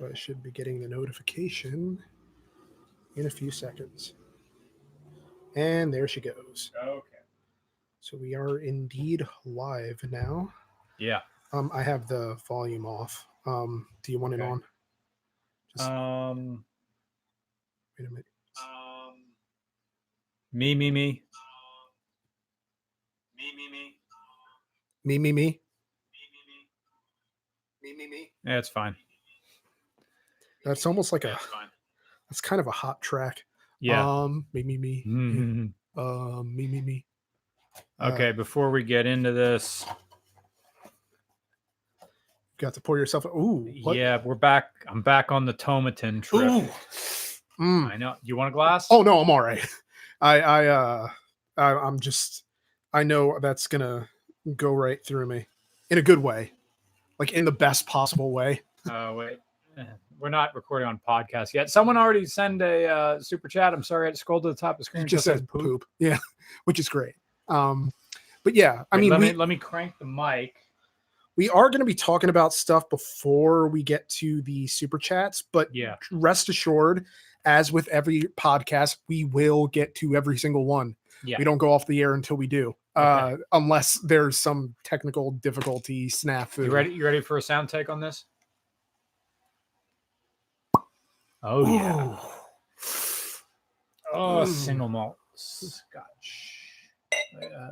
So 0.00 0.08
I 0.10 0.14
should 0.14 0.42
be 0.42 0.50
getting 0.50 0.80
the 0.80 0.88
notification 0.88 2.02
in 3.16 3.26
a 3.26 3.30
few 3.30 3.50
seconds. 3.50 4.14
And 5.56 5.92
there 5.92 6.08
she 6.08 6.22
goes. 6.22 6.70
Okay. 6.82 7.18
So 8.00 8.16
we 8.16 8.34
are 8.34 8.60
indeed 8.60 9.26
live 9.44 10.02
now. 10.10 10.54
Yeah. 10.98 11.20
Um, 11.52 11.70
I 11.74 11.82
have 11.82 12.08
the 12.08 12.38
volume 12.48 12.86
off. 12.86 13.26
Um, 13.44 13.88
do 14.02 14.12
you 14.12 14.18
want 14.18 14.32
it 14.32 14.40
on? 14.40 14.62
Just 15.76 15.90
Um. 15.90 16.64
wait 17.98 18.06
a 18.06 18.10
minute. 18.10 18.24
Um. 18.58 19.34
Me, 20.50 20.74
me, 20.74 20.90
me. 20.90 21.10
Um. 21.10 21.92
Me, 23.36 23.54
me, 23.54 23.68
me. 23.70 23.98
Me, 25.04 25.18
me, 25.18 25.32
me. 25.32 25.44
Me, 25.44 26.22
me, 26.32 26.40
me. 26.48 26.68
Me, 27.82 27.96
me, 27.96 28.06
me. 28.06 28.32
Yeah, 28.46 28.58
it's 28.58 28.70
fine. 28.70 28.96
That's 30.64 30.86
almost 30.86 31.12
like 31.12 31.24
Yeah, 31.24 31.34
a. 31.36 31.68
That's 32.28 32.40
kind 32.40 32.60
of 32.60 32.66
a 32.66 32.70
hot 32.72 33.00
track. 33.00 33.44
Yeah. 33.80 34.06
Um, 34.06 34.44
me, 34.52 34.62
me, 34.62 34.76
me. 34.78 35.02
yeah. 35.06 35.12
Mhm. 35.12 35.72
Um, 35.96 36.54
me, 36.54 36.68
me, 36.68 36.80
me. 36.80 37.06
Uh, 37.98 38.10
Okay. 38.12 38.32
Before 38.32 38.70
we 38.70 38.82
get 38.84 39.06
into 39.06 39.32
this, 39.32 39.84
got 42.58 42.74
to 42.74 42.80
pour 42.80 42.98
yourself. 42.98 43.24
Ooh. 43.26 43.72
what? 43.82 43.96
yeah, 43.96 44.20
we're 44.22 44.34
back. 44.34 44.70
I'm 44.86 45.02
back 45.02 45.32
on 45.32 45.44
the 45.44 45.54
Tomatin 45.54 46.22
trip. 46.22 46.50
Ooh. 46.50 46.68
Mm. 47.62 47.90
I 47.90 47.96
know. 47.96 48.14
You 48.22 48.36
want 48.36 48.48
a 48.48 48.52
glass? 48.52 48.86
Oh 48.90 49.02
no, 49.02 49.18
I'm 49.20 49.28
all 49.30 49.40
right. 49.40 49.66
I 50.20 50.40
I 50.40 50.66
uh 50.66 51.08
I, 51.56 51.72
I'm 51.74 51.98
just 52.00 52.44
I 52.92 53.02
know 53.02 53.38
that's 53.40 53.66
gonna 53.66 54.08
go 54.56 54.72
right 54.72 55.04
through 55.04 55.26
me 55.26 55.46
in 55.90 55.98
a 55.98 56.02
good 56.02 56.18
way, 56.18 56.52
like 57.18 57.32
in 57.32 57.44
the 57.44 57.52
best 57.52 57.86
possible 57.86 58.32
way. 58.32 58.60
Oh 58.90 59.14
wait. 59.14 59.38
We're 60.20 60.28
not 60.28 60.54
recording 60.54 60.86
on 60.86 61.00
podcast 61.08 61.54
yet. 61.54 61.70
Someone 61.70 61.96
already 61.96 62.26
send 62.26 62.60
a 62.60 62.86
uh, 62.86 63.20
super 63.20 63.48
chat. 63.48 63.72
I'm 63.72 63.82
sorry, 63.82 64.06
I 64.06 64.08
had 64.08 64.16
to 64.16 64.48
the 64.50 64.54
top 64.54 64.72
of 64.74 64.78
the 64.78 64.84
screen. 64.84 65.04
It 65.04 65.06
just 65.06 65.24
says 65.24 65.40
poop. 65.42 65.84
Yeah, 65.98 66.18
which 66.66 66.78
is 66.78 66.88
great. 66.90 67.14
Um, 67.48 67.90
but 68.44 68.54
yeah, 68.54 68.82
I 68.92 68.96
Wait, 68.96 69.00
mean, 69.02 69.10
let 69.10 69.20
we, 69.20 69.26
me 69.26 69.32
let 69.32 69.48
me 69.48 69.56
crank 69.56 69.94
the 69.98 70.04
mic. 70.04 70.54
we 71.36 71.48
are 71.48 71.70
going 71.70 71.80
to 71.80 71.86
be 71.86 71.94
talking 71.94 72.28
about 72.28 72.52
stuff 72.52 72.88
before 72.90 73.68
we 73.68 73.82
get 73.82 74.08
to 74.10 74.42
the 74.42 74.66
super 74.66 74.98
chats, 74.98 75.42
but 75.52 75.74
Yeah. 75.74 75.96
rest 76.12 76.48
assured, 76.50 77.06
as 77.46 77.72
with 77.72 77.88
every 77.88 78.22
podcast, 78.38 78.98
we 79.08 79.24
will 79.24 79.68
get 79.68 79.94
to 79.96 80.16
every 80.16 80.36
single 80.36 80.66
one. 80.66 80.96
Yeah. 81.24 81.36
We 81.38 81.44
don't 81.44 81.58
go 81.58 81.72
off 81.72 81.86
the 81.86 82.00
air 82.00 82.14
until 82.14 82.36
we 82.36 82.46
do, 82.46 82.74
Okay. 82.96 83.34
uh, 83.34 83.36
unless 83.52 83.94
there's 84.04 84.38
some 84.38 84.74
technical 84.84 85.30
difficulty 85.32 86.08
snafu. 86.08 86.64
You 86.64 86.70
ready? 86.70 86.90
You 86.90 87.04
ready 87.06 87.20
for 87.22 87.38
a 87.38 87.42
sound 87.42 87.70
take 87.70 87.88
on 87.88 88.00
this? 88.00 88.26
Oh 91.42 91.66
yeah. 91.66 92.06
Ooh. 92.06 92.18
Oh, 94.12 94.42
Mm. 94.44 94.46
single 94.48 94.88
malt 94.88 95.16
scotch. 95.36 96.56
Uh, 97.12 97.70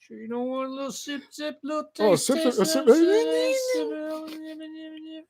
sure, 0.00 0.18
you 0.18 0.28
don't 0.28 0.46
want 0.46 0.68
a 0.68 0.72
little 0.72 0.92
sip, 0.92 1.22
sip, 1.30 1.58
little 1.62 1.84
taste. 1.94 2.00
Oh, 2.00 2.16
sip, 2.16 2.36
sip, 2.52 2.86
taste, 2.86 3.64
sip, 3.72 3.86
little 3.88 4.28
sip. 4.28 5.24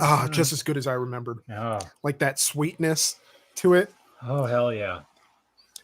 Ah, 0.00 0.28
just 0.30 0.52
as 0.52 0.62
good 0.62 0.76
as 0.76 0.86
I 0.86 0.92
remembered. 0.94 1.38
oh, 1.50 1.78
Like 2.02 2.18
that 2.18 2.38
sweetness 2.38 3.16
to 3.56 3.74
it. 3.74 3.92
oh 4.22 4.44
hell 4.44 4.72
yeah. 4.72 5.00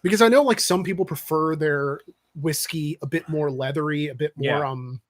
Because 0.03 0.22
I 0.22 0.28
know 0.28 0.42
like 0.42 0.61
some 0.61 0.83
people 0.83 1.05
prefer 1.05 1.56
their 1.56 2.00
whiskey 2.34 2.98
a 3.03 3.06
bit 3.06 3.28
more 3.28 3.50
leathery, 3.50 4.09
a 4.09 4.14
bit 4.14 4.33
more 4.36 4.59
Yeah. 4.61 4.69
um 4.70 5.00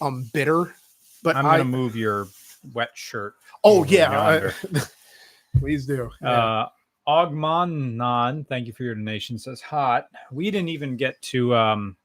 um 0.00 0.30
bitter. 0.32 0.74
But 1.22 1.36
I'm 1.36 1.44
gonna 1.44 1.64
move 1.64 1.96
your 1.96 2.28
wet 2.72 2.90
shirt. 2.94 3.34
oh 3.64 3.84
yeah, 3.84 4.50
I- 4.72 4.80
please 5.58 5.86
do. 5.86 6.10
Yeah. 6.22 6.28
Uh, 6.30 6.68
Ogmanon, 7.06 8.46
thank 8.48 8.66
you 8.66 8.72
for 8.72 8.82
your 8.84 8.94
donation. 8.94 9.38
Says 9.38 9.60
hot. 9.60 10.08
We 10.32 10.50
didn't 10.50 10.70
even 10.70 10.96
get 10.96 11.20
to 11.22 11.54
um, 11.54 11.96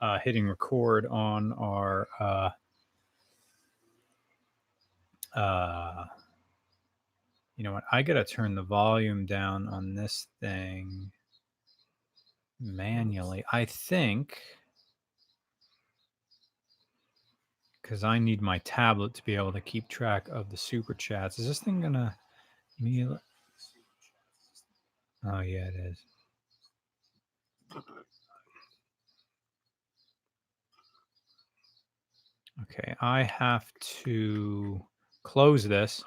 uh, 0.00 0.18
hitting 0.20 0.48
record 0.48 1.06
on 1.06 1.52
our. 1.54 2.06
Uh, 2.20 2.50
uh, 5.36 6.04
you 7.56 7.64
know 7.64 7.72
what? 7.72 7.84
I 7.90 8.02
gotta 8.02 8.24
turn 8.24 8.54
the 8.54 8.62
volume 8.62 9.26
down 9.26 9.68
on 9.68 9.94
this 9.94 10.26
thing 10.40 11.10
manually. 12.64 13.44
I 13.52 13.64
think 13.66 14.38
because 17.82 18.02
I 18.02 18.18
need 18.18 18.40
my 18.40 18.58
tablet 18.58 19.12
to 19.14 19.24
be 19.24 19.36
able 19.36 19.52
to 19.52 19.60
keep 19.60 19.88
track 19.88 20.28
of 20.28 20.50
the 20.50 20.56
super 20.56 20.94
chats. 20.94 21.38
Is 21.38 21.46
this 21.46 21.60
thing 21.60 21.82
gonna 21.82 22.16
me? 22.80 23.06
Oh 25.26 25.40
yeah, 25.40 25.68
it 25.68 25.74
is. 25.74 25.98
Okay, 32.62 32.94
I 33.00 33.22
have 33.24 33.66
to 34.04 34.80
close 35.22 35.64
this. 35.64 36.02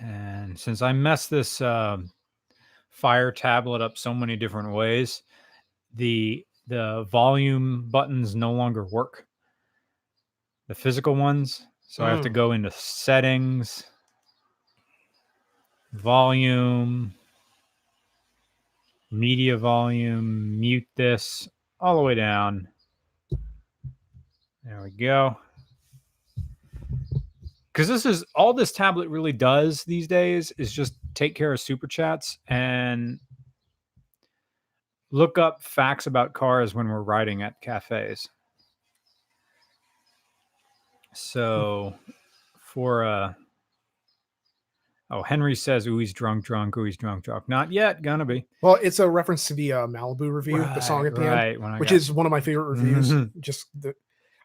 And 0.00 0.58
since 0.58 0.82
I 0.82 0.92
messed 0.92 1.30
this 1.30 1.60
um, 1.60 2.10
Fire 2.90 3.30
tablet 3.30 3.80
up 3.80 3.96
so 3.96 4.12
many 4.12 4.36
different 4.36 4.72
ways, 4.72 5.22
the 5.94 6.44
the 6.66 7.04
volume 7.10 7.88
buttons 7.90 8.34
no 8.34 8.52
longer 8.52 8.84
work. 8.84 9.26
The 10.68 10.74
physical 10.74 11.14
ones, 11.16 11.66
so 11.88 12.04
I 12.04 12.10
have 12.10 12.20
to 12.22 12.30
Mm. 12.30 12.34
go 12.34 12.52
into 12.52 12.70
settings, 12.70 13.84
volume, 15.92 17.12
media 19.10 19.56
volume, 19.56 20.60
mute 20.60 20.86
this 20.96 21.48
all 21.80 21.96
the 21.96 22.02
way 22.02 22.14
down. 22.14 22.68
There 24.64 24.80
we 24.82 24.90
go. 24.90 25.36
Because 27.80 28.02
this 28.04 28.04
is 28.14 28.24
all 28.34 28.52
this 28.52 28.72
tablet 28.72 29.08
really 29.08 29.32
does 29.32 29.84
these 29.84 30.06
days 30.06 30.52
is 30.58 30.70
just 30.70 30.96
take 31.14 31.34
care 31.34 31.50
of 31.54 31.60
super 31.60 31.86
chats 31.86 32.38
and 32.46 33.18
look 35.10 35.38
up 35.38 35.62
facts 35.62 36.06
about 36.06 36.34
cars 36.34 36.74
when 36.74 36.88
we're 36.88 37.00
riding 37.02 37.40
at 37.40 37.58
cafes. 37.62 38.28
So 41.14 41.94
for 42.60 43.02
uh 43.02 43.32
oh 45.10 45.22
Henry 45.22 45.54
says 45.54 45.86
ooh 45.86 45.96
he's 45.96 46.12
drunk 46.12 46.44
drunk 46.44 46.76
ooh 46.76 46.84
he's 46.84 46.98
drunk 46.98 47.24
drunk 47.24 47.48
not 47.48 47.72
yet 47.72 48.02
gonna 48.02 48.26
be 48.26 48.44
Well, 48.60 48.76
it's 48.82 48.98
a 48.98 49.08
reference 49.08 49.46
to 49.46 49.54
the 49.54 49.72
uh, 49.72 49.86
Malibu 49.86 50.30
review, 50.30 50.58
the 50.58 50.80
song 50.80 51.06
at 51.06 51.14
the 51.14 51.22
end, 51.22 51.30
right, 51.30 51.58
I 51.74 51.78
which 51.78 51.88
got- 51.88 51.96
is 51.96 52.12
one 52.12 52.26
of 52.26 52.30
my 52.30 52.40
favorite 52.40 52.78
reviews. 52.78 53.10
Mhm. 53.10 53.40
Just 53.40 53.68
the, 53.80 53.94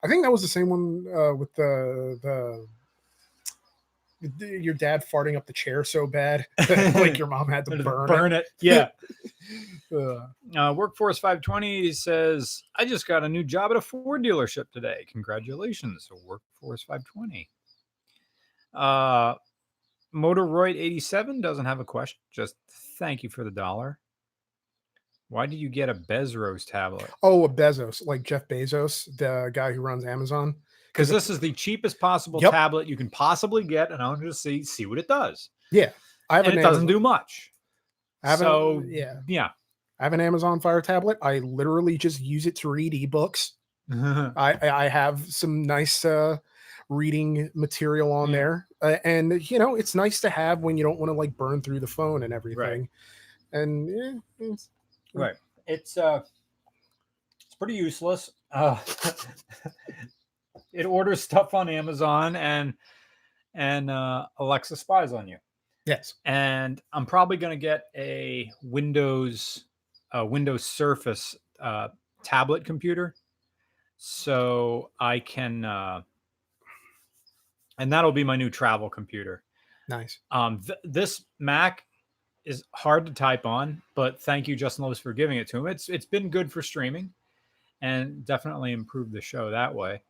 I 0.01 0.07
think 0.07 0.23
that 0.23 0.31
was 0.31 0.41
the 0.41 0.47
same 0.47 0.69
one 0.69 1.05
uh, 1.13 1.35
with 1.35 1.53
the 1.55 2.17
the- 2.23 2.67
your 4.39 4.73
dad 4.73 5.03
farting 5.11 5.35
up 5.35 5.45
the 5.45 5.53
chair 5.53 5.83
so 5.83 6.07
bad, 6.07 6.45
like 6.95 7.17
your 7.17 7.27
mom 7.27 7.47
had 7.49 7.65
to 7.65 7.83
burn, 7.83 8.07
burn 8.07 8.33
it. 8.33 8.45
Yeah. 8.61 8.89
it. 9.91 9.95
Uh, 9.95 10.27
Uh, 10.59 10.73
Workforce 10.73 11.19
520 11.19 11.91
says, 11.91 12.63
I 12.75 12.85
just 12.85 13.07
got 13.07 13.23
a 13.23 13.29
new 13.29 13.43
job 13.43 13.71
at 13.71 13.77
a 13.77 13.81
Ford 13.81 14.23
dealership 14.23 14.71
today. 14.71 15.05
Congratulations, 15.11 16.09
Workforce 16.25 16.83
520. 16.83 17.49
Uh, 18.73 19.35
Motoroid 20.13 20.75
87 20.75 21.41
doesn't 21.41 21.65
have 21.65 21.79
a 21.79 21.85
question. 21.85 22.19
Just 22.31 22.55
thank 22.97 23.23
you 23.23 23.29
for 23.29 23.43
the 23.43 23.51
dollar. 23.51 23.99
Why 25.29 25.45
did 25.47 25.57
you 25.57 25.69
get 25.69 25.89
a 25.89 25.95
Bezos 25.95 26.65
tablet? 26.65 27.09
oh, 27.23 27.43
a 27.43 27.49
Bezos, 27.49 28.05
like 28.05 28.23
Jeff 28.23 28.47
Bezos, 28.47 29.05
the 29.17 29.49
guy 29.53 29.73
who 29.73 29.81
runs 29.81 30.05
Amazon. 30.05 30.55
Because 30.95 31.09
this 31.09 31.29
is 31.29 31.41
the 31.41 31.51
cheapest 31.51 31.99
possible 31.99 32.39
Yep. 32.41 32.51
tablet 32.51 32.87
you 32.87 32.95
can 32.95 33.09
possibly 33.09 33.65
get, 33.65 33.91
and 33.91 34.01
I 34.01 34.07
want 34.07 34.21
to 34.21 34.33
see 34.33 34.63
see 34.63 34.85
what 34.85 34.97
it 34.97 35.09
does. 35.09 35.49
Yeah, 35.71 35.89
I 36.29 36.37
have 36.37 36.45
And 36.45 36.53
an 36.53 36.59
it 36.59 36.61
doesn't 36.63 36.85
do 36.85 37.01
much. 37.01 37.51
I 38.23 38.29
have 38.29 38.39
so 38.39 38.79
an, 38.79 38.89
yeah, 38.89 39.15
yeah. 39.27 39.49
I 39.99 40.03
have 40.05 40.13
an 40.13 40.21
Amazon 40.21 40.59
Fire 40.61 40.81
tablet. 40.81 41.17
I 41.21 41.39
literally 41.39 41.97
just 41.97 42.21
use 42.21 42.45
it 42.45 42.55
to 42.57 42.69
read 42.69 42.93
ebooks. 42.93 43.51
I 43.91 44.57
I 44.61 44.87
have 44.87 45.25
some 45.31 45.63
nice 45.63 46.05
uh 46.05 46.37
reading 46.87 47.49
material 47.55 48.11
on 48.13 48.29
Yeah. 48.29 48.35
there 48.35 48.67
uh, 48.83 48.97
and 49.03 49.49
you 49.51 49.57
know 49.59 49.73
it's 49.75 49.95
nice 49.95 50.21
to 50.21 50.29
have 50.29 50.59
when 50.59 50.77
you 50.77 50.83
don't 50.83 50.99
want 50.99 51.09
to 51.09 51.13
like 51.13 51.35
burn 51.35 51.61
through 51.61 51.79
the 51.79 51.87
phone 51.87 52.21
and 52.23 52.31
everything 52.31 52.87
and 53.53 53.89
yeah, 53.89 54.13
it's- 54.39 54.69
Right. 55.13 55.35
It's 55.67 55.97
uh 55.97 56.21
it's 57.43 57.55
pretty 57.55 57.73
useless. 57.75 58.31
Uh 58.51 58.77
it 60.75 60.85
orders 60.85 61.21
stuff 61.21 61.53
on 61.53 61.69
Amazon 61.69 62.35
and 62.35 62.73
and 63.53 63.89
uh 63.89 64.25
Alexa 64.37 64.75
spies 64.75 65.13
on 65.13 65.27
you. 65.27 65.37
Yes. 65.85 66.15
and 66.25 66.81
I'm 66.93 67.05
probably 67.05 67.37
going 67.37 67.51
to 67.51 67.61
get 67.61 67.85
a 67.95 68.51
Windows 68.63 69.65
a 70.11 70.25
Windows 70.25 70.63
Surface 70.63 71.35
uh, 71.59 71.89
tablet 72.23 72.65
computer, 72.65 73.13
so 73.97 74.91
I 74.99 75.19
can, 75.19 75.65
uh, 75.65 76.01
and 77.77 77.91
that'll 77.91 78.11
be 78.11 78.23
my 78.23 78.35
new 78.35 78.49
travel 78.49 78.89
computer. 78.89 79.43
Nice. 79.89 80.19
Um, 80.31 80.61
th- 80.65 80.79
this 80.83 81.23
Mac 81.39 81.83
is 82.45 82.63
hard 82.73 83.05
to 83.05 83.11
type 83.13 83.45
on, 83.45 83.81
but 83.93 84.21
thank 84.21 84.47
you, 84.47 84.55
Justin 84.55 84.85
Lewis, 84.85 84.99
for 84.99 85.13
giving 85.13 85.37
it 85.37 85.47
to 85.49 85.57
him. 85.57 85.67
It's 85.67 85.89
it's 85.89 86.05
been 86.05 86.29
good 86.29 86.51
for 86.51 86.61
streaming, 86.61 87.11
and 87.81 88.25
definitely 88.25 88.71
improved 88.71 89.11
the 89.11 89.21
show 89.21 89.51
that 89.51 89.73
way. 89.75 90.01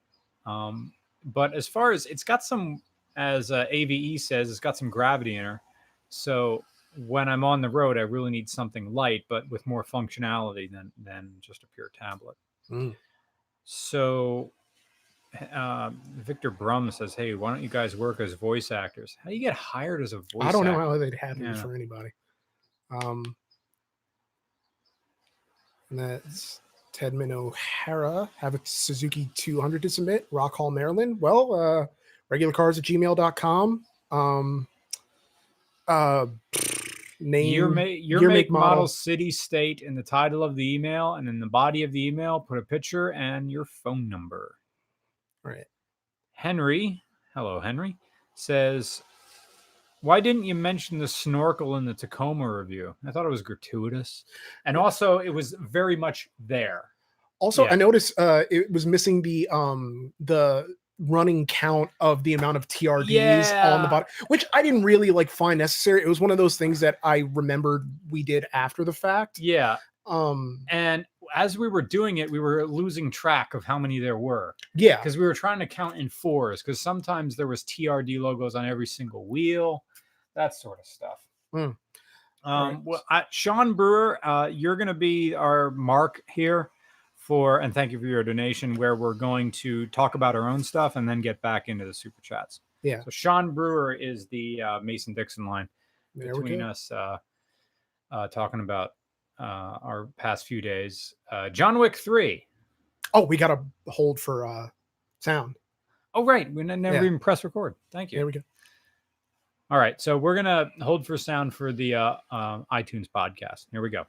Um, 0.45 0.93
but 1.23 1.53
as 1.53 1.67
far 1.67 1.91
as 1.91 2.05
it's 2.05 2.23
got 2.23 2.43
some, 2.43 2.81
as 3.15 3.51
uh, 3.51 3.65
AVE 3.69 4.19
says, 4.21 4.49
it's 4.49 4.59
got 4.59 4.77
some 4.77 4.89
gravity 4.89 5.35
in 5.37 5.45
her. 5.45 5.61
So 6.09 6.63
when 6.97 7.27
I'm 7.27 7.43
on 7.43 7.61
the 7.61 7.69
road, 7.69 7.97
I 7.97 8.01
really 8.01 8.31
need 8.31 8.49
something 8.49 8.93
light, 8.93 9.23
but 9.27 9.49
with 9.49 9.65
more 9.65 9.83
functionality 9.83 10.71
than 10.71 10.91
than 11.03 11.33
just 11.41 11.63
a 11.63 11.67
pure 11.67 11.89
tablet. 11.97 12.37
Mm. 12.69 12.95
So 13.65 14.51
uh, 15.53 15.91
Victor 16.17 16.51
Brum 16.51 16.91
says, 16.91 17.15
"Hey, 17.15 17.33
why 17.33 17.53
don't 17.53 17.63
you 17.63 17.69
guys 17.69 17.95
work 17.95 18.19
as 18.19 18.33
voice 18.33 18.71
actors? 18.71 19.17
How 19.23 19.29
do 19.29 19.35
you 19.35 19.41
get 19.41 19.53
hired 19.53 20.01
as 20.01 20.13
a 20.13 20.19
voice?" 20.19 20.41
I 20.41 20.51
don't 20.51 20.65
know 20.65 20.71
actor? 20.71 20.81
how 20.81 20.97
they'd 20.97 21.15
have 21.15 21.37
Yeah. 21.37 21.61
for 21.61 21.75
anybody. 21.75 22.11
Um, 22.91 23.35
and 25.89 25.99
that's 25.99 26.61
Tedman 26.95 27.31
O'Hara. 27.31 28.29
Have 28.37 28.55
a 28.55 28.59
Suzuki 28.63 29.29
200 29.35 29.81
to 29.81 29.89
submit. 29.89 30.27
Rock 30.31 30.55
Hall, 30.55 30.71
Maryland. 30.71 31.19
Well, 31.19 31.53
uh, 31.53 31.85
regularcars 32.33 32.77
at 32.77 32.85
gmail.com. 32.85 33.85
Um, 34.11 34.67
uh, 35.87 36.27
name 37.19 37.53
Your, 37.53 37.69
ma- 37.69 37.81
year, 37.83 38.19
make, 38.21 38.29
make, 38.29 38.49
model, 38.49 38.69
model. 38.69 38.87
city, 38.87 39.29
state 39.29 39.81
in 39.81 39.93
the 39.95 40.03
title 40.03 40.41
of 40.43 40.55
the 40.55 40.73
email, 40.73 41.15
and 41.15 41.27
in 41.27 41.39
the 41.39 41.47
body 41.47 41.83
of 41.83 41.91
the 41.91 42.07
email, 42.07 42.39
put 42.39 42.57
a 42.57 42.61
picture 42.61 43.11
and 43.11 43.51
your 43.51 43.65
phone 43.65 44.07
number. 44.07 44.55
Right. 45.43 45.65
Henry, 46.33 47.03
hello, 47.33 47.59
Henry, 47.59 47.97
says, 48.35 49.03
Why 50.05 50.19
didn't 50.19 50.43
you 50.43 50.53
mention 50.53 50.99
the 50.99 51.07
snorkel 51.07 51.77
in 51.77 51.85
the 51.85 51.93
Tacoma 51.95 52.47
review? 52.47 52.95
I 53.07 53.11
thought 53.11 53.25
it 53.25 53.29
was 53.29 53.41
gratuitous. 53.41 54.23
And 54.65 54.77
also, 54.77 55.17
it 55.17 55.31
was 55.31 55.55
very 55.59 55.95
much 55.95 56.29
there. 56.39 56.91
Also, 57.39 57.63
Yeah. 57.65 57.73
I 57.73 57.75
noticed 57.75 58.13
uh, 58.19 58.43
it 58.51 58.71
was 58.71 58.85
missing 58.85 59.23
the 59.23 59.47
um 59.49 60.13
the 60.19 60.75
running 60.99 61.47
count 61.47 61.89
of 62.01 62.23
the 62.23 62.35
amount 62.35 62.55
of 62.55 62.67
TRDs 62.67 63.51
on 63.73 63.81
the 63.81 63.87
bottom, 63.87 64.07
which 64.27 64.45
I 64.53 64.61
didn't 64.61 64.83
really 64.83 65.09
like 65.09 65.31
find 65.31 65.57
necessary. 65.57 66.03
It 66.03 66.07
was 66.07 66.21
one 66.21 66.29
of 66.29 66.37
those 66.37 66.55
things 66.55 66.79
that 66.81 66.99
I 67.03 67.23
remembered 67.33 67.91
we 68.07 68.21
did 68.21 68.45
after 68.53 68.83
the 68.83 68.93
fact. 68.93 69.39
Yeah. 69.39 69.77
Um, 70.05 70.63
And 70.69 71.03
as 71.35 71.57
we 71.57 71.67
were 71.67 71.81
doing 71.81 72.17
it, 72.19 72.29
we 72.29 72.39
were 72.39 72.67
losing 72.67 73.09
track 73.09 73.55
of 73.55 73.63
how 73.65 73.79
many 73.79 73.99
there 73.99 74.17
were 74.19 74.55
yeah, 74.75 74.97
because 74.97 75.17
we 75.17 75.25
were 75.25 75.33
trying 75.33 75.57
to 75.59 75.67
count 75.67 75.97
in 75.97 76.09
fours 76.09 76.61
because 76.61 76.79
sometimes 76.79 77.35
there 77.35 77.47
was 77.47 77.63
TRD 77.63 78.19
logos 78.19 78.53
on 78.53 78.65
every 78.65 78.87
single 78.87 79.25
wheel, 79.25 79.83
that 80.35 80.53
sort 80.53 80.79
of 80.79 80.85
stuff. 80.85 81.19
Hmm. 81.51 81.59
Um, 81.59 81.75
Alright. 82.45 82.79
well, 82.83 83.03
I, 83.09 83.23
Sean 83.31 83.73
Brewer, 83.73 84.19
uh, 84.25 84.47
you're 84.47 84.75
going 84.75 84.87
to 84.87 84.93
be 84.93 85.33
our 85.33 85.71
mark 85.71 86.21
here 86.31 86.69
for, 87.15 87.59
and 87.59 87.73
thank 87.73 87.91
you 87.91 87.99
for 87.99 88.05
your 88.05 88.23
donation, 88.23 88.75
where 88.75 88.95
we're 88.95 89.15
going 89.15 89.51
to 89.51 89.87
talk 89.87 90.13
about 90.15 90.35
our 90.35 90.47
own 90.47 90.63
stuff 90.63 90.95
and 90.95 91.09
then 91.09 91.21
get 91.21 91.41
back 91.41 91.69
into 91.69 91.85
the 91.85 91.93
super 91.93 92.21
chats. 92.21 92.59
Yeah. 92.83 93.01
So 93.03 93.09
Sean 93.09 93.51
Brewer 93.51 93.93
is 93.93 94.27
the 94.27 94.61
uh, 94.61 94.79
Mason 94.81 95.15
Dixon 95.15 95.47
line 95.47 95.67
there 96.13 96.35
between 96.35 96.61
us 96.61 96.91
uh, 96.91 97.17
uh, 98.11 98.27
talking 98.27 98.59
about 98.59 98.91
uh, 99.39 99.79
our 99.81 100.07
past 100.17 100.45
few 100.45 100.61
days. 100.61 101.15
Uh, 101.31 101.49
John 101.49 101.79
Wick 101.79 101.95
3. 101.95 102.45
Oh, 103.15 103.25
we 103.25 103.37
got 103.37 103.47
to 103.47 103.59
hold 103.91 104.19
for 104.19 104.45
uh 104.45 104.67
sound. 105.19 105.57
Oh, 106.13 106.23
right. 106.25 106.53
We 106.53 106.63
never 106.63 106.95
Yeah. 106.97 107.03
even 107.03 107.17
press 107.19 107.43
record. 107.43 107.75
Thank 107.91 108.11
you. 108.11 108.19
There 108.19 108.25
we 108.27 108.31
go. 108.33 108.41
All 109.71 109.79
right. 109.79 109.99
So 109.99 110.17
we're 110.17 110.35
going 110.35 110.45
to 110.45 110.69
hold 110.83 111.05
for 111.05 111.17
sound 111.17 111.53
for 111.53 111.73
the 111.73 111.95
uh, 111.95 112.15
um, 112.31 112.65
iTunes 112.71 113.07
podcast. 113.13 113.65
Here 113.71 113.81
we 113.81 113.89
go. 113.89 114.05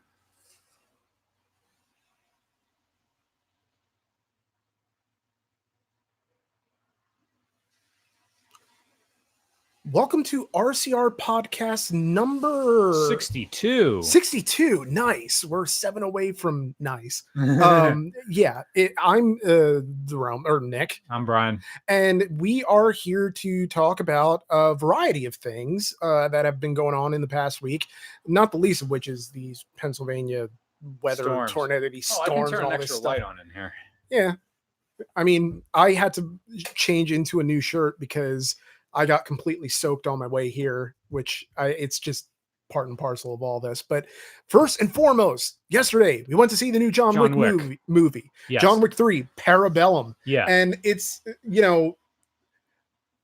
Welcome 9.97 10.25
to 10.25 10.47
RCR 10.55 11.17
podcast 11.17 11.91
number 11.91 12.93
62. 13.09 14.03
62. 14.03 14.85
Nice. 14.91 15.43
We're 15.43 15.65
seven 15.65 16.03
away 16.03 16.33
from 16.33 16.75
nice. 16.79 17.23
Um, 17.37 18.13
yeah, 18.29 18.61
it, 18.75 18.93
I'm 19.03 19.39
uh, 19.43 19.81
the 20.05 20.19
realm 20.19 20.45
or 20.47 20.61
Nick. 20.61 21.01
I'm 21.09 21.25
Brian. 21.25 21.63
and 21.89 22.29
we 22.31 22.63
are 22.65 22.91
here 22.91 23.31
to 23.31 23.67
talk 23.69 24.01
about 24.01 24.43
a 24.51 24.75
variety 24.75 25.25
of 25.25 25.35
things 25.37 25.95
uh, 26.03 26.29
that 26.29 26.45
have 26.45 26.61
been 26.61 26.75
going 26.75 26.95
on 26.95 27.15
in 27.15 27.23
the 27.23 27.27
past 27.27 27.63
week. 27.63 27.87
Not 28.27 28.53
the 28.53 28.59
least 28.59 28.83
of 28.83 28.91
which 28.91 29.09
is 29.09 29.31
these 29.31 29.65
Pennsylvania 29.79 30.51
weather 31.01 31.23
Storms. 31.23 31.53
tornado 31.53 31.87
Oh, 31.87 31.97
I 31.97 32.01
storms 32.01 32.53
and 32.53 32.61
all 32.65 32.71
an 32.71 32.81
this 32.83 32.91
stuff. 32.91 33.03
light 33.03 33.23
on 33.23 33.41
in 33.41 33.49
here. 33.51 33.73
Yeah, 34.11 34.33
I 35.17 35.25
mean, 35.25 35.63
I 35.73 35.93
had 35.93 36.13
to 36.15 36.39
change 36.75 37.13
into 37.13 37.41
a 37.41 37.45
new 37.45 37.63
shirt 37.63 37.99
because 37.99 38.57
I 38.97 39.07
got 39.07 39.25
completely 39.27 39.69
soaked 39.69 40.07
on 40.07 40.19
my 40.19 40.27
way 40.27 40.49
here, 40.49 40.97
which 41.11 41.45
I, 41.57 41.69
it's 41.69 41.99
just 42.01 42.29
part 42.73 42.89
and 42.89 42.99
parcel 42.99 43.33
of 43.33 43.43
all 43.43 43.61
this. 43.61 43.83
But 43.83 44.07
first 44.49 44.81
and 44.81 44.93
foremost, 44.93 45.59
yesterday 45.69 46.25
we 46.29 46.35
went 46.35 46.51
to 46.51 46.57
see 46.57 46.71
the 46.73 46.79
new 46.81 46.91
John, 46.91 47.13
John 47.13 47.23
Wick, 47.23 47.35
Wick. 47.35 47.53
movie. 47.55 47.81
Movie 47.87 48.31
Yes. 48.49 48.63
John 48.63 48.81
Wick 48.81 48.95
Three, 48.95 49.29
Parabellum 49.37 50.15
Yeah. 50.25 50.47
and 50.49 50.77
it's 50.83 51.21
you 51.45 51.63
know 51.63 51.97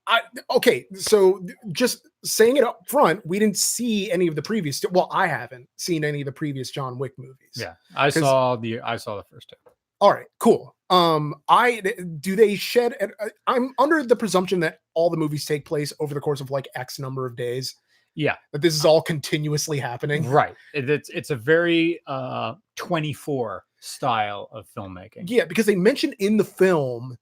i 0.05 0.19
okay 0.51 0.85
so 0.95 1.41
just 1.71 2.09
saying 2.25 2.57
it 2.57 2.63
up 2.65 2.81
front 2.87 3.25
we 3.25 3.39
didn't 3.39 3.55
see 3.55 4.11
any 4.11 4.27
of 4.27 4.35
the 4.35 4.41
previous 4.41 4.83
well 4.91 5.07
i 5.13 5.25
haven't 5.25 5.65
seen 5.77 6.03
any 6.03 6.19
of 6.19 6.25
the 6.25 6.31
previous 6.31 6.71
john 6.71 6.99
wick 6.99 7.13
movies 7.17 7.55
yeah. 7.55 7.75
I 7.95 8.09
saw 8.09 8.57
the 8.57 8.81
I 8.81 8.97
saw 8.97 9.15
the 9.15 9.23
first 9.31 9.47
two. 9.47 9.71
All 10.03 10.11
right 10.11 10.25
cool 10.39 10.75
um 10.89 11.33
i 11.47 11.81
do 12.19 12.35
they 12.35 12.55
shed 12.55 12.93
I- 13.21 13.29
i'm 13.47 13.73
under 13.79 14.03
the 14.03 14.15
presumption 14.15 14.59
that 14.59 14.79
all 14.95 15.09
the 15.09 15.17
movies 15.17 15.45
take 15.45 15.65
place 15.65 15.93
over 16.01 16.13
the 16.13 16.19
course 16.19 16.41
of 16.41 16.51
like 16.51 16.67
x 16.75 16.99
number 16.99 17.25
of 17.25 17.35
days 17.37 17.75
Yeah. 18.15 18.35
that 18.51 18.61
this 18.61 18.75
is 18.75 18.83
all 18.85 19.01
continuously 19.01 19.79
happening 19.79 20.29
Right. 20.29 20.55
It's 20.73 21.09
it's 21.09 21.29
a 21.31 21.35
very 21.35 22.01
uh 22.05 22.55
24 22.75 23.63
style 23.79 24.49
of 24.51 24.67
filmmaking. 24.77 25.23
Yeah, 25.27 25.45
because 25.45 25.65
they 25.65 25.75
mentioned 25.75 26.15
in 26.19 26.37
the 26.37 26.43
film 26.43 27.17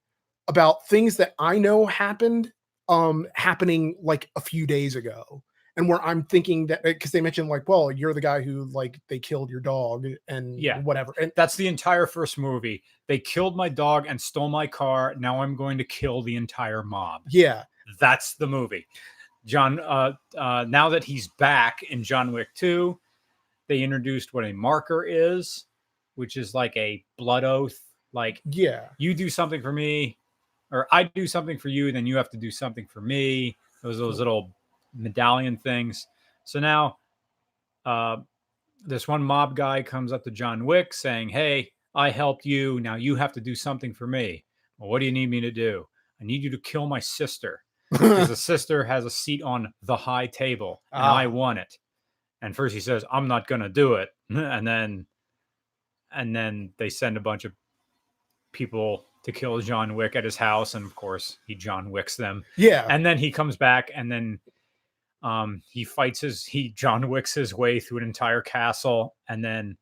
about 0.48 0.88
things 0.88 1.16
that 1.18 1.34
I 1.40 1.58
know 1.60 1.86
happened 1.86 2.52
um 2.90 3.28
happening 3.36 3.96
like 4.02 4.30
a 4.36 4.42
few 4.42 4.66
days 4.68 4.96
ago. 4.96 5.44
And 5.82 5.90
where 5.90 6.00
I'm 6.06 6.24
thinking 6.24 6.68
that 6.68 6.84
because 6.84 7.12
they 7.12 7.22
mentioned 7.22 7.50
like, 7.50 7.68
well, 7.68 7.92
you're 7.92 8.14
the 8.14 8.22
guy 8.22 8.42
who 8.42 8.66
like 8.66 9.00
they 9.08 9.18
killed 9.18 9.50
your 9.50 9.60
dog 9.62 10.06
and 10.28 10.60
Yeah. 10.60 10.80
whatever. 10.82 11.12
And 11.20 11.32
That's 11.36 11.56
the 11.56 11.68
entire 11.68 12.06
first 12.06 12.38
movie. 12.38 12.84
They 13.08 13.18
killed 13.18 13.56
my 13.56 13.68
dog 13.68 14.06
and 14.08 14.22
stole 14.22 14.48
my 14.48 14.68
car. 14.68 15.16
Now 15.18 15.42
I'm 15.42 15.56
going 15.56 15.80
to 15.80 15.84
kill 15.84 16.22
the 16.22 16.36
entire 16.36 16.84
mob. 16.84 17.24
yeah, 17.30 17.64
That's 18.00 18.36
the 18.36 18.46
movie. 18.46 18.86
John, 19.44 19.80
uh, 19.80 20.14
uh, 20.38 20.66
now 20.70 20.88
that 20.90 21.04
he's 21.04 21.30
back 21.40 21.82
in 21.82 22.04
John 22.04 22.32
Wick 22.32 22.50
2, 22.54 23.00
they 23.68 23.82
introduced 23.82 24.36
what 24.36 24.46
a 24.46 24.54
marker 24.54 25.04
is, 25.04 25.66
which 26.14 26.38
is 26.38 26.54
like 26.54 26.78
a 26.78 27.04
blood 27.18 27.44
oath. 27.44 27.80
Like 28.14 28.40
yeah, 28.46 28.90
you 29.00 29.16
do 29.16 29.30
something 29.30 29.62
for 29.64 29.72
me, 29.74 30.18
or 30.70 30.86
I 30.92 31.04
do 31.04 31.26
something 31.26 31.58
for 31.58 31.70
you, 31.70 31.92
then 31.92 32.06
you 32.06 32.18
have 32.18 32.30
to 32.32 32.38
do 32.38 32.52
something 32.52 32.86
for 32.86 33.02
me. 33.02 33.58
Those 33.82 33.98
those 33.98 34.20
little 34.20 34.52
medallion 34.94 35.58
things. 35.58 36.08
So 36.46 36.60
now, 36.60 36.98
uh, 37.86 38.18
this 38.86 39.08
one 39.08 39.24
mob 39.24 39.56
guy 39.56 39.82
comes 39.84 40.12
up 40.12 40.24
to 40.24 40.32
John 40.32 40.66
Wick 40.66 40.94
saying, 40.94 41.30
"Hey, 41.30 41.72
I 41.94 42.10
helped 42.10 42.46
you. 42.46 42.80
Now 42.80 42.96
you 42.96 43.16
have 43.16 43.34
to 43.34 43.42
do 43.42 43.54
something 43.56 43.94
for 43.94 44.08
me. 44.08 44.44
Well, 44.78 44.90
what 44.90 45.00
do 45.00 45.06
you 45.06 45.12
need 45.12 45.30
me 45.30 45.40
to 45.42 45.52
do? 45.52 45.88
I 46.20 46.24
need 46.24 46.42
you 46.44 46.50
to 46.52 46.58
kill 46.58 46.88
my 46.88 47.00
sister 47.00 47.64
because 47.92 48.30
the 48.30 48.36
sister 48.54 48.84
has 48.84 49.06
a 49.06 49.10
seat 49.10 49.42
on 49.44 49.74
the 49.84 49.96
high 49.98 50.28
table 50.28 50.82
and 50.92 51.04
I 51.04 51.26
Ah. 51.26 51.30
want 51.30 51.60
it." 51.60 51.78
And 52.42 52.56
first 52.56 52.74
he 52.74 52.82
says, 52.82 53.06
"I'm 53.12 53.28
not 53.28 53.48
gonna 53.48 53.70
do 53.70 53.96
it," 53.96 54.10
and 54.30 54.66
then, 54.68 55.06
and 56.12 56.36
then 56.36 56.74
they 56.78 56.90
send 56.90 57.18
a 57.18 57.22
bunch 57.22 57.46
of 57.46 57.54
people 58.52 59.06
to 59.24 59.32
kill 59.32 59.60
John 59.62 59.94
Wick 59.96 60.16
at 60.16 60.24
his 60.24 60.36
house, 60.38 60.74
and 60.74 60.84
of 60.86 60.96
course 60.96 61.38
he 61.46 61.54
John 61.56 61.92
Wicks 61.92 62.16
them. 62.18 62.44
yeah, 62.58 62.86
And 62.90 63.06
then 63.06 63.18
he 63.20 63.32
comes 63.32 63.56
back, 63.56 63.92
and 63.94 64.12
then 64.12 64.40
um, 65.24 65.62
he 65.70 65.84
fights 65.84 66.22
his 66.22 66.46
he 66.46 66.70
John 66.70 67.10
Wicks 67.10 67.34
his 67.34 67.54
way 67.54 67.80
through 67.80 68.00
an 68.00 68.04
entire 68.04 68.42
castle, 68.42 69.16
and 69.28 69.44
then 69.44 69.78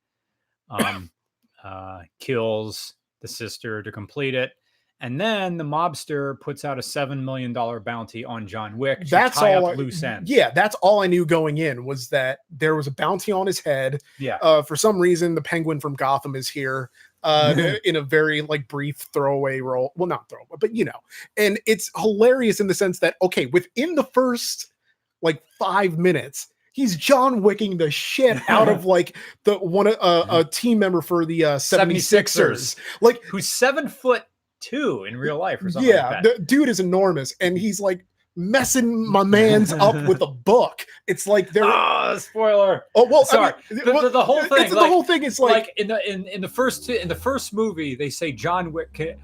um, 0.70 1.10
uh, 1.64 2.02
kills 2.20 2.94
the 3.22 3.28
sister 3.28 3.82
to 3.84 3.92
complete 3.92 4.36
it. 4.36 4.54
And 5.02 5.20
then 5.20 5.56
the 5.56 5.64
mobster 5.64 6.38
puts 6.42 6.66
out 6.66 6.78
a 6.78 6.82
seven 6.82 7.24
million 7.24 7.54
dollar 7.54 7.80
bounty 7.80 8.26
on 8.26 8.46
John 8.46 8.78
Wick. 8.78 9.06
To 9.06 9.10
That's 9.10 9.40
tie 9.40 9.54
all. 9.54 9.68
up 9.68 9.74
I- 9.74 9.76
loose 9.76 10.04
ends. 10.04 10.30
Yeah, 10.30 10.52
that's 10.52 10.76
all 10.82 11.02
I 11.02 11.08
knew 11.08 11.26
going 11.26 11.58
in 11.58 11.86
was 11.86 12.10
that 12.10 12.40
there 12.50 12.76
was 12.76 12.88
a 12.88 12.92
bounty 12.92 13.32
on 13.32 13.48
his 13.48 13.60
head. 13.62 14.02
yeah. 14.18 14.38
Uh, 14.42 14.62
for 14.62 14.76
some 14.76 15.00
reason, 15.00 15.36
the 15.36 15.42
Penguin 15.42 15.80
from 15.80 15.96
Gotham 15.96 16.36
is 16.36 16.50
here. 16.50 16.90
Uh, 17.22 17.74
in 17.84 17.98
a 17.98 18.02
very 18.02 18.42
like 18.42 18.66
brief 18.70 18.96
throwaway 19.12 19.60
role. 19.60 19.92
Well, 19.98 20.08
not 20.08 20.30
throwaway, 20.30 20.56
but 20.58 20.74
you 20.74 20.86
know, 20.86 21.00
and 21.36 21.60
it's 21.66 21.92
hilarious 21.98 22.62
in 22.62 22.68
the 22.68 22.74
sense 22.74 23.00
that 23.00 23.16
okay, 23.22 23.46
within 23.48 23.96
the 23.96 24.06
first 24.06 24.68
like 25.22 25.42
five 25.58 25.98
minutes, 25.98 26.48
he's 26.74 26.96
John 26.96 27.42
Wicking 27.42 27.78
the 27.78 27.92
shit 27.92 28.38
out 28.50 28.70
of 28.70 28.86
like 28.86 29.16
the 29.44 29.56
one 29.58 29.88
uh, 29.88 30.26
a 30.30 30.44
team 30.44 30.80
member 30.80 31.02
for 31.02 31.26
the 31.26 31.44
uh, 31.46 31.56
76ers. 31.58 32.76
Like 33.02 33.22
Who's 33.24 33.48
seven 33.50 33.88
foot 33.90 34.24
two 34.62 35.06
in 35.06 35.16
real 35.18 35.38
life 35.38 35.64
or 35.64 35.70
something 35.70 35.90
yeah, 35.90 36.08
like 36.10 36.24
that. 36.24 36.38
the 36.38 36.44
dude 36.44 36.70
is 36.70 36.80
enormous, 36.80 37.34
and 37.40 37.58
he's 37.58 37.80
like 37.80 38.06
messing 38.36 39.06
my 39.10 39.24
man's 39.24 39.74
up 39.74 39.96
with 40.08 40.22
a 40.22 40.28
book. 40.28 40.86
It's 41.08 41.26
like 41.28 41.50
they're 41.52 41.64
Oh, 41.66 42.18
spoiler. 42.20 42.84
oh 42.96 43.06
well, 43.10 43.22
I 43.22 43.26
sorry. 43.26 43.54
mean, 43.70 43.84
The- 43.86 43.92
well, 43.92 44.04
the- 44.04 44.10
the 44.10 44.24
whole 44.24 44.44
thing, 44.44 44.70
the 44.70 44.88
whole 44.88 45.04
thing 45.04 45.24
is 45.24 45.40
like, 45.40 45.54
like, 45.54 45.74
in 45.78 45.88
the 45.88 46.10
in, 46.10 46.26
in 46.28 46.40
the 46.42 46.48
first 46.48 46.86
two, 46.86 46.94
in 46.94 47.08
the 47.10 47.16
first 47.16 47.54
movie 47.54 47.96
they 47.96 48.10
say 48.10 48.32
john 48.32 48.72
wick 48.72 48.94
ca- 48.96 49.16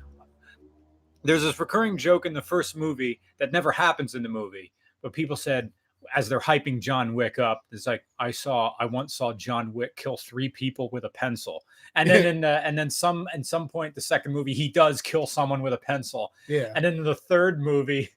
there's 1.23 1.43
this 1.43 1.59
recurring 1.59 1.97
joke 1.97 2.25
in 2.25 2.33
the 2.33 2.41
first 2.41 2.75
movie 2.75 3.19
that 3.39 3.51
never 3.51 3.71
happens 3.71 4.15
in 4.15 4.23
the 4.23 4.29
movie 4.29 4.71
but 5.01 5.13
people 5.13 5.35
said 5.35 5.71
as 6.15 6.27
they're 6.27 6.39
hyping 6.39 6.79
john 6.79 7.13
wick 7.13 7.39
up 7.39 7.63
it's 7.71 7.87
like 7.87 8.03
i 8.19 8.31
saw 8.31 8.73
i 8.79 8.85
once 8.85 9.13
saw 9.15 9.33
john 9.33 9.73
wick 9.73 9.95
kill 9.95 10.17
three 10.17 10.49
people 10.49 10.89
with 10.91 11.03
a 11.03 11.09
pencil. 11.09 11.63
And 11.95 12.09
then 12.09 12.25
in 12.35 12.41
the, 12.41 12.65
and 12.65 12.77
then 12.77 12.89
some 12.89 13.27
at 13.33 13.45
some 13.45 13.67
point 13.67 13.95
the 13.95 14.01
second 14.01 14.33
movie 14.33 14.53
he 14.53 14.69
does 14.69 15.01
kill 15.01 15.27
someone 15.27 15.61
with 15.61 15.73
a 15.73 15.77
pencil. 15.77 16.33
Yeah, 16.47 16.71
and 16.75 16.83
then 16.83 16.95
in 16.95 17.03
the 17.03 17.15
third 17.15 17.61
movie 17.61 18.09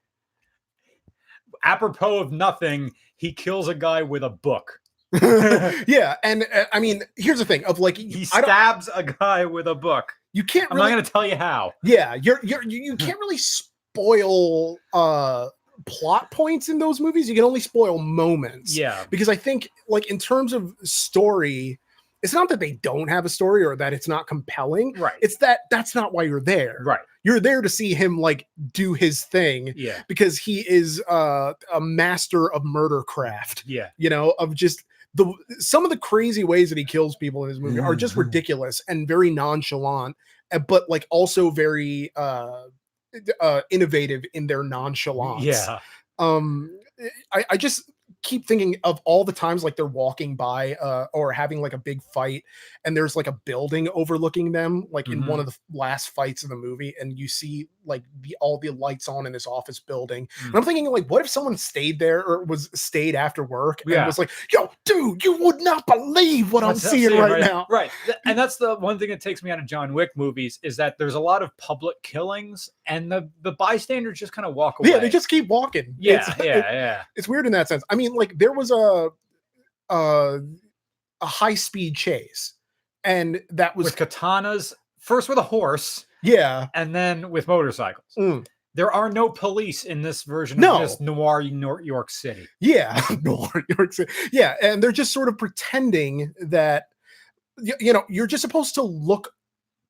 apropos 1.64 2.18
of 2.18 2.32
nothing 2.32 2.92
he 3.16 3.32
kills 3.32 3.68
a 3.68 3.74
guy 3.74 4.02
with 4.02 4.22
a 4.24 4.30
book. 4.30 4.80
Yeah, 5.86 6.16
and 6.22 6.46
uh, 6.54 6.64
I 6.72 6.80
mean, 6.80 7.02
here's 7.16 7.38
the 7.38 7.44
thing 7.44 7.64
of 7.64 7.78
like, 7.78 7.96
he 7.96 8.26
stabs 8.26 8.90
a 8.94 9.02
guy 9.02 9.46
with 9.46 9.66
a 9.66 9.74
book. 9.74 10.12
You 10.34 10.44
can't 10.44 10.70
i'm 10.70 10.76
not 10.76 10.90
going 10.90 11.02
to 11.02 11.10
tell 11.10 11.26
you 11.26 11.36
how. 11.36 11.72
Yeah, 11.82 12.14
you're 12.14 12.40
you're 12.42 12.62
you, 12.62 12.78
you 12.78 12.96
can't 12.96 13.18
really 13.18 13.38
spoil 13.38 14.76
uh 14.92 15.48
plot 15.86 16.30
points 16.30 16.68
in 16.68 16.78
those 16.78 17.00
movies. 17.00 17.28
You 17.28 17.34
can 17.34 17.44
only 17.44 17.60
spoil 17.60 17.98
moments. 17.98 18.76
Yeah. 18.76 19.04
because 19.10 19.28
I 19.28 19.36
think 19.36 19.68
like 19.88 20.06
in 20.10 20.18
terms 20.18 20.52
of 20.52 20.74
story, 20.82 21.78
it's 22.22 22.32
not 22.32 22.48
that 22.48 22.58
they 22.60 22.72
don't 22.72 23.08
have 23.08 23.24
a 23.24 23.28
story 23.28 23.64
or 23.64 23.76
that 23.76 23.92
it's 23.92 24.08
not 24.08 24.26
compelling. 24.26 24.92
Right. 24.98 25.14
It's 25.22 25.36
that 25.38 25.60
that's 25.70 25.94
not 25.94 26.12
why 26.12 26.24
you're 26.24 26.40
there. 26.40 26.78
right. 26.84 27.00
You're 27.24 27.40
there 27.40 27.60
to 27.62 27.68
see 27.68 27.94
him 27.94 28.18
like 28.18 28.46
do 28.72 28.94
his 28.94 29.24
thing 29.24 29.72
Yeah. 29.76 30.02
because 30.08 30.38
he 30.38 30.60
is 30.68 31.02
uh, 31.08 31.52
a 31.72 31.80
master 31.80 32.50
of 32.52 32.64
murder 32.64 33.02
craft. 33.02 33.64
Yeah. 33.66 33.90
You 33.98 34.08
know, 34.10 34.34
of 34.38 34.54
just 34.54 34.82
the 35.14 35.32
some 35.58 35.84
of 35.84 35.90
the 35.90 35.96
crazy 35.96 36.44
ways 36.44 36.68
that 36.70 36.78
he 36.78 36.84
kills 36.84 37.16
people 37.16 37.44
in 37.44 37.50
his 37.50 37.60
movie 37.60 37.80
are 37.80 37.94
just 37.96 38.14
Mhm. 38.14 38.24
ridiculous 38.24 38.80
and 38.88 39.06
very 39.06 39.30
nonchalant, 39.30 40.16
uh, 40.52 40.58
but 40.58 40.88
like 40.90 41.06
also 41.10 41.50
very 41.50 42.10
uh, 42.16 42.64
uh, 43.40 43.62
innovative 43.70 44.24
in 44.34 44.46
their 44.46 44.62
nonchalance 44.62 45.44
Yeah. 45.44 45.80
um 46.18 46.70
I, 47.32 47.44
I 47.50 47.56
just 47.56 47.90
keep 48.22 48.48
thinking 48.48 48.76
of 48.82 49.00
all 49.04 49.24
the 49.24 49.32
times 49.32 49.62
like 49.62 49.76
they're 49.76 49.86
walking 49.86 50.34
by 50.34 50.74
uh 50.74 51.06
or 51.14 51.32
having 51.32 51.60
like 51.62 51.72
a 51.72 51.78
big 51.78 52.02
fight 52.02 52.44
and 52.84 52.96
there's 52.96 53.14
like 53.14 53.28
a 53.28 53.38
building 53.44 53.88
overlooking 53.94 54.50
them 54.50 54.86
like 54.90 55.08
in 55.08 55.20
Mm-hmm. 55.20 55.30
one 55.30 55.40
of 55.40 55.46
the 55.46 55.56
last 55.72 56.10
fights 56.10 56.42
of 56.42 56.48
the 56.48 56.56
movie 56.56 56.94
and 57.00 57.16
you 57.16 57.28
see 57.28 57.68
like 57.88 58.04
the 58.20 58.36
all 58.40 58.58
the 58.58 58.70
lights 58.70 59.08
on 59.08 59.26
in 59.26 59.32
this 59.32 59.46
office 59.46 59.80
building 59.80 60.28
and 60.44 60.52
Mm. 60.52 60.58
i'm 60.58 60.64
thinking 60.64 60.86
like 60.90 61.06
what 61.08 61.22
if 61.22 61.28
someone 61.28 61.56
stayed 61.56 61.98
there 61.98 62.22
or 62.24 62.44
was 62.44 62.70
stayed 62.74 63.14
after 63.14 63.42
work 63.42 63.80
and 63.82 63.90
Yeah. 63.92 64.06
was 64.06 64.18
like 64.18 64.30
yo 64.52 64.70
dude 64.84 65.24
you 65.24 65.36
would 65.42 65.60
not 65.60 65.86
believe 65.86 66.52
what 66.52 66.62
i'm 66.62 66.76
seeing 66.76 67.08
saying 67.08 67.20
right, 67.20 67.40
now 67.40 67.66
Right. 67.70 67.90
And 68.24 68.38
that's 68.38 68.56
the 68.56 68.76
one 68.76 68.98
thing 68.98 69.08
that 69.10 69.20
takes 69.20 69.42
me 69.42 69.50
out 69.50 69.58
of 69.58 69.66
John 69.66 69.92
Wick 69.94 70.10
movies 70.14 70.58
is 70.62 70.76
that 70.76 70.96
there's 70.98 71.14
a 71.14 71.20
lot 71.20 71.42
of 71.42 71.56
public 71.56 72.00
killings 72.02 72.68
and 72.86 73.10
the, 73.10 73.30
the 73.42 73.52
bystanders 73.52 74.18
just 74.18 74.32
kind 74.32 74.46
of 74.46 74.54
walk 74.54 74.78
away. 74.80 74.90
yeah 74.90 74.98
they 74.98 75.08
just 75.08 75.28
keep 75.28 75.48
walking 75.48 75.94
Yeah. 75.98 76.14
It's- 76.16 76.36
yeah. 76.44 76.56
Yeah. 76.72 77.02
it's 77.16 77.26
weird 77.28 77.46
in 77.46 77.52
that 77.52 77.68
sense. 77.68 77.82
I 77.90 77.94
mean, 77.94 78.14
like 78.14 78.36
there 78.38 78.52
was 78.52 78.70
a 78.70 79.08
uh, 79.90 80.38
a 81.20 81.26
high 81.26 81.54
speed 81.54 81.96
chase, 81.96 82.54
and 83.04 83.40
that 83.50 83.74
was 83.74 83.86
With 83.86 83.96
katanas, 83.96 84.74
first 85.08 85.28
with 85.28 85.38
a 85.38 85.42
horse 85.42 86.04
yeah, 86.22 86.66
and 86.74 86.94
then 86.94 87.30
with 87.30 87.48
motorcycles. 87.48 88.06
Mm. 88.18 88.46
There 88.74 88.92
are 88.92 89.10
no 89.10 89.28
police 89.30 89.84
in 89.84 90.02
this 90.02 90.22
version 90.24 90.60
No. 90.60 90.74
of 90.76 90.82
this 90.82 91.00
noir 91.00 91.42
New 91.42 91.78
York 91.82 92.10
City. 92.10 92.46
yeah, 92.60 93.00
New 93.22 93.48
York 93.76 93.92
City. 93.92 94.12
yeah, 94.32 94.54
and 94.62 94.82
they're 94.82 94.92
just 94.92 95.12
sort 95.12 95.28
of 95.28 95.38
pretending 95.38 96.32
that 96.40 96.86
y- 97.56 97.72
you 97.80 97.92
know 97.92 98.04
you're 98.08 98.26
just 98.28 98.42
supposed 98.42 98.74
to 98.74 98.82
look 98.82 99.32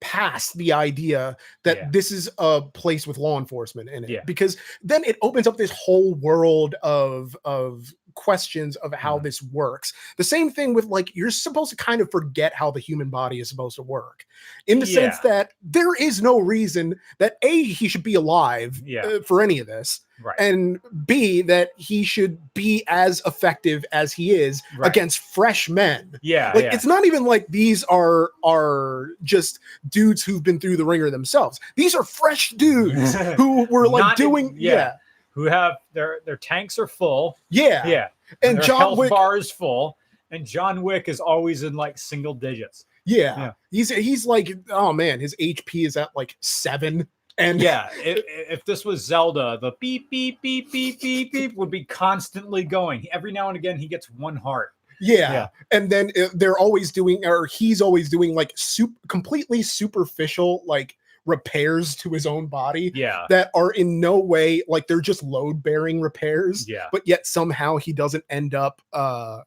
past 0.00 0.56
the 0.56 0.72
idea 0.72 1.36
that 1.64 1.76
Yeah. 1.78 1.88
this 1.90 2.12
is 2.12 2.30
a 2.38 2.62
place 2.62 3.04
with 3.06 3.18
law 3.18 3.36
enforcement 3.38 3.88
in 3.90 4.04
it 4.04 4.10
Yeah. 4.10 4.20
because 4.26 4.56
then 4.80 5.02
it 5.04 5.16
opens 5.22 5.46
up 5.48 5.56
this 5.56 5.72
whole 5.72 6.14
world 6.14 6.74
of 6.82 7.36
of 7.44 7.92
questions 8.18 8.74
of 8.76 8.92
how 8.92 9.16
this 9.18 9.40
works 9.42 9.92
the 10.16 10.24
same 10.24 10.50
thing 10.50 10.74
with 10.74 10.86
like 10.86 11.14
you're 11.14 11.30
supposed 11.30 11.70
to 11.70 11.76
kind 11.76 12.00
of 12.00 12.10
forget 12.10 12.52
how 12.52 12.68
the 12.68 12.80
human 12.80 13.08
body 13.08 13.38
is 13.38 13.48
supposed 13.48 13.76
to 13.76 13.82
work 13.82 14.26
in 14.66 14.80
the 14.80 14.86
sense 14.86 15.18
that 15.20 15.52
there 15.62 15.94
is 15.94 16.20
no 16.20 16.38
reason 16.40 16.98
that 17.18 17.36
a 17.42 17.62
he 17.62 17.86
should 17.86 18.02
be 18.02 18.14
alive 18.16 18.82
Yeah. 18.84 19.02
uh, 19.06 19.20
for 19.22 19.40
any 19.40 19.60
of 19.60 19.68
this 19.68 20.00
Right. 20.20 20.34
and 20.40 20.80
b 21.06 21.42
that 21.42 21.70
he 21.76 22.02
should 22.02 22.38
be 22.52 22.82
as 22.88 23.22
effective 23.24 23.84
as 23.92 24.12
he 24.12 24.32
is 24.32 24.60
Right. 24.76 24.88
against 24.90 25.20
fresh 25.20 25.68
men 25.68 26.18
yeah. 26.22 26.50
like 26.56 26.64
yeah. 26.64 26.74
it's 26.74 26.84
not 26.86 27.06
even 27.06 27.22
like 27.24 27.46
these 27.48 27.84
are 27.84 28.30
are 28.44 29.10
just 29.22 29.60
dudes 29.88 30.24
who've 30.24 30.42
been 30.42 30.58
through 30.58 30.76
the 30.76 30.84
ringer 30.84 31.08
themselves 31.08 31.60
these 31.76 31.94
are 31.94 32.02
fresh 32.02 32.50
dudes 32.50 33.14
who 33.36 33.64
were 33.70 33.86
like 33.86 34.00
Not 34.02 34.18
in- 34.18 34.26
doing 34.26 34.56
yeah. 34.58 34.72
yeah 34.72 34.92
Who 35.38 35.44
have 35.44 35.74
their 35.92 36.20
their 36.26 36.36
tanks 36.36 36.78
are 36.80 36.88
full. 36.88 37.36
yeah, 37.48 37.86
Yeah. 37.86 38.08
and 38.42 38.58
their 38.58 38.64
john 38.64 38.96
wick 38.96 39.10
bar 39.10 39.36
is 39.36 39.50
full, 39.52 39.96
and 40.32 40.44
John 40.44 40.82
Wick 40.82 41.08
is 41.08 41.20
always 41.20 41.62
in 41.62 41.74
like 41.74 41.96
single 41.96 42.34
digits. 42.34 42.86
yeah. 43.06 43.36
Yeah. 43.38 43.52
he's 43.70 43.88
he's 43.88 44.26
like 44.26 44.50
oh 44.70 44.92
man 44.92 45.20
his 45.20 45.34
hp 45.40 45.86
is 45.86 45.96
at 45.96 46.10
like 46.16 46.36
seven 46.40 47.06
and 47.38 47.62
Yeah, 47.62 47.88
if, 47.94 48.24
if 48.26 48.64
this 48.64 48.84
was 48.84 49.04
Zelda, 49.06 49.58
the 49.62 49.70
beep 49.78 50.10
beep 50.10 50.42
beep 50.42 50.72
beep 50.72 51.00
beep 51.00 51.32
beep 51.32 51.54
would 51.56 51.70
be 51.70 51.84
constantly 51.84 52.64
going. 52.64 53.06
Every 53.12 53.30
now 53.30 53.46
and 53.46 53.56
again, 53.56 53.78
he 53.78 53.86
gets 53.86 54.10
one 54.10 54.34
heart. 54.34 54.70
yeah, 55.00 55.32
Yeah. 55.32 55.48
and 55.70 55.88
then 55.88 56.10
uh, 56.20 56.30
they're 56.34 56.58
always 56.58 56.90
doing 56.90 57.24
or 57.24 57.46
he's 57.46 57.80
always 57.80 58.08
doing 58.10 58.34
like 58.34 58.50
soup 58.56 58.90
completely 59.06 59.62
superficial 59.62 60.64
like 60.66 60.96
repairs 61.28 61.94
to 61.96 62.10
his 62.10 62.26
own 62.26 62.46
body 62.46 62.90
Yeah, 62.94 63.26
that 63.28 63.50
are 63.54 63.70
in 63.72 64.00
no 64.00 64.18
way 64.18 64.62
like 64.66 64.86
they're 64.86 65.00
just 65.00 65.22
load 65.22 65.62
bearing 65.62 66.00
repairs 66.00 66.68
yeah, 66.68 66.86
but 66.90 67.06
yet 67.06 67.26
somehow 67.26 67.76
he 67.76 67.92
doesn't 67.92 68.24
end 68.30 68.54
up 68.54 68.82
uh 68.92 69.42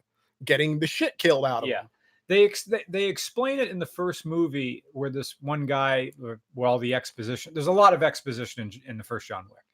getting 0.45 0.79
the 0.79 0.87
shit 0.87 1.17
killed 1.17 1.45
out 1.45 1.63
of 1.63 1.69
yeah. 1.69 1.81
him. 1.81 1.89
They, 2.27 2.45
ex- 2.45 2.63
they 2.63 2.85
they 2.87 3.03
explain 3.05 3.59
it 3.59 3.69
in 3.69 3.77
the 3.79 3.85
first 3.85 4.25
movie 4.25 4.83
where 4.93 5.09
this 5.09 5.35
one 5.41 5.65
guy, 5.65 6.13
well, 6.55 6.79
the 6.79 6.93
exposition. 6.93 7.53
There's 7.53 7.67
a 7.67 7.71
lot 7.71 7.93
of 7.93 8.03
exposition 8.03 8.63
in, 8.63 8.91
in 8.91 8.97
the 8.97 9.03
first 9.03 9.27
John 9.27 9.47
Wick, 9.49 9.65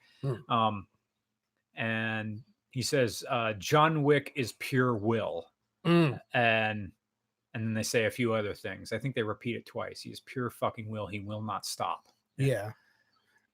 Hmm. 0.47 0.51
um, 0.51 0.87
and 1.75 2.41
he 2.71 2.81
says 2.81 3.23
uh, 3.29 3.53
John 3.53 4.01
Wick 4.03 4.31
is 4.35 4.53
pure 4.53 4.95
will. 4.95 5.45
Mm. 5.85 6.19
and 6.33 6.91
and 7.57 7.67
then 7.67 7.73
they 7.73 7.83
say 7.83 8.05
a 8.05 8.11
few 8.11 8.33
other 8.33 8.53
things. 8.53 8.93
I 8.93 8.99
think 8.99 9.15
they 9.15 9.23
repeat 9.23 9.55
it 9.55 9.65
twice. 9.65 10.01
He 10.01 10.09
is 10.11 10.19
pure 10.21 10.49
fucking 10.49 10.87
will. 10.89 11.07
He 11.07 11.19
will 11.19 11.41
not 11.41 11.65
stop. 11.65 12.05
Yeah. 12.37 12.71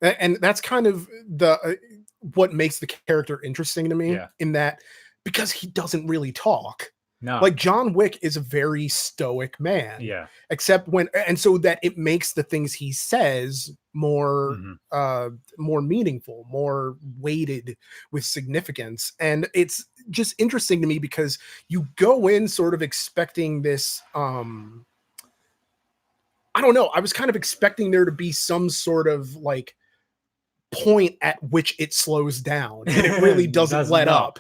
A- 0.02 0.22
And 0.22 0.38
that's 0.42 0.62
kind 0.62 0.86
of 0.88 1.08
the 1.30 1.58
uh, 1.64 1.74
what 2.36 2.54
makes 2.54 2.80
the 2.80 2.88
character 2.88 3.42
interesting 3.44 3.90
to 3.90 3.96
me 3.96 4.14
Yeah. 4.14 4.28
in 4.40 4.52
that 4.54 4.80
because 5.24 5.52
he 5.52 5.68
doesn't 5.68 6.08
really 6.08 6.32
talk. 6.32 6.92
No, 7.22 7.40
Like 7.42 7.56
John 7.56 7.94
Wick 7.94 8.20
is 8.22 8.36
a 8.36 8.42
very 8.42 8.90
stoic 8.90 9.58
man. 9.58 10.02
yeah, 10.02 10.28
Except 10.50 10.90
when 10.90 11.08
and 11.26 11.40
so 11.40 11.58
that 11.60 11.80
it 11.82 11.98
makes 11.98 12.34
the 12.34 12.44
things 12.44 12.74
he 12.74 12.92
says 12.92 13.72
more 13.94 14.58
mhm, 14.58 14.76
uh 14.92 15.30
more 15.58 15.82
meaningful, 15.82 16.46
more 16.50 16.98
weighted 17.20 17.78
with 18.12 18.26
significance. 18.26 19.14
And 19.22 19.50
it's 19.54 19.86
just 20.10 20.36
interesting 20.38 20.82
to 20.82 20.88
me 20.88 21.00
because 21.00 21.40
you 21.70 21.88
go 21.96 22.28
in 22.28 22.48
sort 22.48 22.74
of 22.74 22.82
expecting 22.82 23.62
this 23.62 24.02
um 24.16 24.86
I 26.56 26.62
don't 26.62 26.76
know, 26.76 26.88
I 26.94 27.00
was 27.00 27.12
kind 27.14 27.30
of 27.30 27.36
expecting 27.36 27.90
there 27.90 28.06
to 28.06 28.12
be 28.12 28.32
some 28.32 28.70
sort 28.70 29.08
of 29.08 29.36
like 29.36 29.76
point 30.72 31.16
at 31.22 31.42
which 31.44 31.76
it 31.80 31.94
slows 31.94 32.42
down 32.42 32.84
and 32.88 33.06
it 33.06 33.22
really 33.22 33.48
doesn't, 33.60 33.80
Doesn't 33.80 33.92
let 33.92 34.08
up. 34.08 34.40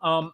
Um, 0.00 0.32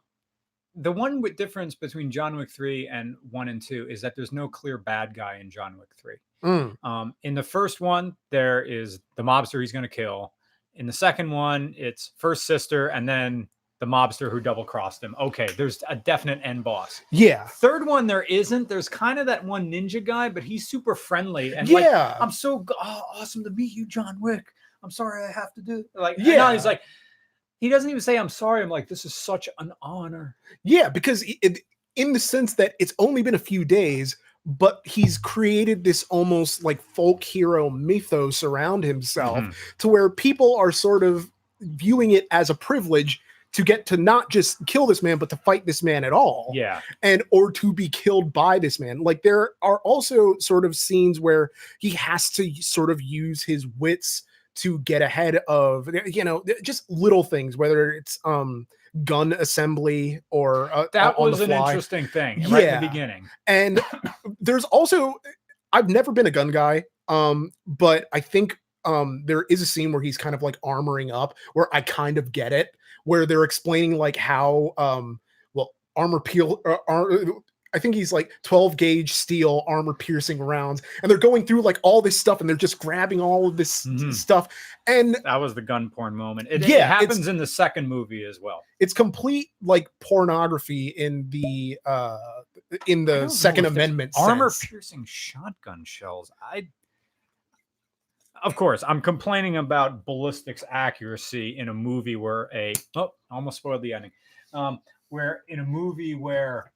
the 0.77 0.93
one 0.93 1.21
with 1.21 1.37
difference 1.37 1.75
between 1.75 2.11
John 2.11 2.37
Wick 2.37 2.51
3 2.51 2.87
and 2.87 3.17
1 3.31 3.49
and 3.49 3.61
2 3.61 3.89
is 3.91 4.01
that 4.03 4.15
there's 4.15 4.31
no 4.31 4.49
clear 4.49 4.79
bad 4.79 5.13
guy 5.13 5.39
in 5.39 5.51
John 5.51 5.77
Wick 5.77 5.89
3. 5.97 6.15
Mm, 6.45 6.77
Um, 6.85 7.15
in 7.25 7.35
the 7.35 7.43
first 7.43 7.81
one, 7.81 8.17
there 8.31 8.63
is 8.63 9.01
the 9.17 9.23
mobster 9.23 9.61
he's 9.61 9.73
going 9.73 9.83
to 9.83 9.89
kill. 9.89 10.35
In 10.77 10.87
the 10.87 10.93
second 10.93 11.33
one, 11.33 11.75
it's 11.77 12.13
first 12.17 12.47
sister 12.47 12.89
and 12.89 13.09
then 13.09 13.49
the 13.81 13.87
mobster 13.87 14.31
who 14.31 14.41
double 14.41 14.65
crossed 14.65 15.03
him. 15.03 15.15
Okay, 15.21 15.47
there's 15.57 15.83
a 15.89 15.95
definite 15.97 16.41
end 16.43 16.65
boss. 16.65 17.01
yeah. 17.13 17.45
Third 17.47 17.87
one, 17.87 18.07
there 18.07 18.25
isn't. 18.25 18.69
There's 18.69 18.89
kind 18.89 19.19
of 19.19 19.27
that 19.27 19.45
one 19.45 19.71
ninja 19.71 20.03
guy, 20.05 20.29
but 20.29 20.43
he's 20.43 20.69
super 20.69 20.95
friendly 20.95 21.55
and 21.55 21.69
like, 21.69 21.85
yeah. 21.85 22.17
I'm 22.21 22.33
so 22.33 22.65
oh, 22.83 23.03
awesome 23.15 23.45
to 23.45 23.51
meet 23.51 23.73
you, 23.73 23.87
John 23.87 24.17
Wick. 24.21 24.47
I'm 24.83 24.91
sorry 24.91 25.25
I 25.25 25.33
have 25.33 25.53
to 25.55 25.63
do 25.63 25.85
like 25.95 26.17
Yeah. 26.19 26.53
he's 26.53 26.65
like 26.65 26.81
he 27.61 27.69
doesn't 27.69 27.91
even 27.91 28.01
say 28.01 28.17
I'm 28.17 28.29
sorry. 28.29 28.63
I'm 28.63 28.69
like 28.69 28.89
this 28.89 29.05
is 29.05 29.15
such 29.15 29.49
an 29.59 29.73
honor. 29.83 30.37
Yeah, 30.65 30.89
because 30.89 31.25
it, 31.43 31.61
in 31.97 32.13
the 32.13 32.21
sense 32.21 32.55
that 32.55 32.75
it's 32.79 32.95
only 33.01 33.23
been 33.23 33.35
a 33.35 33.39
few 33.41 33.65
days, 33.65 34.17
but 34.47 34.81
he's 34.85 35.19
created 35.19 35.83
this 35.85 36.05
almost 36.11 36.63
like 36.65 36.81
folk 36.81 37.23
hero 37.25 37.69
mythos 37.71 38.43
around 38.45 38.85
himself 38.85 39.39
Mhm. 39.39 39.55
to 39.79 39.89
where 39.89 40.09
people 40.11 40.57
are 40.57 40.71
sort 40.73 41.03
of 41.03 41.31
viewing 41.61 42.13
it 42.13 42.27
as 42.31 42.49
a 42.51 42.55
privilege 42.55 43.21
to 43.53 43.63
get 43.65 43.87
to 43.87 43.97
not 43.97 44.31
just 44.31 44.65
kill 44.67 44.87
this 44.87 45.03
man, 45.03 45.19
but 45.19 45.31
to 45.31 45.37
fight 45.37 45.65
this 45.67 45.83
man 45.83 46.05
at 46.05 46.13
all. 46.13 46.51
Yeah, 46.55 46.81
and 47.03 47.23
or 47.31 47.51
to 47.53 47.73
be 47.73 47.89
killed 47.89 48.33
by 48.33 48.59
this 48.59 48.79
man. 48.79 49.01
Like 49.01 49.23
there 49.23 49.51
are 49.63 49.79
also 49.85 50.37
sort 50.39 50.65
of 50.65 50.77
scenes 50.77 51.21
where 51.21 51.51
he 51.79 51.91
has 51.91 52.31
to 52.33 52.53
sort 52.63 52.91
of 52.91 53.01
use 53.01 53.43
his 53.43 53.67
wits 53.79 54.23
to 54.57 54.81
get 54.81 55.03
ahead 55.03 55.37
of 55.47 55.89
you 56.07 56.25
know 56.25 56.43
just 56.65 56.89
little 56.91 57.23
things 57.23 57.57
whether 57.57 57.93
it's 57.93 58.19
um 58.25 58.67
gun 59.05 59.33
assembly 59.35 60.21
or 60.31 60.69
uh, 60.73 60.87
that 60.93 61.17
was 61.17 61.41
an 61.41 61.53
interesting 61.53 62.09
thing 62.09 62.41
right 62.51 62.65
in 62.65 62.69
Yeah. 62.69 62.81
the 62.81 62.89
beginning. 62.89 63.29
and 63.47 63.81
there's 64.41 64.65
also 64.65 65.15
I've 65.73 65.89
never 65.89 66.11
been 66.11 66.27
a 66.27 66.31
gun 66.33 66.51
guy 66.51 66.83
um 67.07 67.53
but 67.69 68.09
I 68.13 68.19
think 68.19 68.59
um 68.85 69.23
there 69.27 69.45
is 69.49 69.63
a 69.63 69.67
scene 69.67 69.93
where 69.93 70.03
he's 70.03 70.17
kind 70.19 70.35
of 70.35 70.43
like 70.43 70.61
armoring 70.63 71.13
up 71.15 71.35
where 71.53 71.69
I 71.73 71.81
kind 71.81 72.19
of 72.19 72.33
get 72.33 72.53
it 72.53 72.75
where 73.09 73.25
they're 73.27 73.45
explaining 73.45 73.97
like 73.97 74.17
how 74.17 74.73
um 74.77 75.19
well 75.55 75.71
armor 75.97 76.21
peel 76.21 76.61
uh, 76.67 76.77
ar- 76.87 77.11
I 77.75 77.79
think 77.79 77.95
he's 77.95 78.15
like 78.15 78.31
12 78.45 78.79
gauge 78.79 79.13
steel 79.13 79.63
armor 79.67 79.93
piercing 79.93 80.39
rounds 80.39 80.81
and 81.03 81.11
they're 81.11 81.19
going 81.19 81.45
through 81.45 81.61
like 81.61 81.79
all 81.83 82.01
this 82.01 82.19
stuff 82.19 82.41
and 82.41 82.49
they're 82.49 82.57
just 82.57 82.79
grabbing 82.79 83.21
all 83.21 83.47
of 83.47 83.57
this 83.59 83.85
Mhm. 83.85 84.13
stuff 84.15 84.49
and 84.87 85.17
That 85.25 85.37
was 85.37 85.55
the 85.55 85.61
gun 85.61 85.91
porn 85.91 86.15
moment. 86.17 86.49
It, 86.51 86.63
it 86.63 86.69
Yeah, 86.69 86.77
it's- 86.77 87.01
happens 87.01 87.29
in 87.29 87.37
the 87.37 87.47
second 87.47 87.87
movie 87.89 88.25
as 88.25 88.41
well. 88.41 88.63
it's 88.81 88.95
complete 88.95 89.49
like 89.63 89.89
pornography 90.01 90.89
in 90.89 91.29
the 91.31 91.79
uh 91.87 92.17
in 92.87 93.05
the 93.05 93.29
second 93.29 93.65
amendment 93.67 94.13
armor 94.19 94.51
piercing 94.63 95.05
shotgun 95.07 95.83
shells. 95.85 96.31
I 96.43 96.69
of 98.43 98.57
course, 98.57 98.85
I'm 98.87 99.01
complaining 99.01 99.57
about 99.57 100.05
ballistics 100.05 100.65
accuracy 100.71 101.59
in 101.59 101.69
a 101.69 101.75
movie 101.75 102.17
where 102.17 102.49
a 102.55 102.75
oh, 102.97 103.13
almost 103.31 103.59
spoiled 103.59 103.83
the 103.83 103.93
ending. 103.93 104.13
Um, 104.53 104.81
where 105.09 105.43
in 105.49 105.61
a 105.61 105.65
movie 105.65 106.15
where 106.15 106.73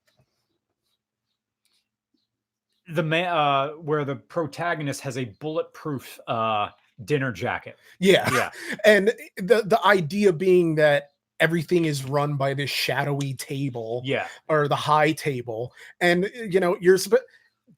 the 2.89 3.03
man 3.03 3.27
uh, 3.27 3.69
where 3.71 4.05
the 4.05 4.17
protagonist 4.17 5.01
has 5.03 5.19
a 5.19 5.25
bulletproof 5.41 6.19
uh, 6.27 6.69
dinner 7.05 7.33
jacket. 7.33 7.79
yeah 7.99 8.29
Yeah, 8.33 8.51
and 8.85 9.13
the 9.37 9.63
the 9.65 9.81
idea 9.85 10.33
being 10.33 10.75
that 10.77 11.11
everything 11.41 11.87
is 11.87 12.05
run 12.05 12.37
by 12.37 12.55
this 12.55 12.71
shadowy 12.71 13.35
table 13.35 14.03
yeah. 14.05 14.29
or 14.49 14.69
the 14.69 14.77
high 14.77 15.11
table 15.11 15.73
and 16.01 16.31
you 16.49 16.61
know 16.61 16.77
you're 16.81 16.97
supposed 16.97 17.25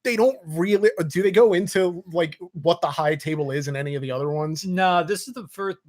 they 0.05 0.15
don't 0.15 0.37
really 0.45 0.89
uh, 0.97 1.03
do 1.03 1.21
they 1.21 1.31
go 1.31 1.51
into 1.53 2.01
like 2.13 2.37
what 2.61 2.79
the 2.79 2.87
high 2.87 3.15
table 3.15 3.51
is 3.51 3.67
in 3.67 3.75
any 3.75 3.95
of 3.95 4.01
the 4.01 4.09
other 4.11 4.29
ones 4.29 4.63
No, 4.65 5.03
this 5.03 5.27
is 5.27 5.33
the 5.33 5.47
first. 5.49 5.79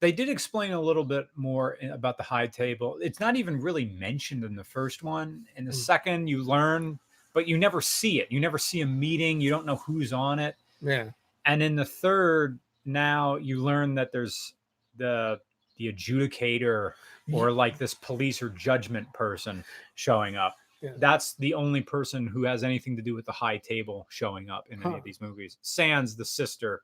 They 0.00 0.12
did 0.12 0.28
explain 0.28 0.72
a 0.72 0.80
little 0.80 1.04
bit 1.04 1.28
more 1.36 1.76
about 1.92 2.16
the 2.16 2.22
high 2.22 2.46
table. 2.46 2.98
It's 3.02 3.20
not 3.20 3.36
even 3.36 3.60
really 3.60 3.84
mentioned 3.84 4.44
in 4.44 4.56
the 4.56 4.64
first 4.64 5.02
one. 5.02 5.44
In 5.56 5.64
the 5.66 5.72
Mm. 5.72 5.74
second, 5.74 6.26
you 6.26 6.42
learn, 6.42 6.98
but 7.34 7.46
you 7.46 7.58
never 7.58 7.82
see 7.82 8.18
it. 8.20 8.32
You 8.32 8.40
never 8.40 8.56
see 8.56 8.80
a 8.80 8.86
meeting. 8.86 9.42
You 9.42 9.50
don't 9.50 9.66
know 9.66 9.76
who's 9.76 10.12
on 10.14 10.38
it. 10.38 10.56
yeah 10.80 11.10
And 11.44 11.62
in 11.62 11.76
the 11.76 11.84
third, 11.84 12.58
now 12.86 13.36
you 13.36 13.62
learn 13.62 13.94
that 13.96 14.10
there's 14.10 14.54
the 14.96 15.38
the 15.76 15.92
adjudicator 15.92 16.92
or 17.32 17.52
like 17.52 17.78
this 17.78 17.94
police 17.94 18.42
or 18.42 18.48
judgment 18.50 19.06
person 19.12 19.62
showing 19.94 20.36
up. 20.36 20.56
Yeah. 20.80 20.92
That's 20.98 21.34
the 21.34 21.54
only 21.54 21.80
person 21.82 22.26
who 22.26 22.44
has 22.44 22.64
anything 22.64 22.96
to 22.96 23.02
do 23.02 23.14
with 23.14 23.26
the 23.26 23.32
high 23.32 23.58
table 23.58 24.06
showing 24.10 24.48
up 24.50 24.64
in 24.70 24.82
any 24.84 24.96
of 24.96 25.04
these 25.04 25.20
movies. 25.20 25.58
Sans 25.62 26.16
the 26.16 26.24
sister 26.24 26.82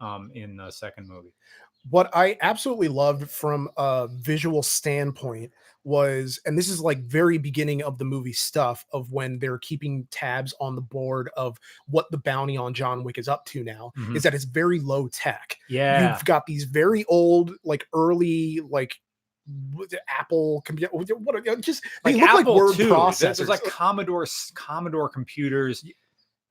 um, 0.00 0.30
in 0.34 0.56
the 0.56 0.70
second 0.70 1.08
movie. 1.08 1.32
what 1.88 2.14
I 2.14 2.36
absolutely 2.42 2.88
loved 2.88 3.30
from 3.30 3.70
a 3.78 4.06
visual 4.10 4.62
standpoint 4.62 5.50
was, 5.82 6.38
and 6.44 6.58
this 6.58 6.68
is 6.68 6.78
like 6.80 6.98
very 7.04 7.38
beginning 7.38 7.82
of 7.82 7.96
the 7.96 8.04
movie 8.04 8.34
stuff 8.34 8.84
of 8.92 9.10
when 9.10 9.38
they're 9.38 9.56
keeping 9.58 10.06
tabs 10.10 10.52
on 10.60 10.74
the 10.74 10.82
board 10.82 11.30
of 11.38 11.58
what 11.86 12.10
the 12.10 12.18
bounty 12.18 12.58
on 12.58 12.74
John 12.74 13.02
Wick 13.02 13.16
is 13.16 13.28
up 13.28 13.46
to 13.46 13.64
now, 13.64 13.92
Mhm. 13.96 14.14
is 14.16 14.22
that 14.24 14.34
it's 14.34 14.44
very 14.44 14.78
low 14.78 15.08
tech. 15.08 15.56
Yeah. 15.70 16.12
You've 16.14 16.24
got 16.26 16.44
these 16.44 16.64
very 16.64 17.04
old, 17.04 17.52
like 17.64 17.86
early, 17.94 18.60
like 18.68 19.00
Apple 20.08 20.62
computer. 20.64 20.90
What 20.92 21.34
are- 21.34 21.56
just 21.56 21.82
they 22.04 22.12
like 22.14 22.20
look 22.20 22.30
Apple 22.30 22.54
like 22.54 22.62
word 22.62 22.80
II. 22.80 22.86
processors. 22.86 23.36
There's 23.38 23.48
like 23.48 23.64
Commodore 23.64 24.26
Commodore 24.54 25.08
computers. 25.08 25.82
you 25.84 25.92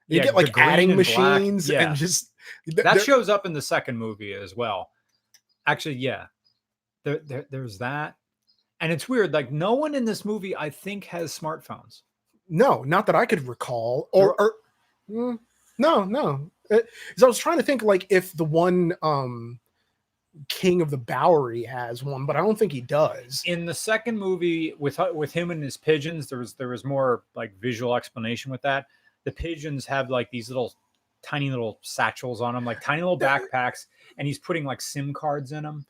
yeah, 0.08 0.24
get 0.24 0.36
like 0.36 0.58
adding 0.58 0.92
and 0.92 1.04
black. 1.04 1.18
machines 1.40 1.70
Yeah. 1.70 1.88
and 1.88 1.96
just 1.96 2.32
that 2.68 3.02
shows 3.02 3.30
up 3.30 3.46
in 3.46 3.54
the 3.54 3.62
second 3.62 3.98
movie 3.98 4.34
as 4.34 4.56
well. 4.56 4.90
Actually, 5.68 5.96
yeah. 5.96 6.26
There, 7.04 7.20
there 7.26 7.46
there's 7.50 7.78
that. 7.78 8.16
And 8.82 8.92
it's 8.92 9.08
weird, 9.10 9.34
like 9.34 9.52
no 9.52 9.74
one 9.74 9.94
in 9.94 10.06
this 10.06 10.24
movie, 10.26 10.56
I 10.56 10.70
think, 10.70 11.04
has 11.06 11.38
smartphones. 11.38 12.02
No, 12.48 12.82
not 12.84 13.06
that 13.06 13.16
I 13.16 13.26
could 13.26 13.48
recall. 13.48 14.10
Or, 14.14 14.36
or 14.42 14.54
mm, 15.10 15.38
no, 15.78 16.04
no. 16.06 16.50
Because 16.70 17.24
I 17.24 17.28
was 17.28 17.38
trying 17.38 17.58
to 17.58 17.64
think 17.64 17.84
like 17.84 18.08
if 18.10 18.34
the 18.36 18.46
one 18.46 18.94
um 19.02 19.60
King 20.48 20.82
of 20.82 20.90
the 20.90 20.98
Bowery 20.98 21.64
has 21.64 22.04
one, 22.04 22.26
but 22.26 22.36
I 22.36 22.40
don't 22.40 22.58
think 22.58 22.72
he 22.72 22.82
does. 22.82 23.42
In 23.46 23.66
the 23.66 23.74
second 23.74 24.18
movie, 24.18 24.74
with 24.80 25.00
uh, 25.00 25.12
with 25.14 25.34
him 25.34 25.52
and 25.52 25.62
his 25.62 25.76
pigeons, 25.76 26.28
there 26.28 26.40
was 26.40 26.54
there 26.54 26.70
was 26.70 26.86
more 26.86 27.24
like 27.36 27.60
visual 27.60 27.96
explanation 27.96 28.52
with 28.52 28.62
that. 28.62 28.86
The 29.26 29.32
pigeons 29.32 29.86
have 29.86 30.10
like 30.10 30.32
these 30.32 30.48
little 30.48 30.74
tiny 31.22 31.50
little 31.50 31.80
satchels 31.82 32.40
on 32.40 32.54
them, 32.54 32.64
like 32.64 32.82
tiny 32.82 33.02
little 33.02 33.20
backpacks, 33.20 33.88
and 34.18 34.28
he's 34.28 34.40
putting 34.40 34.64
like 34.64 34.82
SIM 34.82 35.14
cards 35.14 35.52
in 35.52 35.64
them 35.64 35.86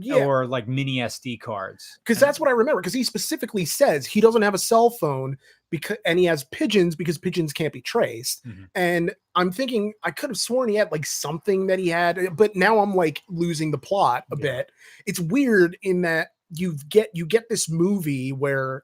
Yeah, 0.00 0.24
or 0.24 0.46
like 0.46 0.68
mini 0.68 0.96
SD 0.98 1.40
cards. 1.40 1.98
because 2.04 2.20
that's 2.20 2.38
what 2.38 2.48
I 2.48 2.52
remember. 2.52 2.80
Because 2.80 2.94
he 2.94 3.02
specifically 3.04 3.64
says 3.64 4.06
he 4.06 4.20
doesn't 4.20 4.42
have 4.42 4.54
a 4.54 4.58
cell 4.58 4.90
phone 4.90 5.36
because 5.70 5.96
and 6.06 6.18
he 6.18 6.24
has 6.26 6.44
pigeons 6.44 6.94
because 6.96 7.18
pigeons 7.18 7.52
can't 7.52 7.72
be 7.72 7.82
traced. 7.82 8.44
Mhm. 8.46 8.68
And 8.74 9.14
I'm 9.34 9.50
thinking 9.52 9.92
I 10.04 10.10
could 10.10 10.30
have 10.30 10.38
sworn 10.38 10.68
he 10.68 10.76
had 10.76 10.90
like 10.92 11.04
something 11.06 11.66
that 11.66 11.78
he 11.78 11.88
had, 11.88 12.36
but 12.36 12.54
now 12.56 12.78
I'm 12.78 12.94
like 12.94 13.22
losing 13.28 13.70
the 13.70 13.78
plot 13.78 14.24
a 14.32 14.36
Yeah. 14.38 14.42
bit. 14.42 14.70
It's 15.06 15.20
weird 15.20 15.76
in 15.82 16.02
that 16.02 16.28
you 16.50 16.76
get 16.88 17.10
you 17.12 17.26
get 17.26 17.48
this 17.50 17.68
movie 17.68 18.32
where 18.32 18.82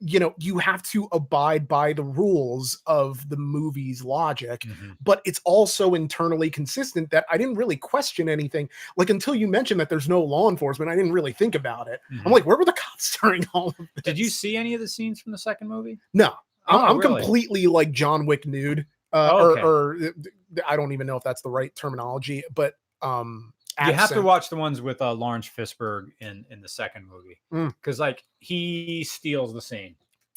you 0.00 0.18
know 0.20 0.34
you 0.38 0.58
have 0.58 0.82
to 0.82 1.08
abide 1.12 1.66
by 1.66 1.92
the 1.92 2.02
rules 2.02 2.82
of 2.86 3.26
the 3.30 3.36
movie's 3.36 4.04
logic 4.04 4.60
Mhm. 4.62 4.96
but 5.02 5.22
it's 5.24 5.40
also 5.44 5.94
internally 5.94 6.50
consistent 6.50 7.08
that 7.10 7.24
i 7.30 7.38
didn't 7.38 7.54
really 7.54 7.76
question 7.76 8.28
anything 8.28 8.68
like 8.98 9.08
until 9.08 9.34
you 9.34 9.48
mentioned 9.48 9.80
that 9.80 9.88
there's 9.88 10.06
no 10.08 10.22
law 10.22 10.50
enforcement 10.50 10.90
i 10.90 10.94
didn't 10.94 11.12
really 11.12 11.32
think 11.32 11.54
about 11.54 11.88
it 11.88 12.00
Mhm. 12.12 12.26
i'm 12.26 12.32
like 12.32 12.44
where 12.44 12.58
were 12.58 12.64
the 12.66 12.72
cops 12.76 13.16
during 13.22 13.46
all 13.54 13.68
of 13.68 13.76
this 13.78 14.04
Did 14.04 14.18
you 14.18 14.28
see 14.28 14.54
any 14.56 14.74
of 14.74 14.80
the 14.82 14.88
scenes 14.88 15.18
from 15.20 15.32
the 15.32 15.38
second 15.38 15.68
movie? 15.68 15.98
no 16.12 16.34
I'm, 16.68 16.76
Oh, 16.80 16.84
I'm 16.84 16.98
really? 16.98 17.22
completely 17.22 17.66
like 17.68 17.92
John 17.92 18.26
Wick 18.26 18.44
nude, 18.44 18.84
uh, 19.12 19.30
Oh, 19.32 19.50
okay. 19.52 19.60
or, 19.62 19.94
or 19.94 19.96
uh, 20.08 20.10
I 20.66 20.74
don't 20.76 20.90
even 20.92 21.06
know 21.06 21.16
if 21.16 21.22
that's 21.22 21.40
the 21.40 21.48
right 21.48 21.72
terminology, 21.76 22.42
but 22.54 22.74
um, 23.02 23.52
You 23.84 23.92
have 23.92 24.08
to 24.10 24.22
watch 24.22 24.48
the 24.48 24.56
ones 24.56 24.80
with 24.80 25.02
uh, 25.02 25.12
Laurence 25.12 25.48
Fishburne 25.48 26.10
in 26.20 26.44
in 26.50 26.60
the 26.62 26.68
second 26.68 27.06
movie 27.06 27.38
Mm. 27.52 27.74
because 27.80 28.00
like 28.00 28.24
he 28.40 29.04
steals 29.04 29.52
the 29.52 29.60
scene 29.60 29.94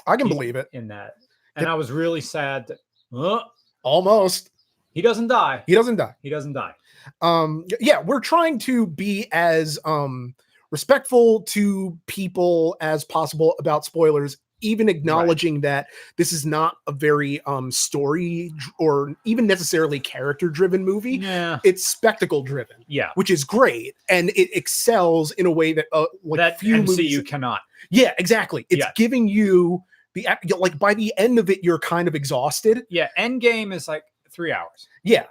I 0.07 0.17
can 0.17 0.27
he's- 0.27 0.35
believe 0.35 0.55
it 0.55 0.67
in 0.73 0.87
that, 0.89 1.15
and. 1.55 1.67
I 1.67 1.73
was 1.75 1.91
really 1.91 2.21
sad 2.21 2.67
that 2.67 2.79
uh, 3.15 3.41
almost. 3.83 4.49
he 4.91 5.01
doesn't 5.01 5.27
die. 5.27 5.63
He 5.67 5.75
doesn't 5.75 5.95
die. 5.97 6.15
He 6.21 6.29
doesn't 6.29 6.53
die. 6.53 6.73
Um, 7.21 7.65
yeah, 7.79 8.01
we're 8.01 8.19
trying 8.19 8.59
to 8.59 8.87
be 8.87 9.27
as 9.31 9.79
um 9.85 10.35
respectful 10.71 11.41
to 11.43 11.97
people 12.07 12.75
as 12.81 13.03
possible 13.05 13.55
about 13.59 13.85
spoilers. 13.85 14.37
Even 14.61 14.89
acknowledging 14.89 15.61
that 15.61 15.87
this 16.17 16.33
is 16.33 16.45
not 16.45 16.77
a 16.87 16.91
very 16.91 17.39
um 17.41 17.71
story 17.71 18.51
or 18.79 19.15
even 19.25 19.47
necessarily 19.47 19.99
character 19.99 20.49
driven 20.49 20.83
movie, 20.83 21.17
Yeah, 21.17 21.59
it's 21.63 21.85
spectacle 21.87 22.43
driven. 22.43 22.83
yeah. 22.87 23.11
which 23.15 23.29
is 23.29 23.43
great 23.43 23.95
and 24.09 24.29
it 24.31 24.49
excels 24.55 25.31
in 25.31 25.45
a 25.45 25.51
way 25.51 25.73
that 25.73 25.85
uh, 25.93 26.05
like 26.23 26.37
that 26.37 26.59
few 26.59 26.75
MCU 26.75 26.85
movies 26.87 27.21
cannot. 27.23 27.61
Yeah, 27.89 28.13
exactly. 28.17 28.65
It's 28.69 28.79
Yeah. 28.79 28.91
giving 28.95 29.27
you 29.27 29.83
the 30.13 30.27
like 30.57 30.77
by 30.79 30.93
the 30.93 31.13
end 31.17 31.39
of 31.39 31.49
it, 31.49 31.63
you're 31.63 31.79
kind 31.79 32.07
of 32.07 32.15
exhausted. 32.15 32.83
Yeah, 32.89 33.07
Endgame 33.17 33.73
is 33.73 33.87
like 33.87 34.03
three 34.29 34.51
hours. 34.51 34.87
Yeah. 35.03 35.25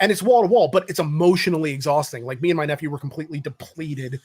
And 0.00 0.10
it's 0.12 0.22
wall 0.22 0.42
to 0.42 0.48
wall, 0.48 0.68
but 0.68 0.90
it's 0.90 0.98
emotionally 0.98 1.72
exhausting. 1.72 2.24
Like 2.24 2.42
me 2.42 2.50
and 2.50 2.56
my 2.56 2.66
nephew 2.66 2.90
were 2.90 2.98
completely 2.98 3.40
depleted 3.40 4.20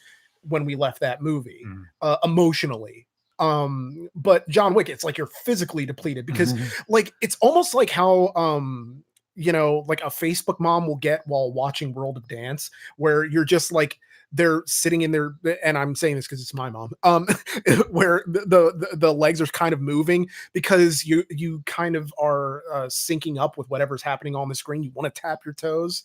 when 0.47 0.65
we 0.65 0.75
left 0.75 0.99
that 1.01 1.21
movie, 1.21 1.61
Mhm. 1.65 1.83
uh, 2.01 2.17
emotionally. 2.23 3.05
Um, 3.39 4.09
but 4.15 4.47
John 4.49 4.73
Wick, 4.73 4.89
it's 4.89 5.03
like 5.03 5.17
you're 5.17 5.27
physically 5.27 5.85
depleted 5.85 6.25
because 6.25 6.53
Mm-hmm. 6.53 6.67
like 6.89 7.13
it's 7.21 7.37
almost 7.41 7.73
like 7.73 7.89
how 7.89 8.31
um 8.35 9.03
you 9.35 9.51
know 9.51 9.85
like 9.87 10.01
a 10.01 10.05
facebook 10.05 10.59
mom 10.59 10.85
will 10.87 10.95
get 10.97 11.21
while 11.25 11.53
watching 11.53 11.93
world 11.93 12.17
of 12.17 12.27
dance 12.27 12.69
where 12.97 13.23
you're 13.23 13.45
just 13.45 13.71
like 13.71 13.97
they're 14.33 14.63
sitting 14.65 15.01
in 15.01 15.11
their 15.11 15.35
and 15.63 15.77
i'm 15.77 15.95
saying 15.95 16.15
this 16.15 16.25
because 16.25 16.41
it's 16.41 16.53
my 16.53 16.69
mom 16.69 16.91
um 17.03 17.25
where 17.89 18.23
the, 18.27 18.41
the 18.41 18.97
the 18.97 19.13
legs 19.13 19.39
are 19.39 19.45
kind 19.47 19.71
of 19.71 19.79
moving 19.79 20.27
because 20.53 21.05
you 21.05 21.23
you 21.29 21.61
kind 21.65 21.95
of 21.95 22.11
are 22.21 22.63
uh, 22.73 22.85
syncing 22.87 23.39
up 23.39 23.57
with 23.57 23.69
whatever's 23.69 24.01
happening 24.01 24.35
on 24.35 24.49
the 24.49 24.55
screen 24.55 24.83
you 24.83 24.91
want 24.93 25.13
to 25.13 25.21
tap 25.21 25.39
your 25.45 25.53
toes 25.53 26.03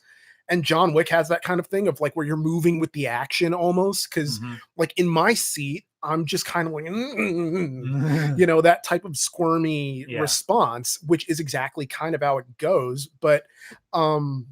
and 0.48 0.62
john 0.62 0.92
wick 0.92 1.08
has 1.08 1.28
that 1.28 1.42
kind 1.42 1.58
of 1.58 1.66
thing 1.66 1.88
of 1.88 2.00
like 2.00 2.14
where 2.14 2.26
you're 2.26 2.36
moving 2.36 2.78
with 2.78 2.92
the 2.92 3.06
action 3.06 3.52
almost 3.54 4.10
because 4.10 4.38
Mhm. 4.38 4.58
like 4.76 4.92
in 4.96 5.08
my 5.08 5.34
seat 5.34 5.84
i'm 6.04 6.24
just 6.24 6.44
kind 6.44 6.68
of 6.68 6.74
like 6.74 6.84
you 8.38 8.46
know 8.46 8.60
that 8.60 8.84
type 8.84 9.04
of 9.04 9.16
squirmy 9.16 10.04
Yeah. 10.08 10.20
response 10.20 10.98
which 11.06 11.28
is 11.28 11.40
exactly 11.40 11.86
kind 11.86 12.14
of 12.14 12.22
how 12.22 12.38
it 12.38 12.46
goes 12.58 13.08
but 13.20 13.44
um 13.92 14.46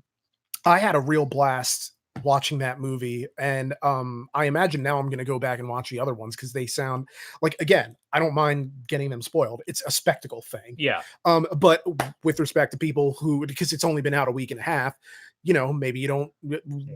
i 0.65 0.79
had 0.79 0.95
a 0.95 1.01
real 1.01 1.27
blast 1.27 1.93
watching 2.25 2.59
that 2.59 2.79
movie 2.79 3.27
and 3.39 3.75
um 3.83 4.29
i 4.35 4.45
imagine 4.45 4.83
now 4.83 4.99
i'm 4.99 5.07
going 5.07 5.19
to 5.19 5.25
go 5.25 5.39
back 5.39 5.59
and 5.59 5.69
watch 5.69 5.89
the 5.91 5.99
other 5.99 6.15
ones 6.15 6.37
because 6.37 6.53
they 6.53 6.67
sound 6.67 7.09
like 7.41 7.57
again 7.59 7.97
i 8.13 8.19
don't 8.19 8.35
mind 8.35 8.71
getting 8.87 9.09
them 9.11 9.23
spoiled 9.23 9.63
it's 9.67 9.83
a 9.87 9.91
spectacle 9.91 10.43
thing 10.43 10.75
yeah, 10.79 11.03
um 11.25 11.47
but 11.57 11.83
with 12.23 12.39
respect 12.39 12.71
to 12.73 12.79
people 12.79 13.17
who 13.19 13.47
because 13.47 13.73
it's 13.73 13.83
only 13.85 14.03
been 14.03 14.15
out 14.15 14.29
a 14.29 14.31
week 14.33 14.51
and 14.51 14.61
a 14.61 14.63
half 14.63 14.95
you 15.43 15.53
know 15.55 15.73
maybe 15.73 15.99
you 15.99 16.07
don't 16.07 16.31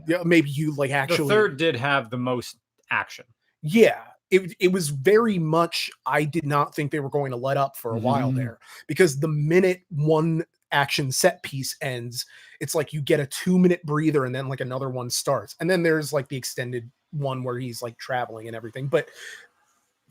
yeah, 0.07 0.23
maybe 0.25 0.51
you 0.51 0.73
like 0.77 0.90
actually 0.90 1.29
the 1.29 1.35
third 1.35 1.57
did 1.57 1.75
have 1.77 2.11
the 2.11 2.19
most 2.19 2.59
action. 2.90 3.25
yeah 3.62 4.03
it, 4.31 4.55
it 4.59 4.73
was 4.73 4.89
very 4.89 5.39
much 5.39 5.91
i 6.05 6.25
did 6.25 6.45
not 6.45 6.75
think 6.75 6.91
they 6.91 7.01
were 7.01 7.09
going 7.09 7.31
to 7.31 7.37
let 7.37 7.57
up 7.57 7.77
for 7.77 7.95
a 7.95 7.99
while 8.01 8.33
Mhm. 8.33 8.37
there 8.37 8.59
because 8.89 9.21
the 9.21 9.29
minute 9.29 9.83
one 9.91 10.45
action 10.73 11.12
set 11.12 11.43
piece 11.45 11.77
ends 11.81 12.27
it's 12.61 12.75
like 12.75 12.93
you 12.93 13.01
get 13.01 13.21
a 13.21 13.27
two 13.27 13.59
minute 13.59 13.83
breather 13.85 14.25
and 14.25 14.35
then 14.35 14.49
like 14.49 14.61
another 14.61 14.91
one 14.91 15.09
starts. 15.11 15.55
And 15.61 15.71
then 15.71 15.83
there's 15.83 16.12
like 16.12 16.29
the 16.29 16.37
extended 16.37 16.91
one 17.12 17.45
where 17.45 17.59
he's 17.59 17.83
like 17.83 17.97
traveling 17.99 18.49
and 18.49 18.57
everything. 18.57 18.89
But 18.89 19.09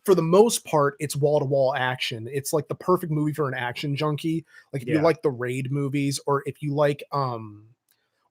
for 0.05 0.15
the 0.15 0.21
most 0.21 0.63
part 0.65 0.95
it's 0.99 1.15
wall 1.15 1.39
to 1.39 1.45
wall 1.45 1.75
action. 1.75 2.29
It's 2.31 2.53
like 2.53 2.67
the 2.67 2.75
perfect 2.75 3.11
movie 3.11 3.33
for 3.33 3.47
an 3.49 3.53
action 3.53 3.95
junkie. 3.95 4.45
Like 4.71 4.83
if 4.83 4.87
you 4.87 5.01
like 5.01 5.21
the 5.21 5.31
raid 5.31 5.71
movies 5.71 6.19
or 6.25 6.41
if 6.45 6.61
you 6.61 6.73
like 6.73 7.03
um 7.11 7.65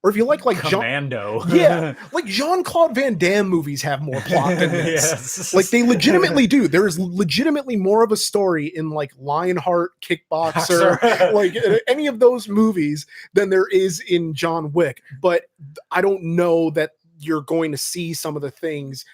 or 0.05 0.11
if 0.11 0.17
you 0.17 0.25
like 0.25 0.45
like 0.45 0.61
Jean- 0.62 0.71
Commando. 0.71 1.43
yeah 1.49 1.95
like 2.12 2.27
jean-claude 2.27 2.95
van 2.95 3.17
damme 3.17 3.49
movies 3.49 3.81
have 3.83 4.03
more 4.03 4.21
plot 4.21 4.51
than 4.59 4.71
this 4.71 5.11
yes. 5.11 5.55
like 5.55 5.71
they 5.71 5.83
legitimately 5.83 6.47
do. 6.47 6.69
There 6.69 6.87
is 6.87 6.99
legitimately 6.99 7.77
more 7.77 8.05
of 8.05 8.12
a 8.12 8.17
story 8.17 8.67
in 8.67 8.90
like 8.90 9.12
Lionheart, 9.19 9.93
Kickboxer, 10.03 11.33
like 11.33 11.57
uh, 11.57 11.79
any 11.88 12.07
of 12.07 12.21
those 12.21 12.49
movies 12.49 13.07
than 13.33 13.49
there 13.49 13.67
is 13.69 14.01
in 14.01 14.35
John 14.35 14.73
Wick. 14.73 15.03
But 15.21 15.45
I 15.90 16.03
don't 16.03 16.23
know 16.23 16.71
that 16.71 16.93
you're 17.19 17.43
going 17.43 17.73
to 17.73 17.79
see 17.79 18.12
some 18.12 18.37
of 18.37 18.43
the 18.43 18.51
things. 18.51 19.05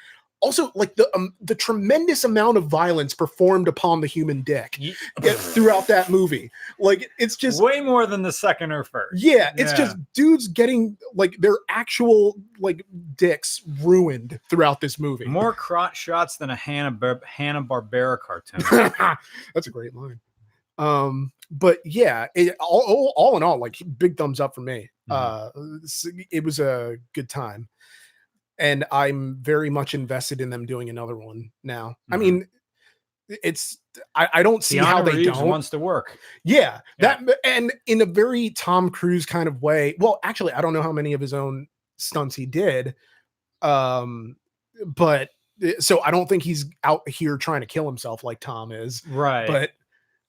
Also, 0.42 0.72
like 0.74 0.96
the 0.96 1.08
um, 1.14 1.34
the 1.42 1.54
tremendous 1.54 2.24
amount 2.24 2.56
of 2.56 2.64
violence 2.64 3.12
performed 3.14 3.68
upon 3.68 4.00
the 4.00 4.06
human 4.06 4.40
dick 4.40 4.78
throughout 5.22 5.86
that 5.86 6.08
movie. 6.08 6.50
Like 6.78 7.10
it's 7.18 7.36
just 7.36 7.62
way 7.62 7.80
more 7.82 8.06
than 8.06 8.22
the 8.22 8.32
second 8.32 8.72
or 8.72 8.84
first. 8.84 9.22
yeah, 9.22 9.52
it's 9.56 9.72
Yeah. 9.72 9.76
just 9.76 9.96
dudes 10.14 10.48
getting 10.48 10.96
like 11.14 11.36
their 11.38 11.58
actual 11.68 12.36
like 12.58 12.84
dicks 13.16 13.60
ruined 13.82 14.40
throughout 14.48 14.80
this 14.80 14.98
movie. 14.98 15.26
More 15.26 15.52
crotch 15.52 15.98
shots 15.98 16.38
than 16.38 16.48
a 16.50 16.56
Hanna 16.56 16.90
Bar- 16.90 17.20
Hanna 17.26 17.62
Barbera 17.62 18.18
cartoon. 18.18 18.60
That's 19.54 19.66
a 19.66 19.70
great 19.70 19.94
line. 19.94 20.20
Um, 20.78 21.32
but 21.50 21.80
yeah, 21.84 22.28
it, 22.34 22.56
all, 22.58 22.82
all, 22.86 23.12
all 23.16 23.36
in 23.36 23.42
all, 23.42 23.58
like 23.58 23.76
big 23.98 24.16
thumbs 24.16 24.40
up 24.40 24.54
for 24.54 24.62
me. 24.62 24.88
Mhm. 25.10 25.14
Uh, 25.14 26.24
it 26.30 26.42
was 26.42 26.58
a 26.60 26.96
good 27.12 27.28
time, 27.28 27.68
and 28.60 28.84
I'm 28.92 29.38
very 29.40 29.70
much 29.70 29.94
invested 29.94 30.40
in 30.40 30.50
them 30.50 30.66
doing 30.66 30.88
another 30.90 31.16
one 31.16 31.50
now. 31.64 31.96
I 32.12 32.16
Mhm. 32.16 32.20
mean, 32.20 32.48
it's 33.42 33.78
I, 34.14 34.28
I 34.34 34.42
don't 34.42 34.62
see 34.62 34.76
how 34.76 35.02
they 35.02 35.12
Reeves 35.12 35.38
don't. 35.38 35.48
wants 35.48 35.70
to 35.70 35.78
work. 35.78 36.18
Yeah, 36.44 36.80
Yeah. 37.00 37.20
that 37.24 37.38
and 37.44 37.72
in 37.86 38.00
a 38.02 38.06
very 38.06 38.50
Tom 38.50 38.90
Cruise 38.90 39.24
kind 39.26 39.48
of 39.48 39.62
way. 39.62 39.94
Well, 39.98 40.18
actually, 40.22 40.52
I 40.52 40.60
don't 40.60 40.72
know 40.72 40.82
how 40.82 40.92
many 40.92 41.12
of 41.12 41.20
his 41.20 41.32
own 41.34 41.66
stunts 41.98 42.34
he 42.36 42.46
did. 42.46 42.94
Um, 43.62 44.36
but 44.86 45.30
uh, 45.64 45.72
so 45.78 46.00
I 46.02 46.10
don't 46.10 46.28
think 46.28 46.42
he's 46.42 46.66
out 46.84 47.06
here 47.08 47.36
trying 47.36 47.60
to 47.60 47.66
kill 47.66 47.86
himself 47.86 48.24
like 48.24 48.40
Tom 48.40 48.72
is. 48.72 49.06
Right. 49.06 49.46
But 49.46 49.72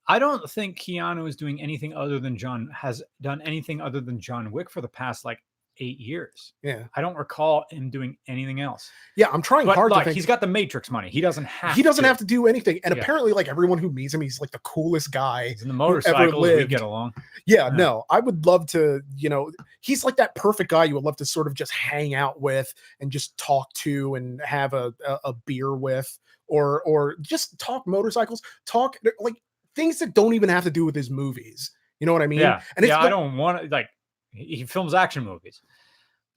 I 0.08 0.20
don't 0.20 0.50
think 0.50 0.78
Keanu 0.80 1.28
is 1.28 1.36
doing 1.36 1.62
anything 1.62 1.94
other 1.94 2.20
than 2.20 2.38
John 2.38 2.70
has 2.74 3.02
done 3.22 3.42
anything 3.44 3.80
other 3.82 4.02
than 4.02 4.20
John 4.20 4.52
Wick 4.52 4.70
for 4.70 4.82
the 4.82 4.88
past 4.88 5.24
like 5.26 5.40
eight 5.82 6.00
years. 6.00 6.54
yeah, 6.64 6.84
I 6.96 7.02
don't 7.02 7.16
recall 7.18 7.66
him 7.70 7.90
doing 7.90 8.16
anything 8.28 8.62
else. 8.62 8.90
yeah, 9.18 9.28
I'm 9.34 9.42
trying 9.42 9.66
But 9.66 9.76
hard 9.76 9.92
like, 9.92 10.02
to 10.02 10.06
think. 10.06 10.16
he's 10.16 10.26
got 10.26 10.40
the 10.40 10.48
Matrix 10.48 10.90
money. 10.90 11.10
He 11.10 11.20
doesn't 11.20 11.44
have. 11.44 11.76
he 11.76 11.82
doesn't 11.84 12.04
to. 12.04 12.08
have 12.08 12.18
to 12.20 12.26
do 12.26 12.48
anything, 12.48 12.80
and 12.86 12.96
Yeah. 12.96 13.02
apparently, 13.02 13.34
like 13.34 13.50
everyone 13.50 13.78
who 13.80 13.90
meets 13.92 14.14
him, 14.14 14.22
he's 14.22 14.40
like 14.40 14.52
the 14.52 14.60
coolest 14.60 15.12
guy. 15.12 15.50
He's 15.50 15.62
in 15.64 15.68
the 15.68 15.74
motorcycles. 15.74 16.42
We 16.42 16.66
get 16.66 16.82
along. 16.82 17.14
Yeah, 17.46 17.68
Yeah. 17.68 17.76
no, 17.76 18.04
I 18.10 18.20
would 18.22 18.46
love 18.46 18.68
to, 18.68 19.02
you 19.18 19.28
know, 19.30 19.52
he's 19.82 20.06
like 20.06 20.16
that 20.18 20.36
perfect 20.36 20.70
guy 20.70 20.86
you 20.86 20.96
would 20.96 21.04
love 21.04 21.18
to 21.18 21.26
sort 21.26 21.48
of 21.48 21.54
just 21.56 21.72
hang 21.74 22.14
out 22.14 22.40
with 22.40 22.74
and 23.02 23.12
just 23.12 23.36
talk 23.38 23.74
to 23.74 24.16
and 24.16 24.40
have 24.46 24.74
a, 24.74 24.94
a, 25.06 25.18
a 25.26 25.34
beer 25.34 25.76
with 25.76 26.18
or 26.48 26.82
or 26.84 27.16
just 27.22 27.58
talk 27.60 27.88
motorcycles, 27.88 28.42
talk 28.66 28.98
like 29.20 29.36
things 29.76 30.00
that 30.00 30.14
don't 30.14 30.34
even 30.34 30.50
have 30.50 30.64
to 30.66 30.70
do 30.72 30.86
with 30.86 30.94
his 30.96 31.10
movies. 31.10 31.72
You 32.00 32.08
know 32.08 32.14
what 32.14 32.22
I 32.22 32.28
mean? 32.28 32.40
yeah. 32.40 32.62
And 32.76 32.84
it's 32.84 32.90
yeah. 32.90 33.00
I 33.00 33.10
don't 33.10 33.38
want 33.38 33.62
to 33.64 33.68
like. 33.70 33.88
He 34.32 34.56
he 34.58 34.64
films 34.66 34.94
action 34.94 35.24
movies. 35.24 35.62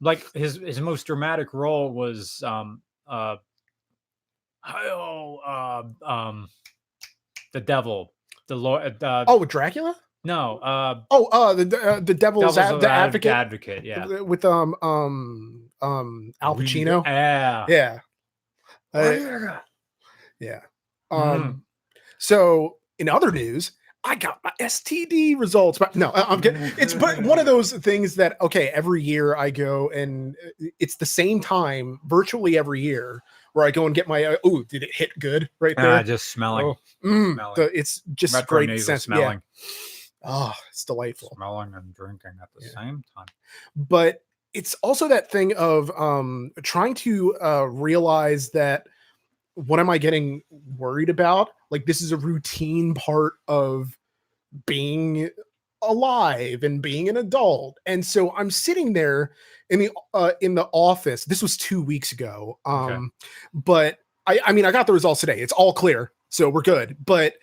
Like 0.00 0.24
his 0.34 0.56
his 0.56 0.80
most 0.80 1.06
dramatic 1.06 1.54
role 1.54 1.90
was 1.92 2.42
um 2.42 2.82
uh 3.06 3.36
oh 4.66 5.38
uh, 5.46 5.82
um 6.10 6.48
the 7.52 7.60
devil 7.60 8.12
the 8.48 8.56
lord 8.56 9.02
uh, 9.02 9.24
Oh, 9.28 9.44
Dracula? 9.44 9.94
no 10.24 10.58
uh 10.58 11.02
Oh, 11.10 11.26
uh 11.26 11.52
the 11.54 11.78
uh, 11.80 12.00
the 12.00 12.14
devil's, 12.14 12.54
devil's 12.56 12.58
ad- 12.58 12.80
the 12.80 12.90
Ad- 12.90 13.04
advocate 13.08 13.32
advocate 13.32 13.84
yeah 13.84 14.04
uh, 14.06 14.24
with 14.24 14.44
um 14.44 14.74
um 14.82 15.70
um 15.82 16.32
Al 16.40 16.56
Pacino. 16.56 17.04
yeah 17.04 17.66
Yeah. 17.68 17.98
Uh, 18.92 19.60
Yeah. 20.40 20.60
Mhm. 21.12 21.34
Um, 21.34 21.64
so 22.18 22.78
in 22.98 23.08
other 23.08 23.30
news, 23.30 23.72
I 24.06 24.14
got 24.16 24.38
my 24.44 24.52
STD 24.60 25.38
results. 25.38 25.78
But 25.78 25.96
no, 25.96 26.12
I'm 26.14 26.40
kidding. 26.40 26.60
It's 26.76 26.92
but 26.94 27.22
one 27.22 27.38
of 27.38 27.46
those 27.46 27.72
things 27.72 28.14
that 28.16 28.38
okay, 28.40 28.68
every 28.68 29.02
year 29.02 29.34
I 29.36 29.50
go 29.50 29.88
and 29.90 30.36
uh, 30.46 30.66
it's 30.78 30.96
the 30.96 31.06
same 31.06 31.40
time 31.40 31.98
virtually 32.04 32.58
every 32.58 32.80
year 32.82 33.22
where 33.54 33.64
I 33.64 33.70
go 33.70 33.86
and 33.86 33.94
get 33.94 34.06
my 34.06 34.24
uh, 34.24 34.36
oh, 34.44 34.62
did 34.64 34.82
it 34.82 34.94
hit 34.94 35.10
good 35.18 35.48
right 35.60 35.74
Ah, 35.78 35.82
there? 35.82 36.02
just 36.02 36.26
smelling 36.30 36.66
Oh, 36.66 36.76
Mm, 37.02 37.34
smelling. 37.34 37.54
the- 37.56 37.78
it's 37.78 38.02
just 38.14 38.46
great 38.46 38.68
sense. 38.80 38.88
Yeah. 39.08 39.16
smelling 39.16 39.42
Oh, 40.22 40.52
it's 40.70 40.84
delightful. 40.84 41.32
smelling 41.36 41.74
and 41.74 41.94
drinking 41.94 42.32
at 42.42 42.48
the 42.54 42.64
Yeah. 42.66 42.82
same 42.82 43.04
time 43.16 43.26
but 43.76 44.22
it's 44.54 44.74
also 44.82 45.08
that 45.08 45.30
thing 45.30 45.54
of 45.56 45.90
um 45.98 46.50
trying 46.62 46.94
to 46.94 47.36
uh 47.40 47.64
realize 47.64 48.50
that 48.50 48.86
what 49.54 49.80
am 49.80 49.90
i 49.90 49.98
getting 49.98 50.42
worried 50.76 51.08
about 51.08 51.50
like 51.70 51.86
this 51.86 52.00
is 52.00 52.12
a 52.12 52.16
routine 52.16 52.94
part 52.94 53.34
of 53.48 53.96
being 54.66 55.28
alive 55.82 56.62
and 56.62 56.80
being 56.80 57.08
an 57.08 57.16
adult 57.16 57.78
and 57.86 58.04
so 58.04 58.34
i'm 58.36 58.50
sitting 58.50 58.92
there 58.92 59.32
in 59.70 59.78
the 59.78 59.90
uh 60.14 60.32
in 60.40 60.54
the 60.54 60.68
office 60.72 61.24
this 61.24 61.42
was 61.42 61.56
two 61.56 61.82
weeks 61.82 62.12
ago 62.12 62.58
um 62.64 62.90
Okay. 62.90 63.30
but 63.52 63.98
i 64.26 64.38
i 64.46 64.52
mean 64.52 64.64
i 64.64 64.72
got 64.72 64.86
the 64.86 64.92
results 64.92 65.20
today 65.20 65.40
it's 65.40 65.52
all 65.52 65.72
clear 65.72 66.12
so 66.30 66.48
we're 66.48 66.62
good 66.62 66.96
but 67.04 67.34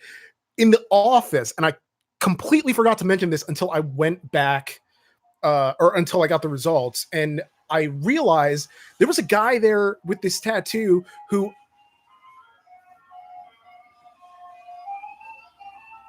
in 0.58 0.70
the 0.70 0.82
office 0.90 1.52
and 1.56 1.64
i 1.66 1.72
completely 2.20 2.72
forgot 2.72 2.98
to 2.98 3.04
mention 3.04 3.30
this 3.30 3.44
until 3.48 3.70
i 3.70 3.80
went 3.80 4.30
back 4.32 4.80
uh, 5.42 5.74
or 5.80 5.96
until 5.96 6.22
I 6.22 6.26
got 6.26 6.42
the 6.42 6.48
results. 6.48 7.06
And 7.12 7.42
I 7.70 7.84
realized 7.84 8.68
there 8.98 9.08
was 9.08 9.18
a 9.18 9.22
guy 9.22 9.58
there 9.58 9.98
with 10.04 10.20
this 10.20 10.40
tattoo 10.40 11.04
who 11.30 11.52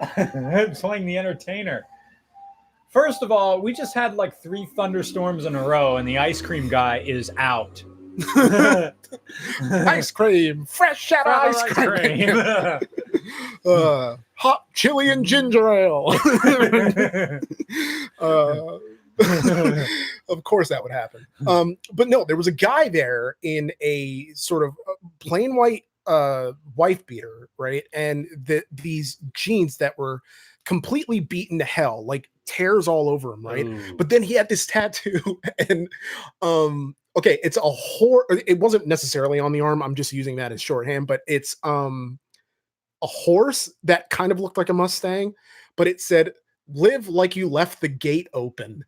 playing 0.76 1.06
the 1.06 1.18
entertainer. 1.18 1.86
First 2.90 3.24
of 3.24 3.32
all, 3.32 3.60
we 3.60 3.74
just 3.74 3.96
had 3.96 4.16
like 4.16 4.42
three 4.42 4.68
thunderstorms 4.76 5.46
in 5.46 5.56
a 5.56 5.64
row, 5.64 5.98
and 5.98 6.08
the 6.08 6.20
ice 6.20 6.42
cream 6.42 6.68
guy 6.68 7.00
is 7.00 7.32
out. 7.38 7.84
ice 9.72 10.12
cream, 10.12 10.66
fresh 10.68 11.12
out 11.12 11.26
of 11.26 11.56
ice 11.56 11.64
cream, 11.74 12.30
uh, 13.66 14.18
hot 14.36 14.66
chili 14.76 15.10
and 15.10 15.26
ginger 15.26 15.68
ale. 15.74 16.16
uh, 18.20 18.78
of 20.30 20.44
course 20.44 20.70
that 20.70 20.84
would 20.84 20.92
happen. 20.92 21.26
Um, 21.48 21.78
but 21.94 22.08
no, 22.08 22.24
there 22.26 22.38
was 22.38 22.48
a 22.48 22.52
guy 22.52 22.90
there 22.90 23.36
in 23.42 23.72
a 23.82 24.28
sort 24.36 24.64
of 24.64 24.74
uh, 24.88 24.94
plain 25.20 25.56
white 25.56 25.86
uh 26.08 26.54
wife 26.76 27.06
beater, 27.06 27.50
right? 27.58 27.84
And 27.94 28.28
the 28.46 28.64
these 28.72 29.18
jeans 29.34 29.78
that 29.78 29.98
were 29.98 30.22
completely 30.66 31.20
beaten 31.20 31.60
to 31.60 31.66
hell, 31.66 32.06
like 32.06 32.30
tears 32.46 32.88
all 32.88 33.10
over 33.10 33.34
him, 33.34 33.46
right? 33.46 33.66
Ooh. 33.66 33.96
But 33.98 34.10
then 34.10 34.24
he 34.24 34.34
had 34.34 34.50
this 34.50 34.66
tattoo, 34.68 35.40
and 35.70 35.88
um, 36.42 36.96
okay, 37.18 37.40
it's 37.44 37.58
a 37.58 37.62
horse. 37.62 38.26
It 38.48 38.60
wasn't 38.60 38.88
necessarily 38.88 39.40
on 39.40 39.52
the 39.52 39.62
arm. 39.62 39.82
I'm 39.82 39.96
just 39.96 40.14
using 40.14 40.36
that 40.38 40.52
as 40.52 40.62
shorthand, 40.62 41.08
but 41.08 41.22
it's 41.28 41.56
um 41.64 42.20
a 43.02 43.08
horse 43.08 43.72
that 43.84 44.10
kind 44.10 44.32
of 44.32 44.40
looked 44.40 44.58
like 44.58 44.70
a 44.70 44.74
Mustang, 44.74 45.34
but 45.76 45.88
it 45.88 46.02
said 46.02 46.34
"Live 46.68 47.08
like 47.10 47.36
you 47.36 47.50
left 47.50 47.82
the 47.82 47.90
gate 47.90 48.28
open." 48.34 48.84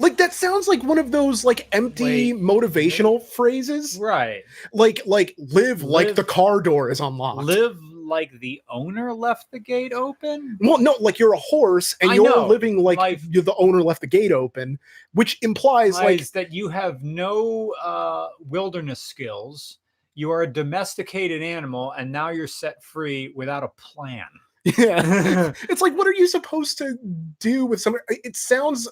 Like 0.00 0.16
that 0.16 0.32
sounds 0.32 0.66
like 0.66 0.82
one 0.82 0.98
of 0.98 1.12
those 1.12 1.44
like 1.44 1.68
empty 1.72 2.32
Wait, 2.32 2.42
motivational 2.42 3.22
phrases. 3.22 3.98
right. 3.98 4.42
Like 4.72 5.02
like 5.04 5.34
live, 5.38 5.82
like 5.82 6.14
the 6.14 6.24
car 6.24 6.60
door 6.62 6.90
is 6.90 7.00
unlocked. 7.00 7.44
Live 7.44 7.78
like 8.10 8.32
the 8.40 8.60
owner 8.68 9.12
left 9.12 9.50
the 9.52 9.58
gate 9.58 9.92
open. 9.92 10.58
Well, 10.60 10.78
no, 10.78 10.96
like 11.00 11.18
you're 11.18 11.34
a 11.34 11.38
horse 11.38 11.94
and 12.00 12.10
I 12.10 12.14
you're 12.14 12.28
know, 12.28 12.46
living 12.46 12.82
like 12.82 12.98
like- 12.98 13.20
you're 13.28 13.42
the 13.42 13.54
owner 13.56 13.82
left 13.82 14.00
the 14.00 14.06
gate 14.06 14.32
open, 14.32 14.78
which 15.12 15.38
implies 15.42 15.94
like 15.94 16.28
that 16.30 16.52
you 16.52 16.68
have 16.68 17.02
no 17.02 17.72
uh, 17.82 18.28
wilderness 18.40 19.00
skills. 19.00 19.78
You 20.14 20.30
are 20.32 20.42
a 20.42 20.52
domesticated 20.52 21.42
animal, 21.42 21.92
and 21.92 22.10
now 22.10 22.30
you're 22.30 22.48
set 22.48 22.82
free 22.82 23.32
without 23.36 23.62
a 23.62 23.68
plan. 23.68 24.26
yeah. 24.64 25.52
it's 25.68 25.80
like 25.80 25.94
what 25.94 26.06
are 26.06 26.14
you 26.14 26.26
supposed 26.26 26.78
to 26.78 26.98
do 27.38 27.64
with 27.64 27.80
some 27.80 27.96
it 28.08 28.36
sounds 28.36 28.88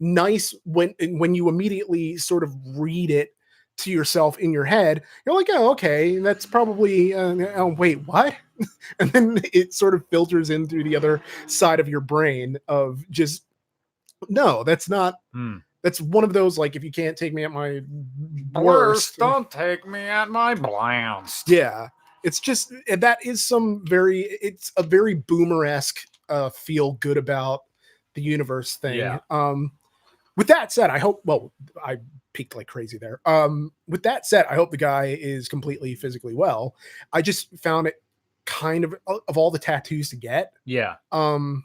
nice 0.00 0.54
when 0.64 0.94
when 1.18 1.34
you 1.34 1.48
immediately 1.48 2.16
sort 2.16 2.42
of 2.42 2.54
read 2.76 3.10
it 3.10 3.30
to 3.78 3.90
yourself 3.90 4.38
in 4.38 4.52
your 4.52 4.64
head 4.64 5.02
you're 5.24 5.34
like 5.34 5.48
oh 5.50 5.70
okay 5.70 6.18
that's 6.18 6.44
probably 6.46 7.14
uh, 7.14 7.34
oh 7.56 7.66
wait 7.78 7.96
what 8.06 8.34
and 8.98 9.10
then 9.12 9.40
it 9.52 9.72
sort 9.72 9.94
of 9.94 10.06
filters 10.08 10.50
in 10.50 10.66
through 10.66 10.84
the 10.84 10.96
other 10.96 11.22
side 11.46 11.80
of 11.80 11.88
your 11.88 12.00
brain 12.00 12.58
of 12.68 13.02
just 13.10 13.44
no 14.28 14.62
that's 14.64 14.88
not 14.88 15.14
Hmm. 15.32 15.58
that's 15.82 16.00
one 16.00 16.24
of 16.24 16.32
those 16.32 16.58
like 16.58 16.76
if 16.76 16.84
you 16.84 16.90
can't 16.90 17.16
take 17.16 17.32
me 17.32 17.44
at 17.44 17.52
my 17.52 17.80
Worst, 18.54 18.64
worst 18.64 19.16
don't 19.18 19.50
take 19.50 19.86
me 19.86 20.00
at 20.00 20.28
my 20.30 20.54
blast. 20.54 21.48
yeah 21.48 21.88
it's 22.22 22.40
just 22.40 22.72
eh, 22.88 22.96
that 22.96 23.18
is 23.24 23.46
some 23.46 23.82
very 23.86 24.20
it's 24.42 24.72
a 24.76 24.82
very 24.82 25.14
boomer-esque 25.14 26.00
uh 26.28 26.50
feel 26.50 26.92
good 26.94 27.16
about 27.16 27.60
the 28.14 28.20
universe 28.22 28.76
thing 28.76 28.98
Yeah. 28.98 29.20
um 29.30 29.72
with 30.36 30.46
that 30.46 30.72
said 30.72 30.90
i 30.90 30.98
hope 30.98 31.20
well 31.24 31.52
i 31.84 31.96
peaked 32.32 32.54
like 32.56 32.66
crazy 32.66 32.98
there 32.98 33.20
um 33.26 33.70
with 33.88 34.02
that 34.02 34.26
said 34.26 34.46
i 34.50 34.54
hope 34.54 34.70
the 34.70 34.76
guy 34.76 35.16
is 35.20 35.48
completely 35.48 35.94
physically 35.94 36.34
well 36.34 36.74
i 37.12 37.20
just 37.22 37.48
found 37.58 37.86
it 37.86 37.94
kind 38.46 38.84
of 38.84 38.94
of 39.06 39.36
all 39.36 39.50
the 39.50 39.58
tattoos 39.58 40.08
to 40.10 40.16
get 40.16 40.52
Yeah. 40.64 40.96
um 41.12 41.64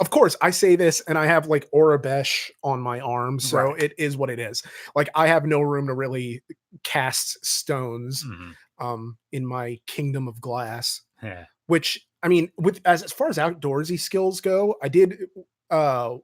of 0.00 0.10
course 0.10 0.36
i 0.42 0.50
say 0.50 0.76
this 0.76 1.00
and 1.08 1.16
i 1.18 1.26
have 1.26 1.46
like 1.46 1.68
Aurebesh 1.72 2.50
on 2.62 2.80
my 2.80 3.00
arm 3.00 3.38
so 3.40 3.58
Right. 3.72 3.82
it 3.82 3.92
is 3.98 4.16
what 4.16 4.30
it 4.30 4.38
is 4.38 4.62
like 4.96 5.08
i 5.14 5.26
have 5.26 5.44
no 5.46 5.60
room 5.60 5.86
to 5.88 5.94
really 5.94 6.42
cast 6.84 7.44
stones 7.44 8.24
Mhm. 8.24 8.54
um 8.78 9.18
in 9.32 9.46
my 9.46 9.78
kingdom 9.86 10.28
of 10.28 10.40
glass 10.40 11.02
Yeah. 11.22 11.44
which 11.66 12.06
i 12.22 12.28
mean 12.28 12.50
with 12.56 12.80
as, 12.84 13.02
as 13.02 13.12
far 13.12 13.28
as 13.28 13.38
outdoorsy 13.38 13.98
skills 13.98 14.40
go 14.40 14.74
i 14.82 14.88
did 14.88 15.18
uh 15.70 16.16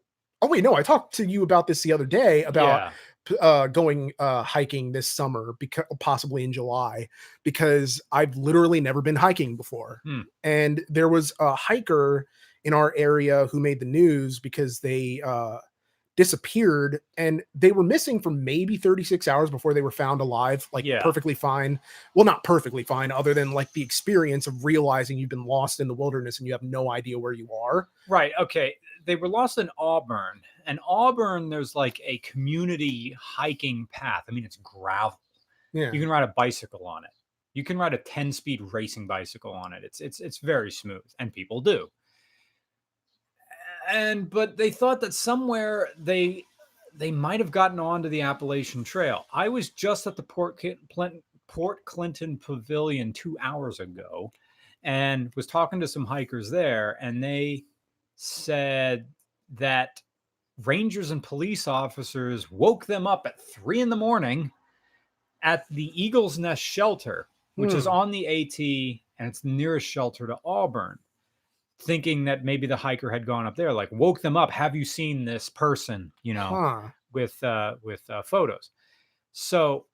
oh 0.45 0.49
wait 0.49 0.63
no 0.63 0.75
i 0.75 0.83
talked 0.83 1.15
to 1.15 1.27
you 1.27 1.43
about 1.43 1.67
this 1.67 1.83
the 1.83 1.93
other 1.93 2.05
day 2.07 2.45
about 2.45 2.93
Yeah. 3.31 3.37
uh 3.41 3.67
going 3.69 4.13
uh 4.19 4.43
hiking 4.43 4.93
this 4.93 5.09
summer 5.09 5.55
because 5.59 5.85
possibly 6.01 6.45
in 6.45 6.53
july 6.53 7.09
because 7.43 8.01
i've 8.13 8.37
literally 8.37 8.81
never 8.81 9.01
been 9.03 9.17
hiking 9.17 9.57
before 9.57 10.01
Hmm. 10.05 10.21
and 10.43 10.85
there 10.89 11.09
was 11.09 11.33
a 11.41 11.55
hiker 11.55 12.27
in 12.65 12.75
our 12.75 12.93
area 12.97 13.47
who 13.47 13.61
made 13.61 13.81
the 13.81 13.87
news 13.87 14.41
because 14.41 14.81
they 14.81 15.23
uh 15.25 15.59
disappeared 16.17 17.01
and 17.19 17.43
they 17.57 17.73
were 17.73 17.83
missing 17.83 18.21
for 18.21 18.31
maybe 18.31 18.77
36 18.77 19.27
hours 19.27 19.51
before 19.51 19.75
they 19.75 19.83
were 19.83 19.91
found 19.91 20.21
alive 20.21 20.69
like 20.73 20.85
Yeah. 20.85 21.03
perfectly 21.03 21.35
fine 21.35 21.81
well 22.15 22.25
not 22.25 22.45
perfectly 22.45 22.85
fine 22.85 23.11
other 23.11 23.35
than 23.35 23.51
like 23.51 23.73
the 23.73 23.83
experience 23.83 24.47
of 24.47 24.65
realizing 24.65 25.19
you've 25.19 25.29
been 25.29 25.45
lost 25.45 25.81
in 25.81 25.89
the 25.89 25.95
wilderness 25.95 26.39
and 26.39 26.47
you 26.47 26.53
have 26.53 26.63
no 26.63 26.93
idea 26.93 27.19
where 27.19 27.33
you 27.33 27.49
are 27.53 27.89
Right. 28.09 28.33
Okay. 28.41 28.77
They 29.05 29.17
were 29.17 29.29
lost 29.29 29.59
in 29.59 29.71
Auburn, 29.79 30.40
and 30.67 30.81
Auburn, 30.87 31.49
there's 31.49 31.75
like 31.75 32.01
a 32.05 32.19
community 32.19 33.17
hiking 33.21 33.87
path. 33.93 34.25
I 34.29 34.33
mean, 34.33 34.45
it's 34.45 34.57
gravel. 34.57 35.21
yeah 35.73 35.93
You 35.93 36.01
can 36.01 36.09
ride 36.09 36.25
a 36.25 36.33
bicycle 36.37 36.87
on 36.87 37.05
it. 37.05 37.11
You 37.53 37.64
can 37.64 37.79
ride 37.79 37.95
a 37.95 37.99
10 37.99 38.33
speed 38.33 38.61
racing 38.73 39.07
bicycle 39.07 39.53
on 39.53 39.73
it. 39.73 39.85
It's 39.85 40.01
it's 40.01 40.21
it's 40.21 40.38
very 40.38 40.71
smooth, 40.71 41.05
and 41.19 41.33
people 41.33 41.61
do. 41.61 41.90
And 43.88 44.31
but 44.31 44.57
they 44.57 44.71
thought 44.71 45.01
that 45.03 45.14
somewhere 45.14 45.88
they 45.99 46.45
they 46.97 47.11
might 47.11 47.40
have 47.40 47.51
gotten 47.51 47.79
onto 47.81 48.09
the 48.09 48.23
Appalachian 48.23 48.85
Trail. 48.85 49.27
I 49.33 49.49
was 49.49 49.71
just 49.71 50.07
at 50.07 50.17
the 50.17 50.23
Port 50.23 50.62
Plen- 50.90 51.23
Port 51.49 51.85
Clinton 51.85 52.38
Pavilion 52.38 53.12
two 53.12 53.37
hours 53.43 53.81
ago, 53.81 54.33
and 54.83 55.33
was 55.37 55.47
talking 55.47 55.81
to 55.81 55.88
some 55.88 56.05
hikers 56.07 56.51
there, 56.51 56.97
and 57.01 57.23
they 57.23 57.64
said 58.25 59.09
that 59.51 60.03
rangers 60.65 61.11
and 61.11 61.23
police 61.23 61.69
officers 61.69 62.51
woke 62.51 62.87
them 62.87 63.07
up 63.07 63.23
at 63.27 63.41
three 63.41 63.81
in 63.81 63.89
the 63.91 63.97
morning 63.97 64.51
at 65.43 65.67
the 65.71 65.91
Eagles 66.01 66.39
Nest 66.39 66.63
shelter, 66.63 67.29
which 67.57 67.75
is 67.75 67.87
Hmm. 67.87 67.93
on 67.93 68.11
the 68.11 68.27
AT 68.27 68.59
and 69.19 69.29
it's 69.29 69.41
the 69.41 69.49
nearest 69.51 69.87
shelter 69.87 70.27
to 70.27 70.39
Auburn, 70.45 70.99
thinking 71.81 72.25
that 72.25 72.45
maybe 72.45 72.67
the 72.67 72.77
hiker 72.77 73.11
had 73.11 73.27
gone 73.27 73.47
up 73.47 73.57
there, 73.57 73.73
like 73.73 73.91
woke 73.93 74.23
them 74.23 74.37
up. 74.37 74.51
Have 74.51 74.75
you 74.75 74.85
seen 74.85 75.25
this 75.25 75.49
person? 75.49 76.13
You 76.23 76.35
know, 76.35 76.51
huh 76.51 76.91
with 77.13 77.43
uh, 77.43 77.77
with 77.83 78.09
uh, 78.11 78.23
photos. 78.23 78.71
So 79.33 79.87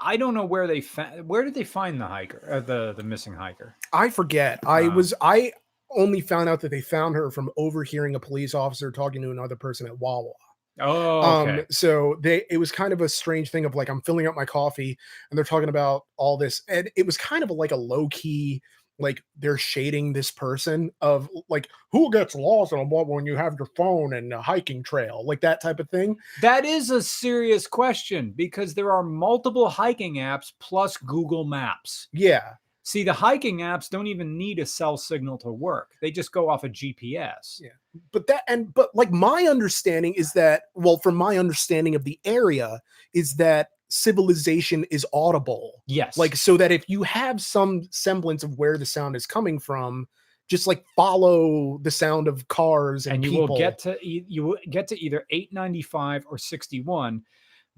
I 0.00 0.16
don't 0.16 0.34
know 0.34 0.44
where 0.44 0.66
they 0.66 0.80
found. 0.80 1.28
Where 1.28 1.44
did 1.44 1.54
they 1.54 1.64
find 1.64 2.00
the 2.00 2.06
hiker? 2.06 2.46
Uh, 2.50 2.60
the 2.60 2.92
the 2.92 3.02
missing 3.02 3.34
hiker? 3.34 3.76
I 3.92 4.10
forget. 4.10 4.60
I 4.66 4.88
Wow. 4.88 4.88
was 4.88 5.14
I 5.20 5.52
only 5.96 6.20
found 6.20 6.48
out 6.48 6.60
that 6.60 6.70
they 6.70 6.80
found 6.80 7.14
her 7.14 7.30
from 7.30 7.50
overhearing 7.56 8.14
a 8.14 8.20
police 8.20 8.54
officer 8.54 8.90
talking 8.90 9.22
to 9.22 9.30
another 9.30 9.56
person 9.56 9.86
at 9.86 9.98
Wawa. 9.98 10.32
Oh, 10.80 11.42
okay. 11.42 11.60
Um 11.60 11.66
so 11.70 12.16
they 12.20 12.44
it 12.50 12.58
was 12.58 12.72
kind 12.72 12.92
of 12.92 13.00
a 13.00 13.08
strange 13.08 13.50
thing 13.50 13.64
of 13.64 13.74
like 13.74 13.88
I'm 13.88 14.02
filling 14.02 14.26
up 14.26 14.34
my 14.34 14.44
coffee 14.44 14.98
and 15.30 15.38
they're 15.38 15.44
talking 15.44 15.68
about 15.68 16.02
all 16.16 16.36
this 16.36 16.62
and 16.68 16.90
it 16.96 17.06
was 17.06 17.16
kind 17.16 17.44
of 17.44 17.50
like 17.50 17.70
a 17.70 17.76
low 17.76 18.08
key 18.08 18.60
like 18.98 19.22
they're 19.38 19.58
shading 19.58 20.12
this 20.12 20.30
person 20.30 20.90
of 21.00 21.28
like 21.48 21.68
who 21.90 22.10
gets 22.10 22.34
lost 22.34 22.72
on 22.72 22.88
what 22.88 23.08
when 23.08 23.26
you 23.26 23.36
have 23.36 23.56
your 23.58 23.68
phone 23.76 24.14
and 24.14 24.32
a 24.32 24.40
hiking 24.40 24.82
trail 24.82 25.24
like 25.26 25.40
that 25.40 25.60
type 25.60 25.80
of 25.80 25.88
thing. 25.90 26.16
That 26.40 26.64
is 26.64 26.90
a 26.90 27.02
serious 27.02 27.66
question 27.66 28.32
because 28.34 28.74
there 28.74 28.92
are 28.92 29.02
multiple 29.02 29.68
hiking 29.68 30.16
apps 30.16 30.52
plus 30.60 30.96
Google 30.96 31.44
Maps. 31.44 32.08
Yeah. 32.12 32.54
See, 32.86 33.02
the 33.02 33.14
hiking 33.14 33.58
apps 33.60 33.88
don't 33.88 34.06
even 34.06 34.36
need 34.36 34.58
a 34.58 34.66
cell 34.66 34.98
signal 34.98 35.38
to 35.38 35.50
work. 35.50 35.92
They 36.02 36.10
just 36.10 36.32
go 36.32 36.50
off 36.50 36.64
a 36.64 36.68
GPS. 36.68 37.58
Yeah. 37.60 37.70
but 38.12 38.26
that 38.26 38.42
and 38.46 38.72
but 38.74 38.90
like 38.94 39.10
my 39.10 39.46
understanding 39.48 40.12
is 40.14 40.32
that 40.34 40.64
well 40.74 40.98
from 40.98 41.14
my 41.14 41.38
understanding 41.38 41.94
of 41.94 42.04
the 42.04 42.20
area 42.26 42.80
is 43.14 43.34
that 43.36 43.68
civilization 43.88 44.84
is 44.90 45.06
audible 45.12 45.82
Yes. 45.86 46.18
like 46.18 46.34
so 46.36 46.56
that 46.56 46.72
if 46.72 46.84
you 46.88 47.02
have 47.04 47.40
some 47.40 47.82
semblance 47.90 48.42
of 48.42 48.58
where 48.58 48.76
the 48.76 48.84
sound 48.86 49.14
is 49.16 49.26
coming 49.26 49.58
from 49.58 50.06
just 50.48 50.66
like 50.66 50.84
follow 50.96 51.78
the 51.82 51.90
sound 51.90 52.26
of 52.28 52.46
cars 52.48 53.06
and, 53.06 53.14
and 53.16 53.24
you 53.24 53.30
people. 53.30 53.48
will 53.48 53.58
get 53.58 53.78
to 53.78 53.96
you 54.02 54.42
will 54.44 54.58
get 54.70 54.88
to 54.88 54.98
either 55.00 55.24
895 55.30 56.26
or 56.28 56.36
61 56.36 57.22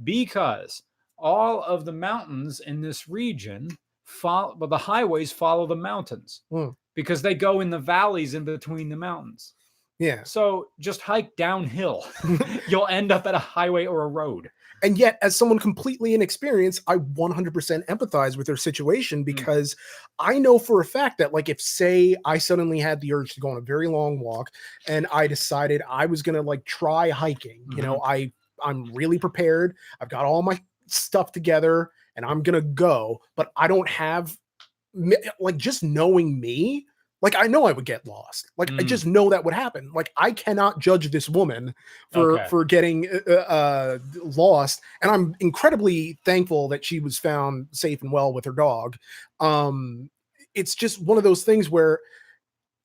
because 0.05 0.83
all 1.19 1.63
of 1.63 1.85
the 1.85 1.93
mountains 1.93 2.61
in 2.61 2.81
this 2.81 3.09
region 3.09 3.69
follow 4.07 4.57
well, 4.59 4.71
the 4.71 4.79
highways 4.79 5.33
follow 5.33 5.67
the 5.67 5.77
mountains 5.77 6.43
Hmm. 6.51 6.69
because 6.95 7.21
they 7.23 7.35
go 7.35 7.61
in 7.61 7.71
the 7.71 7.79
valleys 7.79 8.35
in 8.35 8.45
between 8.45 8.89
the 8.89 8.97
mountains. 8.97 9.53
Yeah. 9.99 10.23
So 10.25 10.69
just 10.79 11.01
hike 11.01 11.37
downhill. 11.37 12.07
You'll 12.69 12.87
end 12.89 13.13
up 13.13 13.27
at 13.27 13.35
a 13.35 13.39
highway 13.39 13.87
or 13.87 14.03
a 14.03 14.09
road. 14.09 14.51
And 14.83 14.99
yet 14.99 15.19
as 15.23 15.35
someone 15.35 15.59
completely 15.59 16.13
inexperienced 16.15 16.83
i 16.87 16.97
100% 16.97 17.87
empathize 17.87 18.37
with 18.37 18.47
their 18.47 18.59
situation 18.59 19.25
because 19.25 19.75
i 20.19 20.39
know 20.39 20.59
for 20.59 20.81
a 20.83 20.85
fact 20.85 21.17
that 21.17 21.33
like 21.33 21.49
if 21.49 21.59
say 21.61 22.15
i 22.27 22.37
suddenly 22.37 22.79
had 22.79 23.01
the 23.01 23.13
urge 23.13 23.33
to 23.33 23.41
go 23.41 23.49
on 23.49 23.57
a 23.57 23.63
very 23.63 23.89
long 23.89 24.21
walk 24.21 24.51
and 24.87 25.07
i 25.11 25.27
decided 25.27 25.81
i 25.89 26.05
was 26.05 26.23
going 26.23 26.35
to 26.37 26.43
like 26.43 26.63
try 26.67 27.09
hiking 27.09 27.65
you 27.75 27.83
know 27.83 28.03
i 28.05 28.31
I'm 28.63 28.93
really 28.95 29.19
prepared. 29.19 29.77
I've 30.01 30.09
got 30.09 30.25
all 30.25 30.43
my 30.43 30.61
stuff 30.87 31.33
together 31.33 31.91
and 32.17 32.25
I'm 32.27 32.43
going 32.43 32.61
to 32.61 32.67
go, 32.69 33.21
but 33.37 33.53
I 33.57 33.69
don't 33.69 33.89
have 33.89 34.37
like 35.39 35.57
just 35.57 35.83
knowing 35.83 36.41
me, 36.41 36.87
like 37.23 37.35
I 37.37 37.47
know 37.47 37.65
I 37.67 37.73
would 37.73 37.85
get 37.85 38.07
lost. 38.07 38.51
Like 38.57 38.73
I 38.79 38.83
Mm. 38.83 38.89
just 38.89 39.07
know 39.07 39.31
that 39.31 39.45
would 39.45 39.55
happen. 39.55 39.91
Like 39.95 40.13
I 40.17 40.33
cannot 40.33 40.79
judge 40.81 41.11
this 41.11 41.29
woman 41.29 41.75
for 42.13 42.35
Okay. 42.35 42.49
for 42.49 42.65
getting 42.65 43.09
uh, 43.29 43.33
uh, 43.33 43.99
lost, 44.37 44.81
and 45.03 45.11
I'm 45.11 45.35
incredibly 45.41 46.19
thankful 46.25 46.69
that 46.69 46.85
she 46.85 47.01
was 47.01 47.19
found 47.19 47.69
safe 47.73 48.03
and 48.03 48.13
well 48.13 48.33
with 48.33 48.45
her 48.45 48.53
dog. 48.53 48.97
Um, 49.41 50.11
it's 50.55 50.75
just 50.75 51.01
one 51.01 51.19
of 51.19 51.25
those 51.25 51.45
things 51.45 51.69
where 51.71 52.01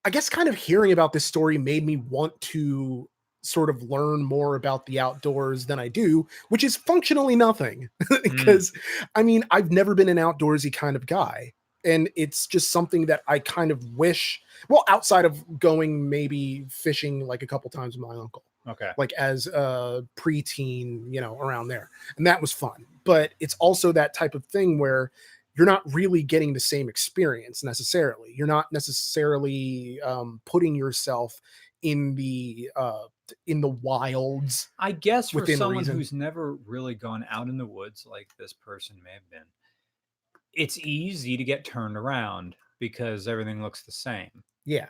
I 0.05 0.09
guess 0.09 0.29
kind 0.29 0.49
of 0.49 0.55
hearing 0.55 0.91
about 0.91 1.13
this 1.13 1.25
story 1.25 1.57
made 1.57 1.85
me 1.85 1.97
want 1.97 2.39
to 2.41 3.07
sort 3.41 3.69
of 3.69 3.83
learn 3.83 4.23
more 4.23 4.55
about 4.55 4.85
the 4.85 4.99
outdoors 4.99 5.65
than 5.65 5.79
I 5.79 5.87
do, 5.87 6.27
which 6.49 6.63
is 6.63 6.75
functionally 6.75 7.35
nothing. 7.35 7.89
because 8.23 8.71
I 9.15 9.23
mean, 9.23 9.43
I've 9.51 9.71
never 9.71 9.95
been 9.95 10.09
an 10.09 10.17
outdoorsy 10.17 10.71
kind 10.71 10.95
of 10.95 11.05
guy. 11.05 11.53
And 11.83 12.09
it's 12.15 12.45
just 12.45 12.71
something 12.71 13.07
that 13.07 13.23
I 13.27 13.39
kind 13.39 13.71
of 13.71 13.83
wish, 13.97 14.39
well, 14.69 14.83
outside 14.87 15.25
of 15.25 15.59
going 15.59 16.07
maybe 16.07 16.65
fishing 16.69 17.25
like 17.25 17.41
a 17.41 17.47
couple 17.47 17.71
times 17.71 17.97
with 17.97 18.07
my 18.07 18.15
uncle 18.15 18.43
Okay. 18.67 18.91
like 18.97 19.11
as 19.13 19.47
a 19.47 20.05
preteen, 20.15 21.11
you 21.11 21.21
know, 21.21 21.37
around 21.39 21.67
there. 21.67 21.89
And 22.17 22.27
that 22.27 22.41
was 22.41 22.51
fun. 22.51 22.85
But 23.03 23.33
it's 23.39 23.55
also 23.59 23.91
that 23.91 24.13
type 24.13 24.35
of 24.35 24.45
thing 24.45 24.77
where 24.77 25.11
you're 25.55 25.67
not 25.67 25.81
really 25.93 26.23
getting 26.23 26.53
the 26.53 26.59
same 26.59 26.87
experience 26.87 27.63
necessarily. 27.63 28.33
You're 28.35 28.47
not 28.47 28.71
necessarily 28.71 29.99
um, 30.01 30.41
putting 30.45 30.75
yourself 30.75 31.41
in 31.81 32.15
the 32.15 32.69
uh, 32.75 33.05
in 33.47 33.61
the 33.61 33.69
wilds. 33.69 34.69
I 34.79 34.91
guess 34.91 35.29
for 35.31 35.45
someone 35.45 35.79
reason. 35.79 35.95
who's 35.95 36.13
never 36.13 36.55
really 36.55 36.95
gone 36.95 37.25
out 37.29 37.47
in 37.47 37.57
the 37.57 37.65
woods 37.65 38.05
like 38.09 38.29
this 38.37 38.53
person 38.53 39.01
may 39.03 39.13
have 39.13 39.29
been, 39.29 39.47
it's 40.53 40.77
easy 40.79 41.37
to 41.37 41.43
get 41.43 41.65
turned 41.65 41.97
around 41.97 42.55
because 42.79 43.27
everything 43.27 43.61
looks 43.61 43.83
the 43.83 43.91
same 43.91 44.43
Yeah, 44.65 44.87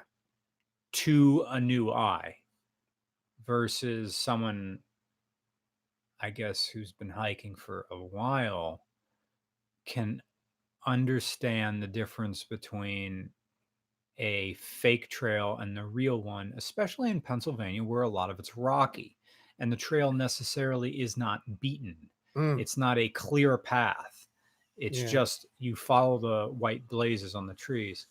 to 0.94 1.46
a 1.50 1.60
new 1.60 1.92
eye 1.92 2.36
versus 3.46 4.16
someone, 4.16 4.80
I 6.20 6.30
guess, 6.30 6.66
who's 6.66 6.92
been 6.92 7.10
hiking 7.10 7.56
for 7.56 7.86
a 7.92 7.98
while 7.98 8.82
can 9.86 10.22
understand 10.86 11.82
the 11.82 11.88
difference 11.88 12.44
between 12.44 13.30
a 14.22 14.54
fake 14.56 15.10
trail 15.10 15.58
and 15.60 15.76
the 15.76 15.86
real 15.86 16.22
one, 16.22 16.54
especially 16.56 17.10
in 17.12 17.20
Pennsylvania, 17.22 17.84
where 17.84 18.04
a 18.04 18.10
lot 18.10 18.30
of 18.30 18.40
it's 18.40 18.56
rocky 18.58 19.18
and 19.60 19.72
the 19.72 19.76
trail 19.76 20.14
necessarily 20.14 21.02
is 21.02 21.18
not 21.18 21.42
beaten. 21.60 21.98
Mm, 22.38 22.62
It's 22.62 22.78
not 22.78 22.98
a 22.98 23.10
clear 23.10 23.58
path. 23.58 24.28
It's 24.78 25.00
Yeah. 25.00 25.08
just 25.08 25.46
you 25.60 25.76
follow 25.76 26.18
the 26.20 26.54
white 26.54 26.88
blazes 26.88 27.36
on 27.36 27.48
the 27.48 27.54
trees. 27.56 28.08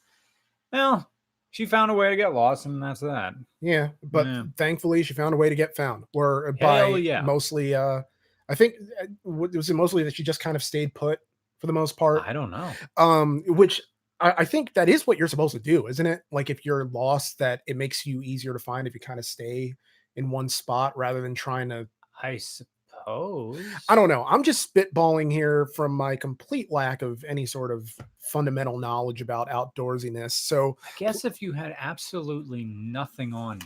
Well, 0.72 1.10
she 1.50 1.66
found 1.66 1.90
a 1.90 1.94
way 1.94 2.10
to 2.10 2.16
get 2.16 2.32
lost, 2.34 2.66
and 2.66 2.82
that's 2.82 3.00
that. 3.00 3.34
yeah. 3.60 3.90
But 4.02 4.26
Yeah. 4.26 4.44
thankfully, 4.56 5.02
she 5.02 5.14
found 5.14 5.34
a 5.34 5.38
way 5.38 5.48
to 5.48 5.54
get 5.56 5.74
found. 5.74 6.04
Or 6.14 6.52
by 6.52 6.86
yeah. 6.88 7.22
mostly, 7.22 7.74
uh, 7.74 8.02
I 8.48 8.54
think 8.54 8.74
uh, 9.00 9.06
was 9.24 9.70
it 9.70 9.74
mostly 9.74 10.02
that 10.04 10.14
she 10.14 10.22
just 10.22 10.40
kind 10.40 10.56
of 10.56 10.62
stayed 10.62 10.94
put 10.94 11.18
for 11.58 11.66
the 11.66 11.72
most 11.72 11.96
part. 11.96 12.22
I 12.26 12.32
don't 12.32 12.50
know. 12.50 12.72
um 12.96 13.42
which 13.46 13.80
I, 14.20 14.34
I 14.38 14.44
think 14.44 14.74
that 14.74 14.88
is 14.88 15.06
what 15.06 15.18
you're 15.18 15.28
supposed 15.28 15.54
to 15.54 15.60
do 15.60 15.86
isn't 15.86 16.06
it 16.06 16.22
like 16.30 16.50
if 16.50 16.64
you're 16.64 16.86
lost 16.86 17.38
that 17.38 17.62
it 17.66 17.76
makes 17.76 18.06
you 18.06 18.22
easier 18.22 18.52
to 18.52 18.58
find 18.58 18.86
if 18.86 18.94
you 18.94 19.00
kind 19.00 19.18
of 19.18 19.24
stay 19.24 19.74
in 20.16 20.30
one 20.30 20.48
spot 20.48 20.96
rather 20.96 21.20
than 21.20 21.34
trying 21.34 21.68
to 21.70 21.88
I 22.22 22.36
suppose. 22.36 23.64
i 23.88 23.94
don't 23.94 24.08
know 24.08 24.26
i'm 24.28 24.42
just 24.42 24.74
spitballing 24.74 25.32
here 25.32 25.66
from 25.74 25.92
my 25.92 26.16
complete 26.16 26.70
lack 26.70 27.02
of 27.02 27.24
any 27.26 27.46
sort 27.46 27.70
of 27.70 27.90
fundamental 28.18 28.78
knowledge 28.78 29.22
about 29.22 29.48
outdoorsiness 29.48 30.32
so 30.32 30.76
I 30.84 30.90
guess 30.98 31.24
if 31.24 31.40
you 31.40 31.52
had 31.52 31.74
absolutely 31.78 32.64
nothing 32.64 33.32
on 33.32 33.60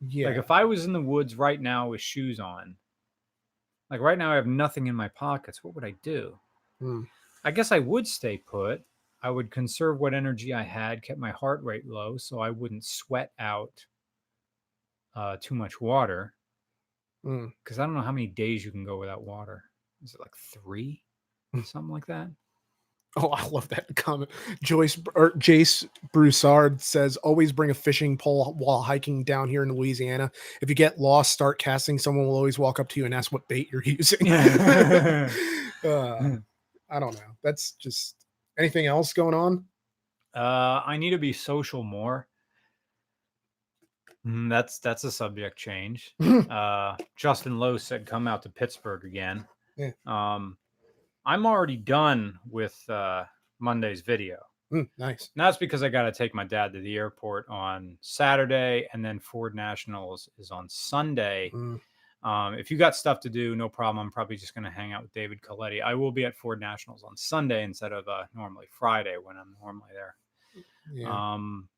you, 0.00 0.22
yeah 0.22 0.28
like 0.28 0.38
if 0.38 0.50
I 0.50 0.64
was 0.64 0.84
in 0.84 0.92
the 0.92 1.00
woods 1.00 1.36
right 1.36 1.60
now 1.60 1.88
with 1.88 2.00
shoes 2.00 2.40
on, 2.40 2.76
like 3.90 4.00
right 4.00 4.18
now 4.18 4.32
I 4.32 4.36
have 4.36 4.46
nothing 4.46 4.86
in 4.86 4.94
my 4.94 5.08
pockets, 5.08 5.62
what 5.62 5.74
would 5.74 5.84
I 5.84 5.94
do? 6.02 6.38
Hmm. 6.80 7.02
I 7.44 7.50
guess 7.50 7.72
I 7.72 7.78
would 7.78 8.06
stay 8.06 8.38
put. 8.38 8.82
I 9.26 9.30
would 9.30 9.50
conserve 9.50 9.98
what 9.98 10.14
energy 10.14 10.54
I 10.54 10.62
had, 10.62 11.02
kept 11.02 11.18
my 11.18 11.32
heart 11.32 11.60
rate 11.64 11.84
low 11.84 12.16
so 12.16 12.38
I 12.38 12.50
wouldn't 12.50 12.84
sweat 12.84 13.32
out 13.40 13.72
uh, 15.16 15.36
too 15.40 15.56
much 15.56 15.80
water. 15.80 16.32
Mm. 17.24 17.50
Because 17.64 17.80
I 17.80 17.86
don't 17.86 17.94
know 17.94 18.02
how 18.02 18.12
many 18.12 18.28
days 18.28 18.64
you 18.64 18.70
can 18.70 18.84
go 18.84 18.98
without 18.98 19.24
water. 19.24 19.64
Is 20.04 20.14
it 20.14 20.20
like 20.20 20.36
three? 20.36 21.02
Something 21.64 21.90
like 21.90 22.06
that? 22.06 22.30
oh 23.18 23.30
i 23.30 23.46
love 23.46 23.66
that 23.70 23.86
comment 23.96 24.30
joyce 24.62 25.00
or 25.14 25.30
jace 25.38 25.88
broussard 26.12 26.78
says 26.82 27.16
always 27.18 27.50
bring 27.50 27.70
a 27.70 27.74
fishing 27.74 28.18
pole 28.18 28.54
while 28.58 28.82
hiking 28.82 29.24
down 29.24 29.48
here 29.48 29.62
in 29.62 29.72
louisiana 29.72 30.30
if 30.60 30.68
you 30.68 30.74
get 30.74 31.00
lost 31.00 31.32
start 31.32 31.58
casting 31.58 31.98
someone 31.98 32.26
will 32.26 32.36
always 32.36 32.58
walk 32.58 32.78
up 32.78 32.90
to 32.90 33.00
you 33.00 33.06
and 33.06 33.14
ask 33.14 33.32
what 33.32 33.48
bait 33.48 33.70
you're 33.72 33.82
using 33.86 34.30
uh, 35.84 36.36
I 36.88 37.00
don't 37.00 37.14
know. 37.14 37.34
That's 37.42 37.72
just 37.72 38.15
anything 38.58 38.86
else 38.86 39.12
going 39.12 39.34
on? 39.34 39.64
Uh, 40.34 40.82
I 40.84 40.96
need 40.96 41.10
to 41.10 41.18
be 41.18 41.32
social 41.32 41.82
more. 41.82 42.28
Mm, 44.26 44.50
that's 44.50 44.78
that's 44.78 45.04
a 45.04 45.10
subject 45.10 45.56
change. 45.56 46.14
uh, 46.50 46.96
Justin 47.16 47.58
Lowe 47.58 47.76
said, 47.76 48.06
"Come 48.06 48.26
out 48.26 48.42
to 48.42 48.50
Pittsburgh 48.50 49.04
again." 49.04 49.46
Yeah. 49.76 49.92
Um, 50.06 50.56
I'm 51.24 51.46
already 51.46 51.76
done 51.76 52.38
with 52.50 52.88
uh, 52.88 53.24
Monday's 53.58 54.00
video. 54.00 54.38
Mm, 54.72 54.88
nice. 54.98 55.30
And 55.34 55.44
that's 55.44 55.56
because 55.56 55.82
I 55.82 55.88
got 55.88 56.02
to 56.02 56.12
take 56.12 56.34
my 56.34 56.44
dad 56.44 56.72
to 56.72 56.80
the 56.80 56.96
airport 56.96 57.48
on 57.48 57.98
Saturday, 58.00 58.88
and 58.92 59.04
then 59.04 59.20
Ford 59.20 59.54
Nationals 59.54 60.28
is 60.38 60.50
on 60.50 60.68
Sunday. 60.68 61.52
Mm, 61.54 61.80
Um, 62.22 62.54
if 62.54 62.70
you 62.70 62.76
got 62.76 62.96
stuff 62.96 63.20
to 63.20 63.30
do, 63.30 63.54
no 63.54 63.68
problem. 63.68 64.04
I'm 64.04 64.10
probably 64.10 64.36
just 64.36 64.54
going 64.54 64.64
to 64.64 64.70
hang 64.70 64.92
out 64.92 65.02
with 65.02 65.12
David 65.12 65.40
Coletti. 65.42 65.80
I 65.80 65.94
will 65.94 66.10
be 66.10 66.24
at 66.24 66.36
Ford 66.36 66.60
Nationals 66.60 67.04
on 67.04 67.16
Sunday 67.16 67.62
instead 67.62 67.92
of 67.92 68.08
uh, 68.08 68.24
normally 68.34 68.66
Friday 68.70 69.16
when 69.22 69.36
I'm 69.36 69.54
normally 69.62 69.90
there. 69.92 70.16
yeah. 70.92 71.34
Um, 71.34 71.68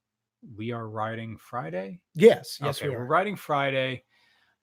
we 0.57 0.73
are 0.73 0.89
riding 0.89 1.37
Friday. 1.37 2.01
yes. 2.15 2.59
Yes, 2.63 2.81
okay, 2.81 2.89
we 2.89 2.97
we're 2.97 3.05
riding 3.05 3.37
Friday. 3.37 4.05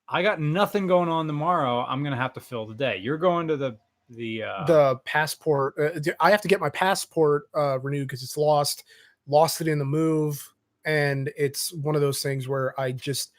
I 0.07 0.21
got 0.21 0.39
nothing 0.39 0.87
going 0.87 1.09
on 1.09 1.27
tomorrow. 1.27 1.83
I'm 1.83 2.03
gonna 2.03 2.15
have 2.15 2.33
to 2.33 2.39
fill 2.39 2.65
the 2.65 2.75
day. 2.75 2.97
You're 2.97 3.17
going 3.17 3.47
to 3.47 3.57
the 3.57 3.77
the 4.09 4.43
uh, 4.43 4.65
the 4.65 4.95
passport. 5.05 5.73
Uh, 5.79 5.99
I 6.19 6.31
have 6.31 6.41
to 6.41 6.47
get 6.47 6.59
my 6.59 6.69
passport 6.69 7.45
uh, 7.55 7.79
renewed 7.79 8.07
because 8.07 8.23
it's 8.23 8.37
lost. 8.37 8.83
Lost 9.27 9.61
it 9.61 9.67
in 9.67 9.79
the 9.79 9.85
move, 9.85 10.47
and 10.85 11.31
it's 11.35 11.73
one 11.73 11.95
of 11.95 12.01
those 12.01 12.21
things 12.21 12.47
where 12.47 12.79
I 12.79 12.91
just 12.91 13.31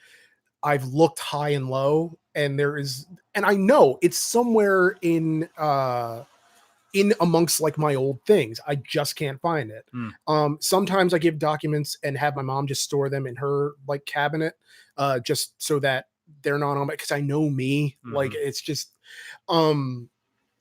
I've 0.62 0.84
looked 0.86 1.18
high 1.18 1.50
and 1.50 1.68
low, 1.68 2.18
and 2.34 2.58
there 2.58 2.76
is, 2.76 3.06
and 3.34 3.44
I 3.44 3.54
know 3.54 3.98
it's 4.02 4.18
somewhere 4.18 4.96
in 5.02 5.48
uh 5.58 6.24
in 6.94 7.12
amongst 7.20 7.60
like 7.60 7.76
my 7.76 7.94
old 7.94 8.20
things. 8.26 8.58
I 8.66 8.76
just 8.76 9.16
can't 9.16 9.40
find 9.40 9.70
it. 9.70 9.84
Hmm. 9.92 10.08
Um, 10.26 10.58
sometimes 10.60 11.12
I 11.12 11.18
give 11.18 11.38
documents 11.38 11.98
and 12.02 12.16
have 12.16 12.34
my 12.34 12.42
mom 12.42 12.66
just 12.66 12.82
store 12.82 13.10
them 13.10 13.26
in 13.26 13.36
her 13.36 13.72
like 13.86 14.06
cabinet, 14.06 14.54
uh, 14.96 15.20
just 15.20 15.54
so 15.62 15.78
that 15.80 16.06
they're 16.42 16.58
not 16.58 16.76
on 16.76 16.86
my 16.86 16.94
because 16.94 17.12
I 17.12 17.20
know 17.20 17.48
me. 17.48 17.96
Like 18.04 18.32
it's 18.34 18.60
just 18.60 18.92
um 19.48 20.08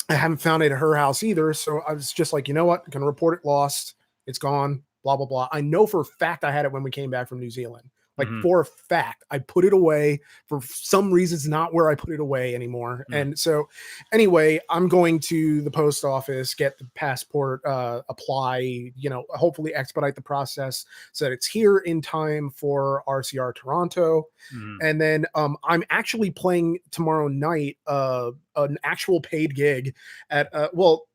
I 0.10 0.16
haven't 0.16 0.42
found 0.42 0.62
it 0.62 0.72
at 0.72 0.78
her 0.78 0.96
house 0.96 1.24
either. 1.24 1.54
So 1.54 1.82
I 1.88 1.94
was 1.94 2.12
just 2.12 2.34
like, 2.34 2.48
you 2.48 2.54
know 2.54 2.66
what? 2.66 2.82
I'm 2.86 2.92
gonna 2.92 3.06
report 3.06 3.40
it 3.40 3.48
lost. 3.48 3.96
It's 4.28 4.38
gone. 4.38 4.84
Blah 5.04 5.18
blah 5.18 5.26
blah. 5.26 5.48
I 5.52 5.62
know 5.62 5.88
for 5.88 6.02
a 6.02 6.06
fact 6.06 6.44
I 6.44 6.52
had 6.52 6.66
it 6.66 6.72
when 6.72 6.84
we 6.84 6.92
came 6.92 7.10
back 7.10 7.30
from 7.30 7.40
New 7.40 7.50
Zealand. 7.50 7.90
Like 8.18 8.28
Mhm. 8.28 8.42
for 8.42 8.62
a 8.62 8.66
fact, 8.66 9.24
I 9.32 9.40
put 9.40 9.66
it 9.66 9.74
away 9.74 10.22
for 10.48 10.62
some 10.64 11.12
reason. 11.12 11.36
It's 11.36 11.48
not 11.48 11.74
where 11.74 11.90
I 11.90 11.96
put 11.96 12.12
it 12.12 12.20
away 12.20 12.56
anymore. 12.56 13.06
Mm. 13.12 13.22
And 13.22 13.40
so, 13.40 13.68
anyway, 14.14 14.60
I'm 14.70 14.88
going 14.88 15.20
to 15.22 15.62
the 15.62 15.72
post 15.72 16.06
office, 16.06 16.54
get 16.54 16.78
the 16.78 16.88
passport, 16.96 17.62
uh, 17.66 18.02
apply. 18.10 18.92
You 18.96 19.10
know, 19.10 19.26
hopefully 19.30 19.74
expedite 19.76 20.16
the 20.16 20.22
process 20.22 20.86
so 21.12 21.26
that 21.26 21.32
it's 21.32 21.48
here 21.48 21.80
in 21.80 22.02
time 22.02 22.50
for 22.52 23.04
RCR 23.08 23.54
Toronto 23.54 24.24
mhm. 24.54 24.78
and 24.82 25.00
then 25.02 25.26
um, 25.36 25.58
I'm 25.64 25.84
actually 25.90 26.32
playing 26.32 26.80
tomorrow 26.92 27.28
night 27.28 27.78
uh, 27.88 28.32
an 28.56 28.78
actual 28.84 29.20
paid 29.22 29.56
gig 29.56 29.94
at 30.30 30.54
uh, 30.54 30.70
well, 30.74 31.08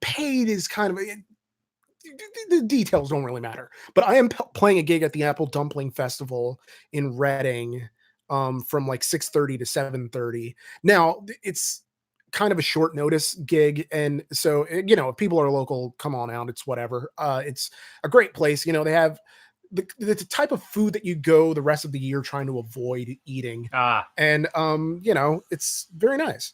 paid 0.00 0.48
is 0.48 0.66
kind 0.68 0.92
of 0.92 0.98
it- 0.98 1.18
the 2.50 2.62
details 2.62 3.10
don't 3.10 3.24
really 3.24 3.40
matter, 3.40 3.70
but 3.94 4.04
I 4.06 4.16
am 4.16 4.28
p- 4.28 4.44
playing 4.54 4.78
a 4.78 4.82
gig 4.82 5.02
at 5.02 5.12
the 5.12 5.24
Apple 5.24 5.46
Dumpling 5.46 5.90
Festival 5.90 6.60
in 6.92 7.16
Reading 7.16 7.88
um, 8.30 8.62
from 8.62 8.86
like 8.86 9.04
6:30 9.04 9.58
to 9.58 9.66
7:30. 9.66 10.54
Now 10.82 11.24
it's 11.42 11.82
kind 12.32 12.52
of 12.52 12.58
a 12.58 12.62
short 12.62 12.94
notice 12.94 13.34
gig 13.46 13.86
and 13.92 14.22
so 14.32 14.64
eh, 14.64 14.82
you 14.86 14.96
know 14.96 15.08
if 15.08 15.16
people 15.16 15.40
are 15.40 15.50
local 15.50 15.94
come 15.98 16.14
on 16.14 16.28
out 16.30 16.50
it's 16.50 16.66
whatever 16.66 17.08
uh 17.18 17.40
it's 17.46 17.70
a 18.04 18.08
great 18.08 18.34
place 18.34 18.66
you 18.66 18.72
know 18.72 18.84
they 18.84 18.92
have 18.92 19.18
the, 19.72 19.86
the 19.98 20.14
type 20.14 20.52
of 20.52 20.62
food 20.62 20.92
that 20.92 21.04
you 21.04 21.14
go 21.14 21.54
the 21.54 21.62
rest 21.62 21.84
of 21.84 21.92
the 21.92 21.98
year 21.98 22.20
trying 22.22 22.46
to 22.46 22.58
avoid 22.58 23.16
eating 23.24 23.68
Ah, 23.72 24.06
and 24.16 24.48
um 24.54 25.00
you 25.02 25.14
know 25.14 25.40
it's 25.50 25.86
very 25.96 26.16
nice. 26.16 26.52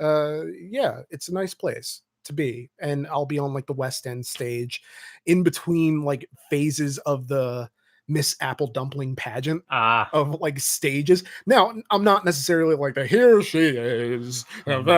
Uh 0.00 0.42
yeah 0.70 1.02
it's 1.10 1.28
a 1.28 1.32
nice 1.34 1.54
place 1.54 2.02
to 2.24 2.32
be 2.32 2.70
and 2.78 3.06
i'll 3.08 3.26
be 3.26 3.38
on 3.38 3.52
like 3.52 3.66
the 3.66 3.72
west 3.72 4.06
end 4.06 4.24
stage 4.24 4.82
in 5.26 5.42
between 5.42 6.02
like 6.02 6.28
phases 6.50 6.98
of 6.98 7.28
the 7.28 7.68
miss 8.08 8.36
apple 8.40 8.66
dumpling 8.66 9.14
pageant 9.14 9.62
ah. 9.70 10.08
of 10.12 10.40
like 10.40 10.58
stages 10.58 11.22
now 11.46 11.72
i'm 11.90 12.04
not 12.04 12.24
necessarily 12.24 12.74
like 12.74 12.94
the 12.94 13.06
here 13.06 13.42
she 13.42 13.60
is 13.60 14.44
look 14.66 14.88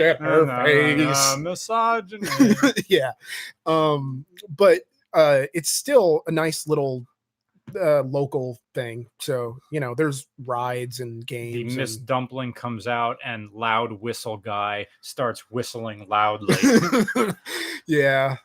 at 0.00 0.20
her 0.20 0.64
face 0.64 1.36
misogyny. 1.38 2.28
yeah 2.88 3.12
um 3.66 4.24
but 4.56 4.80
uh 5.14 5.42
it's 5.54 5.70
still 5.70 6.22
a 6.26 6.30
nice 6.30 6.66
little 6.66 7.06
uh 7.76 8.02
local 8.02 8.58
thing 8.74 9.06
so 9.20 9.56
you 9.70 9.80
know 9.80 9.94
there's 9.94 10.26
rides 10.44 11.00
and 11.00 11.22
the 11.22 11.24
games 11.26 11.76
Miss 11.76 11.96
and- 11.96 12.06
Dumpling 12.06 12.52
comes 12.52 12.86
out 12.86 13.16
and 13.24 13.50
loud 13.52 13.92
whistle 13.92 14.36
guy 14.36 14.86
starts 15.00 15.50
whistling 15.50 16.06
loudly. 16.08 16.56
yeah 17.86 18.36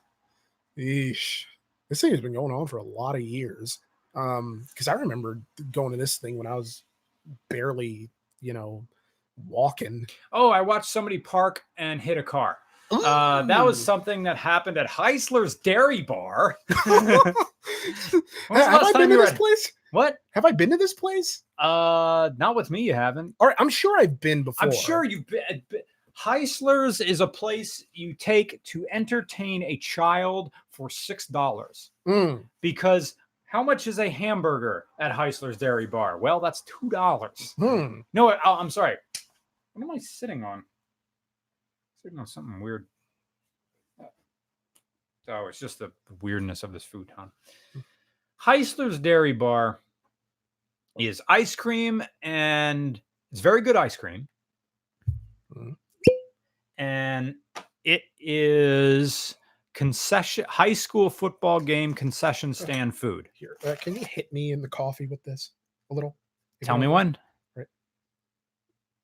Eesh. 0.77 1.45
this 1.89 2.01
thing 2.01 2.11
has 2.11 2.21
been 2.21 2.33
going 2.33 2.53
on 2.53 2.67
for 2.67 2.77
a 2.77 2.83
lot 2.83 3.15
of 3.15 3.21
years 3.21 3.79
um 4.15 4.65
because 4.69 4.87
i 4.87 4.93
remember 4.93 5.41
going 5.71 5.91
to 5.91 5.97
this 5.97 6.17
thing 6.17 6.37
when 6.37 6.47
i 6.47 6.55
was 6.55 6.83
barely 7.49 8.09
you 8.41 8.53
know 8.53 8.85
walking 9.47 10.05
oh, 10.31 10.49
I 10.49 10.61
watched 10.61 10.85
somebody 10.85 11.17
park 11.17 11.63
and 11.77 12.01
hit 12.01 12.17
a 12.17 12.23
car. 12.23 12.57
Uh, 12.91 13.41
that 13.43 13.65
was 13.65 13.83
something 13.83 14.23
that 14.23 14.37
happened 14.37 14.77
at 14.77 14.87
Heisler's 14.87 15.55
Dairy 15.55 16.01
Bar. 16.03 16.57
Have 18.49 18.83
i 18.83 18.91
been 18.93 19.09
to 19.09 19.17
this 19.17 19.31
at- 19.31 19.37
place 19.37 19.71
What? 19.91 20.17
have 20.31 20.45
i 20.45 20.51
been 20.51 20.69
to 20.69 20.77
this 20.77 20.93
place 20.93 21.43
Uh, 21.57 22.29
not 22.37 22.55
with 22.55 22.69
me. 22.69 22.81
You 22.81 22.93
haven't. 22.93 23.33
all 23.39 23.47
right 23.47 23.55
i'm 23.59 23.69
sure 23.69 23.99
i've 23.99 24.19
been 24.19 24.43
before 24.43 24.67
I'm 24.67 24.73
sure 24.75 25.03
you've 25.03 25.25
been. 25.27 25.61
Heisler's 26.13 27.01
is 27.01 27.19
a 27.21 27.27
place 27.27 27.83
you 27.93 28.13
take 28.13 28.63
to 28.65 28.85
entertain 28.91 29.63
a 29.63 29.77
child 29.77 30.51
for 30.71 30.89
six 30.89 31.27
dollars. 31.27 31.91
Mm. 32.07 32.43
Because 32.61 33.15
how 33.47 33.61
much 33.61 33.85
is 33.87 33.99
a 33.99 34.09
hamburger 34.09 34.85
at 34.99 35.11
Heisler's 35.11 35.57
Dairy 35.57 35.85
Bar? 35.87 36.17
Well, 36.17 36.39
that's 36.39 36.61
two 36.61 36.89
dollars. 36.89 37.53
Hmm. 37.57 37.99
No, 38.13 38.29
I, 38.29 38.37
I'm 38.45 38.69
sorry. 38.69 38.95
What 39.73 39.83
am 39.83 39.91
I 39.91 39.97
sitting 39.97 40.43
on? 40.45 40.63
On 42.17 42.27
something 42.27 42.59
weird. 42.61 42.85
Oh, 45.27 45.47
it's 45.47 45.59
just 45.59 45.79
the 45.79 45.91
weirdness 46.21 46.61
of 46.61 46.71
this 46.71 46.83
futon. 46.83 47.31
Heisler's 48.35 48.99
Dairy 48.99 49.33
Bar 49.33 49.81
is 50.99 51.19
ice 51.27 51.55
cream, 51.55 52.03
and 52.21 53.01
it's 53.31 53.41
very 53.41 53.61
good 53.61 53.75
ice 53.75 53.97
cream. 53.97 54.27
Mhm. 55.51 55.77
And 56.77 57.35
it 57.83 58.03
is 58.19 59.35
concession 59.73 60.45
high 60.47 60.73
school 60.73 61.09
football 61.09 61.59
game 61.59 61.93
concession 61.93 62.53
stand 62.53 62.95
food. 62.95 63.29
Here, 63.33 63.57
uh, 63.65 63.75
can 63.81 63.95
you 63.95 64.05
hit 64.05 64.31
me 64.31 64.51
in 64.51 64.61
the 64.61 64.69
coffee 64.69 65.07
with 65.07 65.23
this 65.23 65.53
a 65.89 65.93
little? 65.95 66.15
Tell 66.63 66.77
me 66.77 66.87
when. 66.87 67.17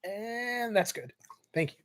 And 0.03 0.75
that's 0.75 0.91
good. 0.91 1.13
Thank 1.53 1.73
you. 1.77 1.83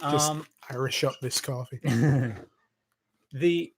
Just- 0.00 0.30
Um, 0.30 0.46
Irish 0.70 1.04
up 1.04 1.14
this 1.20 1.40
coffee. 1.40 1.78
the 3.32 3.72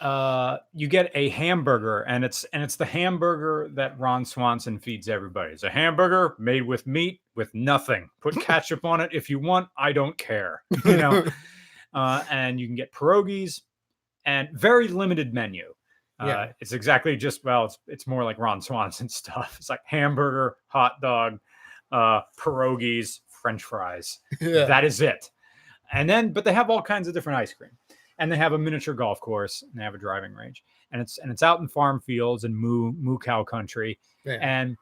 uh 0.00 0.56
you 0.74 0.88
get 0.88 1.12
a 1.14 1.28
hamburger 1.28 2.00
and 2.02 2.24
it's 2.24 2.42
and 2.52 2.60
it's 2.62 2.74
the 2.74 2.84
hamburger 2.84 3.68
that 3.74 3.96
Ron 4.00 4.24
Swanson 4.24 4.78
feeds 4.80 5.08
everybody. 5.08 5.52
It's 5.52 5.62
a 5.62 5.70
hamburger 5.70 6.34
made 6.40 6.62
with 6.66 6.86
meat 6.88 7.20
with 7.36 7.54
nothing. 7.54 8.10
Put 8.20 8.34
ketchup 8.40 8.84
on 8.84 9.00
it 9.00 9.10
if 9.12 9.30
you 9.30 9.38
want. 9.38 9.68
I 9.76 9.92
don't 9.92 10.18
care. 10.18 10.64
You 10.84 10.96
know. 10.96 11.24
uh, 11.94 12.24
and 12.30 12.58
you 12.58 12.66
can 12.66 12.74
get 12.74 12.92
pierogies 12.92 13.60
and 14.24 14.48
very 14.54 14.88
limited 14.88 15.32
menu. 15.32 15.72
Uh, 16.18 16.26
Yeah. 16.26 16.52
it's 16.60 16.72
exactly 16.72 17.16
just 17.16 17.44
well, 17.44 17.66
it's 17.66 17.78
it's 17.86 18.06
more 18.08 18.24
like 18.24 18.38
Ron 18.38 18.60
Swanson 18.60 19.08
stuff. 19.08 19.54
It's 19.56 19.70
like 19.70 19.80
hamburger, 19.84 20.56
hot 20.66 21.00
dog, 21.00 21.38
uh, 21.92 22.22
pierogies, 22.38 23.20
French 23.28 23.62
fries. 23.62 24.18
yeah. 24.40 24.64
That 24.64 24.84
is 24.84 25.00
it. 25.00 25.30
And 25.92 26.08
then, 26.08 26.32
but 26.32 26.44
they 26.44 26.52
have 26.52 26.70
all 26.70 26.82
kinds 26.82 27.06
of 27.06 27.14
different 27.14 27.38
ice 27.38 27.52
cream, 27.52 27.70
and 28.18 28.32
they 28.32 28.36
have 28.36 28.52
a 28.52 28.58
miniature 28.58 28.94
golf 28.94 29.20
course, 29.20 29.62
and 29.62 29.72
they 29.74 29.84
have 29.84 29.94
a 29.94 29.98
driving 29.98 30.32
range, 30.32 30.64
and 30.90 31.02
it's 31.02 31.18
and 31.18 31.30
it's 31.30 31.42
out 31.42 31.60
in 31.60 31.68
farm 31.68 32.00
fields 32.00 32.44
and 32.44 32.56
moo 32.56 32.92
moo 32.92 33.18
cow 33.18 33.44
country, 33.44 33.98
yeah. 34.24 34.38
and 34.40 34.76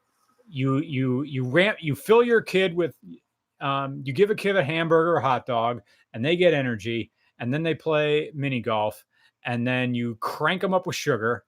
you 0.49 0.79
you 0.79 1.23
you 1.23 1.45
ramp 1.45 1.79
you 1.81 1.97
fill 1.97 2.23
your 2.23 2.41
kid 2.41 2.75
with, 2.75 2.95
um, 3.61 4.03
you 4.05 4.13
give 4.13 4.31
a 4.31 4.37
kid 4.37 4.57
a 4.57 4.63
hamburger 4.63 5.17
or 5.17 5.21
hot 5.21 5.47
dog, 5.47 5.81
and 6.15 6.25
they 6.25 6.37
get 6.37 6.55
energy, 6.55 7.11
and 7.41 7.53
then 7.53 7.65
they 7.65 7.75
play 7.75 8.31
mini 8.33 8.61
golf, 8.61 9.05
and 9.45 9.67
then 9.67 9.95
you 9.95 10.15
crank 10.21 10.61
them 10.61 10.75
up 10.75 10.87
with 10.87 10.95
sugar, 10.95 11.45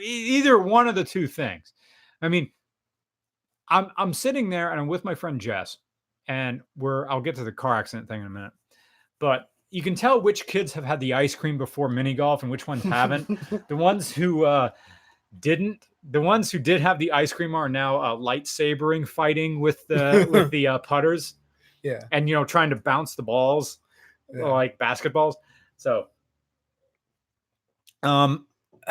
either 0.00 0.58
one 0.58 0.86
of 0.86 0.94
the 0.94 1.04
two 1.04 1.26
things. 1.26 1.72
I 2.20 2.28
mean, 2.28 2.52
I'm 3.68 3.88
I'm 3.96 4.12
sitting 4.12 4.50
there 4.50 4.70
and 4.70 4.80
I'm 4.80 4.86
with 4.88 5.04
my 5.04 5.14
friend 5.14 5.40
Jess, 5.40 5.78
and 6.28 6.60
we're 6.76 7.08
I'll 7.08 7.20
get 7.20 7.34
to 7.36 7.44
the 7.44 7.52
car 7.52 7.76
accident 7.76 8.08
thing 8.08 8.20
in 8.20 8.26
a 8.26 8.30
minute, 8.30 8.52
but 9.18 9.50
you 9.70 9.82
can 9.82 9.94
tell 9.94 10.20
which 10.20 10.46
kids 10.46 10.72
have 10.74 10.84
had 10.84 11.00
the 11.00 11.14
ice 11.14 11.34
cream 11.34 11.56
before 11.56 11.88
mini 11.88 12.12
golf 12.12 12.42
and 12.42 12.50
which 12.50 12.66
ones 12.66 12.82
haven't. 12.82 13.26
the 13.68 13.76
ones 13.76 14.12
who 14.12 14.44
uh, 14.44 14.68
didn't, 15.40 15.86
the 16.10 16.20
ones 16.20 16.50
who 16.50 16.58
did 16.58 16.78
have 16.82 16.98
the 16.98 17.10
ice 17.12 17.32
cream 17.32 17.54
are 17.54 17.70
now 17.70 17.96
uh, 17.96 18.14
lightsabering 18.14 19.08
fighting 19.08 19.60
with 19.60 19.86
the 19.86 20.28
with 20.30 20.50
the 20.50 20.66
uh, 20.66 20.78
putters 20.78 21.34
yeah. 21.82 22.00
and 22.12 22.28
you 22.28 22.34
know 22.34 22.44
trying 22.44 22.68
to 22.68 22.76
bounce 22.76 23.14
the 23.14 23.22
balls 23.22 23.78
Yeah. 24.32 24.44
like 24.44 24.78
basketballs. 24.78 25.34
So, 25.78 26.08
um, 28.02 28.46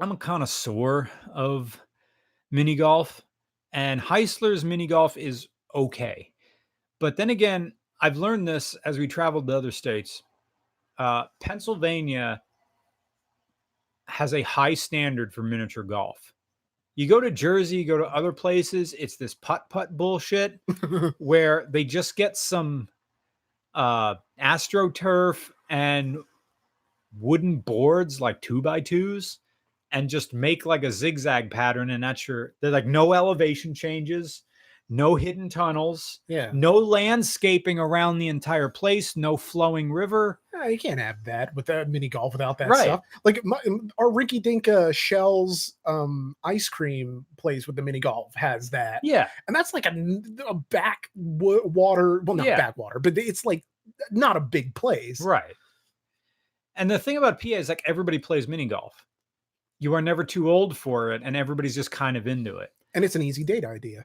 I'm 0.00 0.12
a 0.12 0.16
connoisseur 0.16 1.10
of 1.34 1.78
mini 2.50 2.74
golf, 2.74 3.22
and 3.72 4.00
Heisler's 4.00 4.64
mini 4.64 4.86
golf 4.86 5.16
is 5.16 5.48
okay. 5.74 6.32
But 7.00 7.16
then 7.16 7.30
again, 7.30 7.72
I've 8.00 8.16
learned 8.16 8.46
this 8.46 8.76
as 8.84 8.98
we 8.98 9.06
traveled 9.06 9.46
to 9.48 9.56
other 9.56 9.70
states. 9.70 10.22
Uh, 10.98 11.24
Pennsylvania 11.40 12.42
has 14.06 14.34
a 14.34 14.42
high 14.42 14.74
standard 14.74 15.32
for 15.32 15.42
miniature 15.42 15.84
golf. 15.84 16.32
You 16.96 17.06
go 17.06 17.20
to 17.20 17.30
Jersey, 17.30 17.76
you 17.76 17.84
go 17.84 17.98
to 17.98 18.06
other 18.06 18.32
places, 18.32 18.94
it's 18.98 19.16
this 19.16 19.34
putt 19.34 19.68
putt 19.70 19.96
bullshit 19.96 20.58
where 21.18 21.68
they 21.70 21.84
just 21.84 22.16
get 22.16 22.36
some 22.36 22.88
uh 23.74 24.16
astroturf 24.40 25.50
and 25.70 26.18
wooden 27.16 27.58
boards 27.58 28.20
like 28.20 28.40
two 28.40 28.62
by 28.62 28.80
twos 28.80 29.38
and 29.92 30.08
just 30.08 30.34
make 30.34 30.66
like 30.66 30.84
a 30.84 30.92
zigzag 30.92 31.50
pattern 31.50 31.90
and 31.90 32.02
that's 32.02 32.26
your 32.28 32.54
they're 32.60 32.70
like 32.70 32.86
no 32.86 33.12
elevation 33.14 33.72
changes 33.74 34.42
no 34.90 35.14
hidden 35.14 35.50
tunnels 35.50 36.20
yeah. 36.28 36.50
no 36.54 36.72
landscaping 36.72 37.78
around 37.78 38.18
the 38.18 38.28
entire 38.28 38.70
place 38.70 39.16
no 39.16 39.36
flowing 39.36 39.92
river 39.92 40.40
Yeah, 40.54 40.68
you 40.68 40.78
can't 40.78 40.98
have 40.98 41.22
that 41.24 41.54
with 41.54 41.66
that 41.66 41.90
mini 41.90 42.08
golf 42.08 42.32
without 42.32 42.56
that 42.58 42.68
Right. 42.70 42.84
stuff. 42.84 43.00
Like 43.22 43.44
my, 43.44 43.58
our 43.98 44.06
Rinky 44.10 44.42
Dink 44.42 44.66
uh, 44.66 44.90
Shells 44.92 45.74
um, 45.84 46.34
ice 46.42 46.70
cream 46.70 47.26
place 47.36 47.66
with 47.66 47.76
the 47.76 47.82
mini 47.82 48.00
golf 48.00 48.34
has 48.34 48.70
that, 48.70 49.00
yeah 49.02 49.28
and 49.46 49.54
that's 49.54 49.74
like 49.74 49.84
a 49.84 50.54
back 50.70 51.10
wa- 51.14 51.64
water. 51.64 52.20
Well, 52.24 52.36
not 52.36 52.46
Yeah. 52.46 52.56
backwater, 52.56 52.98
but 52.98 53.18
it's 53.18 53.44
like 53.44 53.64
not 54.10 54.36
a 54.38 54.40
big 54.40 54.74
place. 54.74 55.20
right 55.20 55.54
and 56.76 56.90
the 56.90 56.98
thing 56.98 57.16
about 57.18 57.40
pa 57.42 57.48
is 57.48 57.68
like 57.68 57.82
everybody 57.86 58.18
plays 58.18 58.48
mini 58.48 58.64
golf 58.66 59.04
you 59.80 59.94
are 59.94 60.02
never 60.02 60.24
too 60.24 60.50
old 60.50 60.76
for 60.76 61.12
it 61.12 61.22
and 61.24 61.36
everybody's 61.36 61.74
just 61.74 61.90
kind 61.90 62.16
of 62.16 62.26
into 62.26 62.56
it 62.58 62.72
And 62.94 63.04
it's 63.04 63.16
an 63.16 63.22
easy 63.22 63.44
date 63.44 63.64
idea. 63.64 64.04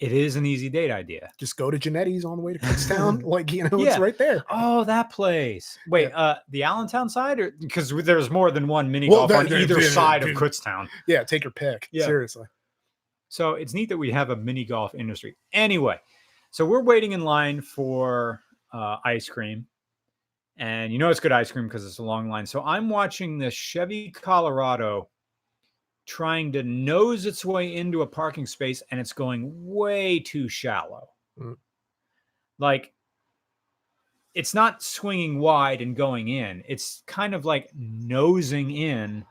it 0.00 0.10
is 0.12 0.36
an 0.36 0.44
easy 0.46 0.68
date 0.68 0.90
idea 0.90 1.30
Just 1.38 1.56
go 1.56 1.70
to 1.70 1.78
Genetti's 1.78 2.24
on 2.24 2.36
the 2.38 2.42
way 2.42 2.52
to 2.54 2.58
Kutztown. 2.58 3.22
like 3.36 3.52
you 3.52 3.68
know, 3.68 3.78
Yeah. 3.78 3.90
it's 3.90 3.98
right 3.98 4.16
there. 4.18 4.42
Oh, 4.50 4.84
that 4.84 5.10
place. 5.10 5.78
Wait, 5.88 6.08
Yeah. 6.08 6.18
uh, 6.18 6.38
the 6.48 6.62
Allentown 6.64 7.08
side, 7.08 7.38
or 7.40 7.52
because 7.60 7.90
there's 7.90 8.30
more 8.30 8.50
than 8.50 8.66
one 8.66 8.90
mini 8.90 9.08
Well, 9.08 9.20
golf 9.20 9.30
that- 9.30 9.38
on 9.38 9.46
that- 9.48 9.60
either 9.60 9.80
yeah, 9.80 9.88
side 9.90 10.22
of. 10.24 10.30
Kutztown. 10.36 10.88
Yeah, 11.06 11.22
take 11.24 11.44
your 11.44 11.52
pick. 11.52 11.88
Yeah. 11.92 12.06
Seriously. 12.06 12.46
So 13.28 13.54
it's 13.54 13.72
neat 13.74 13.88
that 13.90 13.96
we 13.98 14.10
have 14.10 14.30
a 14.30 14.36
mini 14.36 14.64
golf 14.64 14.94
industry. 14.94 15.36
Anyway, 15.52 15.98
so 16.50 16.66
we're 16.66 16.82
waiting 16.82 17.12
in 17.12 17.22
line 17.22 17.60
for 17.62 18.40
uh, 18.74 18.96
ice 19.04 19.28
cream, 19.28 19.66
and 20.58 20.92
you 20.92 20.98
know 20.98 21.08
it's 21.10 21.20
good 21.20 21.32
ice 21.32 21.50
cream 21.52 21.66
because 21.66 21.86
it's 21.86 21.98
a 21.98 22.02
long 22.02 22.28
line. 22.28 22.44
So 22.46 22.62
I'm 22.62 22.88
watching 22.90 23.38
the 23.38 23.50
Chevy 23.50 24.10
Colorado 24.10 25.08
trying 26.06 26.52
to 26.52 26.62
nose 26.62 27.26
its 27.26 27.44
way 27.44 27.74
into 27.74 28.02
a 28.02 28.06
parking 28.06 28.46
space, 28.46 28.82
and 28.90 29.00
it's 29.00 29.12
going 29.12 29.50
way 29.52 30.18
too 30.18 30.48
shallow. 30.48 31.08
Mm. 31.38 31.56
Like 32.58 32.92
it's 34.34 34.54
not 34.54 34.82
swinging 34.82 35.38
wide 35.38 35.82
and 35.82 35.94
going 35.94 36.28
in. 36.28 36.62
It's 36.66 37.02
kind 37.06 37.34
of 37.34 37.44
like 37.44 37.70
nosing 37.74 38.70
in, 38.70 39.24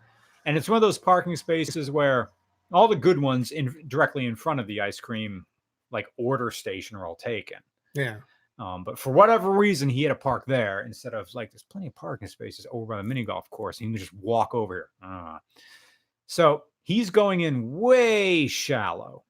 and 0.46 0.58
it's 0.58 0.70
one 0.70 0.78
of 0.78 0.82
those 0.82 0.98
parking 0.98 1.36
spaces 1.36 1.90
where 1.92 2.30
all 2.72 2.88
the 2.88 2.96
good 2.96 3.20
ones 3.20 3.52
in 3.52 3.74
directly 3.88 4.26
in 4.26 4.36
front 4.36 4.60
of 4.60 4.68
the 4.68 4.82
ice 4.82 5.00
cream 5.00 5.46
like 5.92 6.08
order 6.18 6.52
station 6.52 6.98
are 6.98 7.06
all 7.06 7.16
taken. 7.16 7.58
Yeah. 7.94 8.18
Um, 8.60 8.84
but 8.84 9.00
for 9.00 9.12
whatever 9.12 9.52
reason, 9.52 9.90
he 9.90 10.04
had 10.04 10.10
to 10.10 10.16
park 10.16 10.46
there 10.46 10.82
instead 10.82 11.14
of 11.14 11.34
like 11.34 11.52
there's 11.52 11.64
plenty 11.64 11.88
of 11.88 11.96
parking 11.96 12.28
spaces 12.28 12.68
over 12.72 12.94
by 12.94 12.98
the 12.98 13.04
mini 13.04 13.26
golf 13.26 13.50
course. 13.50 13.80
He 13.80 13.86
can 13.86 13.96
just 13.96 14.14
walk 14.14 14.54
over 14.54 14.74
here. 14.74 14.90
Uh, 15.04 15.40
so 16.32 16.64
he's 16.84 17.10
going 17.10 17.42
in 17.42 17.74
way 17.74 18.48
shallow. 18.48 19.26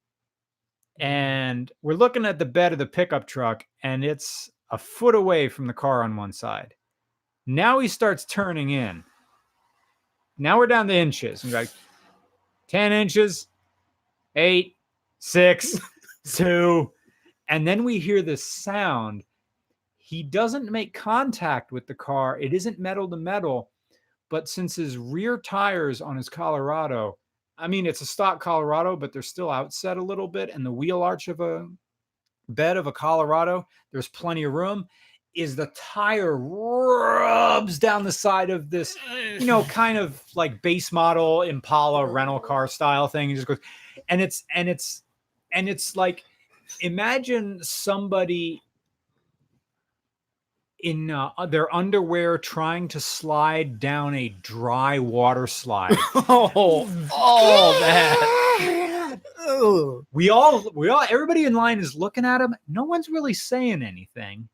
Mm-hmm. 1.02 1.08
And 1.08 1.72
we're 1.82 1.96
looking 1.96 2.28
at 2.28 2.38
the 2.38 2.46
bed 2.46 2.74
of 2.74 2.78
the 2.78 2.86
pickup 2.86 3.26
truck, 3.26 3.66
and 3.82 4.06
it's 4.06 4.52
a 4.70 4.78
foot 4.78 5.16
away 5.16 5.50
from 5.50 5.66
the 5.66 5.74
car 5.74 6.04
on 6.04 6.16
one 6.16 6.32
side. 6.32 6.76
Now 7.48 7.80
he 7.80 7.88
starts 7.88 8.24
turning 8.26 8.70
in. 8.70 9.04
Now 10.38 10.60
we're 10.60 10.68
down 10.68 10.88
to 10.90 10.94
inches. 10.94 11.44
We're 11.44 11.54
like 11.54 11.72
10 12.68 12.92
inches, 12.92 13.48
eight, 14.36 14.76
six, 15.18 15.80
two. 16.28 16.92
And 17.50 17.68
then 17.68 17.84
we 17.84 17.98
hear 17.98 18.22
this 18.22 18.46
sound. 18.46 19.24
He 19.98 20.22
doesn't 20.22 20.72
make 20.72 20.94
contact 20.94 21.72
with 21.72 21.88
the 21.88 21.96
car. 21.96 22.40
It 22.40 22.54
isn't 22.54 22.78
metal 22.78 23.10
to 23.10 23.18
metal. 23.18 23.72
But 24.32 24.48
since 24.48 24.78
his 24.78 24.98
rear 24.98 25.38
tires 25.38 26.00
on 26.02 26.16
his 26.16 26.30
Colorado, 26.30 27.18
I 27.58 27.68
mean, 27.68 27.86
it's 27.86 28.00
a 28.00 28.06
stock 28.06 28.40
Colorado, 28.40 28.96
but 28.96 29.12
they're 29.12 29.22
still 29.22 29.52
outset 29.52 29.98
a 29.98 30.04
little 30.04 30.28
bit. 30.28 30.50
And 30.50 30.66
the 30.66 30.72
wheel 30.72 31.04
arch 31.04 31.28
of 31.28 31.42
a 31.42 31.68
bed 32.48 32.78
of 32.78 32.88
a 32.88 32.94
Colorado, 32.94 33.68
there's 33.92 34.08
plenty 34.08 34.44
of 34.44 34.54
room. 34.54 34.88
Is 35.36 35.58
the 35.58 35.72
tire 35.76 36.38
rubs 36.38 37.78
down 37.78 38.06
the 38.06 38.12
side 38.12 38.50
of 38.50 38.70
this, 38.70 38.98
you 39.38 39.46
know, 39.46 39.64
kind 39.70 39.98
of 39.98 40.22
like 40.34 40.62
base 40.62 40.94
model 40.94 41.42
Impala 41.42 42.06
rental 42.06 42.40
car 42.40 42.70
style 42.70 43.10
thing. 43.10 43.32
It 43.32 43.36
just 43.36 43.48
goes, 43.48 43.60
and 44.08 44.22
it's 44.22 44.46
and 44.56 44.70
it's 44.70 45.04
and 45.54 45.68
it's 45.68 45.96
like 45.96 46.24
imagine 46.80 47.64
somebody 47.64 48.62
in 50.84 51.12
uh, 51.12 51.32
their 51.48 51.74
underwear 51.74 52.38
trying 52.38 52.88
to 52.90 53.00
slide 53.00 53.80
down 53.80 54.16
a 54.16 54.30
dry 54.42 55.00
water 55.00 55.48
slide. 55.48 55.96
oh, 56.16 56.88
all 57.14 57.74
that. 57.74 59.20
Ugh. 59.48 60.06
We 60.12 60.30
all, 60.30 60.64
we 60.74 60.90
all, 60.90 61.04
everybody 61.10 61.46
in 61.46 61.54
line 61.54 61.80
is 61.80 61.96
looking 61.96 62.26
at 62.26 62.42
him. 62.42 62.56
No 62.68 62.84
one's 62.84 63.10
really 63.10 63.34
saying 63.34 63.84
anything. 63.84 64.48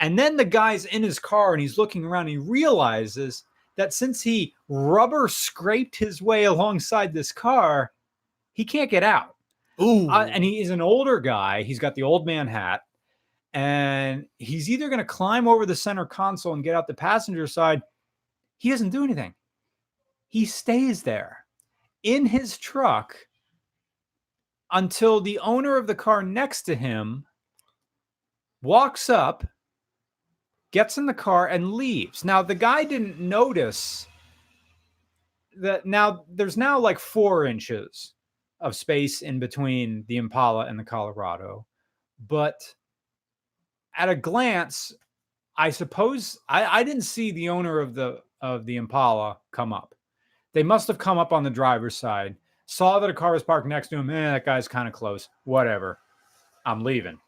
And 0.00 0.18
then 0.18 0.36
the 0.36 0.44
guy's 0.44 0.84
in 0.86 1.02
his 1.02 1.18
car 1.18 1.52
and 1.52 1.60
he's 1.60 1.78
looking 1.78 2.04
around. 2.04 2.28
he 2.28 2.36
realizes 2.36 3.44
that 3.76 3.92
since 3.92 4.22
he 4.22 4.54
rubber 4.68 5.28
scraped 5.28 5.96
his 5.96 6.20
way 6.20 6.44
alongside 6.44 7.12
this 7.12 7.32
car, 7.32 7.92
he 8.52 8.64
can't 8.64 8.90
get 8.90 9.02
out. 9.02 9.36
Ooh. 9.80 10.08
Uh, 10.08 10.26
and 10.30 10.42
he 10.42 10.60
is 10.60 10.70
an 10.70 10.80
older 10.80 11.20
guy. 11.20 11.62
He's 11.62 11.78
got 11.78 11.94
the 11.94 12.02
old 12.02 12.26
man 12.26 12.46
hat, 12.46 12.82
and 13.56 14.26
he's 14.36 14.68
either 14.68 14.90
going 14.90 14.98
to 14.98 15.04
climb 15.04 15.48
over 15.48 15.64
the 15.64 15.74
center 15.74 16.04
console 16.04 16.52
and 16.52 16.62
get 16.62 16.74
out 16.74 16.86
the 16.86 16.92
passenger 16.92 17.46
side. 17.46 17.80
He 18.58 18.68
doesn't 18.68 18.90
do 18.90 19.02
anything. 19.02 19.34
He 20.28 20.44
stays 20.44 21.02
there 21.02 21.38
in 22.02 22.26
his 22.26 22.58
truck 22.58 23.16
until 24.72 25.22
the 25.22 25.38
owner 25.38 25.78
of 25.78 25.86
the 25.86 25.94
car 25.94 26.22
next 26.22 26.64
to 26.64 26.74
him 26.74 27.24
walks 28.62 29.08
up, 29.08 29.42
gets 30.70 30.98
in 30.98 31.06
the 31.06 31.14
car, 31.14 31.46
and 31.46 31.72
leaves. 31.72 32.26
Now, 32.26 32.42
the 32.42 32.54
guy 32.54 32.84
didn't 32.84 33.18
notice 33.18 34.06
that 35.56 35.86
now 35.86 36.26
there's 36.28 36.58
now 36.58 36.78
like 36.78 36.98
four 36.98 37.46
inches 37.46 38.12
of 38.60 38.76
space 38.76 39.22
in 39.22 39.38
between 39.38 40.04
the 40.08 40.18
Impala 40.18 40.66
and 40.66 40.78
the 40.78 40.84
Colorado. 40.84 41.64
But 42.28 42.60
at 43.96 44.08
a 44.08 44.14
glance, 44.14 44.92
I 45.56 45.70
suppose 45.70 46.38
I, 46.48 46.80
I 46.80 46.82
didn't 46.82 47.02
see 47.02 47.30
the 47.30 47.48
owner 47.48 47.80
of 47.80 47.94
the 47.94 48.20
of 48.42 48.66
the 48.66 48.76
Impala 48.76 49.38
come 49.50 49.72
up. 49.72 49.94
They 50.52 50.62
must 50.62 50.86
have 50.88 50.98
come 50.98 51.18
up 51.18 51.32
on 51.32 51.42
the 51.42 51.50
driver's 51.50 51.96
side, 51.96 52.36
saw 52.66 52.98
that 52.98 53.10
a 53.10 53.14
car 53.14 53.32
was 53.32 53.42
parked 53.42 53.66
next 53.66 53.88
to 53.88 53.96
him. 53.96 54.10
Eh, 54.10 54.32
that 54.32 54.44
guy's 54.44 54.68
kind 54.68 54.86
of 54.88 54.94
close. 54.94 55.28
Whatever. 55.44 55.98
I'm 56.64 56.82
leaving. 56.82 57.18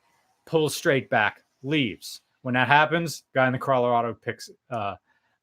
Pulls 0.46 0.76
straight 0.76 1.08
back, 1.10 1.42
leaves. 1.62 2.20
When 2.42 2.54
that 2.54 2.68
happens, 2.68 3.24
guy 3.34 3.46
in 3.46 3.52
the 3.52 3.58
Colorado 3.58 4.14
picks 4.14 4.50
uh, 4.70 4.94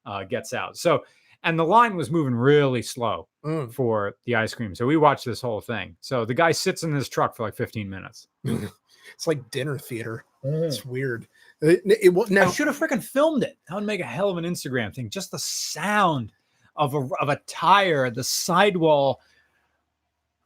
uh, 0.06 0.24
gets 0.24 0.54
out. 0.54 0.78
So 0.78 1.04
and 1.44 1.60
the 1.60 1.64
line 1.66 1.96
was 1.96 2.10
moving 2.10 2.34
really 2.36 2.82
slow 2.82 3.28
Mm. 3.46 3.72
for 3.72 4.16
the 4.26 4.34
ice 4.34 4.56
cream. 4.56 4.74
So 4.74 4.88
we 4.88 4.98
watched 4.98 5.24
this 5.26 5.40
whole 5.40 5.62
thing. 5.62 5.96
So 6.02 6.26
the 6.26 6.34
guy 6.34 6.52
sits 6.52 6.82
in 6.82 6.92
his 6.92 7.08
truck 7.08 7.36
for 7.36 7.44
like 7.44 7.56
15 7.56 7.88
minutes. 7.88 8.28
It's 9.14 9.28
like 9.28 9.50
dinner 9.52 9.78
theater. 9.78 10.26
It's 10.44 10.86
weird. 10.86 11.28
It, 11.62 11.82
it, 12.04 12.10
will- 12.14 12.28
I 12.38 12.52
should 12.52 12.68
have 12.68 12.78
freaking 12.78 13.04
filmed 13.04 13.44
it. 13.44 13.58
That 13.68 13.76
would 13.76 13.84
make 13.86 14.00
a 14.02 14.06
hell 14.06 14.30
of 14.30 14.38
an 14.38 14.44
Instagram 14.46 14.94
thing. 14.94 15.10
Just 15.10 15.32
the 15.32 15.40
sound 15.40 16.32
of 16.76 16.94
a 16.94 17.08
of 17.20 17.30
a 17.30 17.40
tire, 17.48 18.10
the 18.12 18.24
sidewall 18.24 19.22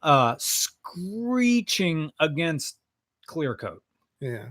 uh 0.01 0.36
screeching 0.38 2.12
against 2.22 2.78
clear 3.26 3.55
coat. 3.55 3.84
yeah, 4.22 4.45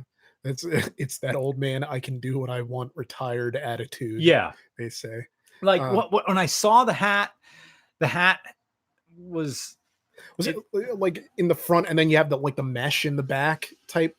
it's 0.45 0.65
it's 0.99 1.19
that 1.21 1.35
old 1.37 1.57
man. 1.59 1.83
I 1.85 1.99
can 2.01 2.21
do 2.21 2.39
what 2.39 2.51
I 2.51 2.61
want. 2.63 2.93
Retired 2.95 3.57
attitude. 3.57 4.21
Yeah. 4.21 4.53
they 4.77 4.89
say. 4.91 5.27
Like 5.63 5.81
Uh, 5.81 5.93
what, 5.93 6.13
what 6.13 6.29
when 6.29 6.37
I 6.39 6.47
saw 6.47 6.85
the 6.85 6.93
hat, 6.93 7.31
the 8.01 8.07
hat 8.07 8.41
was 9.17 9.78
Was 10.37 10.47
it, 10.47 10.57
uh, 10.57 10.95
like 10.97 11.25
in 11.37 11.49
the 11.49 11.55
front, 11.55 11.87
and 11.89 11.99
then 11.99 12.11
you 12.11 12.17
have 12.17 12.29
the 12.31 12.37
like 12.39 12.57
the 12.57 12.63
mesh 12.63 13.05
in 13.07 13.17
the 13.17 13.23
back 13.23 13.69
type? 13.87 14.17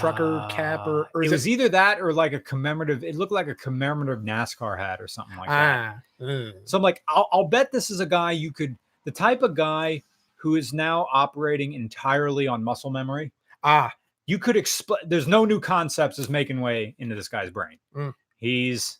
Trucker 0.00 0.48
cap 0.50 0.84
or- 0.88 1.04
uh, 1.04 1.08
or 1.14 1.22
it 1.22 1.30
was 1.30 1.46
it- 1.46 1.50
either 1.50 1.68
that 1.68 2.00
or 2.00 2.12
like 2.12 2.32
a 2.32 2.40
commemorative. 2.40 3.04
It 3.04 3.14
looked 3.14 3.30
like 3.30 3.46
a 3.46 3.54
commemorative 3.54 4.24
NASCAR 4.24 4.76
hat 4.76 5.00
or 5.00 5.06
something 5.06 5.36
like 5.36 5.48
that. 5.48 5.94
ah, 6.20 6.24
mm. 6.24 6.52
So 6.64 6.76
I'm 6.76 6.82
like, 6.82 7.00
I'll, 7.08 7.28
I'll 7.30 7.46
bet 7.46 7.70
this 7.70 7.88
is 7.88 8.00
a 8.00 8.06
guy 8.06 8.32
you 8.32 8.50
could, 8.52 8.76
the 9.04 9.12
type 9.12 9.42
of 9.44 9.54
guy 9.54 10.02
who 10.34 10.56
is 10.56 10.72
now 10.72 11.06
operating 11.12 11.74
entirely 11.74 12.48
on 12.48 12.64
muscle 12.64 12.90
memory. 12.90 13.30
ah, 13.62 13.92
You 14.26 14.40
could 14.40 14.56
explain, 14.56 15.02
there's 15.06 15.28
no 15.28 15.44
new 15.44 15.60
concepts 15.60 16.18
is 16.18 16.28
making 16.28 16.60
way 16.60 16.96
into 16.98 17.14
this 17.14 17.28
guy's 17.28 17.50
brain. 17.50 17.78
Mm. 17.94 18.12
He's, 18.38 18.98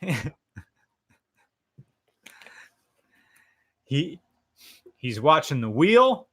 he, 3.84 4.20
he's 4.96 5.20
watching 5.20 5.60
the 5.60 5.70
wheel. 5.70 6.28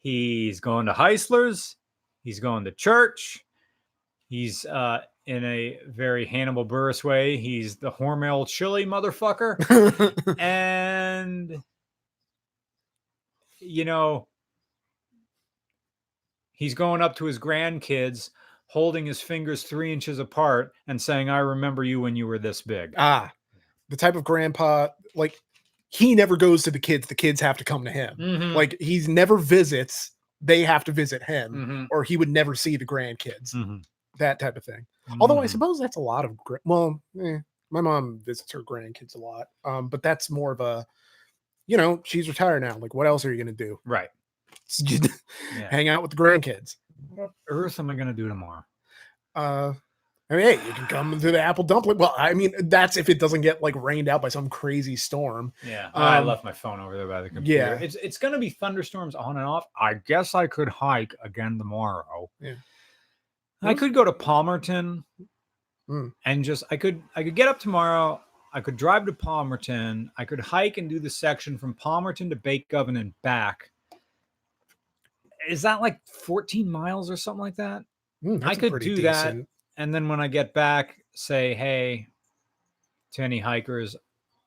He's 0.00 0.60
going 0.60 0.86
to 0.86 0.92
Heisler's. 0.92 1.76
He's 2.24 2.40
going 2.40 2.64
to 2.64 2.72
church. 2.72 3.44
He's 4.28 4.64
uh, 4.64 5.00
in 5.26 5.44
a 5.44 5.78
very 5.88 6.26
Hannibal 6.26 6.66
Buress 6.66 7.04
way. 7.04 7.36
He's 7.36 7.76
the 7.76 7.92
Hormel 7.92 8.46
chili 8.46 8.84
motherfucker 8.84 10.36
and 10.38 11.62
you 13.62 13.84
know 13.84 14.26
he's 16.52 16.74
going 16.74 17.00
up 17.00 17.16
to 17.16 17.24
his 17.24 17.38
grandkids 17.38 18.30
holding 18.66 19.06
his 19.06 19.20
fingers 19.20 19.62
three 19.62 19.92
inches 19.92 20.18
apart 20.18 20.72
and 20.88 21.00
saying 21.00 21.28
i 21.28 21.38
remember 21.38 21.84
you 21.84 22.00
when 22.00 22.16
you 22.16 22.26
were 22.26 22.38
this 22.38 22.62
big 22.62 22.92
ah, 22.96 23.30
the 23.88 23.96
type 23.96 24.16
of 24.16 24.24
grandpa 24.24 24.88
like 25.14 25.38
he 25.92 26.14
never 26.14 26.36
goes 26.36 26.62
to 26.64 26.70
the 26.70 26.78
kids. 26.78 27.06
The 27.06 27.14
kids 27.14 27.40
have 27.40 27.58
to 27.58 27.64
come 27.64 27.84
to 27.84 27.90
him. 27.90 28.16
Mhm, 28.18 28.54
Like 28.54 28.76
he's 28.80 29.08
never 29.08 29.36
visits. 29.38 30.10
They 30.40 30.62
have 30.62 30.84
to 30.84 30.92
visit 30.92 31.22
him, 31.22 31.52
mhm, 31.54 31.86
or 31.90 32.02
he 32.02 32.16
would 32.16 32.30
never 32.30 32.54
see 32.54 32.76
the 32.76 32.86
grandkids. 32.86 33.54
mhm, 33.54 33.84
That 34.18 34.38
type 34.40 34.56
of 34.56 34.64
thing. 34.64 34.86
Although 35.20 35.38
I 35.40 35.44
mhm. 35.46 35.50
suppose 35.50 35.78
that's 35.78 35.96
a 35.96 36.00
lot 36.00 36.24
of 36.24 36.36
well, 36.64 37.00
eh, 37.22 37.38
my 37.70 37.80
mom 37.80 38.20
visits 38.24 38.50
her 38.52 38.62
grandkids 38.62 39.14
a 39.14 39.18
lot. 39.18 39.48
Um, 39.64 39.88
but 39.88 40.02
that's 40.02 40.30
more 40.30 40.50
of 40.52 40.60
a, 40.60 40.86
you 41.66 41.76
know, 41.76 42.00
she's 42.04 42.26
retired 42.28 42.60
now. 42.62 42.76
Like, 42.78 42.94
what 42.94 43.06
else 43.06 43.24
are 43.24 43.32
you 43.32 43.38
gonna 43.38 43.52
do? 43.52 43.78
right 43.84 44.08
yeah. 44.78 44.98
hang 45.70 45.88
out 45.88 46.02
with 46.02 46.10
the 46.10 46.16
grandkids. 46.16 46.76
what 47.10 47.30
earth 47.48 47.78
am 47.80 47.90
i 47.90 47.94
going 47.94 48.06
to 48.06 48.12
do 48.14 48.28
tomorrow 48.28 48.64
Uh, 49.34 49.72
I 50.32 50.36
mean, 50.36 50.46
hey, 50.58 50.66
you 50.66 50.72
can 50.72 50.86
come 50.86 51.20
to 51.20 51.30
the 51.30 51.40
apple 51.42 51.62
dumpling. 51.62 51.98
Well, 51.98 52.14
I 52.16 52.32
mean, 52.32 52.54
that's 52.58 52.96
if 52.96 53.10
it 53.10 53.18
doesn't 53.18 53.42
get 53.42 53.62
like 53.62 53.74
rained 53.76 54.08
out 54.08 54.22
by 54.22 54.30
some 54.30 54.48
crazy 54.48 54.96
storm. 54.96 55.52
yeah 55.62 55.90
i 55.94 56.16
Um, 56.18 56.26
left 56.26 56.42
my 56.42 56.52
phone 56.52 56.80
over 56.80 56.96
there 56.96 57.06
by 57.06 57.20
the 57.20 57.28
computer 57.28 57.76
yeah. 57.78 57.78
it's, 57.84 57.96
it's 57.96 58.16
going 58.16 58.32
to 58.32 58.38
be 58.40 58.48
thunderstorms 58.48 59.14
on 59.14 59.36
and 59.36 59.44
off 59.44 59.66
i 59.78 59.94
guess 59.94 60.34
i 60.34 60.46
could 60.46 60.68
hike 60.70 61.14
again 61.22 61.58
tomorrow 61.58 62.30
Yeah. 62.40 62.54
i 63.60 63.74
could 63.74 63.92
go 63.94 64.04
to 64.04 64.12
palmerton 64.12 65.04
Mm. 65.90 66.12
and 66.24 66.44
just 66.44 66.62
i 66.70 66.76
could 66.76 67.02
i 67.16 67.22
could 67.24 67.34
get 67.34 67.48
up 67.48 67.58
tomorrow 67.58 68.20
i 68.54 68.60
could 68.60 68.76
drive 68.76 69.04
to 69.06 69.12
palmerton 69.12 70.08
i 70.16 70.24
could 70.24 70.38
hike 70.40 70.78
and 70.78 70.88
do 70.88 70.98
the 71.00 71.10
section 71.10 71.58
from 71.58 71.74
palmerton 71.74 72.30
to 72.30 72.36
bake 72.36 72.72
oven 72.72 72.96
and 72.96 73.12
back 73.22 73.70
is 75.48 75.62
that 75.62 75.80
like 75.80 75.98
14 76.24 76.70
miles 76.70 77.10
or 77.10 77.16
something 77.16 77.40
like 77.40 77.56
that 77.56 77.82
Mm, 78.24 78.44
I 78.44 78.54
could 78.54 78.78
do 78.80 79.02
that. 79.02 79.34
And 79.76 79.94
then 79.94 80.08
when 80.08 80.20
i 80.20 80.28
get 80.28 80.54
back 80.54 81.02
say, 81.14 81.54
hey, 81.54 82.08
to 83.12 83.22
any 83.22 83.38
hikers, 83.38 83.96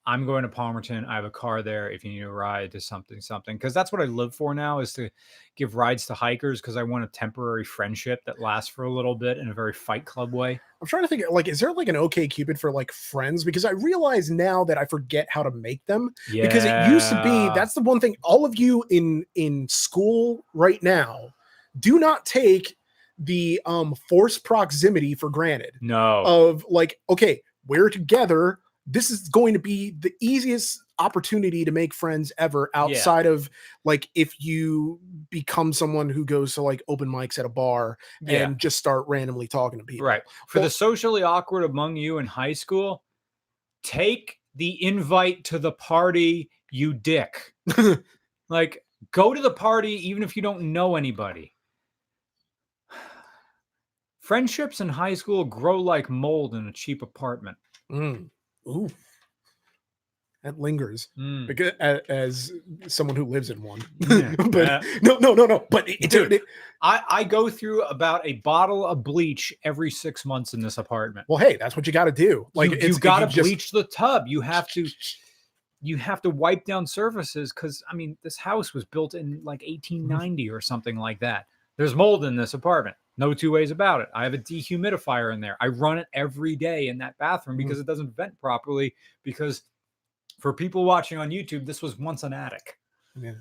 I'm 0.08 0.26
going 0.26 0.44
to 0.44 0.50
Palmerton. 0.50 1.08
I 1.08 1.16
have 1.16 1.26
a 1.26 1.32
car 1.32 1.64
there. 1.64 1.90
If 1.90 2.04
you 2.04 2.12
need 2.12 2.22
a 2.22 2.30
ride 2.30 2.72
to 2.74 2.82
something, 2.82 3.20
something, 3.20 3.58
because 3.58 3.74
that's 3.74 3.92
what 3.92 4.02
I 4.02 4.06
live 4.06 4.36
for 4.36 4.54
now 4.54 4.80
is 4.80 4.94
to 4.94 5.10
give 5.56 5.76
rides 5.76 6.06
to 6.08 6.14
hikers 6.14 6.62
because 6.62 6.78
I 6.78 6.84
want 6.84 7.04
a 7.04 7.08
temporary 7.08 7.64
friendship 7.64 8.24
that 8.26 8.40
lasts 8.40 8.70
for 8.70 8.84
a 8.84 8.94
little 8.94 9.16
bit 9.16 9.40
in 9.40 9.50
a 9.50 9.54
very 9.54 9.74
Fight 9.74 10.06
Club 10.06 10.32
way. 10.32 10.60
I'm 10.80 10.88
trying 10.88 11.04
to 11.04 11.08
think 11.08 11.24
like 11.32 11.48
is 11.48 11.60
there 11.60 11.74
like 11.74 11.88
an 11.88 11.96
OK 11.96 12.28
Cupid 12.28 12.60
for 12.60 12.72
like 12.72 12.92
friends? 12.92 13.44
Because 13.44 13.66
I 13.66 13.72
realize 13.72 14.30
now 14.30 14.64
that 14.66 14.78
I 14.78 14.86
forget 14.86 15.28
how 15.32 15.42
to 15.42 15.52
make 15.52 15.84
them. 15.88 16.14
Yeah. 16.32 16.44
Because 16.44 16.66
it 16.66 16.92
used 16.92 17.10
to 17.10 17.24
be 17.24 17.50
that's 17.56 17.74
the 17.74 17.82
one 17.82 18.00
thing 18.00 18.16
all 18.22 18.46
of 18.46 18.60
you 18.60 18.84
in 18.92 19.26
in 19.34 19.68
school 19.70 20.46
right 20.54 20.82
now 20.84 21.34
do 21.80 21.98
not 21.98 22.26
take 22.28 22.78
the 23.18 23.62
um 23.66 23.96
forced 24.10 24.44
proximity 24.44 25.16
for 25.16 25.30
granted. 25.30 25.74
no. 25.82 26.24
Of 26.26 26.66
like, 26.70 27.00
okay, 27.10 27.42
we're 27.68 27.90
together. 27.90 28.60
This 28.86 29.10
is 29.10 29.30
going 29.30 29.54
to 29.54 29.60
be 29.60 29.92
the 30.00 30.14
easiest 30.22 30.80
opportunity 31.00 31.66
to 31.66 31.72
make 31.72 31.94
friends 31.94 32.32
ever 32.38 32.70
outside 32.74 33.26
of 33.26 33.50
like 33.84 34.08
if 34.16 34.34
you 34.40 35.00
become 35.30 35.74
someone 35.74 36.10
who 36.10 36.24
goes 36.24 36.54
to 36.54 36.62
like 36.62 36.82
open 36.88 37.10
mics 37.10 37.38
at 37.40 37.46
a 37.46 37.50
bar 37.50 37.98
yeah. 38.22 38.44
and 38.44 38.60
just 38.60 38.78
start 38.78 39.06
randomly 39.08 39.48
talking 39.48 39.80
to 39.80 39.86
people. 39.86 40.06
Right. 40.06 40.22
For 40.48 40.60
Well- 40.60 40.68
the 40.68 40.72
socially 40.72 41.24
awkward 41.24 41.64
among 41.64 41.96
you 41.98 42.20
in 42.20 42.26
high 42.26 42.54
school, 42.54 43.04
take 43.84 44.38
the 44.56 44.82
invite 44.84 45.44
to 45.46 45.60
the 45.60 45.72
party, 45.74 46.50
you 46.72 46.94
dick. 46.94 47.54
like, 48.50 48.84
go 49.12 49.34
to 49.34 49.42
the 49.42 49.52
party 49.52 50.10
even 50.10 50.24
if 50.24 50.36
you 50.36 50.42
don't 50.42 50.72
know 50.72 50.96
anybody. 50.96 51.55
Friendships 54.26 54.82
in 54.82 54.90
high 54.90 55.14
school 55.14 55.44
grow 55.46 55.80
like 55.80 56.10
mold 56.10 56.56
in 56.56 56.68
a 56.68 56.72
cheap 56.74 57.04
apartment. 57.04 57.56
Mm. 57.92 58.30
Ooh. 58.68 58.90
That 60.44 60.60
lingers 60.60 61.10
Mm. 61.18 61.48
because 61.48 61.72
as 62.10 62.52
someone 62.88 63.16
who 63.16 63.26
lives 63.26 63.50
in 63.52 63.62
one. 63.62 63.82
Yeah. 64.10 64.36
but 64.50 64.84
no, 65.04 65.18
no, 65.20 65.34
no, 65.34 65.46
no. 65.46 65.66
But 65.70 65.90
it, 65.90 66.10
Dude. 66.10 66.34
it- 66.34 66.44
I, 66.82 67.02
I 67.10 67.24
go 67.24 67.50
through 67.50 67.84
about 67.84 68.26
a 68.26 68.34
bottle 68.34 68.86
of 68.86 69.04
bleach 69.04 69.54
every 69.64 69.90
six 69.92 70.24
months 70.26 70.54
in 70.54 70.60
this 70.60 70.78
apartment. 70.78 71.26
well, 71.30 71.40
hey, 71.40 71.56
that's 71.58 71.76
what 71.76 71.86
you 71.88 71.94
got 71.94 72.06
to 72.06 72.12
do. 72.12 72.48
Like 72.56 72.72
you, 72.72 72.78
it's- 72.78 72.94
you 72.94 73.00
got 73.00 73.20
to 73.20 73.28
just- 73.28 73.48
bleach 73.48 73.72
the 73.72 73.84
tub. 73.86 74.26
You 74.28 74.42
have 74.42 74.68
to 74.72 74.88
you 75.82 75.98
have 75.98 76.22
to 76.24 76.30
wipe 76.32 76.66
down 76.66 76.88
surfaces 76.88 77.52
because 77.54 77.84
I 77.92 77.94
mean 77.96 78.18
this 78.24 78.38
house 78.38 78.74
was 78.74 78.86
built 78.86 79.14
in 79.14 79.40
like 79.44 79.62
Mm-hmm. 79.62 80.10
1890 80.10 80.50
or 80.50 80.62
something 80.62 80.96
like 80.98 81.20
that. 81.20 81.46
There's 81.78 81.94
mold 81.96 82.26
in 82.26 82.36
this 82.36 82.54
apartment. 82.56 82.96
No 83.18 83.34
two 83.34 83.52
ways 83.52 83.72
about 83.72 84.02
it. 84.02 84.10
I 84.14 84.24
have 84.24 84.34
a 84.34 84.38
dehumidifier 84.38 85.34
in 85.34 85.40
there. 85.40 85.56
I 85.62 85.68
run 85.68 85.98
it 85.98 86.08
every 86.14 86.56
day 86.56 86.88
in 86.90 86.98
that 87.00 87.18
bathroom 87.18 87.58
Mm-hmm. 87.58 87.68
because 87.68 87.80
it 87.80 87.88
doesn't 87.88 88.16
vent 88.16 88.40
properly. 88.42 88.94
Because 89.24 89.64
for 90.40 90.52
people 90.54 90.84
watching 90.84 91.18
on 91.18 91.30
YouTube, 91.30 91.66
this 91.66 91.82
was 91.82 91.98
once 91.98 92.24
an 92.24 92.34
attic. 92.34 92.78
Yeah. 93.20 93.32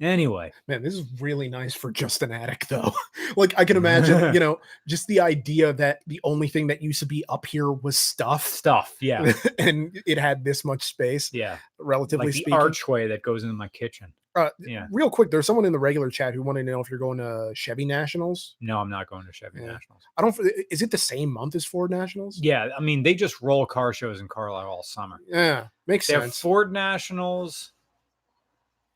Anyway, 0.00 0.52
Man, 0.68 0.80
this 0.82 0.94
is 0.94 1.04
really 1.20 1.48
nice 1.48 1.74
for 1.74 1.90
just 1.90 2.22
an 2.22 2.30
attic, 2.30 2.66
though. 2.68 2.92
like 3.36 3.52
I 3.58 3.64
can 3.64 3.76
imagine, 3.76 4.32
you 4.34 4.38
know, 4.38 4.60
just 4.86 5.08
the 5.08 5.18
idea 5.18 5.72
that 5.72 6.00
the 6.06 6.20
only 6.22 6.46
thing 6.46 6.68
that 6.68 6.80
used 6.80 7.00
to 7.00 7.06
be 7.06 7.24
up 7.28 7.44
here 7.46 7.72
was 7.72 7.98
stuff, 7.98 8.46
stuff. 8.46 8.94
Yeah, 9.00 9.32
and 9.58 10.00
it 10.06 10.16
had 10.16 10.44
this 10.44 10.64
much 10.64 10.84
space, 10.84 11.32
yeah. 11.32 11.56
relatively 11.80 12.26
Like 12.26 12.34
the 12.34 12.40
speaking. 12.42 12.52
archway 12.54 13.08
that 13.08 13.22
goes 13.22 13.42
into 13.42 13.54
my 13.56 13.66
kitchen. 13.68 14.12
Uh, 14.46 14.50
Yeah. 14.60 14.86
Real 14.92 15.10
quick, 15.10 15.30
there's 15.30 15.46
someone 15.46 15.64
in 15.64 15.72
the 15.72 15.78
regular 15.78 16.10
chat 16.10 16.34
who 16.34 16.42
wanted 16.42 16.64
to 16.66 16.70
know 16.72 16.80
if 16.80 16.90
you're 16.90 16.98
going 16.98 17.18
to 17.18 17.50
Chevy 17.54 17.84
Nationals. 17.84 18.56
No, 18.60 18.78
I'm 18.78 18.90
not 18.90 19.08
going 19.08 19.26
to 19.26 19.32
Chevy 19.32 19.60
Yeah. 19.60 19.72
Nationals. 19.72 20.02
I 20.16 20.22
don't. 20.22 20.36
Is 20.70 20.82
it 20.82 20.90
the 20.90 20.98
same 20.98 21.32
month 21.32 21.54
as 21.54 21.64
Ford 21.64 21.90
Nationals? 21.90 22.38
Yeah, 22.40 22.68
I 22.76 22.80
mean 22.80 23.02
they 23.02 23.14
just 23.14 23.40
roll 23.42 23.66
car 23.66 23.92
shows 23.92 24.20
in 24.20 24.28
Carlisle 24.28 24.68
all 24.68 24.82
summer. 24.82 25.16
Yeah, 25.26 25.66
makes 25.86 26.06
They 26.06 26.14
have 26.14 26.22
sense. 26.24 26.40
Ford 26.40 26.72
Nationals, 26.72 27.72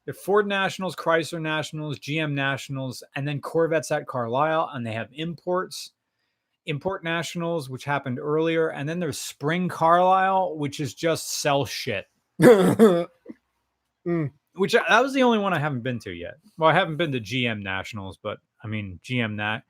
have 0.07 0.17
Ford 0.19 0.47
Nationals, 0.47 0.97
Chrysler 0.97 1.41
Nationals, 1.41 1.99
GM 1.99 2.33
Nationals, 2.33 3.03
and 3.15 3.27
then 3.27 3.41
Corvettes 3.41 3.91
at 3.91 4.07
Carlisle, 4.07 4.71
and 4.75 4.87
they 4.87 4.93
have 4.93 5.09
imports, 5.13 5.93
import 6.67 7.03
nationals, 7.05 7.69
which 7.71 7.85
happened 7.85 8.19
earlier, 8.21 8.69
and 8.71 8.89
then 8.89 8.99
there's 9.01 9.19
Spring 9.19 9.69
Carlisle, 9.69 10.57
which 10.59 10.81
is 10.81 10.95
just 10.95 11.41
sell 11.41 11.65
shit. 11.65 12.07
Which 14.55 14.75
I- 14.75 14.85
that 14.89 15.03
was 15.03 15.13
the 15.15 15.23
only 15.23 15.39
one 15.39 15.53
I 15.55 15.59
haven't 15.59 15.83
been 15.83 15.99
to 16.01 16.11
yet. 16.13 16.35
Well, 16.59 16.69
I 16.71 16.75
haven't 16.75 16.97
been 16.97 17.13
to 17.13 17.21
GM 17.21 17.63
Nationals, 17.63 18.19
but 18.23 18.39
I 18.63 18.67
mean 18.67 19.01
GM 19.05 19.35
Nat. 19.37 19.61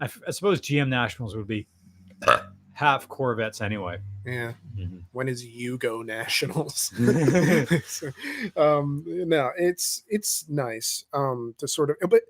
I, 0.00 0.04
f- 0.04 0.20
I 0.26 0.30
suppose 0.30 0.60
GM 0.60 0.88
Nationals 0.88 1.34
would 1.36 1.48
be 1.48 1.66
half 2.72 3.08
Corvettes 3.08 3.60
anyway. 3.60 3.98
yeah. 4.24 4.52
Mm-hmm. 4.78 4.98
When 5.12 5.28
is 5.28 5.44
Yugo 5.44 6.04
Nationals? 6.06 6.92
Um, 8.56 9.04
no, 9.06 9.50
it's 9.58 10.04
it's 10.08 10.48
nice 10.48 11.04
um 11.12 11.54
to 11.58 11.66
sort 11.68 11.90
of, 11.90 11.96
but 12.08 12.22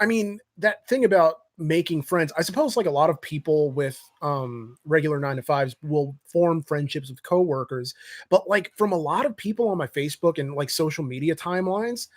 I 0.00 0.06
mean 0.06 0.38
that 0.58 0.86
thing 0.88 1.04
about 1.04 1.36
making 1.58 2.02
friends. 2.02 2.32
I 2.38 2.42
suppose 2.42 2.76
like 2.76 2.86
a 2.86 2.90
lot 2.90 3.10
of 3.10 3.20
people 3.20 3.70
with 3.72 4.00
um 4.22 4.76
regular 4.84 5.18
nine 5.18 5.36
to 5.36 5.42
fives 5.42 5.74
will 5.82 6.16
form 6.26 6.62
friendships 6.62 7.10
with 7.10 7.22
coworkers, 7.22 7.94
but 8.30 8.48
like 8.48 8.72
from 8.76 8.92
a 8.92 8.96
lot 8.96 9.26
of 9.26 9.36
people 9.36 9.68
on 9.68 9.78
my 9.78 9.86
Facebook 9.86 10.38
and 10.38 10.54
like 10.54 10.70
social 10.70 11.04
media 11.04 11.34
timelines. 11.34 12.08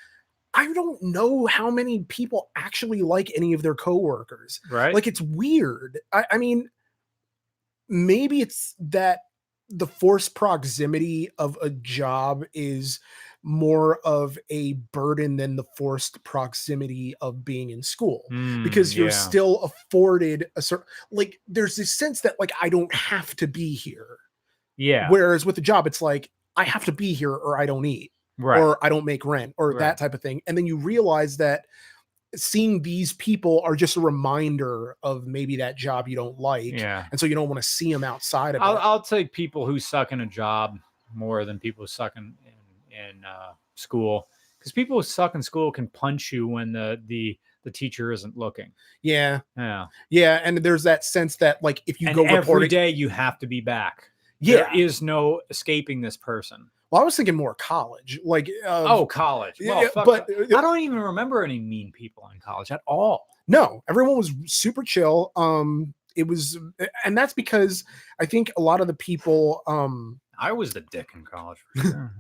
I 0.54 0.72
don't 0.74 1.02
know 1.02 1.46
how 1.46 1.72
many 1.72 2.04
people 2.04 2.50
actually 2.58 3.02
like 3.02 3.32
any 3.36 3.54
of 3.54 3.62
their 3.62 3.76
coworkers. 3.76 4.60
Right? 4.70 4.94
Like 4.94 5.08
it's 5.08 5.22
weird. 5.22 5.98
I, 6.12 6.26
I 6.32 6.38
mean, 6.38 6.70
maybe 7.88 8.42
it's 8.42 8.76
that 8.80 9.20
the 9.70 9.88
forced 9.88 10.36
proximity 10.36 11.30
of 11.38 11.58
a 11.62 11.70
job 11.70 12.44
is 12.54 13.00
more 13.44 13.98
of 14.06 14.38
a 14.50 14.74
burden 14.92 15.36
than 15.36 15.56
the 15.56 15.64
forced 15.76 16.24
proximity 16.24 17.16
of 17.22 17.44
being 17.44 17.72
in 17.72 17.82
school 17.82 18.24
because 18.64 18.94
Mm, 18.94 18.98
you're 18.98 19.06
yeah. 19.08 19.14
still 19.14 19.62
afforded 19.64 20.46
a 20.56 20.62
certain 20.62 20.86
like 21.12 21.40
there's 21.48 21.76
this 21.76 21.92
sense 21.92 22.22
that 22.22 22.36
like 22.40 22.52
I 22.62 22.70
don't 22.70 22.94
have 22.94 23.36
to 23.38 23.48
be 23.48 23.74
here. 23.74 24.18
yeah, 24.78 25.10
Whereas 25.10 25.46
with 25.46 25.58
a 25.58 25.62
job, 25.62 25.88
it's 25.88 26.02
like 26.02 26.30
I 26.56 26.64
have 26.66 26.86
to 26.86 26.92
be 26.92 27.14
here 27.14 27.34
or 27.34 27.60
I 27.60 27.66
don't 27.66 27.86
eat 27.86 28.12
right. 28.38 28.60
or 28.60 28.78
I 28.84 28.90
don't 28.90 29.06
make 29.06 29.26
rent 29.26 29.56
or 29.58 29.70
Right. 29.72 29.80
that 29.80 29.98
type 29.98 30.14
of 30.14 30.22
thing. 30.22 30.42
And 30.46 30.56
then 30.58 30.68
you 30.68 30.78
realize 30.78 31.38
that 31.38 31.66
seeing 32.36 32.82
these 32.82 33.14
people 33.14 33.62
are 33.66 33.76
just 33.76 33.98
a 33.98 34.00
reminder 34.02 34.96
of 35.04 35.28
maybe 35.28 35.58
that 35.58 35.78
job 35.78 36.08
you 36.08 36.16
don't 36.16 36.40
like. 36.40 36.74
yeah, 36.74 37.06
And 37.12 37.20
so 37.20 37.26
you 37.26 37.36
don't 37.36 37.50
want 37.50 37.62
to 37.62 37.68
see 37.68 37.92
them 37.92 38.04
outside 38.04 38.56
of 38.56 38.62
I'll, 38.62 38.78
it. 38.78 38.82
I'll 38.82 39.02
take 39.02 39.34
people 39.34 39.66
who 39.66 39.80
suck 39.80 40.12
in 40.12 40.22
a 40.22 40.26
job 40.26 40.78
more 41.14 41.44
than 41.44 41.60
people 41.60 41.84
who 41.84 41.88
suck 41.88 42.14
in 42.16 42.36
in, 42.92 43.24
uh, 43.26 43.54
school 43.76 44.28
because 44.60 44.72
people 44.72 44.98
who 44.98 45.04
suck 45.04 45.34
in 45.36 45.42
school 45.42 45.72
can 45.72 45.88
punch 45.88 46.32
you 46.32 46.48
when 46.48 46.72
the 46.72 47.02
the 47.08 47.38
the 47.64 47.72
teacher 47.72 48.12
isn't 48.12 48.36
looking. 48.36 48.72
yeah. 49.04 49.42
Yeah, 49.56 49.86
Yeah. 50.10 50.42
And 50.44 50.58
there's 50.60 50.84
that 50.84 51.04
sense 51.04 51.36
that 51.38 51.62
like 51.64 51.84
if 51.86 52.02
you 52.02 52.08
and 52.08 52.16
go 52.16 52.24
every 52.24 52.40
reporting. 52.40 52.70
day 52.70 52.90
you 52.90 53.10
have 53.10 53.38
to 53.40 53.48
be 53.48 53.62
back. 53.62 54.10
yeah. 54.40 54.56
There 54.56 54.80
is 54.80 55.02
no 55.02 55.42
escaping 55.50 56.02
this 56.02 56.18
person. 56.18 56.70
well, 56.90 57.02
I 57.02 57.06
was 57.06 57.16
thinking 57.16 57.36
more 57.36 57.54
college. 57.56 58.20
Like 58.24 58.50
uh, 58.66 58.86
oh, 58.88 59.06
college. 59.06 59.56
yeah, 59.60 59.76
Well, 59.76 59.90
fuck 59.90 60.06
but 60.06 60.28
that. 60.28 60.56
I 60.56 60.62
don't 60.62 60.80
even 60.80 61.00
remember 61.00 61.44
any 61.44 61.60
mean 61.60 61.92
people 61.92 62.30
in 62.34 62.40
college 62.40 62.72
at 62.72 62.82
all. 62.88 63.28
no, 63.48 63.84
everyone 63.88 64.18
was 64.18 64.32
super 64.48 64.84
chill. 64.84 65.32
Um, 65.36 65.94
it 66.16 66.28
was 66.28 66.58
and 67.06 67.18
that's 67.18 67.34
because 67.34 67.84
I 68.20 68.26
think 68.26 68.52
a 68.58 68.62
lot 68.62 68.82
of 68.82 68.88
the 68.88 68.94
people 68.94 69.62
um 69.68 70.20
I 70.38 70.52
was 70.52 70.74
the 70.74 70.82
dick 70.82 71.10
in 71.14 71.24
college. 71.24 71.60
For 71.76 71.82
sure. 71.84 72.14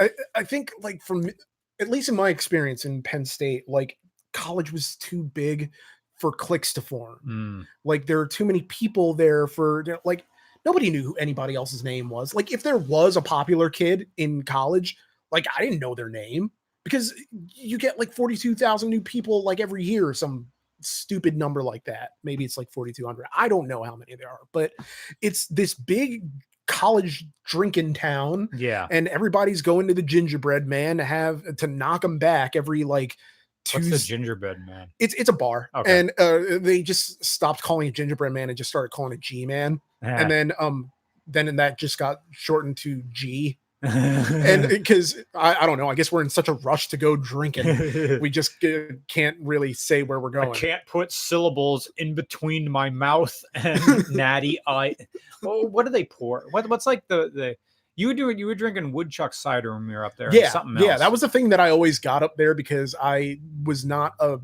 I, 0.00 0.10
I 0.34 0.44
think 0.44 0.72
like 0.80 1.02
from 1.02 1.28
at 1.80 1.90
least 1.90 2.08
in 2.08 2.16
my 2.16 2.30
experience 2.30 2.84
in 2.84 3.02
Penn 3.02 3.24
State, 3.24 3.68
like 3.68 3.98
college 4.32 4.72
was 4.72 4.96
too 4.96 5.24
big 5.24 5.70
for 6.16 6.32
cliques 6.32 6.72
to 6.74 6.80
form. 6.80 7.20
Mm, 7.26 7.66
Like 7.84 8.06
there 8.06 8.20
are 8.20 8.26
too 8.26 8.44
many 8.44 8.62
people 8.62 9.14
there 9.14 9.46
for 9.46 9.84
like 10.04 10.24
nobody 10.64 10.90
knew 10.90 11.02
who 11.02 11.14
anybody 11.16 11.54
else's 11.54 11.84
name 11.84 12.08
was. 12.08 12.34
Like 12.34 12.52
if 12.52 12.62
there 12.62 12.78
was 12.78 13.16
a 13.16 13.22
popular 13.22 13.70
kid 13.70 14.06
in 14.16 14.42
college, 14.42 14.96
like 15.30 15.46
I 15.56 15.62
didn't 15.62 15.80
know 15.80 15.94
their 15.94 16.08
name 16.08 16.50
because 16.84 17.14
you 17.32 17.78
get 17.78 17.98
like 17.98 18.12
42,000 18.12 18.88
new 18.88 19.00
people 19.00 19.44
like 19.44 19.60
every 19.60 19.82
year 19.84 20.06
or 20.08 20.14
some 20.14 20.46
stupid 20.80 21.36
number 21.36 21.62
like 21.62 21.84
that. 21.84 22.10
Maybe 22.24 22.44
it's 22.44 22.56
like 22.56 22.70
4200. 22.72 23.26
I 23.36 23.48
don't 23.48 23.68
know 23.68 23.82
how 23.82 23.96
many 23.96 24.14
there 24.14 24.28
are, 24.28 24.40
but 24.52 24.72
it's 25.20 25.46
this 25.48 25.74
big 25.74 26.22
college 26.66 27.24
drinking 27.44 27.94
town 27.94 28.48
yeah. 28.56 28.86
and 28.90 29.08
everybody's 29.08 29.62
going 29.62 29.86
to 29.88 29.94
the 29.94 30.02
gingerbread 30.02 30.66
man 30.66 30.96
to 30.98 31.04
have 31.04 31.42
to 31.56 31.66
knock 31.66 32.02
them 32.02 32.18
back 32.18 32.56
every 32.56 32.84
like 32.84 33.16
What's 33.72 33.86
the 33.86 33.90
Tuesday. 33.90 34.16
gingerbread 34.16 34.58
man? 34.66 34.88
It's 35.00 35.14
it's 35.14 35.28
a 35.28 35.32
bar, 35.32 35.70
Okay. 35.74 35.98
and 36.00 36.12
uh, 36.18 36.58
they 36.60 36.82
just 36.82 37.24
stopped 37.24 37.62
calling 37.62 37.88
it 37.88 37.94
gingerbread 37.94 38.32
man 38.32 38.48
and 38.48 38.56
just 38.56 38.70
started 38.70 38.90
calling 38.90 39.12
it 39.12 39.20
G 39.20 39.44
man, 39.44 39.80
and 40.02 40.30
then 40.30 40.52
um 40.60 40.92
then 41.26 41.56
that 41.56 41.76
just 41.78 41.98
got 41.98 42.18
shortened 42.30 42.76
to 42.78 43.02
G 43.10 43.58
and 43.82 44.68
because 44.68 45.16
I, 45.34 45.56
I 45.56 45.66
don't 45.66 45.78
know, 45.78 45.88
I 45.88 45.94
guess 45.94 46.10
we're 46.10 46.22
in 46.22 46.30
such 46.30 46.48
a 46.48 46.54
rush 46.54 46.88
to 46.88 46.96
go 46.96 47.16
drinking, 47.16 48.18
we 48.20 48.30
just 48.30 48.52
uh, 48.64 48.94
can't 49.08 49.36
really 49.40 49.72
say 49.72 50.02
where 50.02 50.20
we're 50.20 50.30
going. 50.30 50.50
I 50.50 50.52
can't 50.52 50.84
put 50.86 51.12
syllables 51.12 51.90
in 51.96 52.14
between 52.14 52.70
my 52.70 52.90
mouth 52.90 53.34
and 53.54 53.80
natty 54.10 54.58
I 54.66 54.96
Oh, 55.44 55.66
what 55.66 55.84
do 55.84 55.92
they 55.92 56.04
pour? 56.04 56.44
What 56.50 56.68
what's 56.68 56.86
like 56.86 57.06
the 57.08 57.30
the 57.32 57.56
you 57.94 58.08
were 58.08 58.14
doing 58.14 58.38
you 58.38 58.46
were 58.46 58.54
drinking 58.54 58.92
woodchuck 58.92 59.34
cider 59.34 59.74
when 59.74 59.86
we 59.86 59.94
were 59.94 60.04
up 60.04 60.16
there. 60.16 60.34
Yeah, 60.34 60.50
something 60.50 60.82
yeah, 60.82 60.96
that 60.98 61.12
was 61.12 61.20
the 61.20 61.28
thing 61.28 61.50
that 61.50 61.60
I 61.60 61.70
always 61.70 61.98
got 61.98 62.22
up 62.22 62.36
there 62.36 62.54
because 62.54 62.94
I 63.00 63.40
was 63.64 63.84
not 63.84 64.14
a 64.20 64.38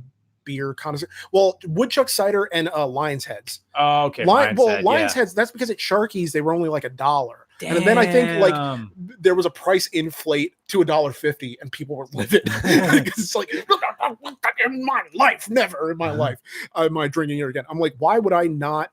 beer 0.44 0.74
connoisseur. 0.74 1.08
Well, 1.32 1.58
woodchuck 1.66 2.08
cider 2.08 2.48
and 2.52 2.68
uh, 2.68 2.86
Lion's 2.86 3.24
Heads. 3.24 3.60
oh, 3.74 4.06
okay. 4.06 4.24
Lion, 4.24 4.56
Lions 4.56 4.58
well, 4.58 4.68
Head, 4.68 4.84
Lion's 4.84 5.12
yeah. 5.12 5.20
Heads. 5.20 5.34
That's 5.34 5.50
because 5.50 5.70
at 5.70 5.78
Sharky's 5.78 6.32
they 6.32 6.40
were 6.40 6.52
only 6.52 6.68
like 6.68 6.84
a 6.84 6.90
dollar. 6.90 7.41
And 7.62 7.86
then 7.86 7.98
I 7.98 8.06
think, 8.06 8.30
like, 8.32 8.54
there 9.20 9.34
was 9.34 9.46
a 9.46 9.50
price 9.50 9.86
inflate 9.88 10.54
to 10.68 10.82
a 10.82 10.84
dollar 10.84 11.12
fifty, 11.12 11.56
and 11.60 11.70
people 11.72 11.96
were 11.96 12.06
livid 12.12 12.44
because 12.44 13.02
it's 13.18 13.34
like 13.34 13.52
look, 13.68 13.82
in 14.64 14.84
my 14.84 15.02
life, 15.14 15.48
never 15.50 15.90
in 15.90 15.96
my 15.96 16.08
Uh-huh. 16.08 16.18
life 16.18 16.38
am 16.76 16.96
I 16.98 17.08
drinking 17.08 17.36
here 17.38 17.48
again. 17.48 17.64
I'm 17.68 17.78
like, 17.78 17.94
why 17.98 18.18
would 18.18 18.32
I 18.32 18.44
not? 18.44 18.90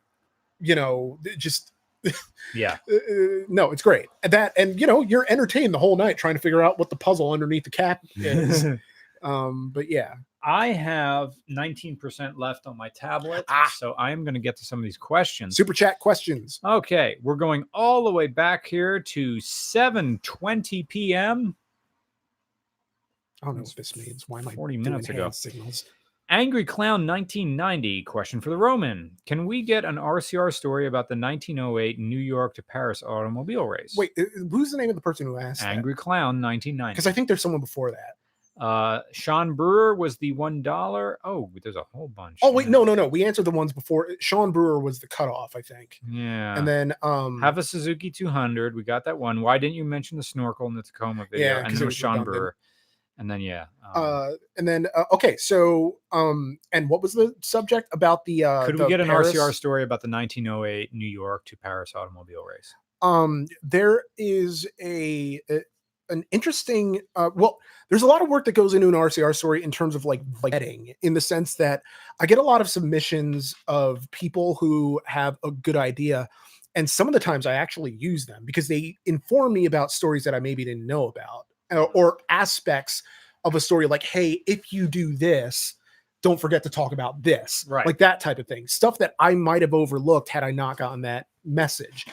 You 0.59 0.75
know, 0.75 1.19
just 1.37 1.71
yeah, 2.55 2.77
uh, 2.91 2.95
uh, 2.95 3.45
no, 3.47 3.71
it's 3.71 3.81
great. 3.81 4.07
And 4.23 4.33
that, 4.33 4.53
and 4.57 4.79
you 4.79 4.87
know, 4.87 5.01
you're 5.01 5.25
entertained 5.29 5.73
the 5.73 5.79
whole 5.79 5.95
night 5.95 6.17
trying 6.17 6.35
to 6.35 6.41
figure 6.41 6.61
out 6.61 6.79
what 6.79 6.89
the 6.89 6.95
puzzle 6.95 7.31
underneath 7.31 7.63
the 7.63 7.69
cap 7.69 8.01
is. 8.17 8.65
um, 9.23 9.71
but 9.73 9.89
yeah, 9.89 10.15
I 10.41 10.67
have 10.67 11.33
19% 11.51 12.33
left 12.37 12.65
on 12.65 12.77
my 12.77 12.89
tablet, 12.89 13.43
Ah. 13.49 13.71
so 13.75 13.91
I 13.93 14.11
am 14.11 14.23
going 14.23 14.35
to 14.35 14.39
get 14.39 14.55
to 14.57 14.65
some 14.65 14.79
of 14.79 14.83
these 14.83 14.97
questions. 14.97 15.57
super 15.57 15.73
chat 15.73 15.99
questions. 15.99 16.59
Okay, 16.63 17.17
we're 17.21 17.35
going 17.35 17.65
all 17.73 18.03
the 18.05 18.11
way 18.11 18.27
back 18.27 18.65
here 18.65 18.99
to 19.01 19.35
7:20 19.37 20.87
p.m. 20.87 21.55
I 23.41 23.45
don't 23.47 23.55
know 23.57 23.63
what 23.63 23.75
this 23.75 23.95
means. 23.95 24.27
Why 24.29 24.39
am 24.39 24.47
I 24.47 24.53
40 24.55 24.75
doing 24.75 24.83
minutes 24.83 25.09
ago. 25.09 25.29
signals? 25.31 25.85
Angry 26.31 26.63
Clown 26.63 27.07
1990 27.07 28.03
question 28.03 28.39
for 28.39 28.51
the 28.51 28.57
Roman. 28.57 29.11
Can 29.25 29.47
we 29.47 29.63
get 29.63 29.83
an 29.83 29.95
RCR 29.95 30.53
story 30.53 30.85
about 30.85 31.09
the 31.09 31.15
1908 31.15 31.97
New 31.97 32.19
York 32.19 32.53
to 32.55 32.61
Paris 32.61 33.01
automobile 33.01 33.65
race? 33.65 33.95
Wait, 33.97 34.11
who's 34.51 34.69
the 34.71 34.77
name 34.77 34.89
of 34.89 34.95
the 34.95 35.01
person 35.01 35.25
who 35.25 35.37
asked? 35.39 35.63
Angry 35.63 35.95
Clown 35.95 36.39
1990. 36.39 36.93
Because 36.93 37.07
I 37.07 37.11
think 37.11 37.27
there's 37.27 37.41
someone 37.41 37.61
before 37.61 37.89
that. 37.91 38.17
Uh, 38.59 38.99
Sean 39.13 39.53
Brewer 39.53 39.95
was 39.95 40.17
the 40.17 40.33
one 40.33 40.61
dollar. 40.61 41.17
Oh, 41.23 41.49
there's 41.63 41.77
a 41.77 41.83
whole 41.93 42.09
bunch. 42.09 42.39
Oh 42.41 42.51
wait, 42.51 42.67
no, 42.67 42.83
no, 42.83 42.93
no. 42.93 43.07
We 43.07 43.23
answered 43.23 43.45
the 43.45 43.51
ones 43.51 43.71
before. 43.71 44.09
Sean 44.19 44.51
Brewer 44.51 44.79
was 44.79 44.99
the 44.99 45.07
cutoff, 45.07 45.55
I 45.55 45.61
think. 45.61 45.99
Yeah. 46.09 46.57
And 46.57 46.67
then 46.67 46.93
um 47.01 47.41
have 47.41 47.57
a 47.57 47.63
Suzuki 47.63 48.11
200. 48.11 48.75
We 48.75 48.83
got 48.83 49.05
that 49.05 49.17
one. 49.17 49.41
Why 49.41 49.57
didn't 49.57 49.75
you 49.75 49.85
mention 49.85 50.17
the 50.17 50.23
snorkel 50.23 50.67
in 50.67 50.75
the 50.75 50.83
Tacoma 50.83 51.25
video? 51.31 51.47
Yeah, 51.47 51.57
and 51.59 51.73
then 51.73 51.81
it 51.81 51.85
was 51.85 51.95
Sean 51.95 52.11
redundant. 52.19 52.35
Brewer. 52.35 52.55
And 53.17 53.29
then 53.29 53.41
yeah. 53.41 53.65
um, 53.83 54.03
uh 54.03 54.29
and 54.57 54.67
then 54.67 54.87
uh, 54.95 55.03
okay, 55.13 55.37
so 55.37 55.97
um 56.11 56.57
and 56.71 56.89
what 56.89 57.01
was 57.01 57.13
the 57.13 57.33
subject 57.41 57.87
about 57.93 58.25
the 58.25 58.43
uh 58.43 58.65
could 58.65 58.77
the 58.77 58.83
we 58.83 58.89
get 58.89 58.99
an 58.99 59.07
Paris- 59.07 59.33
RCR 59.33 59.53
story 59.53 59.83
about 59.83 60.01
the 60.01 60.09
1908 60.09 60.93
New 60.93 61.07
York 61.07 61.45
to 61.45 61.57
Paris 61.57 61.93
automobile 61.95 62.43
race? 62.43 62.73
um 63.01 63.45
there 63.63 64.03
is 64.17 64.67
a, 64.81 65.39
a 65.49 65.59
an 66.09 66.23
interesting 66.31 67.01
uh 67.15 67.29
well 67.35 67.57
there's 67.89 68.01
a 68.01 68.07
lot 68.07 68.21
of 68.21 68.29
work 68.29 68.45
that 68.45 68.53
goes 68.53 68.73
into 68.73 68.87
an 68.87 68.93
rcr 68.93 69.35
story 69.35 69.63
in 69.63 69.71
terms 69.71 69.95
of 69.95 70.05
like 70.05 70.23
vetting 70.31 70.93
in 71.01 71.13
the 71.13 71.21
sense 71.21 71.55
that 71.55 71.81
i 72.19 72.25
get 72.25 72.37
a 72.37 72.43
lot 72.43 72.61
of 72.61 72.69
submissions 72.69 73.55
of 73.67 74.09
people 74.11 74.55
who 74.55 74.99
have 75.05 75.37
a 75.43 75.51
good 75.51 75.75
idea 75.75 76.27
and 76.75 76.89
some 76.89 77.07
of 77.07 77.13
the 77.13 77.19
times 77.19 77.45
i 77.45 77.53
actually 77.53 77.91
use 77.91 78.25
them 78.25 78.43
because 78.45 78.67
they 78.67 78.95
inform 79.05 79.53
me 79.53 79.65
about 79.65 79.91
stories 79.91 80.23
that 80.23 80.35
i 80.35 80.39
maybe 80.39 80.65
didn't 80.65 80.85
know 80.87 81.07
about 81.07 81.45
uh, 81.71 81.83
or 81.93 82.17
aspects 82.29 83.03
of 83.45 83.55
a 83.55 83.59
story 83.59 83.85
like 83.87 84.03
hey 84.03 84.41
if 84.47 84.73
you 84.73 84.87
do 84.87 85.15
this 85.15 85.75
don't 86.21 86.41
forget 86.41 86.63
to 86.63 86.69
talk 86.69 86.91
about 86.91 87.21
this 87.23 87.63
Right. 87.67 87.85
like 87.85 87.99
that 87.99 88.19
type 88.19 88.39
of 88.39 88.47
thing 88.47 88.67
stuff 88.67 88.97
that 88.97 89.13
i 89.19 89.33
might 89.35 89.61
have 89.61 89.73
overlooked 89.73 90.29
had 90.29 90.43
i 90.43 90.51
not 90.51 90.77
gotten 90.77 91.01
that 91.01 91.27
message 91.45 92.05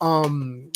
um 0.00 0.70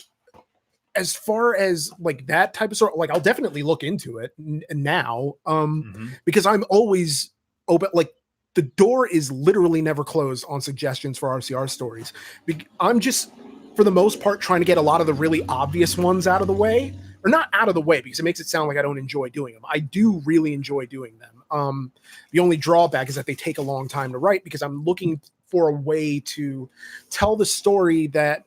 as 0.97 1.14
far 1.14 1.55
as 1.57 1.91
like 1.99 2.26
that 2.26 2.53
type 2.53 2.70
of 2.70 2.76
sort 2.76 2.97
like 2.99 3.11
i'll 3.11 3.20
definitely 3.20 3.62
look 3.62 3.82
into 3.82 4.18
it 4.18 4.32
n- 4.38 4.62
now 4.70 5.34
um 5.47 5.93
Mhm. 5.97 6.11
because 6.24 6.47
i'm 6.47 6.64
always 6.70 7.30
open 7.68 7.88
like 7.95 8.12
the 8.55 8.62
door 8.62 9.07
is 9.07 9.30
literally 9.30 9.80
never 9.80 10.03
closed 10.03 10.45
on 10.49 10.61
suggestions 10.61 11.16
for 11.18 11.28
rcr 11.28 11.70
stories. 11.70 12.12
Bec- 12.47 12.66
i'm 12.80 12.99
just 13.01 13.30
for 13.76 13.84
the 13.84 13.91
most 13.93 14.20
part 14.20 14.41
trying 14.41 14.61
to 14.61 14.64
get 14.64 14.78
a 14.78 14.82
lot 14.82 15.01
of 15.01 15.07
the 15.07 15.14
really 15.14 15.43
obvious 15.49 15.97
ones 15.97 16.26
out 16.26 16.41
of 16.41 16.49
the 16.49 16.53
way 16.53 16.93
or 17.24 17.30
not 17.30 17.49
out 17.53 17.68
of 17.68 17.74
the 17.74 17.80
way 17.80 18.01
because 18.01 18.18
it 18.18 18.24
makes 18.24 18.41
it 18.41 18.49
sound 18.49 18.66
like 18.66 18.76
i 18.76 18.82
don't 18.82 18.99
enjoy 18.99 19.28
doing 19.28 19.55
them 19.55 19.62
i 19.68 19.78
do 19.78 20.20
really 20.24 20.53
enjoy 20.55 20.84
doing 20.86 21.16
them. 21.18 21.43
Um 21.53 21.93
the 22.32 22.41
only 22.41 22.57
drawback 22.57 23.09
is 23.09 23.14
that 23.14 23.26
they 23.26 23.34
take 23.36 23.59
a 23.59 23.62
long 23.62 23.86
time 23.86 24.11
to 24.12 24.18
write 24.18 24.43
because 24.43 24.62
i'm 24.62 24.82
looking 24.84 25.20
for 25.47 25.68
a 25.68 25.72
way 25.72 26.18
to 26.20 26.68
tell 27.11 27.36
the 27.36 27.47
story 27.47 28.07
that 28.09 28.45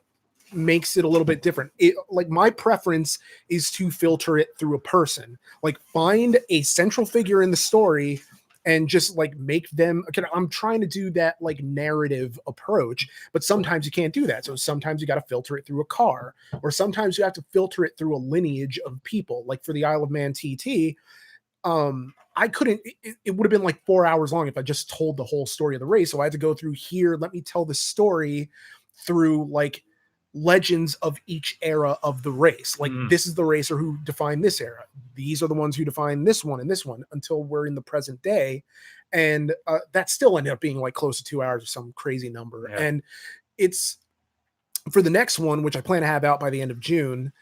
makes 0.54 0.96
it 0.96 1.04
a 1.04 1.08
little 1.08 1.24
bit 1.24 1.42
different. 1.42 1.72
It 1.78 1.94
like 2.10 2.28
my 2.28 2.50
preference 2.50 3.18
is 3.48 3.70
to 3.72 3.90
filter 3.90 4.38
it 4.38 4.48
through 4.58 4.76
a 4.76 4.80
person. 4.80 5.38
Like 5.62 5.80
find 5.80 6.38
a 6.50 6.62
central 6.62 7.06
figure 7.06 7.42
in 7.42 7.50
the 7.50 7.56
story 7.56 8.20
and 8.66 8.88
just 8.88 9.16
like 9.16 9.36
make 9.36 9.68
them 9.70 10.04
okay, 10.08 10.22
I'm 10.32 10.48
trying 10.48 10.80
to 10.80 10.86
do 10.86 11.10
that 11.10 11.36
like 11.40 11.62
narrative 11.62 12.38
approach, 12.46 13.08
but 13.32 13.44
sometimes 13.44 13.84
you 13.84 13.92
can't 13.92 14.14
do 14.14 14.26
that. 14.26 14.44
So 14.44 14.56
sometimes 14.56 15.00
you 15.00 15.06
got 15.06 15.16
to 15.16 15.20
filter 15.22 15.56
it 15.56 15.66
through 15.66 15.80
a 15.82 15.86
car 15.86 16.34
or 16.62 16.70
sometimes 16.70 17.18
you 17.18 17.24
have 17.24 17.34
to 17.34 17.44
filter 17.52 17.84
it 17.84 17.96
through 17.98 18.16
a 18.16 18.18
lineage 18.18 18.78
of 18.86 19.02
people. 19.04 19.44
Like 19.46 19.64
for 19.64 19.72
the 19.72 19.84
Isle 19.84 20.04
of 20.04 20.10
Man 20.10 20.32
TT, 20.32 20.96
um 21.64 22.14
I 22.36 22.48
couldn't 22.48 22.80
it, 22.84 23.16
it 23.24 23.30
would 23.30 23.44
have 23.44 23.50
been 23.50 23.62
like 23.62 23.84
4 23.84 24.06
hours 24.06 24.32
long 24.32 24.48
if 24.48 24.58
I 24.58 24.62
just 24.62 24.90
told 24.90 25.16
the 25.16 25.24
whole 25.24 25.46
story 25.46 25.76
of 25.76 25.80
the 25.80 25.86
race. 25.86 26.10
So 26.10 26.20
I 26.20 26.24
had 26.24 26.32
to 26.32 26.38
go 26.38 26.54
through 26.54 26.72
here, 26.72 27.16
let 27.16 27.32
me 27.32 27.40
tell 27.40 27.64
the 27.64 27.74
story 27.74 28.50
through 28.96 29.44
like 29.50 29.82
legends 30.34 30.96
of 30.96 31.16
each 31.26 31.56
era 31.62 31.96
of 32.02 32.22
the 32.24 32.30
race. 32.32 32.78
Like 32.78 32.90
Mm. 32.92 33.08
this 33.08 33.26
is 33.26 33.34
the 33.34 33.44
racer 33.44 33.76
who 33.78 33.96
defined 34.02 34.42
this 34.44 34.60
era. 34.60 34.84
These 35.14 35.42
are 35.42 35.46
the 35.46 35.54
ones 35.54 35.76
who 35.76 35.84
define 35.84 36.24
this 36.24 36.44
one 36.44 36.60
and 36.60 36.68
this 36.68 36.84
one 36.84 37.04
until 37.12 37.44
we're 37.44 37.66
in 37.68 37.74
the 37.76 37.80
present 37.82 38.20
day. 38.20 38.64
And 39.12 39.54
uh, 39.68 39.78
that 39.92 40.10
still 40.10 40.36
ended 40.36 40.52
up 40.52 40.60
being 40.60 40.78
like 40.78 40.94
close 40.94 41.18
to 41.18 41.24
two 41.24 41.40
hours 41.42 41.62
or 41.62 41.66
some 41.66 41.92
crazy 41.94 42.28
number. 42.28 42.66
Yeah. 42.68 42.80
And 42.80 43.02
it's 43.58 43.98
for 44.90 45.02
the 45.02 45.10
next 45.10 45.38
one, 45.38 45.62
which 45.62 45.76
I 45.76 45.80
plan 45.80 46.02
to 46.02 46.08
have 46.08 46.24
out 46.24 46.40
by 46.40 46.50
the 46.50 46.60
end 46.60 46.72
of 46.72 46.80
June. 46.80 47.32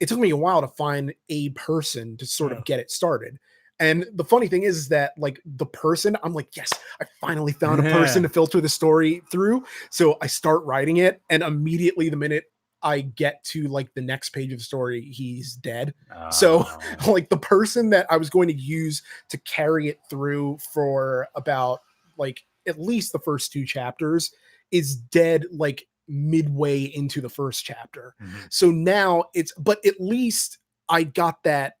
It 0.00 0.08
took 0.10 0.18
me 0.18 0.28
a 0.30 0.36
while 0.36 0.60
to 0.60 0.68
find 0.68 1.14
a 1.30 1.48
person 1.50 2.16
to 2.18 2.26
sort 2.26 2.52
Yeah. 2.52 2.58
of 2.58 2.64
get 2.66 2.78
it 2.78 2.90
started. 2.90 3.38
And 3.80 4.06
the 4.14 4.24
funny 4.24 4.46
thing 4.48 4.62
is, 4.62 4.76
is 4.76 4.88
that 4.88 5.12
like 5.18 5.40
the 5.44 5.66
person, 5.66 6.16
I'm 6.22 6.32
like, 6.32 6.56
yes, 6.56 6.70
I 7.00 7.06
finally 7.20 7.52
found 7.52 7.80
a 7.84 7.90
person 7.90 8.22
to 8.22 8.28
filter 8.28 8.60
the 8.60 8.68
story 8.68 9.20
through. 9.30 9.64
So 9.90 10.16
I 10.22 10.26
start 10.28 10.64
writing 10.64 10.98
it, 10.98 11.20
and 11.30 11.42
immediately 11.42 12.08
the 12.08 12.16
minute 12.16 12.44
I 12.82 13.00
get 13.00 13.42
to 13.44 13.66
like 13.68 13.92
the 13.94 14.00
next 14.02 14.30
page 14.30 14.52
of 14.52 14.58
the 14.58 14.64
story, 14.64 15.00
he's 15.00 15.54
dead. 15.54 15.94
So, 16.30 16.66
Oh. 17.06 17.12
like 17.12 17.30
the 17.30 17.36
person 17.38 17.90
that 17.90 18.06
I 18.10 18.16
was 18.16 18.30
going 18.30 18.48
to 18.48 18.54
use 18.54 19.02
to 19.30 19.38
carry 19.38 19.88
it 19.88 19.98
through 20.08 20.58
for 20.72 21.26
about 21.34 21.80
like 22.16 22.42
at 22.68 22.78
least 22.80 23.12
the 23.12 23.18
first 23.18 23.52
two 23.52 23.64
chapters 23.66 24.32
is 24.70 24.96
dead 24.96 25.46
like 25.50 25.86
midway 26.08 26.82
into 26.82 27.20
the 27.22 27.28
first 27.30 27.64
chapter. 27.64 28.14
Mhm. 28.22 28.52
So 28.52 28.70
now 28.70 29.24
it's 29.34 29.52
but 29.58 29.84
at 29.86 30.00
least 30.00 30.58
I 30.88 31.04
got 31.04 31.42
that 31.44 31.74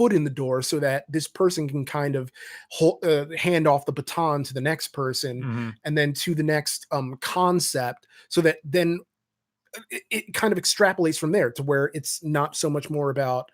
foot 0.00 0.12
in 0.14 0.24
the 0.24 0.30
door 0.30 0.62
so 0.62 0.78
that 0.80 1.04
this 1.10 1.28
person 1.28 1.68
can 1.68 1.84
kind 1.84 2.16
of 2.16 2.32
hold, 2.70 3.04
uh, 3.04 3.26
hand 3.36 3.66
off 3.68 3.84
the 3.84 3.92
baton 3.92 4.42
to 4.42 4.54
the 4.54 4.60
next 4.60 4.88
person 4.94 5.42
Mhm. 5.42 5.74
and 5.84 5.98
then 5.98 6.14
to 6.14 6.34
the 6.34 6.42
next 6.42 6.86
um 6.90 7.18
concept 7.20 8.06
so 8.30 8.40
that 8.40 8.56
then 8.64 8.98
uh, 9.76 9.82
it, 9.90 10.02
it 10.10 10.34
kind 10.34 10.52
of 10.54 10.58
extrapolates 10.58 11.18
from 11.18 11.32
there 11.32 11.50
to 11.52 11.62
where 11.62 11.90
it's 11.92 12.24
not 12.24 12.56
so 12.56 12.70
much 12.70 12.88
more 12.88 13.10
about 13.10 13.50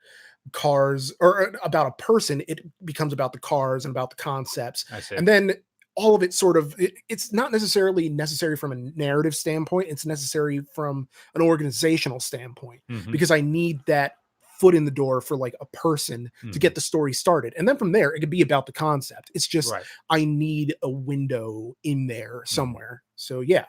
cars 0.52 1.12
or 1.20 1.48
uh, 1.48 1.58
about 1.64 1.88
a 1.88 2.02
person 2.02 2.40
it 2.46 2.60
becomes 2.84 3.12
about 3.12 3.32
the 3.32 3.40
cars 3.40 3.84
and 3.84 3.90
about 3.90 4.10
the 4.10 4.16
concepts 4.16 4.84
and 5.18 5.26
then 5.26 5.52
all 5.96 6.14
of 6.14 6.22
it 6.22 6.32
sort 6.32 6.56
of 6.56 6.78
it, 6.78 6.94
it's 7.08 7.32
not 7.32 7.50
necessarily 7.50 8.08
necessary 8.08 8.56
from 8.56 8.70
a 8.70 8.76
narrative 8.94 9.34
standpoint 9.34 9.88
it's 9.88 10.06
necessary 10.06 10.60
from 10.76 11.08
an 11.34 11.42
organizational 11.42 12.20
standpoint 12.20 12.80
Mhm. 12.88 13.10
because 13.10 13.32
i 13.32 13.40
need 13.40 13.80
that 13.86 14.12
foot 14.58 14.74
in 14.74 14.84
the 14.84 14.90
door 14.90 15.20
for 15.20 15.36
like 15.36 15.54
a 15.60 15.66
person 15.66 16.30
to 16.52 16.58
Mhm. 16.58 16.60
get 16.60 16.74
the 16.74 16.80
story 16.80 17.12
started 17.12 17.54
and 17.56 17.68
then 17.68 17.76
from 17.76 17.92
there 17.92 18.14
it 18.14 18.20
could 18.20 18.30
be 18.30 18.42
about 18.42 18.66
the 18.66 18.72
concept 18.72 19.30
it's 19.34 19.46
just 19.46 19.72
right. 19.72 19.84
I 20.10 20.24
need 20.24 20.74
a 20.82 20.90
window 20.90 21.76
in 21.82 22.06
there 22.06 22.42
somewhere. 22.46 23.02
So 23.16 23.40
yeah. 23.40 23.66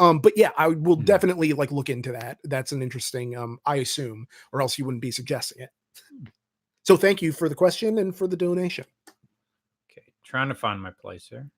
Um, 0.00 0.20
but 0.20 0.34
yeah, 0.36 0.50
I 0.56 0.68
will 0.68 0.96
Mhm. 0.98 1.04
definitely 1.06 1.52
like 1.54 1.72
look 1.72 1.88
into 1.90 2.12
that. 2.12 2.38
That's 2.44 2.72
an 2.72 2.82
interesting 2.82 3.36
um, 3.36 3.58
I 3.66 3.76
assume, 3.76 4.28
or 4.52 4.62
else 4.62 4.78
you 4.78 4.84
wouldn't 4.84 5.02
be 5.02 5.10
suggesting 5.10 5.62
it. 5.62 5.70
So 6.84 6.96
thank 6.96 7.20
you 7.22 7.32
for 7.32 7.48
the 7.48 7.54
question 7.54 7.98
and 7.98 8.16
for 8.16 8.26
the 8.26 8.36
donation. 8.36 8.86
Okay, 9.90 10.12
trying 10.24 10.48
to 10.48 10.54
find 10.54 10.80
my 10.80 10.90
place 10.90 11.26
here. 11.28 11.50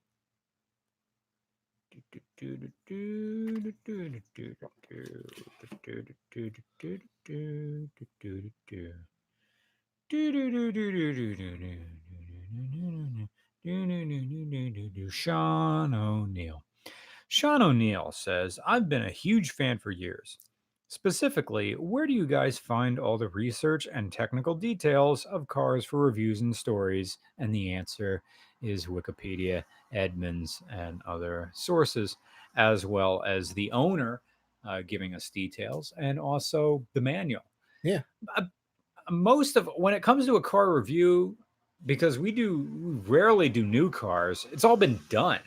Sean 15.10 15.94
O'Neill. 15.94 16.64
Sean 17.28 17.62
O'Neill 17.62 18.10
says, 18.10 18.58
I've 18.66 18.88
been 18.88 19.04
a 19.04 19.10
huge 19.10 19.52
fan 19.52 19.78
for 19.78 19.92
years. 19.92 20.38
Specifically, 20.88 21.74
where 21.74 22.08
do 22.08 22.12
you 22.12 22.26
guys 22.26 22.58
find 22.58 22.98
all 22.98 23.16
the 23.16 23.28
research 23.28 23.86
and 23.92 24.12
technical 24.12 24.56
details 24.56 25.24
of 25.26 25.46
cars 25.46 25.84
for 25.84 26.00
reviews 26.00 26.40
and 26.40 26.56
stories? 26.56 27.18
And 27.38 27.54
the 27.54 27.72
answer 27.72 28.22
is 28.60 28.86
Wikipedia, 28.86 29.62
Edmunds, 29.92 30.60
and 30.68 31.00
other 31.06 31.52
sources, 31.54 32.16
as 32.56 32.84
well 32.84 33.22
as 33.22 33.50
the 33.50 33.70
owner 33.70 34.20
uh, 34.66 34.82
giving 34.86 35.14
us 35.14 35.30
details 35.30 35.92
and 35.96 36.18
also 36.18 36.84
the 36.94 37.00
manual. 37.00 37.42
Yeah. 37.82 38.02
Uh, 38.36 38.42
most 39.11 39.56
of 39.56 39.68
when 39.76 39.94
it 39.94 40.02
comes 40.02 40.26
to 40.26 40.36
a 40.36 40.42
car 40.42 40.72
review, 40.74 41.36
because 41.86 42.18
we 42.18 42.32
do 42.32 42.68
we 42.80 42.92
rarely 43.11 43.48
do 43.48 43.64
new 43.64 43.90
cars, 43.90 44.46
it's 44.52 44.64
all 44.64 44.76
been 44.76 45.00
done 45.08 45.40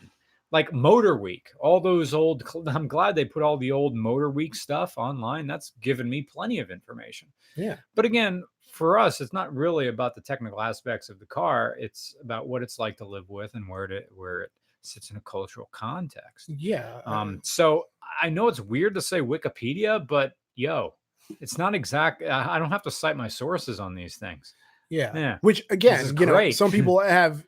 like 0.54 0.72
Motor 0.72 1.18
Week, 1.18 1.50
all 1.60 1.82
those 1.82 2.14
old. 2.14 2.44
I'm 2.68 2.88
glad 2.88 3.16
they 3.16 3.26
put 3.26 3.44
all 3.44 3.58
the 3.58 3.72
old 3.72 3.96
Motor 3.96 4.30
Week 4.30 4.56
stuff 4.56 4.94
online. 4.98 5.48
That's 5.48 5.74
given 5.82 6.10
me 6.10 6.22
plenty 6.22 6.60
of 6.60 6.72
information. 6.72 7.28
Yeah. 7.58 7.78
But 7.96 8.06
again, 8.06 8.44
for 8.72 8.98
us, 8.98 9.20
it's 9.20 9.34
not 9.34 9.54
really 9.54 9.88
about 9.88 10.16
the 10.16 10.22
technical 10.22 10.62
aspects 10.62 11.10
of 11.10 11.20
the 11.20 11.26
car. 11.26 11.76
It's 11.80 12.16
about 12.22 12.48
what 12.48 12.64
it's 12.64 12.80
like 12.80 12.98
to 12.98 13.06
live 13.06 13.30
with 13.30 13.56
and 13.56 13.68
where 13.68 13.86
it 13.86 14.10
where 14.16 14.42
it 14.44 14.52
sits 14.86 15.12
in 15.12 15.18
a 15.18 15.22
cultural 15.22 15.70
context. 15.72 16.50
Yeah. 16.50 17.02
uh, 17.06 17.10
Um, 17.12 17.40
so 17.44 17.86
I 18.22 18.30
know 18.30 18.48
it's 18.48 18.60
weird 18.60 18.94
to 18.96 19.02
say 19.02 19.20
Wikipedia, 19.20 20.06
but 20.08 20.34
yo, 20.56 20.94
it's 21.42 21.58
not 21.58 21.74
exact. 21.76 22.22
I 22.24 22.60
don't 22.60 22.72
have 22.72 22.84
to 22.84 22.92
cite 22.92 23.18
my 23.18 23.28
sources 23.28 23.80
on 23.80 23.96
these 23.96 24.18
things. 24.18 24.54
yeah. 24.90 25.12
Yeah. 25.16 25.38
Which 25.42 25.64
again, 25.70 26.16
you 26.20 26.26
know, 26.26 26.52
some 26.52 26.70
people 26.72 27.00
have 27.00 27.44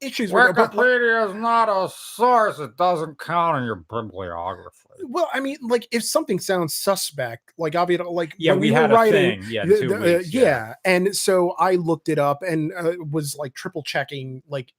issues 0.00 0.32
with 0.32 0.54
but, 0.56 0.74
like, 0.74 0.86
Wikipedia 0.86 1.28
is 1.28 1.34
not 1.34 1.68
a 1.68 1.88
source. 1.92 2.58
It 2.60 2.76
doesn't 2.76 3.18
count 3.18 3.58
in 3.58 3.64
your 3.64 3.76
bibliography. 3.76 4.88
well, 5.04 5.28
I 5.32 5.40
mean, 5.40 5.56
like 5.60 5.86
if 5.90 6.02
something 6.04 6.38
sounds 6.38 6.74
suspect, 6.74 7.52
like 7.58 7.74
obviously, 7.74 8.06
like 8.06 8.34
Yeah, 8.38 8.54
we, 8.54 8.70
were 8.70 8.76
had 8.76 8.90
a 8.90 8.94
writing, 8.94 9.42
thing. 9.42 9.50
Yeah, 9.50 9.66
the- 9.66 9.86
the, 9.86 9.94
uh, 9.96 10.18
weeks. 10.18 10.32
yeah. 10.32 10.74
and 10.84 11.14
so 11.14 11.50
I 11.58 11.74
looked 11.76 12.08
it 12.08 12.18
up 12.18 12.42
and 12.42 12.72
uh, 12.72 12.92
was 13.10 13.36
like 13.36 13.54
triple 13.54 13.82
checking 13.82 14.42
like 14.48 14.72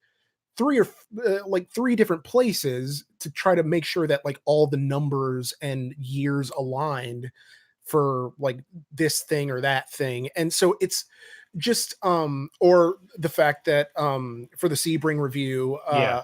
three 0.60 0.78
or 0.80 0.88
uh, 1.26 1.40
like 1.48 1.70
three 1.72 1.96
different 1.96 2.24
places 2.26 3.06
to 3.20 3.32
try 3.32 3.56
to 3.56 3.64
make 3.64 3.86
sure 3.86 4.06
that 4.06 4.26
like 4.26 4.40
all 4.46 4.68
the 4.68 4.78
numbers 4.78 5.54
and 5.62 5.96
years 5.98 6.52
aligned 6.52 7.32
for 7.86 8.34
like 8.38 8.60
this 8.92 9.22
thing 9.22 9.50
or 9.50 9.62
that 9.62 9.90
thing 9.90 10.30
and 10.36 10.54
so 10.54 10.76
it's 10.82 11.06
just 11.58 11.96
um 12.04 12.50
or 12.60 12.98
the 13.18 13.30
fact 13.30 13.66
that 13.66 13.88
um 13.96 14.48
for 14.58 14.68
the 14.70 14.76
sebring 14.76 15.20
review 15.20 15.80
uh 15.88 15.98
Yeah. 15.98 16.24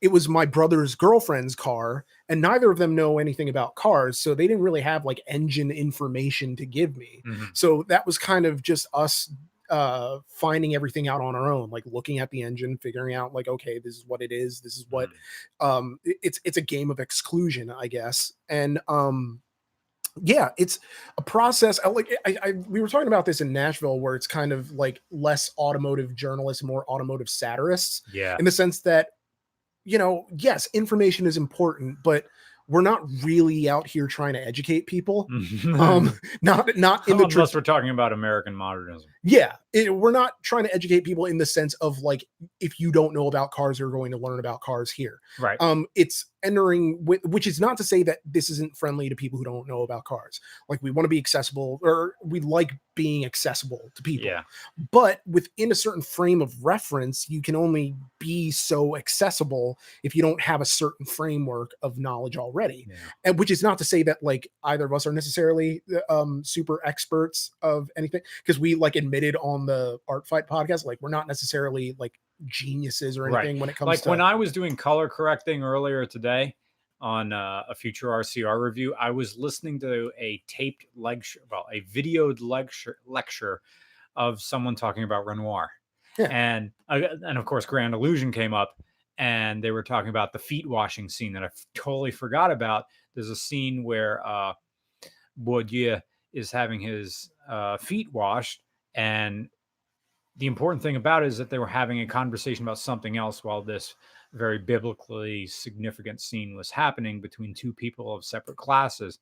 it 0.00 0.08
was 0.08 0.28
my 0.28 0.46
brother's 0.46 0.94
girlfriend's 0.94 1.54
car 1.54 2.04
and 2.28 2.40
neither 2.40 2.70
of 2.70 2.78
them 2.78 2.94
know 2.94 3.18
anything 3.18 3.48
about 3.48 3.74
cars 3.76 4.18
so 4.18 4.34
they 4.34 4.46
didn't 4.48 4.62
really 4.62 4.80
have 4.80 5.04
like 5.04 5.20
engine 5.28 5.70
information 5.70 6.56
to 6.56 6.66
give 6.66 6.96
me 6.96 7.22
Mhm. 7.26 7.50
so 7.52 7.84
that 7.88 8.06
was 8.06 8.18
kind 8.18 8.46
of 8.46 8.62
just 8.62 8.86
us 8.94 9.30
uh 9.70 10.18
finding 10.28 10.74
everything 10.74 11.08
out 11.08 11.20
on 11.20 11.34
our 11.34 11.52
own 11.52 11.70
like 11.70 11.84
looking 11.86 12.18
at 12.18 12.30
the 12.30 12.42
engine 12.42 12.76
figuring 12.78 13.14
out 13.14 13.34
like 13.34 13.48
okay 13.48 13.78
this 13.78 13.96
is 13.96 14.04
what 14.06 14.22
it 14.22 14.30
is 14.32 14.60
this 14.60 14.76
is 14.76 14.86
what 14.90 15.08
Mhm. 15.60 15.66
um 15.66 16.00
it- 16.04 16.18
it's 16.22 16.40
it's 16.44 16.56
a 16.56 16.62
game 16.62 16.90
of 16.90 17.00
exclusion 17.00 17.70
i 17.70 17.86
guess 17.86 18.32
and 18.48 18.78
um 18.88 19.40
yeah 20.22 20.48
it's 20.56 20.78
a 21.18 21.22
process 21.22 21.78
I, 21.84 21.88
like 21.88 22.08
I, 22.24 22.36
I 22.42 22.52
we 22.68 22.80
were 22.80 22.88
talking 22.88 23.08
about 23.08 23.26
this 23.26 23.40
in 23.40 23.52
nashville 23.52 24.00
where 24.00 24.14
it's 24.14 24.26
kind 24.26 24.52
of 24.52 24.70
like 24.72 25.00
less 25.10 25.50
automotive 25.58 26.14
journalists 26.14 26.62
more 26.62 26.84
automotive 26.90 27.28
satirists 27.28 28.02
Yeah. 28.12 28.36
in 28.38 28.44
the 28.44 28.50
sense 28.50 28.80
that 28.82 29.08
you 29.84 29.98
know 29.98 30.26
yes 30.38 30.68
information 30.72 31.26
is 31.26 31.36
important 31.36 31.98
but 32.02 32.24
we're 32.68 32.80
not 32.82 33.00
really 33.22 33.68
out 33.68 33.86
here 33.86 34.06
trying 34.06 34.32
to 34.32 34.44
educate 34.46 34.86
people 34.86 35.26
um 35.78 36.12
not 36.42 36.76
not 36.76 37.06
in 37.08 37.16
the 37.16 37.24
Unless 37.24 37.50
tr- 37.52 37.58
we're 37.58 37.62
talking 37.62 37.90
about 37.90 38.12
American 38.12 38.54
modernism. 38.54 39.08
yeah 39.22 39.52
it, 39.72 39.94
we're 39.94 40.10
not 40.10 40.32
trying 40.42 40.64
to 40.64 40.74
educate 40.74 41.02
people 41.04 41.26
in 41.26 41.38
the 41.38 41.46
sense 41.46 41.74
of 41.74 41.98
like 42.00 42.24
if 42.60 42.80
you 42.80 42.90
don't 42.90 43.14
know 43.14 43.26
about 43.28 43.50
cars 43.52 43.78
you're 43.78 43.90
going 43.90 44.10
to 44.10 44.18
learn 44.18 44.38
about 44.40 44.60
cars 44.62 44.90
here 44.90 45.20
Right. 45.38 45.60
um 45.60 45.86
it's 45.94 46.26
entering 46.42 47.04
with 47.04 47.24
which 47.24 47.46
is 47.46 47.60
not 47.60 47.76
to 47.76 47.84
say 47.84 48.02
that 48.02 48.18
this 48.24 48.50
isn't 48.50 48.76
friendly 48.76 49.08
to 49.08 49.16
people 49.16 49.38
who 49.38 49.44
don't 49.44 49.66
know 49.66 49.82
about 49.82 50.04
cars 50.04 50.40
like 50.68 50.82
we 50.82 50.90
want 50.90 51.04
to 51.04 51.08
be 51.08 51.18
accessible 51.18 51.78
or 51.82 52.14
we 52.24 52.40
like 52.40 52.72
being 52.94 53.24
accessible 53.24 53.90
to 53.94 54.02
people 54.02 54.26
yeah. 54.26 54.42
but 54.90 55.20
within 55.26 55.72
a 55.72 55.74
certain 55.74 56.02
frame 56.02 56.40
of 56.40 56.64
reference 56.64 57.28
you 57.28 57.42
can 57.42 57.56
only 57.56 57.94
be 58.18 58.50
so 58.50 58.96
accessible 58.96 59.78
if 60.02 60.14
you 60.14 60.22
don't 60.22 60.40
have 60.40 60.60
a 60.60 60.64
certain 60.64 61.04
framework 61.06 61.72
of 61.82 61.98
knowledge 61.98 62.36
already 62.36 62.86
Yeah. 62.88 62.96
and 63.24 63.38
which 63.38 63.50
is 63.50 63.62
not 63.62 63.78
to 63.78 63.84
say 63.84 64.02
that 64.04 64.22
like 64.22 64.48
either 64.64 64.84
of 64.84 64.92
us 64.92 65.06
are 65.06 65.12
necessarily 65.12 65.82
uh, 65.94 66.20
um 66.20 66.44
super 66.44 66.80
experts 66.86 67.50
of 67.62 67.90
anything 67.96 68.20
because 68.42 68.58
we 68.58 68.74
like 68.74 68.96
admitted 68.96 69.36
on 69.36 69.66
the 69.66 69.98
art 70.08 70.26
fight 70.26 70.46
podcast 70.46 70.84
like 70.84 70.98
we're 71.00 71.10
not 71.10 71.26
necessarily 71.26 71.96
like 71.98 72.18
geniuses 72.44 73.16
or 73.18 73.24
Right. 73.24 73.44
anything 73.44 73.60
when 73.60 73.70
it 73.70 73.76
comes 73.76 73.86
to 73.86 73.90
Like 73.90 74.02
to 74.02 74.10
when 74.10 74.20
I 74.20 74.34
was 74.34 74.52
doing 74.52 74.76
color 74.76 75.08
correcting 75.08 75.62
earlier 75.62 76.04
today 76.06 76.54
on 77.00 77.32
uh, 77.32 77.62
a 77.68 77.74
future 77.74 78.08
RCR 78.08 78.62
review, 78.62 78.94
I 78.98 79.10
was 79.10 79.36
listening 79.36 79.78
to 79.80 80.10
a 80.18 80.42
taped 80.46 80.86
lecture, 80.94 81.40
well, 81.50 81.66
a 81.72 81.80
videoed 81.82 82.40
lecture 82.40 82.98
lecture 83.06 83.60
of 84.16 84.40
someone 84.40 84.74
talking 84.74 85.02
about 85.04 85.26
Renoir. 85.26 85.70
Yeah. 86.18 86.28
And 86.30 86.70
uh, 86.88 87.00
and 87.22 87.36
of 87.38 87.44
course 87.44 87.66
Grand 87.66 87.92
Illusion 87.94 88.32
came 88.32 88.54
up 88.54 88.82
and 89.18 89.62
they 89.62 89.70
were 89.70 89.82
talking 89.82 90.08
about 90.10 90.32
the 90.32 90.38
feet 90.38 90.66
washing 90.66 91.08
scene 91.08 91.32
that 91.34 91.42
I 91.42 91.46
f- 91.46 91.66
totally 91.74 92.10
forgot 92.10 92.50
about. 92.50 92.84
There's 93.14 93.28
a 93.30 93.36
scene 93.36 93.84
where 93.84 94.26
uh 94.26 94.54
Bourdieu 95.42 96.00
is 96.32 96.50
having 96.50 96.80
his 96.80 97.30
uh, 97.48 97.76
feet 97.76 98.12
washed 98.12 98.62
and 98.94 99.48
the 100.38 100.46
important 100.46 100.82
thing 100.82 100.96
about 100.96 101.22
it 101.22 101.26
is 101.26 101.38
that 101.38 101.50
they 101.50 101.58
were 101.58 101.66
having 101.66 102.00
a 102.00 102.06
conversation 102.06 102.64
about 102.64 102.78
something 102.78 103.16
else 103.16 103.42
while 103.42 103.62
this 103.62 103.94
very 104.32 104.58
biblically 104.58 105.46
significant 105.46 106.20
scene 106.20 106.56
was 106.56 106.70
happening 106.70 107.20
between 107.20 107.54
two 107.54 107.72
people 107.72 108.14
of 108.14 108.24
separate 108.24 108.56
classes 108.56 109.18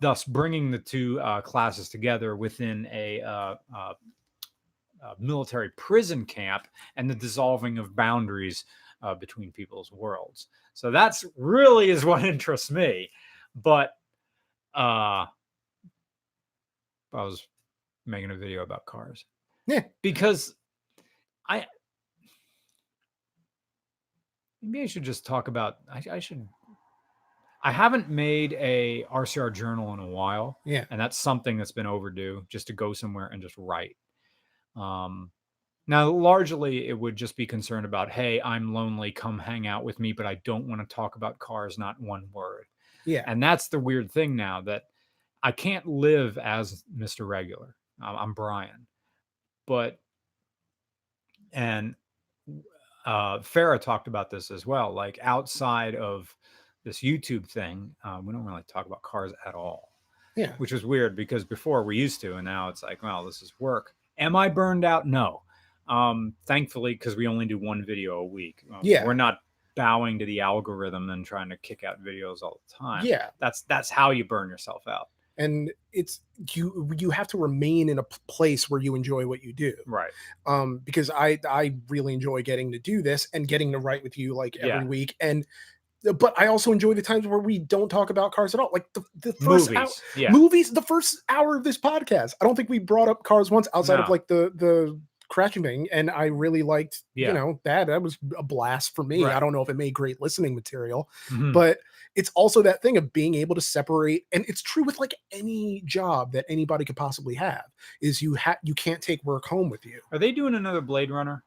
thus 0.00 0.22
bringing 0.22 0.70
the 0.70 0.78
two 0.78 1.20
uh, 1.20 1.40
classes 1.40 1.88
together 1.88 2.36
within 2.36 2.86
a 2.92 3.20
uh, 3.20 3.54
uh, 3.76 3.94
military 5.18 5.70
prison 5.70 6.24
camp 6.24 6.68
and 6.96 7.10
the 7.10 7.14
dissolving 7.16 7.78
of 7.78 7.96
boundaries 7.96 8.64
uh, 9.02 9.14
between 9.14 9.50
people's 9.50 9.90
worlds. 9.90 10.46
So 10.74 10.92
that's 10.92 11.24
really 11.36 11.90
is 11.90 12.04
what 12.04 12.24
interests 12.24 12.70
me 12.70 13.10
but 13.62 13.96
uh 14.74 15.26
i 15.26 17.22
was 17.22 17.46
making 18.06 18.30
a 18.30 18.36
video 18.36 18.62
about 18.62 18.86
cars 18.86 19.24
Yeah. 19.68 19.84
because 20.02 20.54
i 21.48 21.66
maybe 24.62 24.82
i 24.82 24.86
should 24.86 25.04
just 25.04 25.24
talk 25.26 25.46
about 25.48 25.76
i, 25.92 26.02
I 26.10 26.18
should 26.18 26.48
i 27.62 27.70
haven't 27.70 28.08
made 28.08 28.54
a 28.54 29.04
rcr 29.12 29.52
journal 29.52 29.92
in 29.94 30.00
a 30.00 30.06
while. 30.08 30.58
Yeah. 30.64 30.84
And 30.90 31.00
that's 31.00 31.16
something 31.18 31.56
that's 31.58 31.72
been 31.72 31.86
overdue 31.86 32.46
just 32.48 32.66
to 32.68 32.72
go 32.72 32.92
somewhere 32.92 33.26
and 33.26 33.42
just 33.42 33.56
write. 33.58 33.96
Um 34.74 35.30
now 35.86 36.10
largely 36.10 36.88
it 36.88 36.98
would 36.98 37.16
just 37.16 37.36
be 37.36 37.46
concerned 37.46 37.86
about 37.86 38.10
hey 38.10 38.40
i'm 38.42 38.74
lonely 38.74 39.10
come 39.12 39.38
hang 39.38 39.66
out 39.66 39.84
with 39.84 39.98
me 40.00 40.12
but 40.12 40.26
i 40.26 40.34
don't 40.44 40.68
want 40.68 40.80
to 40.86 40.94
talk 40.94 41.16
about 41.16 41.38
cars 41.38 41.78
not 41.78 42.00
one 42.00 42.28
word. 42.32 42.64
Yeah. 43.06 43.22
And 43.26 43.42
that's 43.42 43.68
the 43.68 43.78
weird 43.78 44.10
thing 44.10 44.34
now 44.34 44.60
that 44.62 44.84
i 45.42 45.52
can't 45.52 45.86
live 45.86 46.36
as 46.38 46.82
mr 46.96 47.28
regular. 47.28 47.74
I'm 48.02 48.34
brian 48.34 48.86
but 49.68 50.00
and 51.52 51.94
uh 53.06 53.38
farah 53.38 53.80
talked 53.80 54.08
about 54.08 54.30
this 54.30 54.50
as 54.50 54.66
well 54.66 54.92
like 54.92 55.18
outside 55.22 55.94
of 55.94 56.34
this 56.84 56.98
youtube 57.02 57.46
thing 57.46 57.94
uh, 58.04 58.18
we 58.22 58.32
don't 58.32 58.44
really 58.44 58.64
talk 58.66 58.86
about 58.86 59.02
cars 59.02 59.32
at 59.46 59.54
all 59.54 59.88
yeah. 60.38 60.52
which 60.58 60.72
is 60.72 60.84
weird 60.84 61.16
because 61.16 61.44
before 61.44 61.82
we 61.82 61.96
used 61.96 62.20
to 62.20 62.36
and 62.36 62.44
now 62.44 62.68
it's 62.68 62.82
like 62.82 63.02
well 63.02 63.24
this 63.24 63.42
is 63.42 63.52
work. 63.58 63.92
Am 64.18 64.36
i 64.36 64.48
burned 64.48 64.84
out? 64.84 65.06
No. 65.06 65.42
Um 65.88 66.34
thankfully 66.46 66.94
because 66.94 67.16
we 67.16 67.26
only 67.26 67.44
do 67.44 67.58
one 67.58 67.84
video 67.84 68.18
a 68.18 68.24
week. 68.24 68.62
Uh, 68.72 68.78
Yeah. 68.82 69.04
we're 69.04 69.14
not 69.14 69.38
bowing 69.74 70.18
to 70.18 70.24
the 70.26 70.40
algorithm 70.40 71.10
and 71.10 71.26
trying 71.26 71.48
to 71.48 71.56
kick 71.58 71.82
out 71.84 72.02
videos 72.02 72.42
all 72.42 72.60
the 72.68 72.74
time. 72.74 73.04
Yeah. 73.04 73.30
That's 73.40 73.62
that's 73.62 73.90
how 73.90 74.10
you 74.12 74.24
burn 74.24 74.48
yourself 74.48 74.86
out 74.86 75.08
and 75.38 75.70
it's 75.92 76.20
you 76.54 76.90
you 76.98 77.10
have 77.10 77.26
to 77.28 77.38
remain 77.38 77.88
in 77.88 77.98
a 77.98 78.02
place 78.26 78.68
where 78.68 78.80
you 78.80 78.94
enjoy 78.94 79.26
what 79.26 79.42
you 79.42 79.52
do 79.52 79.72
right 79.86 80.10
um 80.46 80.78
because 80.84 81.10
i 81.10 81.38
i 81.48 81.74
really 81.88 82.12
enjoy 82.12 82.42
getting 82.42 82.70
to 82.72 82.78
do 82.78 83.00
this 83.02 83.26
and 83.32 83.48
getting 83.48 83.72
to 83.72 83.78
write 83.78 84.02
with 84.02 84.18
you 84.18 84.34
like 84.34 84.56
every 84.56 84.68
Yeah. 84.68 84.84
week 84.84 85.16
and 85.20 85.46
uh, 86.06 86.12
but 86.12 86.38
i 86.38 86.46
also 86.46 86.70
enjoy 86.72 86.94
the 86.94 87.02
times 87.02 87.26
where 87.26 87.38
we 87.38 87.58
don't 87.58 87.88
talk 87.88 88.10
about 88.10 88.32
cars 88.32 88.54
at 88.54 88.60
all 88.60 88.70
like 88.72 88.86
the, 88.92 89.02
the 89.20 89.32
first 89.34 89.70
movies 89.70 89.76
hour, 89.76 89.88
yeah 90.16 90.30
movies 90.30 90.70
the 90.72 90.82
first 90.82 91.22
hour 91.28 91.56
of 91.56 91.64
this 91.64 91.78
podcast 91.78 92.34
i 92.40 92.44
don't 92.44 92.54
think 92.56 92.68
we 92.68 92.78
brought 92.78 93.08
up 93.08 93.22
cars 93.24 93.50
once 93.50 93.66
outside 93.74 93.98
of 94.00 94.08
like 94.08 94.26
the 94.28 94.52
the 94.56 95.00
Crouching 95.30 95.62
Thing, 95.62 95.86
and 95.92 96.10
I 96.10 96.24
really 96.24 96.62
liked, 96.62 97.02
Yeah. 97.14 97.28
you 97.28 97.34
know, 97.34 97.60
that. 97.64 97.88
That 97.88 98.00
was 98.00 98.16
a 98.38 98.42
blast 98.42 98.94
for 98.96 99.04
me. 99.04 99.22
Right. 99.24 99.36
I 99.36 99.40
don't 99.40 99.52
know 99.52 99.60
if 99.60 99.68
it 99.68 99.76
made 99.76 99.92
great 99.92 100.22
listening 100.22 100.54
material, 100.54 101.10
Mhm. 101.28 101.52
but 101.52 101.80
it's 102.18 102.30
also 102.34 102.60
that 102.62 102.82
thing 102.82 102.96
of 102.98 103.12
being 103.12 103.34
able 103.36 103.54
to 103.54 103.60
separate, 103.60 104.24
and 104.32 104.44
it's 104.48 104.60
true 104.60 104.82
with 104.82 104.98
like 104.98 105.14
any 105.32 105.82
job 105.86 106.32
that 106.32 106.44
anybody 106.48 106.84
could 106.84 106.96
possibly 106.96 107.34
have. 107.36 107.64
Is 108.02 108.20
you 108.20 108.34
have 108.34 108.58
you 108.64 108.74
can't 108.74 109.00
take 109.00 109.22
work 109.24 109.44
home 109.46 109.70
with 109.70 109.86
you. 109.86 110.00
Are 110.12 110.18
they 110.18 110.32
doing 110.32 110.54
another 110.56 110.80
Blade 110.80 111.10
Runner? 111.10 111.44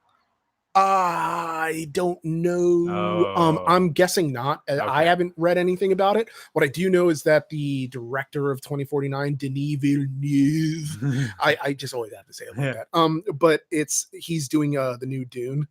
I 0.74 1.88
don't 1.92 2.24
know. 2.24 2.88
Um, 3.36 3.58
Oh. 3.58 3.66
I'm 3.68 3.92
guessing 3.92 4.32
not. 4.32 4.62
Uh, 4.70 4.80
I 4.82 5.04
haven't 5.04 5.34
read 5.36 5.58
anything 5.58 5.92
about 5.92 6.16
it. 6.16 6.30
What 6.54 6.64
I 6.64 6.68
do 6.70 6.90
know 6.90 7.10
is 7.10 7.24
that 7.24 7.50
the 7.50 7.88
director 7.88 8.52
of 8.52 8.62
2049, 8.62 9.36
Denis 9.36 9.76
Villeneuve, 9.80 11.34
I, 11.42 11.58
I 11.62 11.74
just 11.74 11.94
always 11.94 12.14
have 12.14 12.26
to 12.28 12.34
say 12.34 12.46
it 12.46 12.56
like 12.58 12.66
Yeah. 12.66 12.74
that. 12.74 12.88
Um, 12.94 13.22
but 13.34 13.64
it's 13.70 14.08
he's 14.14 14.48
doing 14.48 14.78
uh 14.78 14.96
the 14.98 15.06
new 15.08 15.26
Dune, 15.26 15.68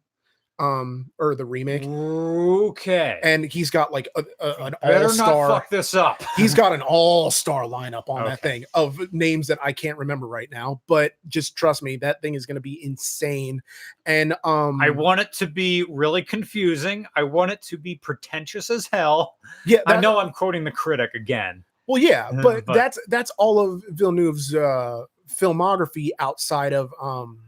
um, 0.61 1.11
or 1.19 1.35
the 1.35 1.45
remake, 1.45 1.85
okay. 1.85 3.19
and 3.23 3.51
he's 3.51 3.71
got 3.71 3.93
like 3.93 4.09
a, 4.15 4.25
a, 4.41 4.65
an 4.65 4.75
all 4.83 5.09
star. 5.09 5.49
fuck 5.49 5.71
this 5.71 5.95
up. 5.95 6.23
He's 6.37 6.55
got 6.55 6.73
an 6.73 6.83
all 6.83 7.31
star 7.31 7.65
lineup 7.65 8.09
on 8.09 8.27
that 8.27 8.43
thing 8.43 8.65
of 8.75 9.13
names 9.13 9.47
that 9.47 9.59
I 9.65 9.73
can't 9.73 9.97
remember 9.97 10.29
right 10.29 10.51
now. 10.51 10.83
But 10.87 11.13
just 11.29 11.57
trust 11.57 11.83
me, 11.83 11.97
that 11.97 12.21
thing 12.21 12.35
is 12.35 12.45
going 12.45 12.57
to 12.57 12.61
be 12.61 12.85
insane. 12.85 13.63
And 14.05 14.35
um, 14.45 14.81
I 14.83 14.91
want 14.91 15.21
it 15.21 15.33
to 15.35 15.47
be 15.47 15.85
really 15.85 16.23
confusing. 16.23 17.07
I 17.17 17.23
want 17.23 17.51
it 17.53 17.63
to 17.63 17.79
be 17.79 17.95
pretentious 17.97 18.69
as 18.69 18.87
hell. 18.87 19.37
yeah, 19.65 19.81
I 19.87 19.99
know 19.99 20.19
I'm 20.19 20.31
quoting 20.31 20.65
the 20.65 20.71
critic 20.71 21.15
again. 21.15 21.65
Well, 21.87 22.03
yeah, 22.03 22.29
Uh, 22.29 22.43
but, 22.43 22.67
but- 22.67 22.75
that's 22.75 22.99
that's 23.09 23.31
all 23.39 23.59
of 23.59 23.83
Villeneuve's 23.89 24.55
uh, 24.55 25.05
filmography 25.27 26.11
outside 26.19 26.75
of 26.75 26.93
um, 27.01 27.41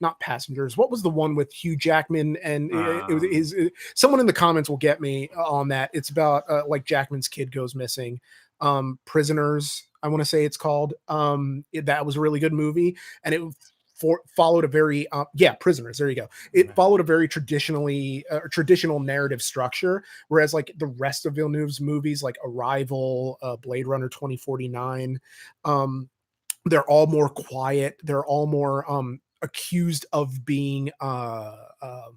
not 0.00 0.18
Passengers. 0.20 0.76
What 0.76 0.90
was 0.90 1.02
the 1.02 1.10
one 1.10 1.34
with 1.34 1.52
Hugh 1.52 1.76
Jackman 1.76 2.36
and 2.38 2.72
uh, 2.72 3.06
it 3.08 3.14
was 3.14 3.22
Um. 3.24 3.32
his? 3.32 3.54
uh, 3.54 3.68
Someone 3.94 4.20
in 4.20 4.26
the 4.26 4.32
comments 4.32 4.68
will 4.70 4.76
get 4.78 5.00
me 5.00 5.28
on 5.36 5.68
that. 5.68 5.90
It's 5.92 6.08
about 6.10 6.44
uh, 6.48 6.62
like 6.66 6.84
Jackman's 6.84 7.28
kid 7.28 7.52
goes 7.52 7.74
missing. 7.74 8.20
Um, 8.60 8.98
Prisoners, 9.04 9.84
I 10.02 10.08
want 10.08 10.20
to 10.20 10.24
say 10.26 10.44
it's 10.44 10.56
called. 10.56 10.94
Um, 11.08 11.64
it- 11.72 11.86
that 11.86 12.04
was 12.04 12.16
a 12.16 12.20
really 12.20 12.40
good 12.40 12.52
movie, 12.52 12.96
and 13.24 13.34
it 13.34 13.40
for 13.94 14.22
followed 14.34 14.64
a 14.64 14.68
very 14.68 15.06
uh, 15.12 15.26
yeah 15.34 15.52
Prisoners. 15.52 15.98
There 15.98 16.08
you 16.08 16.16
go 16.16 16.28
it 16.54 16.68
Right. 16.68 16.76
followed 16.76 17.00
a 17.00 17.04
very 17.04 17.28
traditionally 17.28 18.24
uh, 18.30 18.40
traditional 18.50 18.98
narrative 18.98 19.42
structure 19.42 20.02
whereas 20.28 20.54
like 20.54 20.72
the 20.78 20.86
rest 20.86 21.26
of 21.26 21.34
villeneuve's 21.34 21.82
movies 21.82 22.22
like 22.22 22.38
arrival 22.42 23.36
uh, 23.42 23.56
blade 23.56 23.86
runner 23.86 24.08
2049 24.08 25.20
um 25.66 26.08
they're 26.64 26.88
all 26.90 27.06
more 27.08 27.28
quiet 27.28 27.98
they're 28.02 28.24
all 28.24 28.46
more 28.46 28.90
um 28.90 29.20
accused 29.42 30.06
of 30.12 30.44
being 30.44 30.90
uh 31.00 31.56
um 31.82 32.16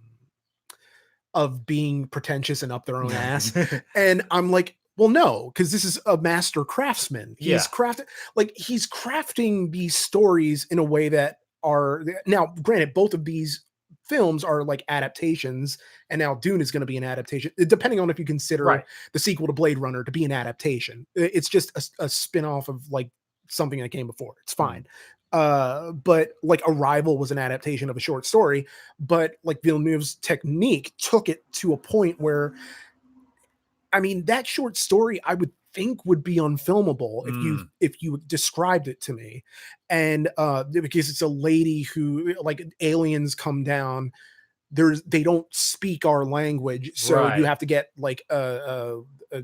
of 1.34 1.66
being 1.66 2.08
pretentious 2.08 2.62
and 2.64 2.72
up 2.72 2.86
their 2.86 3.04
own 3.04 3.12
ass 3.12 3.54
and 3.96 4.22
i'm 4.30 4.52
like 4.52 4.76
well 4.98 5.10
no 5.10 5.52
because 5.54 5.72
this 5.72 5.84
is 5.84 6.00
a 6.06 6.16
master 6.18 6.64
craftsman 6.64 7.36
he's 7.40 7.48
Yeah. 7.50 7.58
crafted 7.74 8.06
like 8.36 8.52
he's 8.56 8.88
crafting 8.88 9.72
these 9.72 9.96
stories 9.96 10.68
in 10.70 10.78
a 10.78 10.84
way 10.84 11.10
that 11.10 11.38
are 11.64 12.04
now 12.28 12.54
granted 12.62 12.94
both 12.94 13.14
of 13.16 13.26
these 13.26 13.64
films 14.08 14.44
are 14.44 14.64
like 14.64 14.84
adaptations 14.90 15.78
and 16.12 16.20
now 16.20 16.36
dune 16.36 16.62
is 16.62 16.72
going 16.72 16.82
to 16.82 16.86
be 16.86 16.98
an 16.98 17.04
adaptation 17.04 17.52
uh, 17.60 17.64
depending 17.66 18.00
on 18.00 18.10
if 18.12 18.20
you 18.20 18.26
consider 18.26 18.66
Right. 18.66 18.84
the 19.14 19.20
sequel 19.20 19.48
to 19.48 19.54
blade 19.54 19.80
runner 19.80 20.04
to 20.04 20.12
be 20.12 20.26
an 20.26 20.32
adaptation 20.32 21.08
it's 21.16 21.50
just 21.50 21.72
a 22.00 22.08
spin-off 22.10 22.68
of 22.68 22.92
like 22.92 23.10
something 23.50 23.80
that 23.80 23.90
came 23.90 24.08
before 24.08 24.36
it's 24.44 24.54
Mm. 24.54 24.58
fine 24.58 24.88
uh 25.34 25.92
but 25.92 26.30
like 26.44 26.62
arrival 26.68 27.18
was 27.18 27.32
an 27.32 27.38
adaptation 27.40 27.90
of 27.90 27.98
a 27.98 28.00
short 28.00 28.26
story 28.26 28.68
but 29.00 29.34
like 29.44 29.62
villeneuve's 29.64 30.16
technique 30.16 30.94
took 30.98 31.28
it 31.30 31.44
to 31.52 31.74
a 31.74 31.78
point 31.78 32.20
where 32.22 32.54
I 33.92 34.00
mean, 34.00 34.26
that 34.26 34.48
short 34.48 34.78
story 34.78 35.22
I 35.24 35.36
would 35.36 35.52
think 35.74 36.06
would 36.06 36.24
be 36.24 36.38
unfilmable 36.38 37.28
if 37.28 37.42
you 37.42 37.56
Mm. 37.56 37.70
if 37.80 38.02
you 38.02 38.18
described 38.28 38.88
it 38.88 39.02
to 39.02 39.14
me. 39.14 39.44
And 39.90 40.30
uh 40.38 40.64
because 40.66 41.10
it's 41.10 41.22
a 41.22 41.28
lady 41.28 41.84
who 41.84 42.36
like 42.42 42.64
aliens 42.82 43.36
come 43.36 43.64
down, 43.64 44.12
there's 44.72 45.02
they 45.04 45.24
don't 45.24 45.48
speak 45.54 46.06
our 46.06 46.26
language. 46.26 46.92
So 46.96 47.28
Right. 47.28 47.38
you 47.40 47.46
have 47.46 47.60
to 47.60 47.66
get 47.66 47.90
like 47.98 48.24
a, 48.30 48.36
a, 48.38 49.02
a 49.40 49.44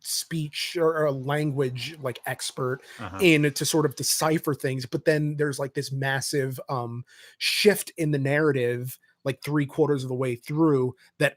speech 0.00 0.76
or 0.78 1.04
a 1.04 1.12
language 1.12 1.96
like 2.00 2.18
expert 2.26 2.80
Uh-huh. 2.98 3.18
in 3.20 3.52
to 3.52 3.64
sort 3.64 3.86
of 3.86 3.94
decipher 3.96 4.54
things 4.54 4.86
but 4.86 5.04
then 5.04 5.36
there's 5.36 5.58
like 5.58 5.74
this 5.74 5.92
massive 5.92 6.58
um 6.68 7.04
shift 7.38 7.92
in 7.96 8.10
the 8.10 8.18
narrative 8.18 8.98
like 9.24 9.42
three 9.42 9.66
quarters 9.66 10.02
of 10.02 10.08
the 10.08 10.14
way 10.14 10.34
through 10.36 10.94
that 11.18 11.36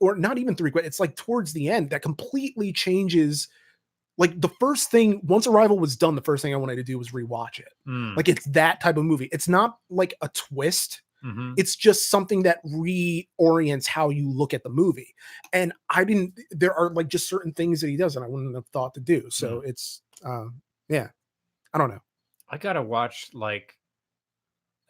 or 0.00 0.16
not 0.16 0.38
even 0.38 0.54
three 0.56 0.70
quarters 0.70 0.88
it's 0.88 1.00
like 1.00 1.16
towards 1.16 1.52
the 1.52 1.68
end 1.68 1.90
that 1.90 2.02
completely 2.02 2.72
changes 2.72 3.48
like 4.16 4.40
the 4.40 4.48
first 4.60 4.90
thing 4.90 5.20
once 5.24 5.46
arrival 5.46 5.78
was 5.78 5.96
done 5.96 6.14
the 6.14 6.22
first 6.22 6.42
thing 6.42 6.54
i 6.54 6.58
wanted 6.58 6.76
to 6.76 6.84
do 6.84 6.98
was 6.98 7.10
rewatch 7.10 7.58
it. 7.58 7.72
Mm, 7.88 8.16
like 8.16 8.28
it's 8.28 8.44
that 8.46 8.80
type 8.80 8.96
of 8.96 9.04
movie. 9.04 9.28
It's 9.32 9.48
not 9.48 9.78
like 9.90 10.14
a 10.22 10.28
twist 10.30 11.02
mhm. 11.24 11.54
it's 11.56 11.76
just 11.76 12.10
something 12.10 12.42
that 12.42 12.58
reorients 12.64 13.86
how 13.86 14.10
you 14.10 14.30
look 14.30 14.52
at 14.52 14.62
the 14.62 14.68
movie 14.68 15.14
and 15.52 15.72
i 15.90 16.04
didn't 16.04 16.38
there 16.50 16.74
are 16.74 16.90
like 16.90 17.08
just 17.08 17.28
certain 17.28 17.52
things 17.52 17.80
that 17.80 17.88
he 17.88 17.96
does 17.96 18.16
and 18.16 18.24
i 18.24 18.28
wouldn't 18.28 18.54
have 18.54 18.66
thought 18.68 18.94
to 18.94 19.00
do 19.00 19.28
so 19.30 19.60
it's 19.64 20.02
um 20.24 20.60
yeah 20.88 21.08
i 21.72 21.78
don't 21.78 21.90
know 21.90 22.00
I 22.54 22.58
gotta 22.58 22.82
watch 22.82 23.30
like 23.32 23.76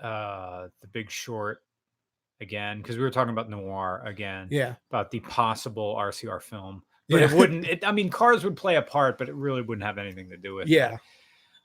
uh 0.02 0.68
the 0.82 0.88
Big 0.88 1.10
Short 1.10 1.60
again 2.40 2.82
because 2.82 2.96
we 2.96 3.02
were 3.02 3.10
talking 3.10 3.32
about 3.32 3.48
noir 3.48 4.02
again 4.04 4.48
yeah 4.50 4.74
about 4.90 5.10
the 5.10 5.20
possible 5.20 5.94
RCR 5.96 6.42
film. 6.42 6.82
But 7.08 7.20
yeah 7.20 7.30
it 7.30 7.32
wouldn't. 7.32 7.66
It, 7.68 7.86
I 7.86 7.92
mean, 7.92 8.10
cars 8.10 8.44
would 8.44 8.56
play 8.56 8.76
a 8.76 8.82
part, 8.82 9.18
but 9.18 9.28
it 9.28 9.34
really 9.34 9.62
wouldn't 9.62 9.86
have 9.86 9.98
anything 9.98 10.28
to 10.30 10.36
do 10.36 10.56
with. 10.56 10.66
it. 10.66 10.72
yeah 10.72 10.96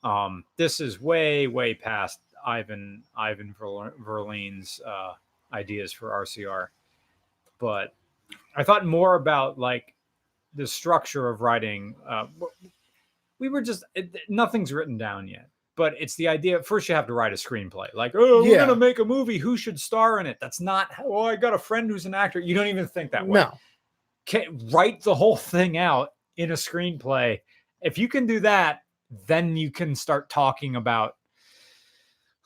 Um, 0.03 0.45
this 0.57 0.79
is 0.79 1.01
way, 1.01 1.47
way 1.47 1.73
past 1.73 2.19
Ivan 2.45 3.03
Ivan 3.15 3.55
Verl- 3.59 3.93
Verline's 4.03 4.79
uh, 4.85 5.13
ideas 5.53 5.91
for 5.93 6.09
RCR, 6.11 6.67
but 7.59 7.93
I 8.55 8.63
thought 8.63 8.85
more 8.85 9.15
about 9.15 9.57
like 9.59 9.93
the 10.55 10.67
structure 10.67 11.29
of 11.29 11.41
writing. 11.41 11.95
Uh, 12.07 12.27
we 13.39 13.49
were 13.49 13.61
just 13.61 13.83
it, 13.95 14.15
nothing's 14.29 14.73
written 14.73 14.97
down 14.97 15.27
yet, 15.27 15.47
but 15.75 15.93
it's 15.99 16.15
the 16.15 16.27
idea. 16.27 16.61
First, 16.63 16.89
you 16.89 16.95
have 16.95 17.07
to 17.07 17.13
write 17.13 17.31
a 17.33 17.35
screenplay. 17.35 17.93
Like, 17.93 18.13
oh, 18.15 18.43
we're 18.43 18.51
Yeah. 18.53 18.57
gonna 18.65 18.75
make 18.75 18.99
a 18.99 19.05
movie. 19.05 19.37
Who 19.37 19.57
should 19.57 19.79
star 19.79 20.19
in 20.19 20.25
it? 20.25 20.37
That's 20.41 20.59
not. 20.59 20.89
Oh, 21.03 21.23
I 21.23 21.35
got 21.35 21.53
a 21.53 21.59
friend 21.59 21.89
who's 21.89 22.05
an 22.05 22.13
actor. 22.13 22.39
You 22.39 22.55
don't 22.55 22.67
even 22.67 22.87
think 22.87 23.11
that 23.11 23.25
way 23.25 23.41
no 23.41 23.57
can 24.25 24.59
write 24.71 25.01
the 25.01 25.15
whole 25.15 25.35
thing 25.35 25.77
out 25.77 26.13
in 26.37 26.51
a 26.51 26.55
screenplay. 26.55 27.39
If 27.81 27.97
you 27.97 28.07
can 28.07 28.27
do 28.27 28.39
that, 28.41 28.81
then 29.25 29.57
you 29.57 29.71
can 29.71 29.95
start 29.95 30.29
talking 30.29 30.75
about 30.75 31.15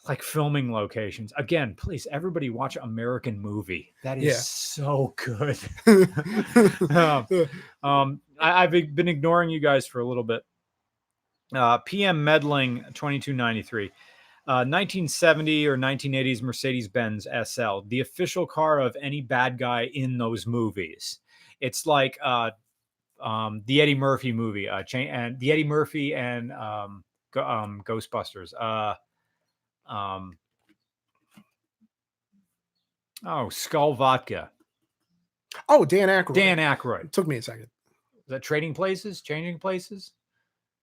like 0.07 0.21
filming 0.21 0.71
locations. 0.71 1.31
Again, 1.37 1.75
please, 1.75 2.07
everybody 2.11 2.49
watch 2.49 2.77
American 2.81 3.39
Movie. 3.39 3.93
That 4.03 4.17
is 4.17 4.23
Yeah. 4.23 4.33
so 4.33 5.13
good. 5.15 5.57
um, 6.91 7.25
um, 7.89 8.21
I, 8.39 8.63
I've 8.63 8.71
been 8.71 9.07
ignoring 9.07 9.49
you 9.49 9.59
guys 9.59 9.87
for 9.87 9.99
a 10.01 10.05
little 10.05 10.23
bit. 10.23 10.43
Uh, 11.53 11.77
PM 11.79 12.23
Meddling 12.23 12.77
2293. 12.93 13.85
Uh, 14.45 14.67
1970 14.67 15.67
or 15.67 15.77
1980s 15.77 16.41
Mercedes 16.41 16.89
Benz 16.89 17.25
SL, 17.45 17.79
the 17.87 18.01
official 18.01 18.45
car 18.45 18.79
of 18.79 18.97
any 19.01 19.21
bad 19.21 19.57
guy 19.57 19.85
in 19.93 20.17
those 20.17 20.45
movies. 20.45 21.19
It's 21.61 21.85
like 21.85 22.17
uh, 22.21 22.49
um, 23.21 23.61
the 23.67 23.79
Eddie 23.81 23.95
Murphy 23.95 24.33
movie, 24.33 24.67
uh, 24.67 24.83
cha- 24.83 24.97
and 24.97 25.39
the 25.39 25.49
Eddie 25.53 25.63
Murphy 25.63 26.13
and 26.13 26.51
um, 26.51 27.05
Go- 27.31 27.47
um, 27.47 27.81
Ghostbusters. 27.85 28.51
Um, 29.87 30.37
oh, 33.25 33.49
Skull 33.49 33.93
Vodka. 33.93 34.49
oh 35.69 35.85
dan 35.85 36.09
Aykroyd. 36.09 36.35
Dan 36.35 36.57
Aykroyd. 36.57 37.05
it 37.05 37.11
took 37.13 37.27
me 37.27 37.37
a 37.37 37.41
second 37.41 37.67
Is 38.15 38.29
that 38.29 38.41
Trading 38.41 38.73
Places? 38.73 39.21
Changing 39.21 39.59
Places? 39.59 40.11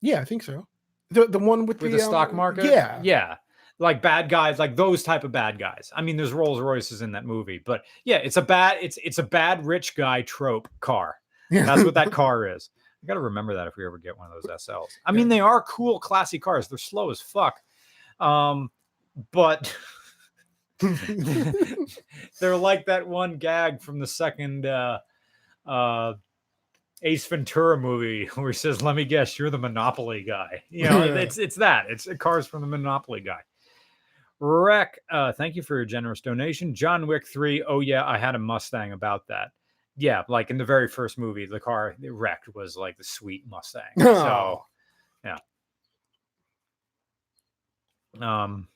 yeah 0.02 0.18
i 0.18 0.24
think 0.24 0.42
so 0.42 0.66
the 1.10 1.26
the 1.26 1.38
one 1.38 1.66
with, 1.66 1.82
with 1.82 1.92
the, 1.92 1.98
the 1.98 2.02
stock 2.02 2.30
um, 2.30 2.36
market. 2.36 2.64
yeah 2.64 2.98
yeah, 3.02 3.36
like 3.80 4.02
bad 4.02 4.28
guys, 4.28 4.58
like 4.58 4.76
those 4.76 5.02
type 5.02 5.24
of 5.24 5.32
bad 5.32 5.58
guys. 5.58 5.90
I 5.96 6.02
mean, 6.02 6.16
there's 6.16 6.32
Rolls 6.32 6.60
Royces 6.60 7.02
in 7.02 7.12
that 7.12 7.24
movie, 7.24 7.60
but 7.64 7.82
yeah, 8.04 8.18
it's 8.18 8.36
a 8.36 8.42
bad, 8.42 8.78
it's 8.80 8.98
it's 9.02 9.18
a 9.18 9.22
bad 9.22 9.64
rich 9.66 9.96
guy 9.96 10.22
trope 10.22 10.68
car. 10.80 11.16
That's 11.50 11.82
what 11.82 11.94
that 11.94 12.12
car 12.12 12.46
is. 12.46 12.70
I 13.02 13.06
got 13.06 13.14
to 13.14 13.20
remember 13.20 13.54
that 13.54 13.66
if 13.66 13.76
we 13.76 13.86
ever 13.86 13.98
get 13.98 14.16
one 14.16 14.30
of 14.30 14.42
those 14.42 14.60
SLs. 14.60 14.88
I 15.06 15.12
mean, 15.12 15.28
they 15.28 15.40
are 15.40 15.62
cool, 15.62 15.98
classy 15.98 16.38
cars. 16.38 16.68
They're 16.68 16.76
slow 16.78 17.10
as 17.10 17.20
fuck, 17.20 17.60
um, 18.20 18.70
but 19.32 19.74
they're 22.40 22.56
like 22.56 22.86
that 22.86 23.06
one 23.06 23.36
gag 23.36 23.80
from 23.80 23.98
the 23.98 24.06
second 24.06 24.66
uh, 24.66 24.98
uh, 25.66 26.14
Ace 27.02 27.26
Ventura 27.26 27.78
movie 27.78 28.26
where 28.34 28.50
he 28.50 28.56
says, 28.56 28.82
"Let 28.82 28.96
me 28.96 29.04
guess, 29.04 29.38
you're 29.38 29.50
the 29.50 29.58
Monopoly 29.58 30.22
guy." 30.22 30.62
You 30.70 30.84
know, 30.88 31.04
Yeah. 31.04 31.14
it's 31.16 31.38
it's 31.38 31.56
that. 31.56 31.86
It's 31.88 32.08
cars 32.18 32.46
from 32.46 32.60
the 32.62 32.66
Monopoly 32.66 33.20
guy. 33.20 33.40
Wreck, 34.42 34.98
uh, 35.10 35.32
thank 35.32 35.54
you 35.54 35.62
for 35.62 35.76
your 35.76 35.84
generous 35.84 36.22
donation. 36.22 36.74
John 36.74 37.06
Wick 37.06 37.26
3. 37.26 37.62
Oh, 37.64 37.80
yeah, 37.80 38.06
I 38.06 38.16
had 38.16 38.34
a 38.34 38.38
Mustang 38.38 38.92
about 38.92 39.26
that. 39.28 39.48
Yeah, 39.98 40.22
like 40.28 40.48
in 40.48 40.56
the 40.56 40.64
very 40.64 40.88
first 40.88 41.18
movie, 41.18 41.44
the 41.44 41.60
car 41.60 41.94
wrecked 42.02 42.48
was 42.54 42.74
like 42.74 42.96
the 42.96 43.04
sweet 43.04 43.44
Mustang. 43.46 43.82
So, 43.98 44.62
Oh. 48.18 48.26
um, 48.26 48.66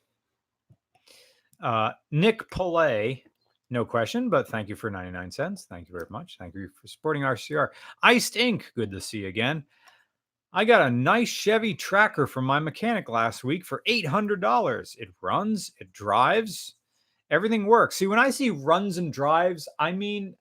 uh, 1.62 1.92
Nick 2.11 2.48
Pillay, 2.50 3.22
no 3.70 3.84
question, 3.84 4.28
but 4.28 4.48
thank 4.48 4.68
you 4.68 4.76
for 4.76 4.90
99 4.90 5.30
cents. 5.30 5.66
Thank 5.68 5.88
you 5.88 5.92
very 5.92 6.07
much. 6.11 6.36
Thank 6.38 6.55
you 6.55 6.68
for 6.80 6.86
supporting 6.86 7.22
RCR. 7.22 7.68
Iced 8.02 8.36
Ink, 8.36 8.72
good 8.74 8.90
to 8.90 9.00
see 9.00 9.18
you 9.18 9.28
again. 9.28 9.64
I 10.52 10.64
got 10.64 10.82
a 10.82 10.90
nice 10.90 11.28
Chevy 11.28 11.74
tracker 11.74 12.28
from 12.28 12.44
my 12.44 12.61
mechanic 12.61 13.09
last 13.09 13.42
week 13.42 13.64
for 13.64 13.82
$800. 13.88 14.98
It 14.98 15.09
runs, 15.20 15.72
it 15.80 15.92
drives, 15.92 16.74
everything 17.30 17.66
works. 17.66 17.96
See, 17.96 18.07
when 18.07 18.20
I 18.20 18.30
see 18.30 18.50
runs 18.50 18.98
and 18.98 19.12
drives, 19.12 19.68
I 19.80 19.90
mean, 19.90 20.36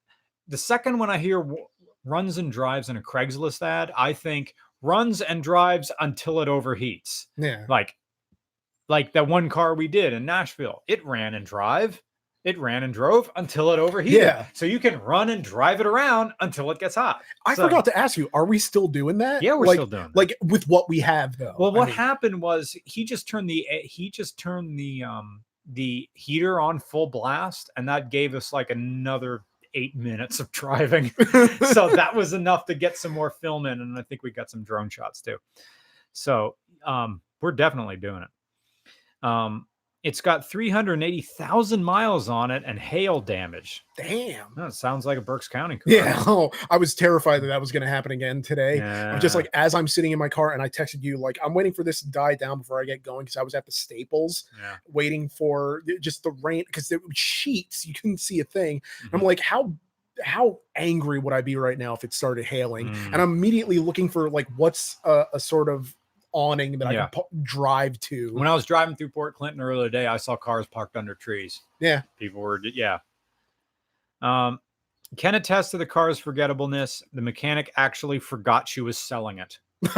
the 0.48 0.58
second 0.58 1.00
when 1.00 1.10
I 1.10 1.18
hear 1.18 1.40
w- 1.40 1.66
runs 2.06 2.38
and 2.38 2.52
drives 2.52 2.90
in 2.90 2.98
a 2.98 3.02
Craigslist 3.02 3.64
ad, 3.64 3.92
I 3.98 4.14
think 4.14 4.54
runs 4.84 5.22
and 5.22 5.42
drives 5.42 5.92
until 6.00 6.42
it 6.42 6.48
overheats. 6.48 7.28
yeah. 7.38 7.66
Like, 7.68 7.96
like 8.94 9.14
that 9.14 9.28
one 9.28 9.50
car 9.50 9.74
we 9.74 9.88
did 9.88 10.14
in 10.14 10.24
Nashville. 10.24 10.84
It 10.88 11.04
ran 11.04 11.34
and 11.34 11.44
drive. 11.46 12.00
It 12.44 12.60
ran 12.60 12.84
and 12.84 12.94
drove 12.94 13.32
until 13.36 13.72
it 13.72 13.80
overheated. 13.80 14.20
Yeah. 14.20 14.46
So 14.54 14.66
you 14.68 14.78
can 14.80 15.00
run 15.00 15.30
and 15.30 15.44
drive 15.44 15.80
it 15.80 15.88
around 15.88 16.34
until 16.42 16.70
it 16.72 16.78
gets 16.78 16.94
hot. 16.96 17.22
I 17.46 17.56
So- 17.56 17.64
forgot 17.64 17.86
to 17.86 17.98
ask 17.98 18.18
you, 18.18 18.30
are 18.34 18.46
we 18.46 18.60
still 18.60 18.88
doing 18.88 19.18
that? 19.20 19.42
Yeah, 19.42 19.56
we're 19.56 19.66
like, 19.66 19.78
still 19.78 19.88
doing 19.88 20.04
that. 20.04 20.16
like 20.16 20.36
with 20.44 20.68
what 20.68 20.88
we 20.90 21.00
have 21.00 21.38
though. 21.38 21.56
Well, 21.58 21.72
I 21.74 21.78
what 21.80 21.88
mean, 21.88 21.96
happened 21.96 22.40
was 22.42 22.78
he 22.86 23.04
just 23.04 23.28
turned 23.28 23.50
the 23.50 23.66
he 23.84 24.12
just 24.12 24.38
turned 24.38 24.78
the 24.78 25.04
um 25.04 25.42
the 25.72 26.08
heater 26.14 26.60
on 26.60 26.78
full 26.80 27.08
blast, 27.08 27.72
and 27.78 27.88
that 27.90 28.12
gave 28.12 28.36
us 28.36 28.52
like 28.54 28.70
another 28.70 29.44
eight 29.74 29.96
minutes 29.96 30.40
of 30.42 30.52
driving. 30.52 31.10
so 31.72 31.90
that 31.96 32.14
was 32.14 32.34
enough 32.34 32.66
to 32.66 32.76
get 32.76 32.98
some 32.98 33.12
more 33.14 33.32
film 33.32 33.66
in, 33.66 33.80
and 33.82 33.98
I 33.98 34.04
think 34.04 34.22
we 34.22 34.30
got 34.32 34.52
some 34.52 34.64
drone 34.64 34.90
shots 34.90 35.22
too. 35.22 35.38
So 36.12 36.58
um, 36.86 37.22
we're 37.42 37.54
definitely 37.54 37.96
doing 37.96 38.22
it. 38.24 38.28
Um, 39.24 39.66
it's 40.04 40.20
got 40.20 40.50
380,000 40.50 41.82
miles 41.82 42.28
on 42.28 42.52
it 42.52 42.64
and 42.66 42.78
hail 42.78 43.22
damage. 43.22 43.86
Damn. 43.96 44.48
It 44.58 44.74
sounds 44.74 45.06
like 45.06 45.18
a 45.18 45.22
Berks 45.22 45.48
County 45.48 45.78
car. 45.78 45.94
Yeah. 45.94 46.22
Oh, 46.28 46.52
I 46.70 46.76
was 46.78 46.94
terrified 46.94 47.42
that 47.42 47.48
that 47.48 47.62
was 47.62 47.72
going 47.72 47.84
to 47.84 47.88
happen 47.88 48.12
again 48.12 48.42
today. 48.42 48.82
I'm 48.82 49.22
just 49.22 49.34
like, 49.34 49.48
as 49.54 49.74
I'm 49.74 49.88
sitting 49.88 50.12
in 50.12 50.20
my 50.20 50.28
car 50.30 50.52
and 50.52 50.62
I 50.62 50.68
texted 50.68 51.02
you, 51.04 51.18
like, 51.18 51.38
I'm 51.44 51.54
waiting 51.54 51.72
for 51.74 51.84
this 51.86 52.02
to 52.02 52.10
die 52.12 52.36
down 52.36 52.60
before 52.60 52.82
I 52.82 52.86
get 52.86 53.02
going 53.02 53.24
because 53.26 53.38
I 53.38 53.44
was 53.44 53.54
at 53.56 53.66
the 53.66 53.72
Staples 53.72 54.44
yeah. 54.60 54.76
waiting 54.92 55.30
for 55.30 55.84
just 56.02 56.24
the 56.24 56.32
rain 56.42 56.64
because 56.68 56.90
there 56.90 57.00
was 57.00 57.18
sheets. 57.18 57.86
You 57.86 57.94
couldn't 57.94 58.20
see 58.20 58.42
a 58.42 58.44
thing. 58.46 58.82
I'm 59.14 59.22
Mhm. 59.22 59.24
like, 59.24 59.40
how 59.40 59.74
how 60.24 60.60
angry 60.76 61.18
would 61.18 61.34
I 61.34 61.42
be 61.42 61.56
right 61.56 61.78
now 61.78 61.96
if 61.96 62.04
it 62.04 62.14
started 62.14 62.46
hailing? 62.46 62.88
Mm. 62.90 63.06
And 63.14 63.16
I'm 63.16 63.34
immediately 63.34 63.80
looking 63.80 64.10
for 64.10 64.30
like 64.30 64.48
what's 64.58 64.98
a, 65.04 65.26
a 65.34 65.40
sort 65.40 65.70
of 65.70 65.96
awning 66.34 66.78
that 66.80 66.88
I 66.88 66.92
Yeah. 66.94 67.08
can 67.08 67.24
drive 67.44 68.00
to. 68.02 68.34
When 68.34 68.48
I 68.48 68.54
was 68.54 68.66
driving 68.66 68.96
through 68.96 69.10
Port 69.10 69.36
Clinton 69.36 69.62
earlier 69.62 69.86
today, 69.90 70.08
I 70.08 70.18
saw 70.18 70.36
cars 70.36 70.68
parked 70.68 70.98
under 70.98 71.16
trees. 71.16 71.62
Yeah. 71.80 72.02
People 72.18 72.42
were, 72.42 72.60
yeah. 72.64 73.00
Um, 74.22 74.60
can 75.18 75.36
attest 75.36 75.72
to 75.72 75.78
the 75.78 75.86
car's 75.86 76.18
forgettableness. 76.20 77.04
The 77.14 77.22
mechanic 77.22 77.72
actually 77.78 78.20
forgot 78.20 78.68
she 78.68 78.82
was 78.82 78.98
selling 78.98 79.40
it. 79.40 79.60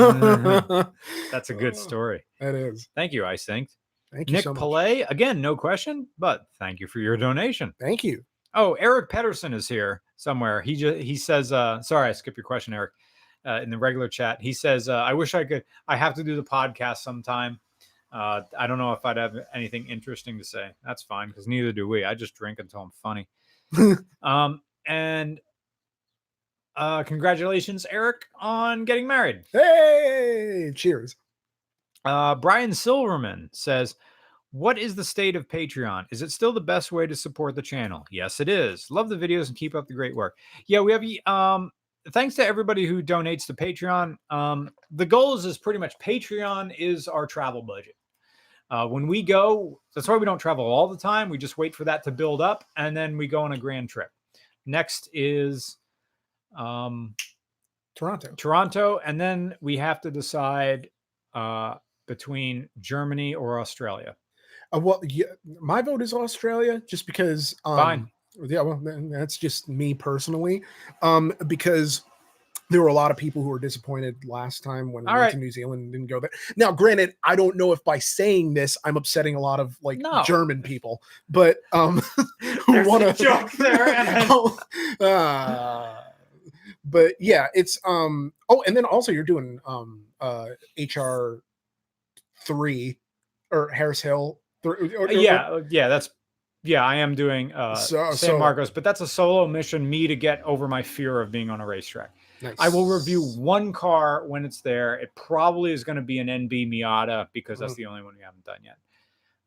That's 1.31 1.49
a 1.49 1.53
good 1.53 1.73
Oh, 1.73 1.77
story. 1.77 2.25
That 2.39 2.55
is. 2.55 2.89
Thank 2.95 3.13
you, 3.13 3.25
I 3.25 3.38
think. 3.38 3.69
Thank 4.11 4.29
you 4.29 4.36
Nick 4.36 4.43
so. 4.43 4.53
Pillay, 4.53 5.05
again, 5.09 5.41
no 5.41 5.55
question, 5.55 6.07
but 6.17 6.45
thank 6.59 6.79
you 6.79 6.88
for 6.88 6.99
your 6.99 7.17
donation. 7.17 7.73
Thank 7.79 8.03
you. 8.03 8.23
Oh, 8.53 8.73
Eric 8.73 9.09
Pedersen 9.09 9.53
is 9.53 9.67
here 9.67 10.01
somewhere. 10.15 10.61
He 10.61 10.75
just 10.75 10.97
he 10.99 11.15
says, 11.17 11.51
uh, 11.51 11.81
sorry, 11.81 12.09
I 12.09 12.11
skipped 12.13 12.38
your 12.38 12.45
question, 12.45 12.73
Eric. 12.73 12.91
Uh, 13.46 13.62
in 13.62 13.70
the 13.70 13.78
regular 13.78 14.08
chat, 14.08 14.41
he 14.41 14.52
says, 14.52 14.89
uh, 14.89 14.96
I 14.96 15.14
wish 15.14 15.36
I 15.36 15.43
could. 15.43 15.64
I 15.88 15.96
have 15.96 16.16
to 16.16 16.24
do 16.24 16.36
the 16.36 16.43
podcast 16.43 16.98
sometime. 16.98 17.60
Uh, 18.12 18.41
I 18.58 18.66
don't 18.66 18.78
know 18.78 18.93
if 18.93 19.06
I'd 19.06 19.18
have 19.18 19.36
anything 19.54 19.88
interesting 19.88 20.38
to 20.38 20.43
say. 20.43 20.72
That's 20.86 21.04
fine 21.04 21.28
because 21.28 21.48
neither 21.48 21.72
do 21.72 21.88
we. 21.88 22.06
I 22.06 22.16
just 22.16 22.34
drink 22.34 22.60
until 22.60 22.82
I'm 22.82 22.91
funny. 23.04 23.28
um, 24.24 24.62
and 24.88 25.39
uh, 26.76 27.04
congratulations, 27.04 27.86
Eric, 27.89 28.26
on 28.39 28.86
getting 28.86 29.08
married. 29.08 29.43
Hey, 29.52 30.72
cheers. 30.76 31.16
Uh, 32.04 32.36
Brian 32.36 32.74
Silverman 32.74 33.50
says, 33.52 33.96
What 34.52 34.78
is 34.78 34.96
the 34.96 35.04
state 35.04 35.36
of 35.36 35.48
Patreon? 35.48 36.06
Is 36.12 36.22
it 36.22 36.32
still 36.32 36.54
the 36.54 36.62
best 36.62 36.91
way 36.91 37.08
to 37.08 37.16
support 37.16 37.56
the 37.56 37.62
channel? 37.62 38.06
Yes, 38.12 38.39
it 38.39 38.50
is. 38.50 38.91
Love 38.91 39.10
the 39.10 39.16
videos 39.18 39.48
and 39.48 39.58
keep 39.58 39.74
up 39.74 39.88
the 39.88 39.93
great 39.93 40.16
work. 40.16 40.38
Yeah, 40.68 40.82
we 40.82 40.91
have 40.91 41.04
um 41.26 41.72
thanks 42.12 42.36
to 42.36 42.45
everybody 42.45 42.86
who 42.86 43.01
donates 43.01 43.45
to 43.47 43.53
Patreon. 43.53 44.16
Um, 44.30 44.70
the 44.91 45.06
goal 45.06 45.36
is, 45.36 45.45
is 45.45 45.58
pretty 45.58 45.80
much 45.80 45.97
Patreon 45.99 46.76
is 46.78 47.08
our 47.08 47.26
travel 47.26 47.62
budget. 47.62 47.95
Uh, 48.70 48.88
when 48.88 49.08
we 49.08 49.22
go, 49.22 49.80
that's 49.93 50.08
why 50.08 50.18
we 50.18 50.26
don't 50.26 50.39
travel 50.39 50.66
all 50.66 50.88
the 50.88 50.97
time. 50.97 51.30
We 51.30 51.38
just 51.38 51.58
wait 51.58 51.76
for 51.76 51.84
that 51.86 52.03
to 52.03 52.12
build 52.12 52.41
up 52.41 52.64
and 52.78 52.95
then 52.97 53.18
we 53.18 53.28
go 53.28 53.43
on 53.43 53.51
a 53.51 53.58
grand 53.58 53.89
trip. 53.89 54.10
Next 54.66 55.10
is 55.14 55.78
um 56.58 57.16
Toronto. 57.95 58.34
Toronto, 58.36 58.99
and 59.06 59.20
then 59.20 59.56
we 59.62 59.78
have 59.78 60.01
to 60.01 60.12
decide 60.12 60.89
uh, 61.34 61.76
between 62.08 62.70
Germany 62.82 63.34
or 63.34 63.60
Australia. 63.60 64.16
Uh, 64.74 64.80
well, 64.80 65.01
yeah, 65.08 65.26
my 65.60 65.82
vote 65.82 66.01
is 66.01 66.14
Australia, 66.14 66.82
just 66.88 67.08
because. 67.08 67.56
Um, 67.64 67.78
Fine. 67.78 68.12
Yeah, 68.43 68.61
well, 68.61 68.79
that's 68.83 69.38
just 69.38 69.69
me 69.69 69.93
personally, 69.93 70.61
um, 71.01 71.33
because 71.47 72.03
there 72.69 72.81
were 72.81 72.88
a 72.88 72.93
lot 72.93 73.11
of 73.11 73.17
people 73.17 73.43
who 73.43 73.49
were 73.49 73.59
disappointed 73.59 74.15
last 74.25 74.63
time 74.63 74.91
when 74.91 75.03
we 75.03 75.11
went 75.11 75.19
right. 75.19 75.31
to 75.31 75.38
New 75.38 75.51
Zealand 75.51 75.83
and 75.83 75.91
didn't 75.91 76.07
go 76.07 76.19
there. 76.19 76.31
Now, 76.57 76.71
granted, 76.71 77.15
I 77.23 77.36
don't 77.36 77.55
know 77.55 77.71
if 77.71 77.83
by 77.83 77.99
saying 77.99 78.53
this 78.55 78.77
I'm 78.83 78.97
upsetting 78.97 79.36
a 79.36 79.39
lot 79.39 79.59
of 79.59 79.77
like 79.83 79.99
No. 79.99 80.23
German 80.23 80.61
people, 80.63 81.01
but 81.29 81.57
um, 81.73 82.01
who 82.65 82.88
want 82.88 83.03
to 83.03 83.13
joke 83.23 83.51
there, 83.53 83.88
and 83.95 84.29
then- 84.29 85.07
uh, 85.07 86.01
but 86.86 87.15
yeah, 87.19 87.47
it's 87.53 87.79
um. 87.86 88.33
Oh, 88.49 88.63
and 88.67 88.75
then 88.75 88.86
also 88.86 89.11
you're 89.11 89.23
doing 89.23 89.59
um 89.65 90.03
uh 90.21 90.49
HR 90.77 91.43
three 92.45 92.97
or 93.51 93.69
Harris 93.69 94.01
Hill. 94.01 94.39
Three, 94.63 94.95
or- 94.95 95.07
or- 95.07 95.11
yeah, 95.11 95.47
uh, 95.49 95.61
yeah, 95.69 95.88
that's 95.88 96.09
yeah. 96.66 96.84
I 96.84 96.95
am 96.95 97.16
doing 97.16 97.53
uh, 97.53 97.76
So- 97.76 98.11
San 98.11 98.32
so- 98.32 98.38
Marcos, 98.39 98.70
but 98.70 98.84
that's 98.84 99.01
a 99.01 99.07
solo 99.07 99.47
mission. 99.47 99.89
Me 99.89 100.07
to 100.07 100.16
get 100.16 100.41
over 100.43 100.68
my 100.68 100.82
fear 100.82 101.22
of 101.22 101.32
being 101.32 101.49
on 101.49 101.61
a 101.61 101.66
racetrack. 101.66 102.11
nice. 102.41 102.55
I 102.59 102.68
will 102.70 102.86
review 102.88 103.22
one 103.38 103.72
car 103.72 104.26
when 104.28 104.43
it's 104.45 104.61
there. 104.61 104.95
It 104.95 105.13
probably 105.16 105.72
is 105.72 105.84
going 105.84 105.95
to 105.95 106.01
be 106.01 106.20
an 106.20 106.28
NB 106.28 106.68
Miata 106.70 107.28
because 107.34 107.59
that's 107.59 107.74
Mm. 107.74 107.78
the 107.78 107.86
only 107.86 108.01
one 108.03 108.16
we 108.18 108.24
haven't 108.24 108.43
done 108.43 108.59
yet. 108.63 108.78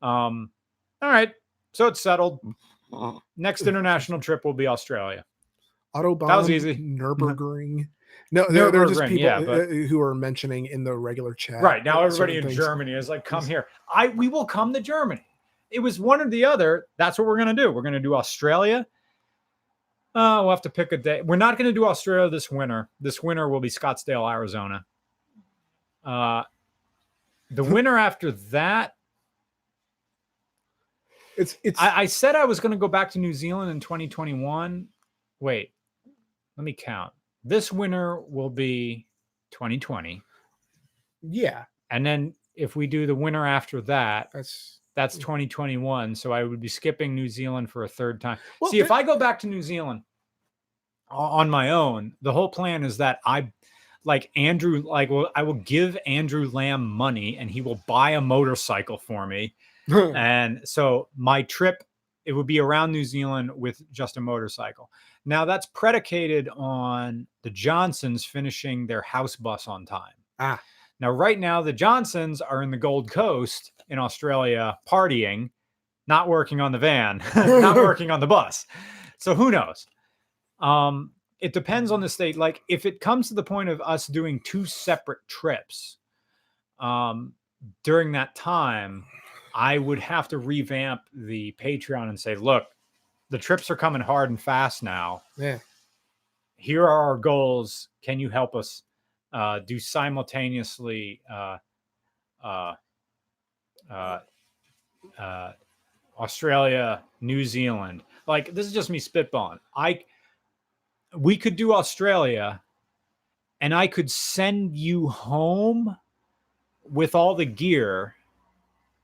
Um, 0.01 0.49
all 1.01 1.09
right, 1.09 1.31
so 1.73 1.87
it's 1.87 2.01
settled. 2.01 2.39
Next 3.37 3.61
international 3.67 4.19
trip 4.19 4.43
will 4.45 4.53
be 4.53 4.67
Australia. 4.67 5.23
Autobahn. 5.95 6.27
That 6.27 6.37
was 6.37 6.49
easy. 6.49 6.75
Nurburgring. 6.75 7.87
No, 8.31 8.45
there, 8.49 8.71
there 8.71 8.83
are 8.83 8.87
just 8.87 9.01
people 9.01 9.17
yeah, 9.17 9.39
but- 9.41 9.61
uh, 9.61 9.65
who 9.65 9.99
are 10.01 10.13
mentioning 10.15 10.67
in 10.67 10.83
the 10.83 10.95
regular 10.95 11.33
chat. 11.33 11.61
Right 11.63 11.83
now, 11.83 12.03
everybody 12.03 12.37
in 12.37 12.43
things. 12.43 12.55
Germany 12.55 12.93
is 12.93 13.09
like, 13.09 13.25
"Come 13.25 13.45
here." 13.45 13.67
I 13.93 14.09
we 14.09 14.27
will 14.27 14.45
come 14.45 14.73
to 14.73 14.81
Germany. 14.81 15.25
It 15.71 15.79
was 15.79 15.99
one 15.99 16.21
or 16.21 16.29
the 16.29 16.45
other. 16.45 16.87
That's 16.97 17.17
what 17.17 17.27
we're 17.27 17.37
gonna 17.37 17.53
do. 17.53 17.71
We're 17.71 17.81
gonna 17.81 17.99
do 17.99 18.15
Australia. 18.15 18.87
Uh, 20.15 20.41
we'll 20.41 20.49
have 20.49 20.61
to 20.63 20.69
pick 20.69 20.91
a 20.91 20.97
day. 20.97 21.21
We're 21.21 21.35
not 21.35 21.57
gonna 21.57 21.71
do 21.71 21.85
Australia 21.85 22.29
this 22.29 22.49
winter. 22.49 22.89
This 22.99 23.21
winter 23.21 23.47
will 23.47 23.59
be 23.59 23.69
Scottsdale, 23.69 24.29
Arizona. 24.29 24.85
Uh, 26.03 26.43
the 27.51 27.63
winter 27.75 27.97
after 27.97 28.31
that, 28.31 28.95
It's 31.37 31.57
it's 31.63 31.79
I, 31.79 32.01
I 32.01 32.05
said 32.05 32.35
I 32.35 32.43
was 32.43 32.59
gonna 32.59 32.75
go 32.75 32.89
back 32.89 33.11
to 33.11 33.19
New 33.19 33.33
Zealand 33.33 33.71
in 33.71 33.79
2021. 33.79 34.87
Wait, 35.39 35.71
let 36.57 36.63
me 36.63 36.73
count. 36.73 37.13
This 37.45 37.71
winter 37.71 38.19
will 38.19 38.49
be 38.49 39.07
2020, 39.51 40.21
yeah. 41.21 41.63
and 41.89 42.05
then 42.05 42.33
if 42.55 42.75
we 42.75 42.87
do 42.87 43.07
the 43.07 43.15
winter 43.15 43.45
after 43.45 43.79
that, 43.83 44.31
That's 44.33 44.79
That's 44.99 45.15
Mm. 45.15 45.21
2021. 45.21 46.13
So 46.15 46.33
I 46.33 46.43
would 46.43 46.59
be 46.59 46.67
skipping 46.67 47.15
New 47.15 47.29
Zealand 47.29 47.71
for 47.71 47.85
a 47.85 47.87
third 47.87 48.19
time. 48.19 48.37
Well, 48.59 48.69
See, 48.69 48.81
if 48.81 48.91
I 48.91 49.01
go 49.01 49.17
back 49.17 49.39
to 49.39 49.47
New 49.47 49.61
Zealand 49.61 50.03
on 51.07 51.49
my 51.49 51.69
own, 51.69 52.17
the 52.21 52.33
whole 52.33 52.49
plan 52.49 52.83
is 52.83 52.97
that 52.97 53.19
I 53.25 53.49
like 54.03 54.29
Andrew, 54.35 54.81
like, 54.85 55.09
well, 55.09 55.31
I 55.37 55.43
will 55.43 55.53
give 55.53 55.97
Andrew 56.05 56.49
Lamb 56.51 56.85
money 56.85 57.37
and 57.37 57.49
he 57.49 57.61
will 57.61 57.81
buy 57.87 58.11
a 58.11 58.21
motorcycle 58.21 58.97
for 58.97 59.25
me. 59.25 59.55
And 59.87 60.59
so 60.65 61.07
my 61.15 61.43
trip, 61.43 61.81
it 62.25 62.33
would 62.33 62.45
be 62.45 62.59
around 62.59 62.91
New 62.91 63.05
Zealand 63.05 63.51
with 63.55 63.81
just 63.93 64.17
a 64.17 64.21
motorcycle. 64.21 64.91
Now 65.23 65.45
that's 65.45 65.65
predicated 65.67 66.49
on 66.57 67.25
the 67.43 67.49
Johnsons 67.51 68.25
finishing 68.25 68.85
their 68.85 69.01
house 69.01 69.37
bus 69.37 69.65
on 69.65 69.85
time. 69.85 70.13
Ah. 70.39 70.61
Now, 70.99 71.11
right 71.11 71.39
now, 71.39 71.61
the 71.61 71.73
Johnsons 71.73 72.41
are 72.41 72.61
in 72.61 72.71
the 72.71 72.77
Gold 72.77 73.09
Coast 73.09 73.71
in 73.87 73.99
Australia 73.99 74.77
partying, 74.87 75.49
not 76.07 76.27
working 76.27 76.59
on 76.59 76.71
the 76.71 76.77
van, 76.77 77.21
not 77.35 77.75
working 77.77 78.11
on 78.11 78.19
the 78.19 78.27
bus. 78.27 78.65
So 79.17 79.33
who 79.33 79.51
knows? 79.51 79.87
Um, 80.59 81.11
it 81.39 81.53
depends 81.53 81.91
on 81.91 82.01
the 82.01 82.09
state. 82.09 82.37
Like 82.37 82.61
if 82.67 82.85
it 82.85 82.99
comes 82.99 83.29
to 83.29 83.33
the 83.33 83.43
point 83.43 83.69
of 83.69 83.81
us 83.81 84.07
doing 84.07 84.41
two 84.43 84.65
separate 84.65 85.19
trips, 85.27 85.97
um, 86.79 87.33
during 87.83 88.11
that 88.13 88.35
time, 88.35 89.05
I 89.53 89.77
would 89.77 89.99
have 89.99 90.27
to 90.29 90.37
revamp 90.37 91.01
the 91.13 91.55
Patreon 91.59 92.09
and 92.09 92.19
say, 92.19 92.35
look, 92.35 92.65
the 93.29 93.37
trips 93.37 93.69
are 93.69 93.75
coming 93.75 94.01
hard 94.01 94.29
and 94.29 94.41
fast 94.41 94.83
now. 94.83 95.21
Yeah. 95.37 95.59
Here 96.55 96.83
are 96.83 97.09
our 97.09 97.17
goals. 97.17 97.89
Can 98.01 98.19
you 98.19 98.29
help 98.29 98.55
us 98.55 98.83
uh, 99.33 99.59
do 99.59 99.79
simultaneously 99.79 101.21
uh, 101.29 101.57
uh, 102.43 102.75
uh, 103.89 105.51
Australia, 106.17 107.03
New 107.21 107.45
Zealand? 107.45 108.03
Like 108.27 108.53
this 108.53 108.65
is 108.65 108.73
just 108.73 108.89
me 108.89 108.99
spitballing. 108.99 109.59
I 109.75 110.01
we 111.17 111.37
could 111.37 111.55
do 111.55 111.73
Australia, 111.73 112.61
and 113.61 113.73
I 113.73 113.87
could 113.87 114.11
send 114.11 114.75
you 114.75 115.07
home 115.07 115.95
with 116.83 117.15
all 117.15 117.35
the 117.35 117.45
gear, 117.45 118.15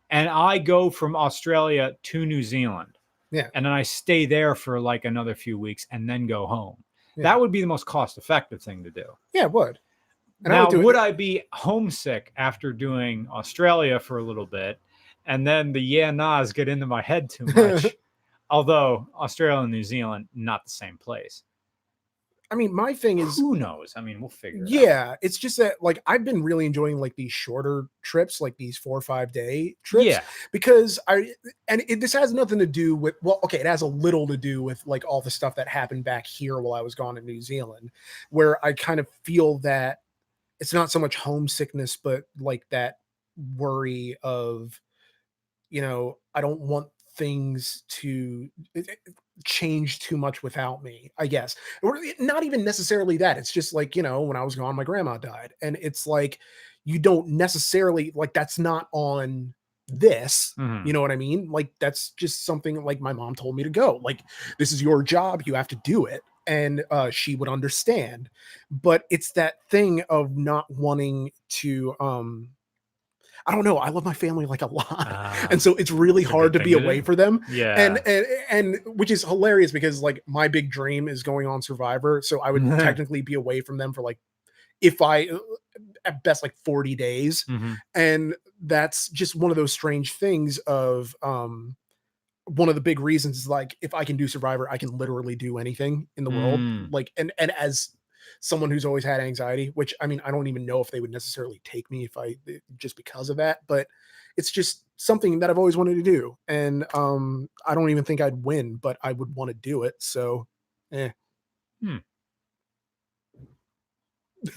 and 0.10 0.30
I 0.30 0.58
go 0.60 0.90
from 0.90 1.16
Australia 1.16 1.96
to 2.04 2.26
New 2.26 2.44
Zealand. 2.44 2.98
Yeah. 3.32 3.50
And 3.54 3.66
then 3.66 3.74
I 3.74 3.84
stay 3.84 4.26
there 4.26 4.56
for 4.56 4.80
like 4.80 5.06
another 5.06 5.36
few 5.36 5.60
weeks 5.60 5.86
and 5.92 6.10
then 6.10 6.28
go 6.28 6.46
home. 6.48 6.84
Yeah. 7.18 7.24
That 7.24 7.40
would 7.40 7.52
be 7.52 7.62
the 7.62 7.68
most 7.68 7.86
cost 7.86 8.18
effective 8.18 8.62
thing 8.62 8.84
to 8.84 8.92
do. 8.92 9.06
Yeah, 9.34 9.46
it 9.46 9.52
would. 9.52 9.80
And 10.44 10.54
I 10.54 10.58
now, 10.58 10.70
would 10.70 10.84
would 10.84 10.96
I 10.96 11.12
be 11.12 11.44
homesick 11.54 12.32
after 12.38 12.74
doing 12.74 13.28
Australia 13.32 14.00
for 14.00 14.20
a 14.20 14.24
little 14.24 14.46
bit 14.46 14.80
and 15.26 15.46
then 15.46 15.72
the 15.72 15.82
yeah 15.82 16.12
nahs 16.12 16.54
get 16.54 16.68
into 16.68 16.86
my 16.86 17.02
head 17.02 17.30
too 17.30 17.46
much? 17.56 17.88
Although 18.50 19.08
Australia 19.16 19.62
and 19.62 19.72
New 19.72 19.84
Zealand, 19.84 20.28
not 20.36 20.64
the 20.66 20.70
same 20.72 20.98
place. 20.98 21.44
I 22.52 22.56
mean, 22.56 22.74
my 22.74 22.94
thing 22.94 23.18
is 23.20 23.38
Who 23.38 23.56
knows? 23.56 23.94
I 23.96 24.02
mean, 24.02 24.22
we'll 24.22 24.30
figure 24.30 24.60
it 24.60 24.68
out. 24.68 24.70
yeah, 24.70 25.16
it's 25.24 25.38
just 25.38 25.58
that 25.58 25.82
like 25.82 26.00
I've 26.06 26.24
been 26.24 26.44
really 26.44 26.68
enjoying 26.68 27.00
like 27.00 27.16
these 27.16 27.34
shorter 27.34 27.88
trips, 28.04 28.40
like 28.40 28.56
these 28.58 28.78
four 28.78 28.96
or 28.96 29.02
five 29.02 29.32
day 29.32 29.76
trips. 29.82 30.06
Yeah. 30.06 30.22
because 30.52 31.00
I 31.08 31.34
and 31.68 31.84
it, 31.88 32.02
this 32.02 32.14
has 32.14 32.34
nothing 32.34 32.60
to 32.60 32.68
do 32.68 32.96
with 32.96 33.16
well, 33.24 33.40
okay, 33.44 33.60
it 33.60 33.66
has 33.66 33.82
a 33.82 33.88
little 33.88 34.28
to 34.28 34.38
do 34.38 34.62
with 34.62 34.86
like 34.86 35.04
all 35.08 35.22
the 35.22 35.32
stuff 35.32 35.56
that 35.56 35.68
happened 35.68 36.04
back 36.04 36.28
here 36.28 36.60
while 36.60 36.74
I 36.74 36.82
was 36.82 36.94
gone 36.94 37.18
in 37.18 37.26
New 37.26 37.42
Zealand, 37.42 37.90
where 38.30 38.64
I 38.64 38.74
kind 38.74 39.00
of 39.00 39.10
feel 39.24 39.58
that 39.60 40.00
it's 40.60 40.74
not 40.74 40.92
so 40.92 41.00
much 41.00 41.16
homesickness, 41.16 41.98
but 41.98 42.26
like 42.40 42.68
that 42.70 42.96
worry 43.58 44.16
of, 44.24 44.80
you 45.70 45.82
know, 45.82 46.20
I 46.34 46.42
don't 46.42 46.62
want 46.62 46.90
things 47.16 47.84
to 47.88 48.50
eh, 48.76 48.84
eh, 48.90 48.96
change 49.46 50.00
too 50.00 50.18
much 50.18 50.44
without 50.44 50.84
me, 50.84 51.12
I 51.18 51.28
guess. 51.28 51.56
Or 51.82 51.98
eh, 51.98 52.14
not 52.20 52.44
even 52.44 52.64
necessarily 52.64 53.18
that. 53.18 53.38
It's 53.38 53.52
just 53.52 53.74
like, 53.74 53.96
you 53.96 54.04
know, 54.04 54.22
when 54.22 54.38
I 54.38 54.44
was 54.44 54.56
gone, 54.56 54.76
my 54.76 54.84
grandma 54.84 55.18
died. 55.18 55.54
And 55.62 55.78
it's 55.82 56.08
like, 56.08 56.40
you 56.84 57.00
don't 57.00 57.28
necessarily 57.30 58.12
like 58.16 58.34
that's 58.34 58.60
not 58.60 58.88
on 58.94 59.54
this 59.88 60.56
Mhm. 60.58 60.88
you 60.88 60.94
know 60.94 61.02
what 61.02 61.12
I 61.12 61.16
mean? 61.16 61.50
Like 61.50 61.74
that's 61.80 62.12
just 62.12 62.46
something 62.46 62.84
like 62.84 63.00
my 63.02 63.12
mom 63.12 63.34
told 63.34 63.56
me 63.56 63.64
to 63.64 63.70
go. 63.72 64.00
Like 64.04 64.22
this 64.60 64.72
is 64.72 64.82
your 64.84 65.02
job, 65.02 65.44
you 65.48 65.56
have 65.56 65.68
to 65.70 65.76
do 65.84 66.06
it. 66.06 66.22
And 66.48 66.84
uh 66.92 67.10
she 67.12 67.36
would 67.36 67.50
understand. 67.50 68.30
But 68.70 69.04
it's 69.10 69.32
that 69.34 69.56
thing 69.70 70.02
of 70.10 70.36
not 70.38 70.70
wanting 70.70 71.32
to 71.50 71.96
um 72.00 72.50
I 73.48 73.52
don't 73.54 73.64
know, 73.64 73.78
I 73.78 73.90
love 73.90 74.06
my 74.06 74.14
family 74.14 74.46
like 74.48 74.62
a 74.64 74.66
lot. 74.74 74.86
Ah, 74.90 75.48
and 75.52 75.62
so 75.62 75.76
it's 75.76 75.92
really 75.92 76.24
hard 76.24 76.54
to 76.54 76.60
be 76.60 76.74
away 76.74 77.02
for 77.02 77.16
them. 77.16 77.42
yeah. 77.50 77.76
And, 77.80 78.00
and 78.08 78.26
and 78.50 78.80
which 78.98 79.12
is 79.12 79.24
hilarious 79.24 79.72
because 79.72 80.02
like 80.02 80.22
my 80.26 80.48
big 80.48 80.72
dream 80.72 81.08
is 81.08 81.22
going 81.24 81.46
on 81.46 81.62
Survivor. 81.62 82.22
So 82.24 82.42
I 82.42 82.52
would 82.52 82.64
technically 82.80 83.22
be 83.22 83.34
away 83.36 83.62
from 83.62 83.78
them 83.78 83.94
for 83.94 84.02
like 84.02 84.18
if 84.82 85.02
I 85.02 85.28
uh, 85.28 85.38
at 86.06 86.24
best 86.24 86.42
like 86.44 86.56
40 86.64 86.96
days 86.96 87.46
Mhm. 87.50 87.78
and 87.94 88.36
that's 88.62 89.10
just 89.10 89.36
one 89.36 89.52
of 89.52 89.58
those 89.58 89.74
strange 89.74 90.14
things 90.14 90.58
of 90.60 91.16
um 91.22 91.76
one 92.46 92.70
of 92.70 92.76
the 92.76 92.82
big 92.82 93.00
reasons 93.00 93.38
is 93.38 93.48
like 93.48 93.78
if 93.82 93.94
i 93.94 94.04
can 94.04 94.18
do 94.18 94.28
survivor 94.28 94.70
i 94.70 94.78
can 94.78 94.98
literally 94.98 95.36
do 95.36 95.58
anything 95.58 96.08
in 96.18 96.24
the 96.24 96.32
world 96.32 96.60
Mm. 96.60 96.92
like 96.92 97.12
and 97.18 97.32
and 97.38 97.52
as 97.52 97.90
someone 98.40 98.72
who's 98.72 98.86
always 98.86 99.04
had 99.04 99.20
anxiety 99.22 99.72
which 99.76 99.94
i 100.02 100.08
mean 100.08 100.22
i 100.26 100.32
don't 100.32 100.48
even 100.48 100.66
know 100.66 100.80
if 100.82 100.92
they 100.92 101.00
would 101.00 101.12
necessarily 101.12 101.60
take 101.64 101.90
me 101.92 102.04
if 102.06 102.18
i 102.18 102.36
eh, 102.48 102.60
just 102.78 102.96
because 102.96 103.30
of 103.30 103.38
that 103.38 103.60
but 103.68 103.88
it's 104.38 104.52
just 104.52 104.84
something 104.98 105.40
that 105.40 105.50
i've 105.50 105.58
always 105.58 105.78
wanted 105.78 105.96
to 105.96 106.04
do 106.04 106.38
and 106.48 106.86
um 106.94 107.50
i 107.66 107.74
don't 107.76 107.90
even 107.90 108.04
think 108.04 108.22
i'd 108.22 108.44
win 108.46 108.76
but 108.76 108.98
i 109.02 109.12
would 109.12 109.34
want 109.36 109.50
to 109.50 109.54
do 109.54 109.84
it 109.84 109.96
so 110.00 110.48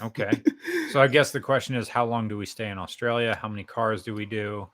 Okay. 0.03 0.31
So 0.93 1.03
I 1.03 1.07
guess 1.07 1.33
the 1.33 1.41
question 1.41 1.77
is, 1.77 1.87
how 1.89 2.07
long 2.07 2.29
do 2.29 2.39
we 2.39 2.47
stay 2.47 2.71
in 2.71 2.79
Australia? 2.79 3.35
How 3.35 3.47
many 3.49 3.63
cars 3.63 4.03
do 4.03 4.15
we 4.15 4.25
do? 4.25 4.71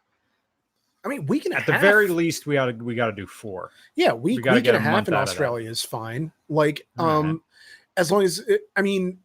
I 1.04 1.08
mean 1.08 1.26
we 1.26 1.38
can 1.40 1.52
At 1.52 1.66
the 1.66 1.72
half- 1.74 1.80
very 1.82 2.08
least, 2.08 2.46
we 2.46 2.56
ought 2.56 2.66
to 2.66 2.72
we 2.84 2.94
got 2.94 3.06
to 3.06 3.12
do 3.12 3.26
four. 3.26 3.70
Yeah, 3.94 4.12
week, 4.12 4.44
We 4.44 4.50
week 4.52 4.64
get 4.64 4.74
and 4.74 4.84
a 4.84 4.88
half 4.88 4.92
in 5.08 5.14
out 5.14 5.22
of 5.22 5.26
that. 5.26 5.30
Australia 5.32 5.68
is 5.70 5.82
fine. 5.82 6.32
Like, 6.48 6.86
um, 6.98 7.42
as 7.96 8.10
long 8.10 8.22
as 8.22 8.38
it, 8.40 8.62
I 8.76 8.82
mean, 8.82 9.18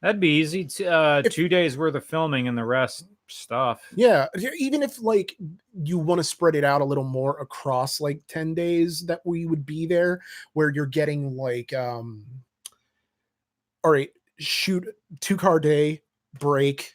That'd 0.00 0.20
be 0.20 0.38
easy. 0.38 0.64
T- 0.64 0.86
uh, 0.86 1.22
If- 1.24 1.32
two 1.32 1.48
days 1.48 1.76
worth 1.76 1.94
of 1.96 2.04
filming 2.04 2.46
and 2.46 2.56
the 2.56 2.64
rest 2.64 3.06
stuff. 3.26 3.82
yeah, 3.94 4.26
even 4.58 4.82
if 4.82 5.00
like 5.02 5.36
you 5.82 5.98
want 5.98 6.18
to 6.18 6.24
spread 6.24 6.54
it 6.54 6.64
out 6.64 6.80
a 6.80 6.84
little 6.84 7.04
more 7.04 7.38
across 7.40 8.00
like 8.00 8.20
10 8.28 8.54
days 8.54 9.04
that 9.06 9.20
we 9.24 9.44
would 9.46 9.66
be 9.66 9.86
there, 9.86 10.22
where 10.54 10.70
you're 10.70 10.86
getting 10.86 11.36
like, 11.36 11.72
um, 11.74 12.24
all 13.84 13.90
right, 13.90 14.10
shoot 14.38 14.86
two 15.20 15.36
car 15.36 15.60
day, 15.60 16.00
break, 16.38 16.94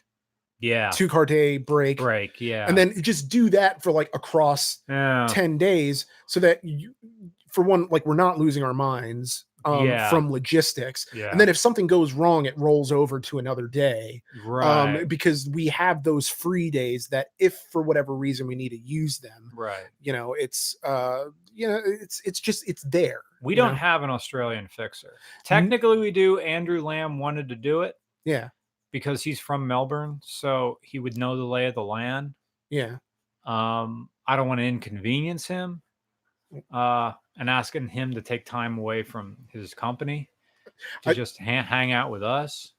Yeah. 0.64 0.92
two 0.92 1.10
car 1.10 1.26
day, 1.26 1.58
break, 1.58 1.98
Break. 1.98 2.40
Yeah. 2.40 2.66
and 2.68 2.78
then 2.78 3.02
just 3.02 3.28
do 3.28 3.50
that 3.50 3.84
for 3.84 3.92
like 3.92 4.10
across 4.14 4.78
yeah. 4.88 5.28
10 5.30 5.58
days 5.58 6.06
so 6.26 6.40
that 6.40 6.64
you, 6.64 6.96
for 7.52 7.64
one, 7.66 7.88
like 7.92 8.06
we're 8.06 8.16
not 8.16 8.40
losing 8.40 8.64
our 8.64 8.74
minds 8.74 9.44
um, 9.66 9.86
Yeah. 9.86 10.10
from 10.10 10.32
logistics. 10.32 11.06
yeah. 11.14 11.32
and 11.32 11.40
then 11.40 11.50
if 11.50 11.58
something 11.58 11.86
goes 11.86 12.14
wrong 12.14 12.46
it 12.46 12.58
rolls 12.58 12.92
over 12.94 13.20
to 13.20 13.40
another 13.40 13.68
day 13.68 14.22
right. 14.46 15.00
um 15.00 15.08
because 15.08 15.50
we 15.50 15.68
have 15.68 16.02
those 16.04 16.28
free 16.30 16.70
days 16.72 17.08
that 17.10 17.28
if 17.40 17.60
for 17.72 17.82
whatever 17.82 18.16
reason 18.16 18.48
we 18.48 18.56
need 18.56 18.70
to 18.70 18.80
use 18.80 19.20
them 19.20 19.52
right. 19.56 19.88
you 20.02 20.12
know 20.14 20.34
it's 20.34 20.76
uh 20.84 21.26
you 21.54 21.68
know 21.68 21.80
it's 21.86 22.22
it's 22.26 22.40
just 22.40 22.68
it's 22.70 22.84
there 22.84 23.22
We 23.42 23.54
don't 23.56 23.72
know? 23.74 23.76
have 23.76 24.04
an 24.04 24.10
Australian 24.10 24.68
fixer. 24.70 25.14
Technically, 25.44 25.98
we 25.98 26.10
do. 26.12 26.40
Andrew 26.40 26.82
Lamb 26.82 27.20
wanted 27.20 27.50
to 27.50 27.56
do 27.56 27.82
it 27.82 27.96
yeah 28.26 28.48
because 28.94 29.22
he's 29.22 29.42
from 29.42 29.68
Melbourne, 29.68 30.22
so 30.24 30.80
he 30.82 31.00
would 31.00 31.18
know 31.18 31.36
the 31.36 31.44
lay 31.44 31.66
of 31.66 31.76
the 31.76 31.84
land. 31.84 32.34
yeah 32.70 32.98
Um, 33.46 34.10
I 34.26 34.38
don't 34.38 34.48
want 34.48 34.60
to 34.62 34.66
inconvenience 34.66 35.46
him 35.46 35.82
uh, 36.72 37.12
and 37.38 37.50
asking 37.50 37.90
him 37.90 38.14
to 38.14 38.22
take 38.22 38.46
time 38.46 38.78
away 38.78 39.04
from 39.04 39.36
his 39.52 39.74
company 39.74 40.30
to 41.02 41.10
I- 41.10 41.14
just 41.14 41.38
ha- 41.40 41.64
hang 41.64 41.92
out 41.92 42.10
with 42.12 42.24
us. 42.24 42.72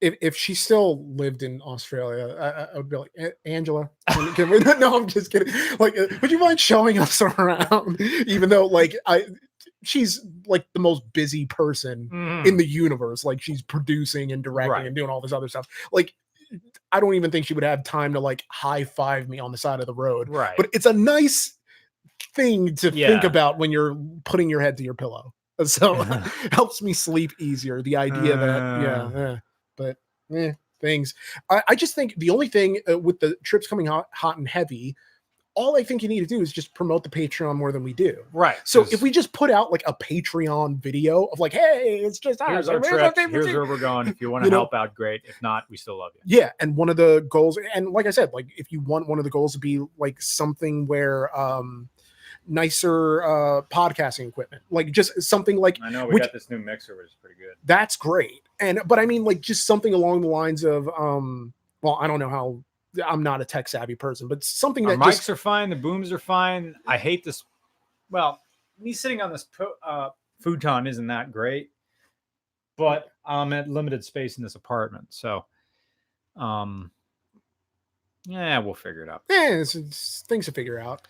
if, 0.00 0.14
if 0.22 0.36
she 0.36 0.54
still 0.54 1.04
lived 1.16 1.42
in 1.42 1.60
australia 1.62 2.36
i, 2.40 2.48
I- 2.62 2.76
would 2.76 2.88
be 2.88 2.96
like 2.96 3.10
"A- 3.18 3.32
angela 3.48 3.90
we-" 4.16 4.58
no 4.78 4.96
i'm 4.96 5.08
just 5.08 5.30
kidding 5.32 5.52
like 5.80 5.98
uh, 5.98 6.06
would 6.22 6.30
you 6.30 6.38
mind 6.38 6.60
showing 6.60 6.98
us 7.00 7.20
around 7.28 8.00
even 8.00 8.48
though 8.48 8.66
like 8.66 8.94
i 9.06 9.26
she's 9.84 10.20
like 10.46 10.66
the 10.74 10.80
most 10.80 11.02
busy 11.12 11.46
person 11.46 12.08
Mhm. 12.12 12.46
in 12.46 12.56
the 12.56 12.66
universe. 12.66 13.24
Like 13.24 13.40
she's 13.40 13.62
producing 13.62 14.32
and 14.32 14.42
directing 14.42 14.70
Right. 14.72 14.86
and 14.86 14.96
doing 14.96 15.10
all 15.10 15.20
this 15.20 15.32
other 15.32 15.48
stuff. 15.48 15.66
Like 15.92 16.14
I 16.92 17.00
don't 17.00 17.14
even 17.14 17.30
think 17.30 17.44
she 17.46 17.54
would 17.54 17.62
have 17.64 17.84
time 17.84 18.12
to 18.14 18.20
like 18.20 18.44
high 18.50 18.84
five 18.84 19.28
me 19.28 19.38
on 19.38 19.52
the 19.52 19.58
side 19.58 19.80
of 19.80 19.86
the 19.86 19.94
road. 19.94 20.28
right. 20.28 20.56
But 20.56 20.68
it's 20.72 20.86
a 20.86 20.92
nice 20.92 21.54
thing 22.34 22.74
to 22.76 22.90
think 22.90 23.24
about 23.24 23.58
when 23.58 23.70
you're 23.70 23.94
putting 24.24 24.48
your 24.50 24.60
head 24.60 24.76
to 24.78 24.82
your 24.84 24.94
pillow. 24.94 25.34
So 25.64 25.94
helps 26.52 26.80
me 26.82 26.92
sleep 26.92 27.32
easier. 27.40 27.82
The 27.82 27.96
idea 27.96 28.36
that 28.36 28.82
yeah, 28.82 29.02
Uh. 29.02 29.10
yeah. 29.14 29.38
but 29.76 29.96
eh, 30.32 30.52
things. 30.80 31.14
I, 31.50 31.62
I 31.68 31.74
just 31.74 31.94
think 31.96 32.14
the 32.16 32.30
only 32.30 32.46
thing 32.48 32.80
uh, 32.88 32.96
with 32.98 33.18
the 33.20 33.36
trips 33.44 33.66
coming 33.66 33.86
hot, 33.86 34.06
hot 34.14 34.38
and 34.38 34.48
heavy. 34.48 34.94
All 35.60 35.76
I 35.76 35.82
think 35.82 36.02
you 36.02 36.08
need 36.08 36.20
to 36.20 36.26
do 36.26 36.40
is 36.40 36.52
just 36.52 36.72
promote 36.72 37.02
the 37.02 37.08
Patreon 37.10 37.56
more 37.56 37.72
than 37.72 37.82
we 37.82 37.92
do. 37.92 38.16
right. 38.32 38.56
So 38.64 38.86
if 38.92 39.02
we 39.02 39.10
just 39.10 39.32
put 39.32 39.50
out 39.50 39.72
like 39.72 39.82
a 39.86 39.92
Patreon 39.92 40.78
video 40.80 41.24
of 41.24 41.40
like, 41.40 41.52
hey, 41.52 42.00
it's 42.04 42.18
just 42.20 42.40
us, 42.40 42.48
here's 42.48 42.68
our 42.68 42.76
here's 42.80 42.88
trip, 42.88 43.14
favorite 43.16 43.44
here's 43.44 43.54
where 43.54 43.66
we're 43.66 43.78
going. 43.78 44.06
If 44.06 44.20
you 44.20 44.30
want 44.30 44.44
to 44.44 44.46
You 44.48 44.50
know- 44.52 44.58
help 44.58 44.74
out, 44.74 44.94
great. 44.94 45.22
If 45.24 45.40
not, 45.42 45.64
we 45.68 45.76
still 45.76 45.98
love 45.98 46.12
you. 46.14 46.20
yeah, 46.38 46.52
and 46.60 46.76
one 46.76 46.88
of 46.88 46.96
the 46.96 47.26
goals, 47.28 47.58
and 47.74 47.90
like 47.90 48.06
I 48.06 48.10
said, 48.10 48.30
like 48.32 48.46
if 48.56 48.70
you 48.70 48.80
want 48.80 49.08
one 49.08 49.18
of 49.18 49.24
the 49.24 49.30
goals 49.30 49.52
to 49.54 49.58
be 49.58 49.80
like 49.98 50.22
something 50.22 50.86
where 50.86 51.36
um 51.38 51.88
nicer 52.46 53.22
uh 53.22 53.62
podcasting 53.62 54.28
equipment, 54.28 54.62
like 54.70 54.90
just 54.92 55.20
something 55.22 55.56
like 55.56 55.78
I 55.82 55.90
know 55.90 56.06
we 56.06 56.14
Which- 56.14 56.22
got 56.24 56.32
this 56.32 56.48
new 56.50 56.58
mixer, 56.58 56.96
which 56.96 57.06
is 57.08 57.16
pretty 57.20 57.36
good. 57.38 57.54
that's 57.64 57.96
great. 57.96 58.42
And 58.60 58.80
but 58.86 58.98
I 58.98 59.06
mean 59.06 59.24
like 59.24 59.40
just 59.40 59.66
something 59.66 59.92
along 59.92 60.22
the 60.22 60.28
lines 60.28 60.64
of 60.64 60.88
um 60.98 61.52
well, 61.82 61.98
I 62.00 62.06
don't 62.06 62.18
know 62.18 62.28
how 62.28 62.62
I'm 63.06 63.22
not 63.22 63.40
a 63.40 63.44
tech 63.44 63.68
savvy 63.68 63.94
person, 63.94 64.28
but 64.28 64.42
something 64.44 64.86
Our 64.86 64.96
that 64.96 65.04
mics 65.04 65.16
just 65.16 65.30
are 65.30 65.36
fine. 65.36 65.70
The 65.70 65.76
booms 65.76 66.12
are 66.12 66.18
fine. 66.18 66.74
I 66.86 66.98
hate 66.98 67.24
this. 67.24 67.42
Well, 68.10 68.40
me 68.78 68.92
sitting 68.92 69.20
on 69.20 69.32
this 69.32 69.44
po- 69.44 69.74
uh, 69.84 70.10
futon 70.40 70.86
isn't 70.86 71.06
that 71.08 71.32
great, 71.32 71.70
but 72.76 73.10
I'm 73.24 73.52
at 73.52 73.68
limited 73.68 74.04
space 74.04 74.38
in 74.38 74.42
this 74.42 74.54
apartment, 74.54 75.06
so 75.10 75.44
um, 76.36 76.90
yeah, 78.26 78.58
we'll 78.58 78.74
figure 78.74 79.02
it 79.02 79.08
out. 79.08 79.22
Yeah, 79.28 79.60
it's, 79.60 79.74
it's 79.74 80.24
things 80.28 80.46
to 80.46 80.52
figure 80.52 80.78
out. 80.78 81.06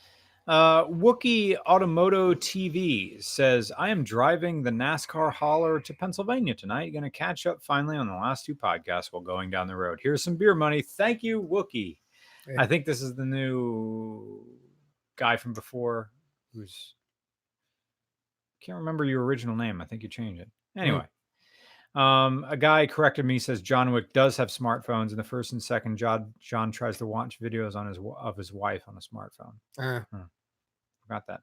Uh, 0.48 0.86
Wookie 0.86 1.56
Automoto 1.66 2.34
TV 2.34 3.22
says, 3.22 3.70
I 3.76 3.90
am 3.90 4.02
driving 4.02 4.62
the 4.62 4.70
NASCAR 4.70 5.30
hauler 5.30 5.78
to 5.78 5.92
Pennsylvania 5.92 6.54
tonight. 6.54 6.90
Going 6.92 7.04
to 7.04 7.10
catch 7.10 7.46
up 7.46 7.62
finally 7.62 7.98
on 7.98 8.06
the 8.06 8.14
last 8.14 8.46
two 8.46 8.54
podcasts 8.54 9.12
while 9.12 9.20
going 9.20 9.50
down 9.50 9.66
the 9.66 9.76
road. 9.76 10.00
Here's 10.02 10.22
some 10.22 10.36
beer 10.36 10.54
money. 10.54 10.80
Thank 10.80 11.22
you, 11.22 11.42
Wookie. 11.42 11.98
I 12.58 12.64
think 12.64 12.86
this 12.86 13.02
is 13.02 13.14
the 13.14 13.26
new 13.26 14.42
guy 15.16 15.36
from 15.36 15.52
before 15.52 16.12
who's 16.54 16.94
can't 18.62 18.78
remember 18.78 19.04
your 19.04 19.24
original 19.24 19.54
name. 19.54 19.82
I 19.82 19.84
think 19.84 20.02
you 20.02 20.08
changed 20.08 20.40
it. 20.40 20.48
Anyway. 20.76 21.04
Um, 21.94 22.46
a 22.48 22.56
guy 22.56 22.86
corrected 22.86 23.24
me 23.24 23.38
says 23.38 23.60
John 23.60 23.92
Wick 23.92 24.12
does 24.12 24.36
have 24.36 24.48
smartphones. 24.48 25.10
In 25.10 25.16
the 25.16 25.24
first 25.24 25.52
and 25.52 25.62
second, 25.62 25.96
John 25.96 26.32
John 26.40 26.70
tries 26.70 26.98
to 26.98 27.06
watch 27.06 27.40
videos 27.40 27.74
on 27.74 27.86
his 27.86 27.98
of 28.18 28.36
his 28.36 28.52
wife 28.52 28.82
on 28.86 28.96
a 28.96 29.00
smartphone. 29.00 29.54
Uh, 30.14 30.24
Forgot 31.08 31.26
that. 31.28 31.40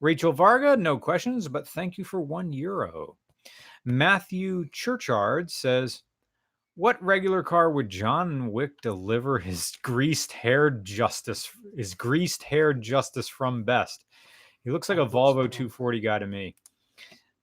Rachel 0.00 0.32
Varga, 0.32 0.76
no 0.76 0.98
questions, 0.98 1.48
but 1.48 1.66
thank 1.66 1.96
you 1.96 2.04
for 2.04 2.20
one 2.20 2.52
euro. 2.52 3.16
Matthew 3.86 4.68
Churchard 4.72 5.50
says, 5.50 6.02
"What 6.74 7.02
regular 7.02 7.42
car 7.42 7.70
would 7.70 7.88
John 7.88 8.52
Wick 8.52 8.78
deliver 8.82 9.38
his 9.38 9.72
greased 9.82 10.32
haired 10.32 10.84
justice? 10.84 11.50
His 11.74 11.94
greased 11.94 12.42
haired 12.42 12.82
justice 12.82 13.26
from 13.26 13.64
best? 13.64 14.04
He 14.64 14.70
looks 14.70 14.90
like 14.90 14.98
a 14.98 15.06
Volvo 15.06 15.50
240 15.50 16.00
guy 16.00 16.18
to 16.18 16.26
me. 16.26 16.54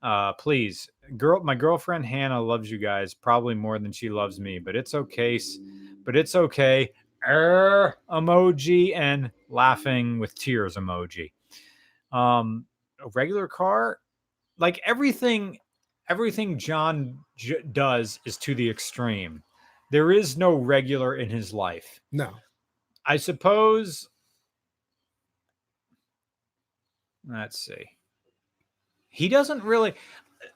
Uh, 0.00 0.34
please, 0.34 0.88
girl, 1.16 1.42
my 1.42 1.56
girlfriend 1.56 2.06
Hannah 2.06 2.40
loves 2.40 2.70
you 2.70 2.78
guys 2.78 3.14
probably 3.14 3.54
more 3.54 3.80
than 3.80 3.90
she 3.90 4.10
loves 4.10 4.38
me, 4.38 4.60
but 4.60 4.76
it's 4.76 4.94
okay. 4.94 5.40
But 6.04 6.14
it's 6.14 6.36
okay. 6.36 6.90
Er, 7.26 7.96
emoji 8.10 8.94
and 8.94 9.32
laughing 9.48 10.18
with 10.18 10.34
tears 10.34 10.76
emoji. 10.76 11.32
Um, 12.14 12.66
a 13.04 13.08
regular 13.14 13.48
car, 13.48 13.98
like 14.58 14.80
everything, 14.86 15.58
everything 16.08 16.58
John 16.58 17.18
j- 17.36 17.62
does 17.72 18.20
is 18.24 18.36
to 18.38 18.54
the 18.54 18.70
extreme. 18.70 19.42
There 19.90 20.12
is 20.12 20.36
no 20.36 20.54
regular 20.54 21.16
in 21.16 21.28
his 21.28 21.52
life. 21.52 22.00
no. 22.12 22.30
I 23.06 23.18
suppose. 23.18 24.08
Let's 27.28 27.58
see. 27.58 27.84
He 29.10 29.28
doesn't 29.28 29.62
really. 29.62 29.94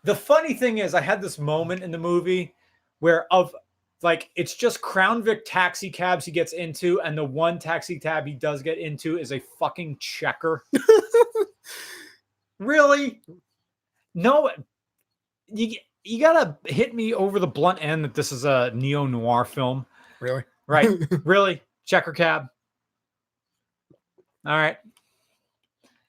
The 0.05 0.14
funny 0.14 0.55
thing 0.55 0.78
is, 0.78 0.94
I 0.94 1.01
had 1.01 1.20
this 1.20 1.39
moment 1.39 1.82
in 1.82 1.90
the 1.90 1.98
movie 1.98 2.55
where 3.01 3.26
of 3.32 3.55
like 4.02 4.30
it's 4.36 4.54
just 4.54 4.80
Crown 4.80 5.22
Vic 5.22 5.42
taxi 5.44 5.90
cabs 5.90 6.24
he 6.24 6.30
gets 6.32 6.52
into, 6.52 7.00
and 7.00 7.16
the 7.18 7.24
one 7.24 7.58
taxi 7.58 7.98
cab 7.98 8.26
he 8.26 8.32
does 8.32 8.62
get 8.62 8.78
into 8.78 9.18
is 9.18 9.32
a 9.32 9.42
fucking 9.58 9.96
checker. 9.98 10.64
really? 12.58 13.20
No, 14.14 14.50
you 15.48 15.76
you 16.04 16.20
gotta 16.20 16.56
hit 16.64 16.94
me 16.94 17.12
over 17.14 17.38
the 17.38 17.46
blunt 17.46 17.82
end 17.82 18.04
that 18.04 18.14
this 18.14 18.32
is 18.32 18.44
a 18.44 18.70
neo 18.74 19.06
noir 19.06 19.44
film, 19.44 19.84
Really? 20.20 20.44
right? 20.66 20.88
really? 21.24 21.62
Checker 21.84 22.12
cab. 22.12 22.46
All 24.46 24.56
right. 24.56 24.78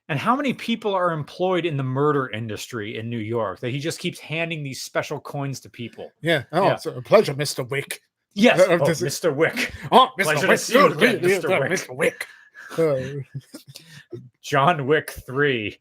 And 0.09 0.17
how 0.19 0.35
many 0.35 0.53
people 0.53 0.93
are 0.95 1.11
employed 1.11 1.65
in 1.65 1.77
the 1.77 1.83
murder 1.83 2.29
industry 2.31 2.97
in 2.97 3.09
New 3.09 3.19
York 3.19 3.59
that 3.59 3.69
he 3.69 3.79
just 3.79 3.99
keeps 3.99 4.19
handing 4.19 4.63
these 4.63 4.81
special 4.81 5.19
coins 5.19 5.59
to 5.61 5.69
people? 5.69 6.11
Yeah. 6.21 6.43
Oh, 6.51 6.65
Yeah. 6.65 6.73
it's 6.73 6.85
a 6.87 7.01
pleasure, 7.01 7.33
Mr. 7.35 7.67
Wick. 7.69 8.01
Yes, 8.33 8.59
Uh, 8.59 8.77
oh, 8.81 8.85
does 8.85 9.01
it- 9.03 9.07
Mr. 9.07 9.33
Wick, 9.35 9.71
Oh, 9.91 10.09
Pleasure 10.19 10.39
Mr. 10.39 10.41
to 10.41 10.47
Wick. 10.47 10.59
see 10.59 10.73
you 10.73 10.85
again, 10.87 11.19
Mr. 11.19 11.59
Wick. 11.59 11.71
Mr. 11.71 11.95
Wick. 11.95 12.27
Uh, 12.77 14.19
John 14.41 14.85
Wick 14.85 15.09
three. 15.09 15.79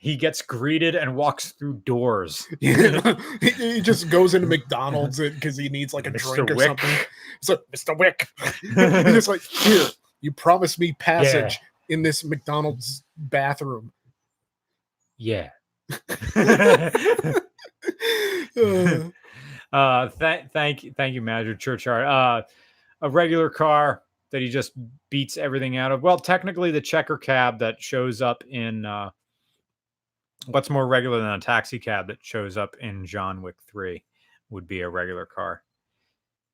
He 0.00 0.14
gets 0.14 0.40
greeted 0.42 0.94
and 0.94 1.16
walks 1.16 1.50
through 1.52 1.82
doors. 1.84 2.46
yeah. 2.60 3.16
he, 3.40 3.50
he 3.50 3.80
just 3.80 4.08
goes 4.08 4.34
into 4.34 4.46
McDonald's 4.46 5.18
because 5.18 5.56
he 5.56 5.68
needs 5.68 5.92
like 5.92 6.06
a 6.06 6.10
Mr. 6.12 6.34
drink 6.36 6.50
or 6.52 6.54
Wick. 6.54 6.66
something. 6.68 6.96
So, 7.42 7.58
Mr. 7.74 7.98
Wick, 7.98 8.28
he's 8.62 8.74
just 9.14 9.26
like, 9.26 9.42
here, 9.42 9.88
you 10.20 10.30
promised 10.30 10.78
me 10.78 10.92
passage 11.00 11.58
in 11.88 12.02
this 12.02 12.22
McDonald's 12.24 13.02
bathroom. 13.18 13.92
Yeah. 15.16 15.50
Uh, 19.72 20.08
th- 20.08 20.46
thank 20.52 20.82
you 20.82 20.92
thank 20.96 21.14
you 21.14 21.20
manager 21.20 21.54
churchard. 21.54 22.06
Uh 22.06 22.42
a 23.02 23.10
regular 23.10 23.50
car 23.50 24.02
that 24.30 24.42
he 24.42 24.48
just 24.48 24.72
beats 25.10 25.36
everything 25.36 25.76
out 25.76 25.92
of. 25.92 26.02
Well 26.02 26.18
technically 26.18 26.70
the 26.70 26.80
checker 26.80 27.18
cab 27.18 27.58
that 27.58 27.80
shows 27.82 28.22
up 28.22 28.42
in 28.48 28.84
uh 28.86 29.10
what's 30.46 30.70
more 30.70 30.86
regular 30.86 31.18
than 31.18 31.32
a 31.32 31.38
taxi 31.40 31.78
cab 31.78 32.06
that 32.06 32.18
shows 32.22 32.56
up 32.56 32.76
in 32.80 33.04
john 33.04 33.42
wick 33.42 33.56
3 33.70 34.02
would 34.50 34.66
be 34.66 34.80
a 34.80 34.88
regular 34.88 35.26
car. 35.26 35.62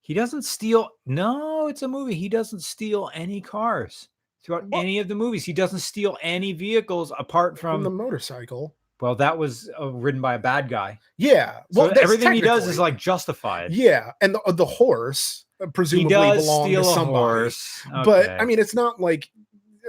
He 0.01 0.12
doesn't 0.12 0.43
steal 0.43 0.91
no 1.07 1.69
it's 1.69 1.82
a 1.82 1.89
movie. 1.89 2.15
He 2.15 2.28
doesn't 2.28 2.61
steal 2.61 3.11
any 3.15 3.41
cars 3.41 4.09
throughout 4.45 4.65
What? 4.69 4.79
any 4.81 4.99
of 4.99 5.09
the 5.09 5.15
movies 5.15 5.45
he 5.45 5.53
doesn't 5.53 5.79
steal 5.81 6.16
any 6.23 6.53
vehicles 6.53 7.12
apart 7.19 7.59
from 7.59 7.83
the 7.83 7.91
motorcycle. 7.91 8.75
well 9.01 9.15
that 9.16 9.37
was 9.37 9.71
uh, 9.81 9.89
ridden 9.91 10.21
by 10.21 10.35
a 10.35 10.39
bad 10.39 10.69
guy 10.69 10.99
Yeah. 11.16 11.61
Well, 11.73 11.89
that's 11.89 12.01
everything 12.03 12.33
he 12.33 12.41
does 12.41 12.66
is 12.69 12.79
like 12.79 12.97
justified 12.99 13.73
Yeah, 13.73 14.12
and 14.21 14.35
the, 14.35 14.53
the 14.53 14.66
horse 14.66 15.45
uh, 15.62 15.66
presumably 15.73 16.41
steal 16.41 16.83
to 16.83 16.85
somebody. 16.85 17.19
horse, 17.19 17.83
But 18.05 18.31
I 18.31 18.45
mean, 18.45 18.59
it's 18.59 18.75
not 18.75 19.01
like 19.01 19.31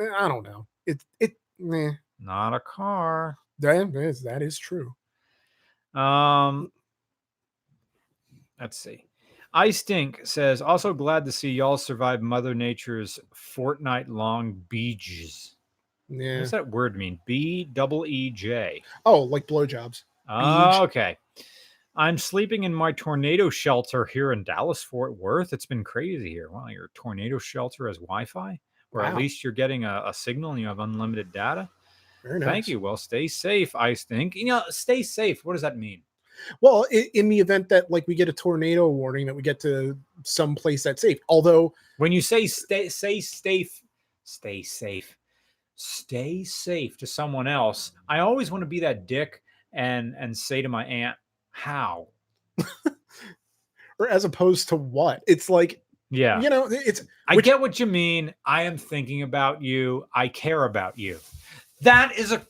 uh, 0.01 0.13
I 0.17 0.27
don't 0.27 0.43
know. 0.43 0.67
It 0.85 1.03
it 1.19 1.33
not 1.59 2.53
a 2.53 2.59
car. 2.59 3.37
that 3.59 3.91
is 3.95 4.21
that 4.23 4.41
is 4.41 4.57
true. 4.59 4.93
Um, 5.93 6.71
let's 8.59 8.77
see. 8.77 9.04
I 9.55 9.69
stink 9.71 10.19
says 10.25 10.61
also 10.61 10.93
glad 10.93 11.23
to 11.25 11.31
see 11.31 11.49
y'all 11.49 11.77
survive 11.77 12.21
Mother 12.21 12.53
Nature's 12.53 13.17
fortnight 13.33 14.09
long 14.09 14.61
beaches. 14.67 15.55
What 16.07 16.21
Yeah. 16.21 16.39
does 16.39 16.51
that 16.51 16.67
word 16.67 16.97
mean? 16.97 17.19
B 17.25 17.63
double 17.63 18.05
E 18.05 18.31
J. 18.31 18.83
Oh, 19.05 19.23
like 19.23 19.47
blowjobs. 19.47 20.03
Oh, 20.27 20.83
okay. 20.83 21.17
I'm 21.95 22.17
sleeping 22.17 22.65
in 22.65 22.73
my 22.73 22.91
tornado 22.91 23.49
shelter 23.49 24.03
here 24.03 24.33
in 24.33 24.43
Dallas, 24.43 24.83
Fort 24.83 25.15
Worth. 25.17 25.53
It's 25.53 25.65
been 25.65 25.85
crazy 25.85 26.29
here. 26.29 26.49
Wow, 26.49 26.67
your 26.67 26.89
tornado 26.93 27.37
shelter 27.37 27.87
has 27.87 27.97
Wi-Fi, 27.97 28.59
or 28.91 29.05
at 29.05 29.15
least 29.15 29.41
you're 29.41 29.53
getting 29.53 29.85
a, 29.85 30.03
a 30.05 30.13
signal 30.13 30.51
and 30.51 30.59
you 30.59 30.67
have 30.67 30.79
unlimited 30.79 31.31
data. 31.31 31.69
Very 32.23 32.39
nice. 32.39 32.49
Thank 32.49 32.67
you. 32.67 32.81
Well, 32.81 32.97
stay 32.97 33.27
safe. 33.29 33.73
I 33.73 33.95
think. 33.95 34.35
You 34.35 34.45
know, 34.47 34.63
stay 34.67 35.01
safe. 35.01 35.45
What 35.45 35.53
does 35.53 35.61
that 35.61 35.77
mean? 35.77 36.01
Well, 36.61 36.83
in, 36.91 37.05
in 37.13 37.29
the 37.29 37.39
event 37.39 37.69
that 37.69 37.89
like 37.91 38.07
we 38.07 38.15
get 38.15 38.29
a 38.29 38.33
tornado 38.33 38.87
warning, 38.89 39.25
that 39.27 39.35
we 39.35 39.41
get 39.41 39.59
to 39.61 39.97
some 40.23 40.55
place 40.55 40.83
that's 40.83 41.01
safe. 41.01 41.19
Although, 41.29 41.73
When 41.97 42.11
you 42.11 42.21
say 42.21 42.47
stay, 42.47 42.89
say 42.89 43.21
safe, 43.21 43.81
stay 44.23 44.61
safe, 44.63 45.15
stay 45.75 46.43
safe 46.43 46.97
to 46.97 47.07
someone 47.07 47.47
else. 47.47 47.91
I 48.09 48.19
always 48.19 48.51
want 48.51 48.61
to 48.61 48.67
be 48.67 48.79
that 48.81 49.07
dick 49.07 49.41
and 49.73 50.15
and 50.17 50.35
say 50.37 50.61
to 50.61 50.69
my 50.69 50.85
aunt, 50.85 51.17
"How?" 51.51 52.07
or 53.99 54.07
as 54.09 54.25
opposed 54.25 54.69
to 54.69 54.75
what? 54.75 55.23
It's 55.27 55.49
like 55.49 55.81
Yeah, 56.09 56.41
you 56.41 56.49
know, 56.49 56.67
it's 56.69 57.03
I 57.27 57.35
which- 57.35 57.45
get 57.45 57.59
what 57.59 57.79
you 57.79 57.85
mean. 57.85 58.33
I 58.45 58.63
am 58.63 58.77
thinking 58.77 59.21
about 59.23 59.61
you. 59.61 60.05
I 60.13 60.27
care 60.27 60.65
about 60.65 60.97
you. 60.97 61.19
That 61.81 62.17
is 62.17 62.31
a 62.31 62.45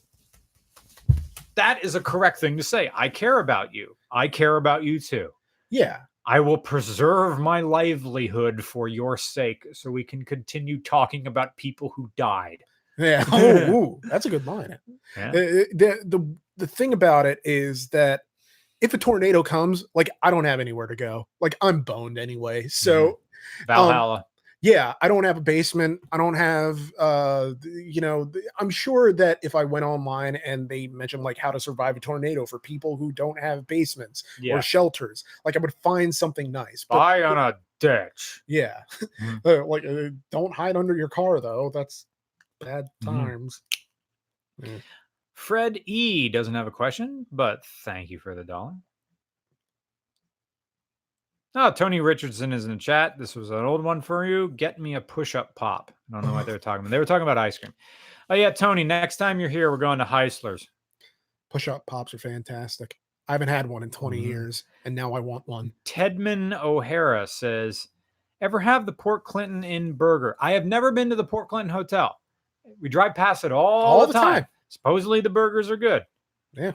that 1.55 1.83
is 1.83 1.95
a 1.95 2.01
correct 2.01 2.39
thing 2.39 2.57
to 2.57 2.63
say. 2.63 2.91
I 2.93 3.09
care 3.09 3.39
about 3.39 3.73
you. 3.73 3.95
I 4.11 4.27
care 4.27 4.57
about 4.57 4.83
you 4.83 4.99
too. 4.99 5.31
yeah, 5.69 6.01
I 6.25 6.39
will 6.39 6.57
preserve 6.57 7.39
my 7.39 7.61
livelihood 7.61 8.63
for 8.63 8.87
your 8.87 9.17
sake 9.17 9.65
so 9.73 9.91
we 9.91 10.03
can 10.03 10.25
continue 10.25 10.81
talking 10.81 11.27
about 11.27 11.55
people 11.57 11.91
who 11.95 12.11
died. 12.17 12.63
yeah. 12.97 13.23
Oh, 13.31 13.71
ooh, 13.71 14.01
that's 14.09 14.25
a 14.25 14.29
good 14.29 14.47
line. 14.47 14.77
Yeah. 15.17 15.27
Uh, 15.27 15.29
uh, 15.29 15.65
the 15.73 15.99
the 16.05 16.35
the 16.57 16.67
thing 16.67 16.93
about 16.93 17.25
it 17.25 17.39
is 17.43 17.89
that 17.89 18.21
if 18.81 18.93
a 18.93 18.97
tornado 18.97 19.43
comes, 19.43 19.83
like 19.93 20.09
I 20.21 20.31
don't 20.31 20.45
have 20.45 20.59
anywhere 20.59 20.87
to 20.87 20.95
go. 20.95 21.27
Like 21.41 21.55
I'm 21.61 21.81
boned 21.81 22.17
anyway. 22.17 22.67
So 22.67 23.05
mm-hmm. 23.05 23.65
Valhalla. 23.67 24.15
Um, 24.15 24.23
yeah, 24.65 24.93
I 24.99 25.07
don't 25.07 25.23
have 25.23 25.37
a 25.37 25.41
basement. 25.41 26.01
I 26.11 26.17
don't 26.17 26.33
have 26.33 26.79
uh 26.97 27.53
you 27.63 28.01
know, 28.01 28.31
I'm 28.59 28.71
sure 28.71 29.13
that 29.13 29.37
if 29.43 29.53
I 29.53 29.63
went 29.63 29.85
online 29.85 30.37
and 30.37 30.67
they 30.67 30.87
mentioned 30.87 31.23
like 31.23 31.37
how 31.37 31.51
to 31.51 31.59
survive 31.59 31.95
a 31.97 31.99
tornado 31.99 32.47
for 32.47 32.57
people 32.57 32.97
who 32.97 33.11
don't 33.11 33.39
have 33.39 33.67
basements 33.67 34.23
yeah. 34.41 34.55
or 34.55 34.63
shelters, 34.63 35.23
like 35.45 35.55
I 35.55 35.59
would 35.59 35.75
find 35.83 36.13
something 36.13 36.51
nice. 36.51 36.83
But 36.89 36.97
Buy 36.97 37.23
on 37.23 37.37
a 37.37 37.57
ditch. 37.79 38.41
Yeah, 38.47 38.79
Mm. 39.21 39.41
Uh, 39.45 39.65
like 39.67 39.85
uh, 39.85 40.09
don't 40.31 40.53
hide 40.53 40.75
under 40.75 40.95
your 40.97 41.09
car 41.09 41.39
though. 41.39 41.69
That's 41.71 42.07
bad 42.59 42.89
Mhm. 43.03 43.05
times. 43.05 43.61
Fred 45.35 45.79
E 45.85 46.27
doesn't 46.29 46.55
have 46.55 46.65
a 46.65 46.71
question, 46.71 47.27
but 47.31 47.63
thank 47.83 48.09
you 48.09 48.17
for 48.17 48.33
the 48.33 48.43
dollar. 48.43 48.73
Oh, 51.57 51.71
Tony 51.71 52.01
Richardson 52.01 52.51
is 52.51 52.65
in 52.65 52.71
the 52.71 52.77
chat. 52.77 53.17
This 53.17 53.35
was 53.35 53.49
an 53.49 53.63
old 53.63 53.81
one 53.83 54.01
for 54.01 54.25
you. 54.25 54.49
Get 54.57 54.77
me 54.77 54.95
a 54.95 55.01
push-up 55.01 55.55
pop. 55.55 55.91
I 56.11 56.19
don't 56.19 56.29
know 56.29 56.33
what 56.33 56.45
they 56.45 56.51
were 56.51 56.59
talking 56.59 56.81
about. 56.81 56.91
They 56.91 56.99
were 56.99 57.05
talking 57.05 57.23
about 57.23 57.37
ice 57.37 57.57
cream. 57.57 57.73
Oh 58.29 58.35
yeah, 58.35 58.49
Tony. 58.51 58.83
Next 58.83 59.17
time 59.17 59.39
you're 59.39 59.49
here, 59.49 59.71
we're 59.71 59.77
going 59.77 59.99
to 59.99 60.05
Heisler's. 60.05 60.67
Push 61.49 61.67
up 61.69 61.85
pops 61.85 62.13
are 62.13 62.17
fantastic. 62.17 62.97
I 63.27 63.31
haven't 63.31 63.47
had 63.47 63.67
one 63.67 63.83
in 63.83 63.89
20 63.89 64.19
Mhm. 64.21 64.25
years, 64.25 64.63
and 64.83 64.93
now 64.93 65.13
I 65.13 65.19
want 65.19 65.47
one. 65.47 65.71
Tedman 65.85 66.53
O'Hara 66.61 67.25
says, 67.25 67.87
"Ever 68.41 68.59
have 68.59 68.85
the 68.85 68.91
Port 68.91 69.23
Clinton 69.23 69.63
Inn 69.63 69.93
burger? 69.93 70.35
I 70.41 70.51
have 70.51 70.65
never 70.65 70.91
been 70.91 71.09
to 71.09 71.15
the 71.15 71.23
Port 71.23 71.47
Clinton 71.47 71.69
Hotel. 71.69 72.19
We 72.81 72.89
drive 72.89 73.15
past 73.15 73.43
it 73.45 73.51
all, 73.51 73.65
All 73.83 74.01
the, 74.01 74.07
the 74.07 74.13
time. 74.13 74.33
time. 74.43 74.47
Supposedly 74.67 75.21
the 75.21 75.29
burgers 75.29 75.69
are 75.71 75.77
good. 75.77 76.05
Yeah. 76.53 76.73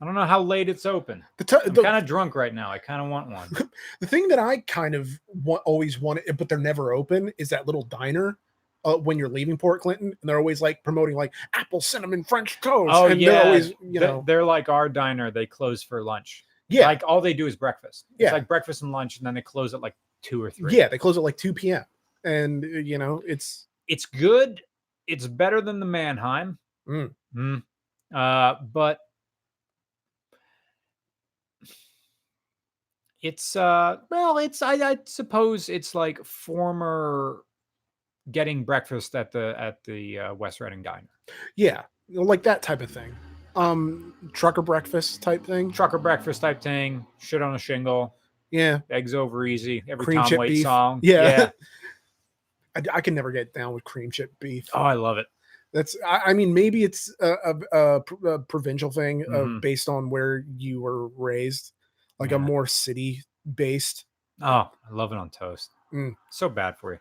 I 0.00 0.04
don't 0.04 0.14
know 0.14 0.26
how 0.26 0.42
late 0.42 0.68
it's 0.68 0.84
open. 0.84 1.24
The, 1.38 1.44
t- 1.44 1.56
I'm 1.64 1.74
kind 1.74 1.96
of 1.96 2.04
drunk 2.04 2.34
right 2.34 2.52
now. 2.52 2.70
I 2.70 2.78
kind 2.78 3.00
of 3.00 3.08
want 3.08 3.30
one. 3.30 3.48
the 4.00 4.06
thing 4.06 4.28
that 4.28 4.38
I 4.38 4.58
kind 4.58 4.94
of 4.94 5.08
want, 5.28 5.62
always 5.64 5.98
wanted, 5.98 6.36
but 6.36 6.48
they're 6.50 6.58
never 6.58 6.92
open, 6.92 7.32
is 7.38 7.48
that 7.48 7.66
little 7.66 7.82
diner 7.82 8.36
uh, 8.84 8.96
when 8.98 9.18
you're 9.18 9.28
leaving 9.30 9.56
Port 9.56 9.80
Clinton, 9.80 10.08
and 10.08 10.28
they're 10.28 10.38
always 10.38 10.60
like 10.60 10.82
promoting 10.84 11.16
like 11.16 11.32
apple 11.54 11.80
cinnamon 11.80 12.24
French 12.24 12.60
toast. 12.60 12.92
Oh 12.94 13.06
and 13.06 13.20
yeah, 13.20 13.30
they're 13.30 13.44
always 13.46 13.72
you 13.80 14.00
know 14.00 14.22
they're 14.26 14.44
like 14.44 14.68
our 14.68 14.88
diner. 14.88 15.30
They 15.30 15.46
close 15.46 15.82
for 15.82 16.02
lunch. 16.02 16.44
yeah 16.68 16.86
like 16.86 17.02
all 17.06 17.20
they 17.22 17.32
do 17.34 17.46
is 17.46 17.56
breakfast. 17.56 18.04
It's 18.18 18.20
Yeah. 18.26 18.32
like 18.32 18.46
breakfast 18.46 18.82
and 18.82 18.92
lunch, 18.92 19.16
and 19.18 19.26
then 19.26 19.32
they 19.34 19.40
close 19.42 19.72
at 19.72 19.80
like 19.80 19.94
two 20.22 20.42
or 20.42 20.50
three. 20.50 20.76
yeah 20.76 20.88
they 20.88 20.98
close 20.98 21.16
at 21.16 21.22
like 21.22 21.36
2 21.36 21.52
p.m. 21.54 21.84
and 22.24 22.64
uh, 22.64 22.68
you 22.68 22.98
know 22.98 23.22
it's 23.26 23.66
it's 23.88 24.04
good. 24.04 24.60
It's 25.06 25.26
better 25.26 25.60
than 25.62 25.80
the 25.80 25.86
Mannheim. 25.86 26.58
Mm. 26.86 27.14
Mm. 27.34 27.62
Uh, 28.14 28.54
but 28.72 28.98
it's 33.26 33.56
uh 33.56 33.96
well, 34.10 34.38
it's 34.38 34.62
I, 34.62 34.74
I 34.90 34.98
suppose 35.04 35.68
it's 35.68 35.94
like 35.94 36.24
former 36.24 37.42
getting 38.30 38.64
breakfast 38.64 39.14
at 39.14 39.30
the 39.32 39.54
at 39.58 39.82
the 39.84 40.18
uh, 40.18 40.34
West 40.34 40.60
Reading 40.60 40.82
Diner. 40.82 41.08
yeah 41.56 41.82
like 42.08 42.42
that 42.44 42.62
type 42.62 42.82
of 42.82 42.90
thing. 42.90 43.14
Um, 43.56 44.12
trucker 44.32 44.62
breakfast 44.62 45.22
type 45.22 45.44
thing. 45.46 45.72
Trucker 45.72 45.98
breakfast 45.98 46.40
type 46.42 46.60
thing, 46.60 47.04
shit 47.18 47.40
on 47.42 47.54
a 47.54 47.58
shingle, 47.58 48.14
Yeah, 48.50 48.80
eggs 48.90 49.14
over 49.14 49.46
easy, 49.46 49.82
every 49.88 50.04
Cream 50.04 50.22
Tom 50.22 50.36
Waits 50.38 50.50
beef. 50.52 50.62
song. 50.62 51.00
yeah. 51.02 51.50
I, 52.76 52.82
I 52.94 53.00
can 53.00 53.14
never 53.14 53.32
get 53.32 53.54
down 53.54 53.72
with 53.72 53.84
cream 53.84 54.10
chip 54.10 54.32
beef. 54.38 54.68
Oh, 54.74 54.82
I 54.82 54.92
love 54.94 55.16
it. 55.18 55.26
That's 55.72 55.96
I, 56.06 56.20
I 56.26 56.32
mean 56.34 56.52
maybe 56.54 56.84
it's 56.84 57.14
a, 57.20 57.32
a, 57.44 57.54
a, 57.72 58.28
a 58.34 58.38
provincial 58.40 58.90
thing 58.90 59.22
of 59.32 59.48
Mhm. 59.48 59.60
based 59.62 59.88
on 59.88 60.10
where 60.10 60.44
you 60.56 60.80
were 60.82 61.08
raised, 61.08 61.72
like 62.18 62.30
Yeah. 62.30 62.36
a 62.36 62.40
more 62.40 62.66
city 62.66 63.22
based. 63.54 64.04
Oh, 64.42 64.70
I 64.70 64.90
love 64.92 65.12
it 65.12 65.18
on 65.18 65.30
toast. 65.30 65.72
Mm. 65.92 66.14
So 66.30 66.48
bad 66.48 66.76
for 66.78 66.92
you. 66.92 66.98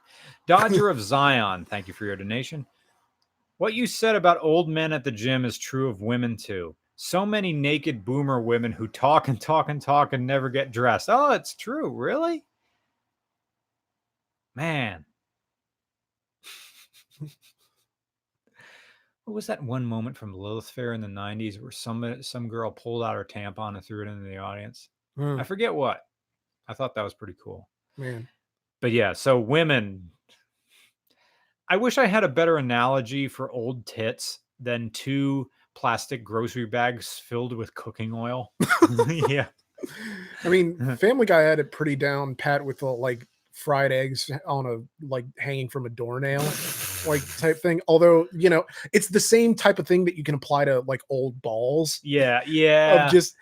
Dodger 0.48 0.90
of 0.90 1.02
Zion, 1.02 1.66
thank 1.66 1.88
you 1.88 1.94
for 1.94 2.06
your 2.06 2.16
donation. 2.16 2.66
What 3.58 3.74
you 3.74 3.88
said 3.88 4.16
about 4.16 4.38
old 4.42 4.70
men 4.70 4.94
at 4.94 5.04
the 5.04 5.12
gym 5.12 5.46
is 5.46 5.58
true 5.58 5.90
of 5.90 6.02
women 6.02 6.38
too. 6.38 6.76
So 6.98 7.26
many 7.26 7.52
naked 7.52 8.06
boomer 8.06 8.42
women 8.42 8.72
who 8.72 8.88
talk 8.88 9.28
and 9.28 9.40
talk 9.40 9.70
and 9.70 9.82
talk 9.82 10.14
and 10.14 10.26
never 10.26 10.50
get 10.50 10.72
dressed. 10.72 11.10
Oh, 11.10 11.32
it's 11.32 11.56
true. 11.56 11.90
Really? 11.90 12.46
Man. 14.56 15.04
what 19.26 19.34
was 19.34 19.48
that 19.48 19.64
one 19.64 19.86
moment 19.86 20.18
from 20.18 20.34
Lilith 20.34 20.70
Fair 20.70 20.94
in 20.94 21.02
the 21.02 21.08
90s 21.08 21.62
where 21.62 21.72
some 21.72 22.22
some 22.22 22.48
girl 22.48 22.72
pulled 22.72 23.04
out 23.04 23.16
her 23.16 23.26
tampon 23.26 23.76
and 23.76 23.84
threw 23.84 24.06
it 24.06 24.10
into 24.10 24.24
the 24.30 24.38
audience? 24.38 24.90
Hmm, 25.18 25.40
I 25.40 25.44
forget 25.44 25.74
what. 25.74 26.02
I 26.68 26.74
thought 26.74 26.96
that 26.96 27.04
was 27.04 27.14
pretty 27.14 27.36
cool 27.44 27.70
man, 27.98 28.28
but 28.82 28.92
yeah, 28.92 29.14
so 29.14 29.40
women. 29.40 30.12
I 31.70 31.78
wish 31.78 31.98
I 31.98 32.06
had 32.06 32.24
a 32.24 32.30
better 32.30 32.58
analogy 32.58 33.28
for 33.28 33.50
old 33.52 33.88
tits 33.88 34.40
than 34.60 34.92
two 34.92 35.50
plastic 35.76 36.24
grocery 36.24 36.66
bags 36.66 37.22
filled 37.26 37.54
with 37.54 37.74
cooking 37.74 38.14
oil. 38.14 38.52
yeah. 39.08 39.48
I 40.44 40.50
mean, 40.50 40.96
Family 40.98 41.26
Guy 41.26 41.42
had 41.42 41.60
it 41.60 41.72
pretty 41.72 41.96
down 41.96 42.36
pat 42.36 42.64
with 42.64 42.80
the 42.80 42.86
like 42.86 43.28
fried 43.54 43.92
eggs 43.92 44.30
on 44.46 44.66
a 44.66 45.06
like 45.06 45.26
hanging 45.40 45.70
from 45.70 45.86
a 45.86 45.90
doornail, 45.90 46.44
like 47.08 47.22
type 47.38 47.62
thing. 47.62 47.82
Although 47.88 48.28
you 48.32 48.50
know, 48.50 48.66
it's 48.94 49.08
the 49.08 49.20
same 49.20 49.56
type 49.56 49.80
of 49.80 49.88
thing 49.88 50.06
that 50.06 50.16
you 50.16 50.24
can 50.24 50.36
apply 50.36 50.66
to 50.66 50.82
like 50.82 51.02
old 51.10 51.42
balls 51.42 52.00
Yeah. 52.04 52.42
Yeah. 52.46 53.06
of 53.06 53.12
just 53.12 53.36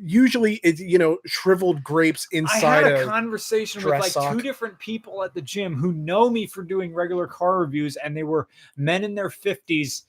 usually 0.00 0.60
it's 0.62 0.80
you 0.80 0.98
know 0.98 1.18
shriveled 1.26 1.82
grapes 1.82 2.26
inside. 2.32 2.84
I 2.84 2.90
had 2.90 3.00
a 3.00 3.06
conversation 3.06 3.84
with 3.84 4.00
like 4.00 4.12
sock. 4.12 4.34
two 4.34 4.42
different 4.42 4.78
people 4.78 5.22
at 5.24 5.34
the 5.34 5.42
gym 5.42 5.74
who 5.74 5.92
know 5.92 6.30
me 6.30 6.46
for 6.46 6.62
doing 6.62 6.94
regular 6.94 7.26
car 7.26 7.60
reviews, 7.60 7.96
and 7.96 8.16
they 8.16 8.22
were 8.22 8.48
men 8.76 9.04
in 9.04 9.14
their 9.14 9.30
50s. 9.30 10.02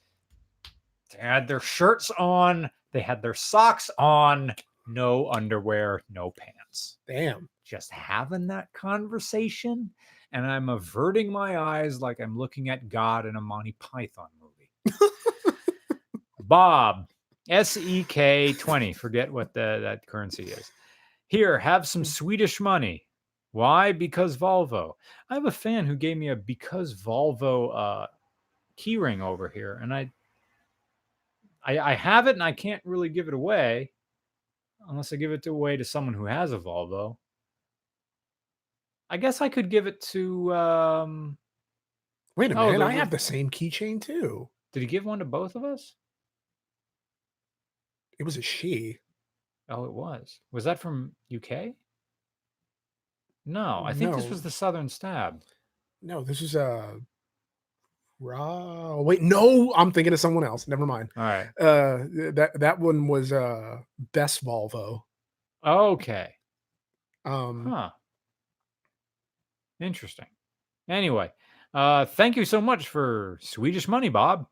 They 1.13 1.19
had 1.19 1.47
their 1.47 1.59
shirts 1.59 2.11
on, 2.11 2.69
they 2.91 3.01
had 3.01 3.21
their 3.21 3.33
socks 3.33 3.89
on, 3.97 4.53
no 4.87 5.29
underwear, 5.31 6.03
no 6.09 6.31
pants. 6.31 6.97
damn. 7.07 7.49
just 7.63 7.91
having 7.91 8.47
that 8.47 8.71
conversation 8.73 9.89
and 10.31 10.45
I'm 10.45 10.69
averting 10.69 11.31
my 11.31 11.57
eyes 11.57 12.01
like 12.01 12.19
I'm 12.19 12.37
looking 12.37 12.69
at 12.69 12.89
God 12.89 13.25
in 13.25 13.35
a 13.35 13.41
Monty 13.41 13.75
Python 13.79 14.27
movie. 14.39 14.95
Bob, 16.39 17.07
SEK 17.49 18.57
20, 18.57 18.93
forget 18.93 19.31
what 19.31 19.53
the, 19.53 19.79
that 19.81 20.05
currency 20.05 20.43
is. 20.43 20.71
Here, 21.27 21.57
have 21.59 21.87
some 21.87 22.05
Swedish 22.05 22.59
money. 22.59 23.05
Why? 23.51 23.91
Because 23.91 24.37
Volvo. 24.37 24.93
I 25.29 25.33
have 25.33 25.45
a 25.45 25.51
fan 25.51 25.85
who 25.85 25.95
gave 25.95 26.17
me 26.17 26.29
a 26.29 26.35
because 26.35 26.93
Volvo 27.01 27.75
uh, 27.75 28.07
keyring 28.77 29.21
over 29.21 29.49
here, 29.49 29.79
and 29.81 29.93
I, 29.93 30.11
I 31.63 31.79
I 31.79 31.93
have 31.95 32.27
it 32.27 32.35
and 32.35 32.43
I 32.43 32.51
can't 32.51 32.81
really 32.85 33.09
give 33.09 33.27
it 33.27 33.33
away 33.33 33.91
unless 34.87 35.11
I 35.11 35.15
give 35.15 35.31
it 35.31 35.45
away 35.47 35.77
to 35.77 35.83
someone 35.83 36.13
who 36.13 36.25
has 36.25 36.51
a 36.51 36.59
Volvo. 36.59 37.17
I 39.09 39.17
guess 39.17 39.41
I 39.41 39.49
could 39.49 39.69
give 39.69 39.87
it 39.87 39.99
to. 40.11 40.53
Um, 40.53 41.37
Wait 42.35 42.51
a 42.51 42.59
Oh, 42.59 42.71
minute, 42.71 42.85
I 42.85 42.91
have 42.91 43.09
the 43.09 43.19
same 43.19 43.49
keychain 43.49 43.99
too. 43.99 44.47
did 44.73 44.81
he 44.81 44.85
give 44.85 45.05
one 45.05 45.19
to 45.19 45.25
both 45.25 45.55
of 45.55 45.63
us? 45.63 45.95
It 48.19 48.23
was 48.23 48.37
a 48.37 48.41
she. 48.41 48.97
Oh, 49.69 49.85
it 49.85 49.93
was. 49.93 50.39
Was 50.51 50.63
that 50.65 50.79
from 50.79 51.13
UK? 51.33 51.73
No, 53.45 53.81
I 53.85 53.93
think 53.93 54.13
this 54.15 54.25
No. 54.25 54.29
was 54.29 54.41
the 54.41 54.51
Southern 54.51 54.89
Stab. 54.89 55.41
No, 56.01 56.23
this 56.23 56.41
is 56.41 56.55
a. 56.55 56.99
Ra- 58.19 59.01
wait, 59.01 59.21
no, 59.21 59.73
I'm 59.75 59.91
thinking 59.91 60.11
of 60.11 60.19
someone 60.19 60.43
else. 60.43 60.67
Never 60.67 60.85
mind. 60.85 61.09
All 61.15 61.23
right. 61.23 61.47
Uh, 61.59 61.99
th- 62.13 62.35
that 62.35 62.59
that 62.59 62.79
one 62.79 63.07
was 63.07 63.31
uh 63.31 63.77
best 64.11 64.43
Volvo. 64.43 65.03
Okay. 65.65 66.33
Um, 67.23 67.65
Huh. 67.67 67.91
Interesting. 69.79 70.25
Anyway, 70.89 71.31
uh, 71.73 72.05
thank 72.05 72.35
you 72.35 72.43
so 72.43 72.59
much 72.59 72.89
for 72.89 73.37
Swedish 73.41 73.87
money, 73.87 74.09
Bob. 74.09 74.47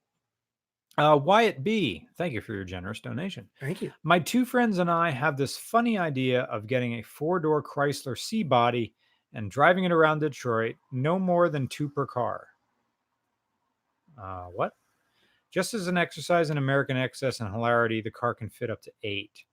Uh, 0.97 1.15
Wyatt 1.15 1.63
B, 1.63 2.07
thank 2.17 2.33
you 2.33 2.41
for 2.41 2.53
your 2.53 2.63
generous 2.63 2.99
donation. 2.99 3.47
thank 3.59 3.83
you. 3.83 3.91
My 4.03 4.17
two 4.17 4.45
friends 4.45 4.79
and 4.79 4.89
I 4.89 5.11
have 5.11 5.37
this 5.37 5.55
funny 5.55 5.97
idea 5.97 6.43
of 6.43 6.65
getting 6.65 6.93
a 6.93 7.03
four 7.03 7.39
door 7.39 7.61
Chrysler 7.61 8.17
C 8.17 8.41
body 8.41 8.93
and 9.33 9.51
driving 9.51 9.83
it 9.83 9.91
around 9.91 10.19
Detroit, 10.19 10.75
no 10.91 11.19
more 11.19 11.49
than 11.49 11.67
two 11.67 11.87
per 11.87 12.07
car. 12.07 12.47
Uh, 14.19 14.45
what? 14.45 14.73
Just 15.51 15.75
as 15.75 15.87
an 15.87 15.97
exercise 15.97 16.49
in 16.49 16.57
American 16.57 16.97
excess 16.97 17.39
and 17.39 17.51
hilarity, 17.53 18.01
the 18.01 18.11
car 18.11 18.33
can 18.33 18.49
fit 18.49 18.71
up 18.71 18.81
to 18.81 18.91
eight. 19.03 19.43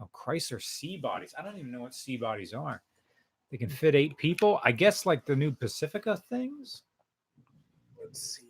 Oh, 0.00 0.08
Chrysler 0.14 0.62
C 0.62 0.98
bodies. 0.98 1.34
I 1.36 1.42
don't 1.42 1.58
even 1.58 1.72
know 1.72 1.80
what 1.80 1.94
C 1.94 2.16
bodies 2.16 2.52
are. 2.52 2.82
They 3.50 3.56
can 3.56 3.68
fit 3.68 3.94
eight 3.94 4.16
people. 4.16 4.60
I 4.64 4.72
guess 4.72 5.04
like 5.04 5.24
the 5.24 5.34
new 5.34 5.50
Pacifica 5.50 6.22
things. 6.28 6.82
Let's 8.00 8.36
see. 8.36 8.45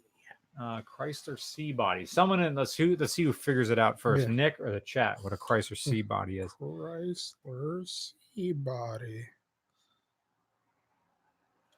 Uh, 0.58 0.80
Chrysler 0.82 1.38
C 1.38 1.72
body. 1.72 2.06
Someone 2.06 2.40
in 2.42 2.54
let's 2.54 2.74
who 2.74 2.96
let's 2.98 3.12
see 3.12 3.24
who 3.24 3.32
figures 3.32 3.68
it 3.70 3.78
out 3.78 4.00
first. 4.00 4.26
Yeah. 4.26 4.34
Nick 4.34 4.58
or 4.58 4.70
the 4.72 4.80
chat? 4.80 5.18
What 5.22 5.34
a 5.34 5.36
Chrysler 5.36 5.76
C 5.76 6.00
body 6.00 6.38
is. 6.38 6.50
Chrysler 6.60 7.86
C 8.34 8.52
body. 8.52 9.26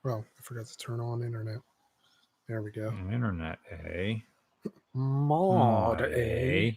Well, 0.05 0.25
I 0.39 0.43
forgot 0.43 0.67
to 0.67 0.79
turn 0.79 1.01
on 1.01 1.23
internet. 1.25 1.59
There 2.49 2.63
we 2.63 2.71
go. 2.71 2.93
Internet, 3.13 3.59
eh? 3.85 4.15
Mod 4.95 5.99
Mod, 5.99 6.01
A. 6.03 6.69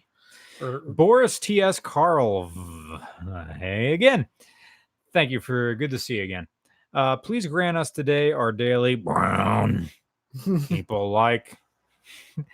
eh? 0.60 0.66
Or- 0.66 0.80
Boris 0.82 1.40
T.S. 1.40 1.80
Karl. 1.80 2.46
v- 2.50 2.98
uh, 3.32 3.46
Hey 3.54 3.94
again. 3.94 4.28
Thank 5.14 5.30
you 5.32 5.40
for 5.40 5.76
good 5.76 5.92
to 5.92 6.00
see 6.00 6.16
you 6.18 6.24
again. 6.24 6.48
Uh, 6.94 7.18
please 7.18 7.46
grant 7.46 7.78
us 7.78 7.92
today 7.92 8.32
our 8.32 8.52
daily 8.52 8.96
brown 8.96 9.90
people 10.68 11.12
like. 11.12 11.58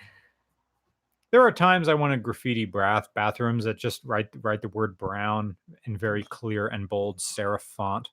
there 1.31 1.41
are 1.41 1.51
times 1.51 1.87
I 1.87 1.93
want 1.93 2.13
to 2.13 2.17
graffiti 2.17 2.65
bath 2.65 3.09
bathrooms 3.15 3.65
that 3.65 3.77
just 3.77 4.01
write 4.05 4.29
write 4.41 4.61
the 4.61 4.69
word 4.69 4.97
brown 4.97 5.55
in 5.85 5.97
very 5.97 6.23
clear 6.23 6.67
and 6.67 6.87
bold 6.89 7.19
serif 7.19 7.61
font. 7.61 8.09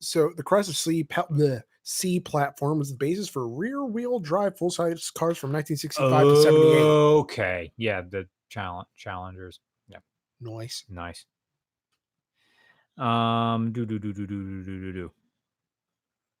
so 0.00 0.30
the 0.36 0.42
Chrysler 0.42 0.74
C, 0.74 1.02
the 1.30 1.62
C 1.84 2.18
platform 2.20 2.78
was 2.78 2.90
the 2.90 2.96
basis 2.96 3.28
for 3.28 3.48
rear-wheel 3.48 4.18
drive 4.18 4.58
full-size 4.58 5.10
cars 5.10 5.38
from 5.38 5.52
1965 5.52 6.24
to 6.28 6.42
78. 6.42 6.82
Okay, 6.82 7.72
yeah, 7.76 8.00
the 8.02 8.26
challenge 8.48 8.88
challengers, 8.96 9.60
Yeah, 9.88 9.98
Nice. 10.40 10.84
nice. 10.88 11.24
Um, 12.98 13.72
do 13.72 13.84
do 13.84 13.98
do 13.98 14.12
do 14.12 14.26
do 14.26 14.42
do 14.42 14.64
do 14.64 14.80
do 14.80 14.92
do. 14.92 15.12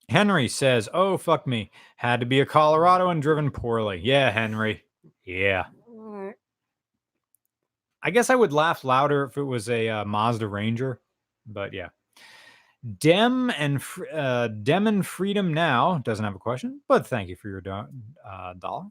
Henry 0.08 0.48
says, 0.48 0.88
"Oh 0.94 1.16
fuck 1.16 1.46
me, 1.46 1.70
had 1.96 2.20
to 2.20 2.26
be 2.26 2.40
a 2.40 2.46
Colorado 2.46 3.10
and 3.10 3.20
driven 3.20 3.50
poorly." 3.50 4.00
Yeah, 4.02 4.30
Henry. 4.30 4.84
Yeah. 5.24 5.66
I 8.02 8.10
guess 8.10 8.30
I 8.30 8.36
would 8.36 8.52
laugh 8.52 8.84
louder 8.84 9.24
if 9.24 9.36
it 9.36 9.42
was 9.42 9.68
a 9.68 9.88
uh, 9.88 10.04
Mazda 10.04 10.46
Ranger, 10.46 11.00
but 11.44 11.72
yeah. 11.72 11.88
Dem 12.98 13.50
and 13.50 13.82
uh, 14.12 14.46
Dem 14.46 14.86
and 14.86 15.04
Freedom 15.04 15.52
now 15.52 15.98
doesn't 16.04 16.24
have 16.24 16.36
a 16.36 16.38
question, 16.38 16.80
but 16.86 17.04
thank 17.08 17.28
you 17.28 17.34
for 17.34 17.48
your 17.48 17.60
do- 17.60 17.88
uh, 18.24 18.54
dollar. 18.60 18.84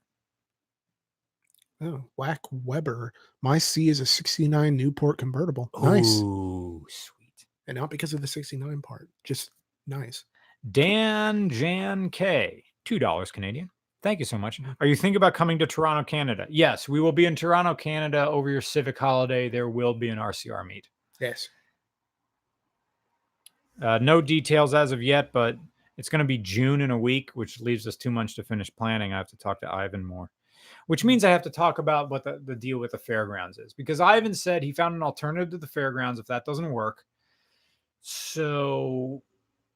Oh, 1.81 2.03
Whack 2.17 2.41
Weber. 2.51 3.13
My 3.41 3.57
C 3.57 3.87
is 3.87 4.01
a 4.01 4.05
69 4.05 4.75
Newport 4.75 5.17
convertible. 5.17 5.69
Nice. 5.81 6.19
Ooh, 6.19 6.85
sweet. 6.89 7.45
And 7.67 7.77
not 7.77 7.89
because 7.89 8.13
of 8.13 8.19
the 8.21 8.27
69 8.27 8.81
part. 8.81 9.07
Just 9.23 9.51
nice. 9.87 10.25
Dan 10.71 11.49
Jan 11.49 12.09
K, 12.09 12.63
two 12.85 12.99
dollars 12.99 13.31
Canadian. 13.31 13.69
Thank 14.01 14.19
you 14.19 14.25
so 14.25 14.37
much. 14.37 14.61
Mhm. 14.61 14.75
Are 14.79 14.85
you 14.87 14.95
thinking 14.95 15.15
about 15.17 15.33
coming 15.33 15.57
to 15.59 15.65
Toronto, 15.67 16.03
Canada? 16.03 16.45
Yes, 16.49 16.87
we 16.87 17.01
will 17.01 17.11
be 17.11 17.25
in 17.25 17.35
Toronto, 17.35 17.73
Canada 17.73 18.27
over 18.27 18.49
your 18.49 18.61
civic 18.61 18.97
holiday. 18.97 19.49
There 19.49 19.69
will 19.69 19.93
be 19.93 20.09
an 20.09 20.19
RCR 20.19 20.63
meet. 20.63 20.87
Yes. 21.19 21.49
Uh, 23.81 23.97
no 23.99 24.21
details 24.21 24.73
as 24.73 24.91
of 24.91 25.01
yet, 25.01 25.31
but 25.33 25.57
it's 25.97 26.07
going 26.09 26.19
to 26.19 26.25
be 26.25 26.37
June 26.37 26.81
in 26.81 26.91
a 26.91 26.97
week, 26.97 27.31
which 27.33 27.59
leaves 27.59 27.87
us 27.87 27.95
too 27.95 28.11
much 28.11 28.35
to 28.35 28.43
finish 28.43 28.69
planning. 28.75 29.11
I 29.11 29.17
have 29.17 29.29
to 29.29 29.37
talk 29.37 29.59
to 29.61 29.73
Ivan 29.73 30.05
more, 30.05 30.29
which 30.87 31.03
means 31.03 31.23
I 31.23 31.31
have 31.31 31.41
to 31.43 31.49
talk 31.49 31.79
about 31.79 32.09
what 32.09 32.23
the, 32.23 32.41
the 32.45 32.55
deal 32.55 32.77
with 32.77 32.91
the 32.91 32.97
fairgrounds 32.97 33.57
is 33.57 33.73
because 33.73 33.99
Ivan 33.99 34.33
said 34.33 34.63
he 34.63 34.71
found 34.71 34.95
an 34.95 35.03
alternative 35.03 35.49
to 35.51 35.57
the 35.57 35.67
fairgrounds 35.67 36.19
if 36.19 36.25
that 36.27 36.45
doesn't 36.45 36.71
work. 36.71 37.05
So 38.01 39.23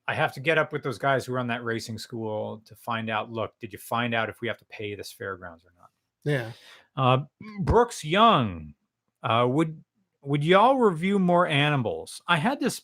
I 0.09 0.15
have 0.15 0.33
to 0.33 0.39
get 0.39 0.57
up 0.57 0.73
with 0.73 0.81
those 0.81 0.97
guys 0.97 1.23
who 1.23 1.33
run 1.33 1.45
that 1.47 1.63
racing 1.63 1.99
school 1.99 2.63
to 2.65 2.75
find 2.75 3.11
out 3.11 3.31
look, 3.31 3.53
did 3.59 3.71
you 3.71 3.77
find 3.77 4.15
out 4.15 4.27
if 4.27 4.41
we 4.41 4.47
have 4.47 4.57
to 4.57 4.65
pay 4.65 4.95
this 4.95 5.11
fairgrounds 5.11 5.63
or 5.63 5.71
not? 5.77 5.89
Yeah. 6.23 6.51
Uh, 6.97 7.25
Brooks 7.61 8.03
Young, 8.03 8.73
uh, 9.21 9.45
would 9.47 9.83
would 10.23 10.43
y'all 10.43 10.77
review 10.77 11.19
more 11.19 11.45
animals? 11.45 12.23
I 12.27 12.37
had 12.37 12.59
this 12.59 12.81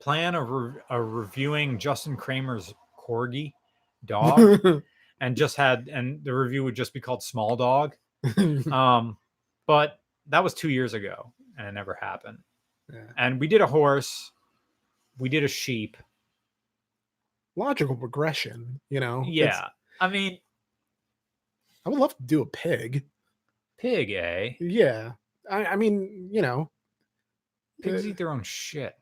plan 0.00 0.34
of, 0.34 0.48
re- 0.48 0.80
of 0.88 1.06
reviewing 1.06 1.78
Justin 1.78 2.16
Kramer's 2.16 2.72
corgi 2.98 3.52
dog, 4.06 4.82
and 5.20 5.36
just 5.36 5.56
had 5.56 5.90
and 5.92 6.24
the 6.24 6.32
review 6.32 6.64
would 6.64 6.76
just 6.76 6.94
be 6.94 7.00
called 7.00 7.22
Small 7.22 7.56
Dog. 7.56 7.94
Um, 8.72 9.18
but 9.66 10.00
that 10.28 10.42
was 10.42 10.54
two 10.54 10.70
years 10.70 10.94
ago, 10.94 11.34
and 11.58 11.68
it 11.68 11.72
never 11.72 11.98
happened. 12.00 12.38
Yeah. 12.90 13.00
And 13.18 13.38
we 13.38 13.46
did 13.48 13.60
a 13.60 13.66
horse, 13.66 14.32
we 15.18 15.28
did 15.28 15.44
a 15.44 15.48
sheep. 15.48 15.96
Logical 17.56 17.96
progression, 17.96 18.80
you 18.88 19.00
know? 19.00 19.24
Yeah, 19.26 19.68
I 20.00 20.08
mean 20.08 20.38
I 21.84 21.90
would 21.90 21.98
love 21.98 22.16
to 22.16 22.22
do 22.22 22.42
a 22.42 22.46
pig. 22.46 23.04
pig, 23.78 24.10
eh? 24.10 24.50
Yeah. 24.60 25.12
I, 25.50 25.64
I 25.64 25.76
mean, 25.76 26.28
you 26.30 26.42
know, 26.42 26.70
Pigs 27.82 28.04
Uh, 28.04 28.08
eat 28.08 28.16
their 28.18 28.30
own 28.30 28.42
shit. 28.42 28.94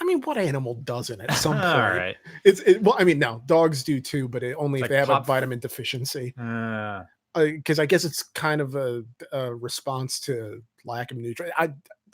I 0.00 0.04
mean, 0.04 0.20
what 0.22 0.36
animal 0.36 0.74
doesn't 0.82 1.20
at 1.20 1.32
some 1.34 1.52
point? 1.52 1.64
All 1.64 1.78
right. 1.90 2.16
It's 2.44 2.60
it, 2.62 2.82
well, 2.82 2.96
I 2.98 3.04
mean, 3.04 3.18
no, 3.20 3.42
dogs 3.46 3.84
do 3.84 4.00
too, 4.00 4.26
but 4.28 4.42
it, 4.42 4.54
only 4.58 4.80
It's 4.80 4.86
if 4.86 4.90
like 4.90 4.90
they 4.90 5.12
have 5.12 5.22
a 5.22 5.24
vitamin 5.24 5.60
deficiency. 5.60 6.34
Uh, 6.40 7.04
Because 7.34 7.78
I 7.78 7.86
guess 7.86 8.04
it's 8.04 8.22
kind 8.22 8.60
of 8.60 8.74
a, 8.74 9.04
a 9.32 9.54
response 9.54 10.18
to 10.20 10.62
lack 10.84 11.12
of 11.12 11.18
nutrient. 11.18 11.54
I 11.56 11.72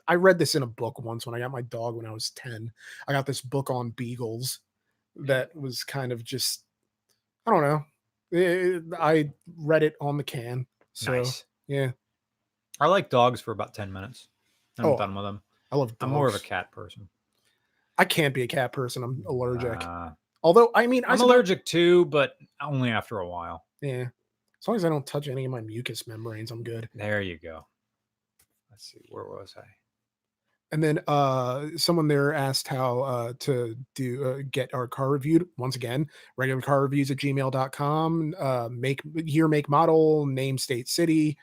I 0.09 0.15
read 0.15 0.39
this 0.39 0.55
in 0.55 0.63
a 0.63 0.67
book 0.67 0.99
once 1.01 1.27
when 1.27 1.35
I 1.35 1.39
got 1.39 1.51
my 1.53 1.63
dog 1.63 1.95
when 1.95 2.07
I 2.07 2.11
was 2.13 2.31
ten. 2.31 2.73
I 3.07 3.13
got 3.13 3.27
this 3.27 3.41
book 3.43 3.71
on 3.71 3.91
beagles 3.91 4.61
that 5.17 5.55
was 5.55 5.85
kind 5.85 6.11
of 6.13 6.25
just 6.25 6.65
I 7.47 7.51
don't 7.51 7.63
know. 7.63 7.85
Eh, 8.39 8.81
I 8.99 9.31
read 9.59 9.83
it 9.83 9.95
on 10.01 10.17
the 10.17 10.25
can. 10.25 10.67
So 10.95 11.13
nice. 11.13 11.45
yeah, 11.67 11.91
I 12.81 12.87
like 12.89 13.09
dogs 13.11 13.41
for 13.41 13.53
about 13.53 13.73
10 13.75 13.93
minutes. 13.93 14.29
I'm 14.79 14.85
Oh, 14.87 14.97
done 14.99 15.15
with 15.15 15.25
them. 15.25 15.43
I 15.73 15.77
love. 15.77 15.91
Dogs. 15.91 15.99
I'm 16.01 16.11
more 16.11 16.27
of 16.29 16.35
a 16.35 16.39
cat 16.41 16.71
person. 16.73 17.09
I 17.97 18.05
can't 18.05 18.35
be 18.35 18.43
a 18.43 18.47
cat 18.49 18.73
person. 18.73 19.03
I'm 19.03 19.25
allergic. 19.27 19.83
Uh, 19.85 20.11
Although 20.43 20.71
I 20.75 20.87
mean, 20.87 21.05
I 21.05 21.13
I'm 21.13 21.19
suppose- 21.19 21.31
allergic 21.33 21.65
too, 21.65 22.05
but 22.07 22.35
only 22.63 22.91
after 22.91 23.19
a 23.19 23.29
while. 23.29 23.65
Yeah, 23.81 24.07
as 24.61 24.69
long 24.69 24.77
as 24.77 24.85
I 24.85 24.89
don't 24.89 25.07
touch 25.07 25.29
any 25.29 25.45
of 25.45 25.51
my 25.51 25.61
mucous 25.61 26.07
membranes, 26.07 26.51
I'm 26.51 26.63
good. 26.63 26.89
There 26.95 27.21
you 27.23 27.39
go. 27.39 27.67
Let's 28.71 28.85
see. 28.91 29.01
Where 29.11 29.25
was 29.25 29.55
I? 29.57 29.63
And 30.71 30.83
then 30.85 31.01
uh 31.09 31.69
someone 31.77 32.09
there 32.09 32.35
asked 32.35 32.69
how 32.69 33.01
uh 33.01 33.33
to 33.41 33.75
do 33.95 34.25
uh, 34.25 34.43
get 34.51 34.73
our 34.75 34.87
car 34.87 35.09
reviewed. 35.11 35.47
Once 35.57 35.77
again, 35.77 36.07
regular 36.37 36.61
car 36.61 36.83
reviews 36.83 37.11
at 37.11 37.17
gmail.com, 37.19 38.35
uh 38.39 38.69
make 38.71 39.01
year, 39.15 39.49
make, 39.49 39.69
model, 39.69 40.27
name, 40.27 40.59
state, 40.59 40.89
city. 40.89 41.37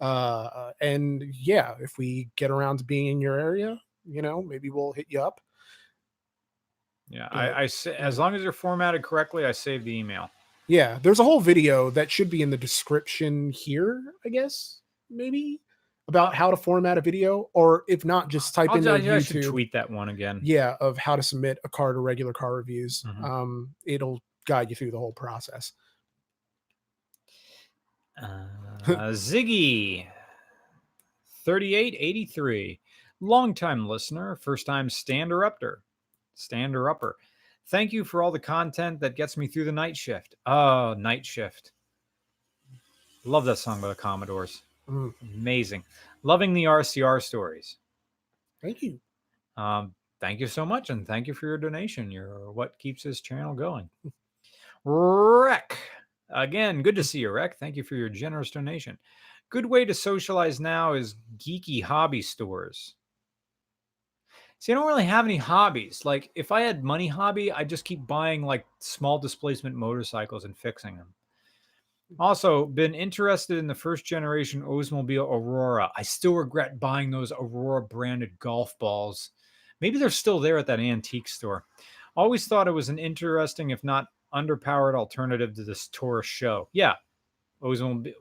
Uh 0.00 0.70
and 0.80 1.24
yeah, 1.42 1.74
if 1.80 1.98
we 1.98 2.30
get 2.36 2.50
around 2.50 2.78
to 2.78 2.84
being 2.84 3.08
in 3.08 3.20
your 3.20 3.38
area, 3.38 3.78
you 4.06 4.22
know, 4.22 4.40
maybe 4.42 4.70
we'll 4.70 4.92
hit 4.92 5.06
you 5.10 5.20
up. 5.22 5.40
Yeah, 7.08 7.28
Yeah. 7.32 7.38
I, 7.38 7.62
I 7.64 7.68
as 7.98 8.18
long 8.18 8.34
as 8.34 8.42
you're 8.42 8.52
formatted 8.52 9.02
correctly, 9.02 9.44
I 9.44 9.52
save 9.52 9.84
the 9.84 9.94
email. 9.96 10.30
Yeah, 10.68 10.98
there's 11.02 11.18
a 11.18 11.24
whole 11.24 11.40
video 11.40 11.90
that 11.90 12.10
should 12.10 12.30
be 12.30 12.42
in 12.42 12.50
the 12.50 12.56
description 12.56 13.50
here, 13.50 14.00
I 14.24 14.28
guess, 14.28 14.80
maybe 15.10 15.60
about 16.10 16.34
how 16.34 16.50
to 16.50 16.56
format 16.56 16.98
a 16.98 17.00
video, 17.00 17.48
or 17.54 17.84
if 17.88 18.04
not, 18.04 18.28
just 18.28 18.54
type 18.54 18.68
I'll, 18.70 18.76
in 18.76 18.86
I, 18.88 19.16
I 19.16 19.18
should 19.20 19.44
tweet 19.44 19.72
that 19.72 19.88
one 19.88 20.08
again. 20.10 20.40
yeah 20.42 20.76
of 20.80 20.98
how 20.98 21.16
to 21.16 21.22
submit 21.22 21.58
a 21.64 21.68
car 21.68 21.92
to 21.94 22.00
regular 22.00 22.32
car 22.34 22.54
reviews 22.56 23.02
Mhm. 23.06 23.24
um 23.24 23.74
it'll 23.86 24.20
guide 24.46 24.68
you 24.70 24.76
through 24.76 24.90
the 24.90 24.98
whole 24.98 25.12
process 25.12 25.72
Uh, 28.20 29.12
Ziggy, 29.12 30.06
3883, 31.44 32.80
longtime 33.20 33.86
listener, 33.88 34.36
first 34.36 34.66
time 34.66 34.90
stander 34.90 35.44
upper. 35.44 35.82
Stander 36.34 36.90
upper. 36.90 37.16
Thank 37.68 37.92
you 37.92 38.04
for 38.04 38.22
all 38.22 38.30
the 38.30 38.38
content 38.40 39.00
that 39.00 39.16
gets 39.16 39.36
me 39.36 39.46
through 39.46 39.64
the 39.64 39.72
night 39.72 39.96
shift. 39.96 40.34
Oh, 40.46 40.94
night 40.98 41.24
shift. 41.24 41.72
Love 43.24 43.44
that 43.44 43.56
song 43.58 43.80
by 43.80 43.88
the 43.88 43.94
Commodores. 43.94 44.62
Mm, 44.90 45.14
Amazing. 45.34 45.84
Loving 46.22 46.52
the 46.52 46.64
RCR 46.64 47.22
stories. 47.22 47.76
thank 48.62 48.82
you 48.82 49.00
Um, 49.56 49.94
thank 50.20 50.40
you 50.40 50.46
so 50.46 50.66
much, 50.66 50.90
and 50.90 51.06
thank 51.06 51.26
you 51.26 51.34
for 51.34 51.46
your 51.46 51.58
donation. 51.58 52.10
You're 52.10 52.50
what 52.50 52.78
keeps 52.78 53.04
this 53.04 53.20
channel 53.20 53.54
going. 53.54 53.88
Rec, 54.84 55.78
again, 56.30 56.82
good 56.82 56.96
to 56.96 57.04
see 57.04 57.20
you, 57.20 57.30
Rec. 57.30 57.58
Thank 57.58 57.76
you 57.76 57.82
for 57.82 57.94
your 57.94 58.08
generous 58.08 58.50
donation. 58.50 58.98
Good 59.50 59.66
way 59.66 59.84
to 59.84 59.94
socialize 59.94 60.60
now 60.60 60.94
is 60.94 61.16
geeky 61.38 61.82
hobby 61.82 62.22
stores. 62.22 62.94
See, 64.58 64.72
I 64.72 64.74
don't 64.74 64.86
really 64.86 65.04
have 65.04 65.24
any 65.24 65.38
hobbies. 65.38 66.04
Like, 66.04 66.30
if 66.34 66.52
I 66.52 66.60
had 66.62 66.84
money 66.84 67.08
hobby, 67.08 67.50
I'd 67.50 67.68
just 67.68 67.84
keep 67.84 68.06
buying 68.06 68.42
like 68.42 68.66
small 68.78 69.18
displacement 69.18 69.74
motorcycles 69.74 70.44
and 70.44 70.56
fixing 70.56 70.96
them. 70.96 71.14
Also, 72.18 72.66
been 72.66 72.94
interested 72.94 73.58
in 73.58 73.66
the 73.66 73.74
first 73.74 74.04
generation 74.04 74.62
Oldsmobile 74.62 75.24
Aurora. 75.24 75.90
I 75.96 76.02
still 76.02 76.34
regret 76.34 76.80
buying 76.80 77.10
those 77.10 77.32
Aurora 77.32 77.82
branded 77.82 78.38
golf 78.38 78.76
balls. 78.78 79.30
Maybe 79.80 79.98
they're 79.98 80.10
still 80.10 80.40
there 80.40 80.58
at 80.58 80.66
that 80.66 80.80
antique 80.80 81.28
store. 81.28 81.64
Always 82.16 82.46
thought 82.46 82.68
it 82.68 82.72
was 82.72 82.88
an 82.88 82.98
interesting, 82.98 83.70
if 83.70 83.84
not 83.84 84.06
underpowered, 84.34 84.94
alternative 84.94 85.54
to 85.54 85.64
this 85.64 85.88
tourist 85.88 86.28
show. 86.28 86.68
Yeah, 86.72 86.94
Oldsmobile. 87.62 88.12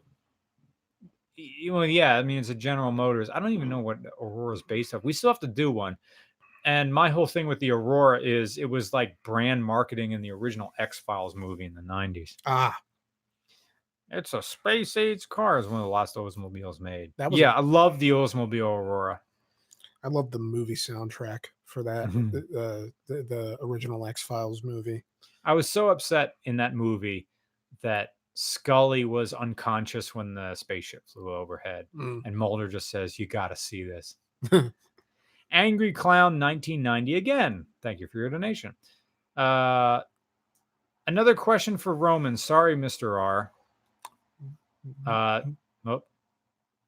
Know, 1.64 1.84
yeah, 1.84 2.18
I 2.18 2.24
mean 2.24 2.38
it's 2.38 2.50
a 2.50 2.56
General 2.56 2.92
Motors. 2.92 3.30
I 3.30 3.40
don't 3.40 3.54
even 3.54 3.70
know 3.70 3.80
what 3.80 4.00
Aurora's 4.22 4.62
based 4.62 4.94
off. 4.94 5.04
We 5.04 5.14
still 5.14 5.30
have 5.30 5.40
to 5.40 5.48
do 5.48 5.72
one. 5.72 5.98
And 6.66 6.94
my 6.94 7.10
whole 7.10 7.26
thing 7.26 7.48
with 7.48 7.60
the 7.60 7.72
Aurora 7.72 8.22
is 8.22 8.58
it 8.58 8.70
was 8.70 8.92
like 8.92 9.16
brand 9.24 9.64
marketing 9.64 10.12
in 10.12 10.22
the 10.22 10.32
original 10.32 10.74
X 10.78 11.00
Files 11.00 11.36
movie 11.36 11.64
in 11.64 11.74
the 11.74 11.82
90s. 11.82 12.36
ah 12.46 12.78
It's 14.12 14.34
a 14.34 14.42
space 14.42 14.98
age 14.98 15.28
car 15.30 15.60
is 15.60 15.68
one 15.68 15.76
of 15.82 15.86
the 15.86 15.90
last 15.90 16.16
Oldsmobiles 16.16 16.80
made. 16.80 17.12
That 17.18 17.32
was 17.32 17.40
yeah, 17.40 17.52
I 17.54 17.60
love 17.62 18.00
the 18.00 18.10
Oldsmobile 18.10 18.62
Aurora. 18.62 19.22
i 20.04 20.08
love 20.08 20.32
the 20.32 20.40
movie 20.40 20.76
soundtrack 20.76 21.46
for 21.66 21.84
that 21.84 22.10
Mhm. 22.10 22.32
the, 22.32 22.40
uh, 22.60 22.86
the 23.08 23.24
the 23.24 23.58
original 23.62 24.06
X 24.08 24.24
Files 24.24 24.64
movie. 24.64 25.04
I 25.44 25.54
was 25.54 25.70
so 25.70 25.90
upset 25.90 26.36
in 26.46 26.58
that 26.58 26.74
movie 26.74 27.28
that 27.82 28.10
Scully 28.34 29.06
was 29.06 29.34
unconscious 29.34 30.16
when 30.16 30.34
the 30.34 30.56
spaceship 30.56 31.04
flew 31.08 31.34
overhead. 31.34 31.88
Mm. 31.96 32.22
And 32.26 32.38
Mulder 32.38 32.68
just 32.68 32.90
says, 32.90 33.20
You 33.20 33.28
got 33.28 33.50
to 33.50 33.56
see 33.56 33.84
this. 33.84 34.16
Angry 35.52 35.92
Clown 35.92 36.40
1990 36.40 37.16
again. 37.16 37.66
Thank 37.82 38.00
you 38.00 38.08
for 38.08 38.20
your 38.20 38.30
donation. 38.30 38.74
Uh, 39.36 40.02
another 41.08 41.36
question 41.36 41.78
for 41.78 41.96
Roman. 41.96 42.38
Sorry, 42.38 42.76
Mr. 42.76 43.20
R. 43.20 43.52
Uh, 45.06 45.42
oh, 45.86 46.04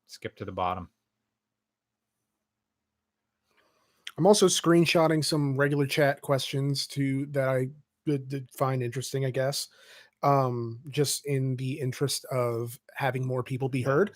skip 0.08 0.36
to 0.38 0.46
the 0.46 0.52
bottom. 0.52 0.90
I'm 4.18 4.28
also 4.28 4.48
screenshotting 4.48 5.24
some 5.24 5.58
regular 5.58 5.88
chat 5.88 6.22
questions 6.22 6.86
to 6.88 7.26
that 7.28 7.50
I 7.50 7.68
did, 8.06 8.30
did 8.30 8.50
find 8.52 8.84
interesting, 8.84 9.26
I 9.26 9.32
guess. 9.32 9.68
Um, 10.24 10.80
just 10.92 11.26
in 11.26 11.56
the 11.56 11.80
interest 11.80 12.26
of 12.26 12.80
having 12.94 13.26
more 13.26 13.42
people 13.42 13.70
be 13.70 13.82
heard, 13.82 14.12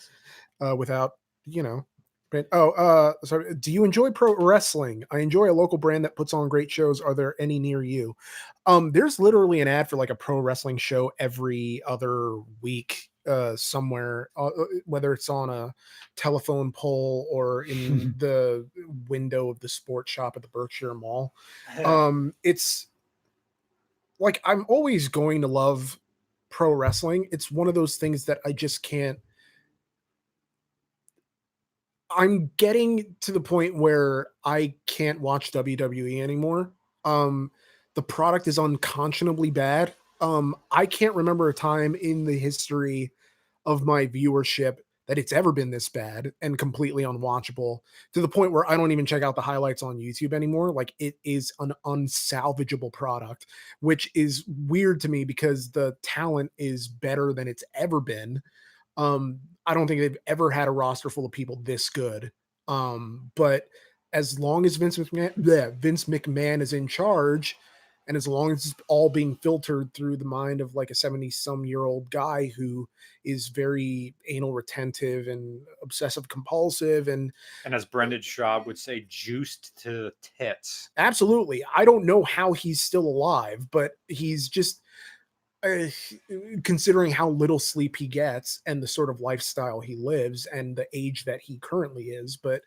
uh, 0.61 0.75
without 0.75 1.13
you 1.45 1.63
know. 1.63 1.85
But 2.31 2.47
oh, 2.51 2.71
uh, 2.71 3.13
sorry. 3.23 3.55
Do 3.55 3.71
you 3.71 3.85
enjoy 3.85 4.11
pro 4.11 4.35
wrestling? 4.35 5.03
I 5.11 5.19
enjoy 5.19 5.49
a 5.49 5.53
local 5.53 5.77
brand 5.77 6.03
that 6.05 6.15
puts 6.15 6.33
on 6.33 6.49
great 6.49 6.69
shows. 6.69 6.99
Are 7.01 7.13
there 7.13 7.35
any 7.39 7.59
near 7.59 7.83
you? 7.83 8.15
Um, 8.65 8.91
there's 8.91 9.19
literally 9.19 9.61
an 9.61 9.67
ad 9.67 9.89
for 9.89 9.95
like 9.95 10.09
a 10.09 10.15
pro 10.15 10.39
wrestling 10.39 10.77
show 10.77 11.11
every 11.17 11.81
other 11.87 12.37
week, 12.61 13.09
uh, 13.27 13.55
somewhere, 13.55 14.29
uh, 14.37 14.47
uh, 14.47 14.65
whether 14.85 15.13
it's 15.13 15.29
on 15.29 15.49
a 15.49 15.73
telephone 16.15 16.71
pole 16.71 17.27
or 17.31 17.63
in 17.63 18.13
the 18.17 18.67
window 19.07 19.49
of 19.49 19.59
the 19.59 19.69
sports 19.69 20.11
shop 20.11 20.35
at 20.35 20.41
the 20.41 20.47
Berkshire 20.49 20.93
Mall. 20.93 21.33
Um, 21.85 22.33
it's 22.43 22.87
like 24.19 24.41
I'm 24.43 24.65
always 24.67 25.07
going 25.07 25.41
to 25.41 25.47
love 25.47 25.99
pro 26.49 26.71
wrestling. 26.71 27.27
It's 27.31 27.51
one 27.51 27.67
of 27.67 27.75
those 27.75 27.97
things 27.97 28.25
that 28.25 28.39
I 28.45 28.53
just 28.53 28.81
can't. 28.81 29.19
I'm 32.09 32.49
getting 32.57 33.15
to 33.21 33.31
the 33.31 33.41
point 33.41 33.75
where 33.75 34.27
I 34.43 34.75
can't 34.85 35.19
watch 35.19 35.51
WWE 35.51 36.21
anymore. 36.21 36.71
Um, 37.03 37.51
the 37.95 38.03
product 38.03 38.47
is 38.47 38.57
unconscionably 38.57 39.51
bad. 39.51 39.93
Um, 40.21 40.55
I 40.71 40.85
can't 40.85 41.15
remember 41.15 41.49
a 41.49 41.53
time 41.53 41.95
in 41.95 42.23
the 42.23 42.37
history 42.37 43.11
of 43.65 43.83
my 43.83 44.07
viewership 44.07 44.77
that 45.07 45.17
it's 45.17 45.31
ever 45.31 45.51
been 45.51 45.69
this 45.69 45.89
bad 45.89 46.31
and 46.41 46.57
completely 46.57 47.03
unwatchable 47.03 47.79
to 48.13 48.21
the 48.21 48.27
point 48.27 48.51
where 48.51 48.69
I 48.69 48.75
don't 48.75 48.91
even 48.91 49.05
check 49.05 49.21
out 49.21 49.35
the 49.35 49.41
highlights 49.41 49.83
on 49.83 49.99
YouTube 49.99 50.33
anymore. 50.33 50.71
Like 50.71 50.93
it 50.99 51.15
is 51.23 51.51
an 51.59 51.73
unsalvageable 51.85 52.91
product, 52.91 53.45
which 53.81 54.09
is 54.15 54.45
weird 54.67 54.99
to 55.01 55.09
me 55.09 55.23
because 55.23 55.71
the 55.71 55.95
talent 56.01 56.51
is 56.57 56.87
better 56.87 57.33
than 57.33 57.47
it's 57.47 57.63
ever 57.75 57.99
been. 57.99 58.41
Um, 58.97 59.39
I 59.65 59.73
don't 59.73 59.87
think 59.87 60.01
they've 60.01 60.17
ever 60.27 60.49
had 60.49 60.67
a 60.67 60.71
roster 60.71 61.09
full 61.09 61.25
of 61.25 61.31
people 61.31 61.59
this 61.63 61.89
good. 61.89 62.31
Um, 62.67 63.31
but 63.35 63.67
as 64.13 64.39
long 64.39 64.65
as 64.65 64.77
Vince 64.77 64.97
McMahon, 64.97 65.33
yeah, 65.37 65.71
Vince 65.79 66.05
McMahon 66.05 66.61
is 66.61 66.73
in 66.73 66.87
charge, 66.87 67.57
and 68.07 68.15
as 68.15 68.27
long 68.27 68.51
as 68.51 68.65
it's 68.67 68.75
all 68.87 69.09
being 69.09 69.35
filtered 69.37 69.93
through 69.93 70.15
the 70.17 70.25
mind 70.25 70.61
of 70.61 70.75
like 70.75 70.91
a 70.91 70.95
70 70.95 71.29
some 71.31 71.65
year 71.65 71.85
old 71.85 72.09
guy 72.11 72.47
who 72.55 72.87
is 73.23 73.47
very 73.47 74.13
anal 74.27 74.53
retentive 74.53 75.27
and 75.27 75.61
obsessive 75.81 76.27
compulsive 76.29 77.07
and 77.07 77.31
And 77.65 77.73
as 77.73 77.85
Brendan 77.85 78.21
Schaub 78.21 78.65
would 78.67 78.77
say, 78.77 79.05
juiced 79.09 79.75
to 79.83 79.91
the 79.91 80.13
tits. 80.21 80.89
absolutely 80.97 81.63
i 81.75 81.83
don't 81.85 82.05
know 82.05 82.23
how 82.23 82.53
he's 82.53 82.81
still 82.81 83.05
alive 83.07 83.69
but 83.71 83.93
he's 84.07 84.47
just 84.49 84.81
uh, 85.63 85.87
considering 86.63 87.11
how 87.11 87.27
little 87.29 87.57
sleep 87.57 87.95
he 87.95 88.07
gets 88.07 88.61
and 88.67 88.83
the 88.83 88.87
sort 88.87 89.09
of 89.09 89.19
lifestyle 89.19 89.79
he 89.81 89.95
lives 89.95 90.45
and 90.47 90.75
the 90.75 90.85
age 90.93 91.25
that 91.25 91.41
he 91.41 91.57
currently 91.57 92.05
is 92.09 92.37
but 92.37 92.61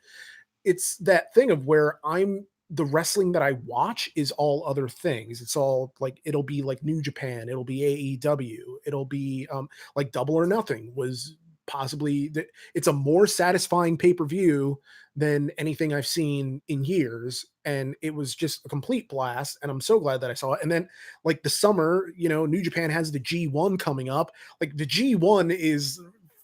it's 0.65 0.97
that 0.97 1.33
thing 1.33 1.51
of 1.53 1.65
where 1.67 2.01
i'm 2.05 2.45
the 2.71 2.85
wrestling 2.85 3.33
that 3.33 3.43
i 3.43 3.53
watch 3.65 4.11
is 4.15 4.31
all 4.33 4.65
other 4.67 4.89
things 4.89 5.41
it's 5.41 5.57
all 5.57 5.95
like 6.01 6.21
it'll 6.25 6.43
be 6.43 6.63
like 6.63 6.83
new 6.85 7.01
japan 7.01 7.49
it'll 7.49 7.65
be 7.65 7.81
aew 7.81 8.57
it'll 8.87 9.05
be 9.05 9.47
um 9.51 9.69
like 9.97 10.13
double 10.13 10.35
or 10.35 10.47
nothing 10.47 10.93
was 10.95 11.37
possibly 11.69 12.29
that 12.31 12.47
it's 12.75 12.89
a 12.89 12.93
more 12.93 13.27
satisfying 13.27 13.97
pay-per-view 13.97 14.81
than 15.15 15.51
anything 15.59 15.93
I've 15.93 16.07
seen 16.07 16.61
in 16.69 16.85
years. 16.85 17.45
And 17.65 17.95
it 18.03 18.15
was 18.15 18.35
just 18.35 18.65
a 18.65 18.69
complete 18.69 19.09
blast. 19.09 19.59
And 19.63 19.71
I'm 19.71 19.81
so 19.81 20.01
glad 20.01 20.21
that 20.23 20.31
I 20.31 20.35
saw 20.35 20.55
it. 20.55 20.61
And 20.63 20.73
then, 20.73 20.89
like 21.25 21.43
the 21.43 21.51
summer, 21.51 22.09
you 22.17 22.29
know, 22.29 22.47
New 22.47 22.63
Japan 22.63 22.91
has 22.91 23.13
the 23.13 23.21
G1 23.21 23.79
coming 23.79 24.09
up. 24.09 24.33
Like 24.61 24.77
the 24.77 24.87
G1 24.87 25.55
is 25.55 26.01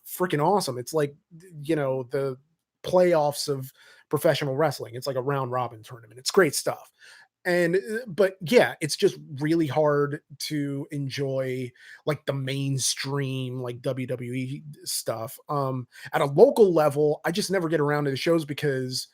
freaking 0.06 0.44
awesome. 0.44 0.78
It's 0.78 0.92
like, 0.92 1.14
you 1.62 1.74
know, 1.74 2.04
the 2.10 2.36
playoffs 2.84 3.48
of 3.48 3.72
professional 4.08 4.56
wrestling. 4.56 4.94
It's 4.94 5.06
like 5.06 5.16
a 5.16 5.22
round 5.22 5.50
robin 5.50 5.82
tournament. 5.82 6.18
It's 6.18 6.30
great 6.30 6.54
stuff. 6.54 6.92
And, 7.46 7.76
uh, 7.76 8.06
but 8.06 8.36
yeah, 8.40 8.74
it's 8.80 8.96
just 8.96 9.16
really 9.40 9.66
hard 9.66 10.20
to 10.40 10.86
enjoy 10.90 11.70
like 12.06 12.24
the 12.24 12.32
mainstream, 12.32 13.60
like 13.60 13.82
WWE 13.82 14.62
stuff. 14.84 15.38
Um, 15.48 15.86
at 16.12 16.22
a 16.22 16.26
local 16.26 16.72
level, 16.72 17.20
I 17.24 17.32
just 17.32 17.50
never 17.50 17.68
get 17.68 17.80
around 17.80 18.04
to 18.04 18.10
the 18.10 18.16
shows 18.16 18.44
because 18.44 19.08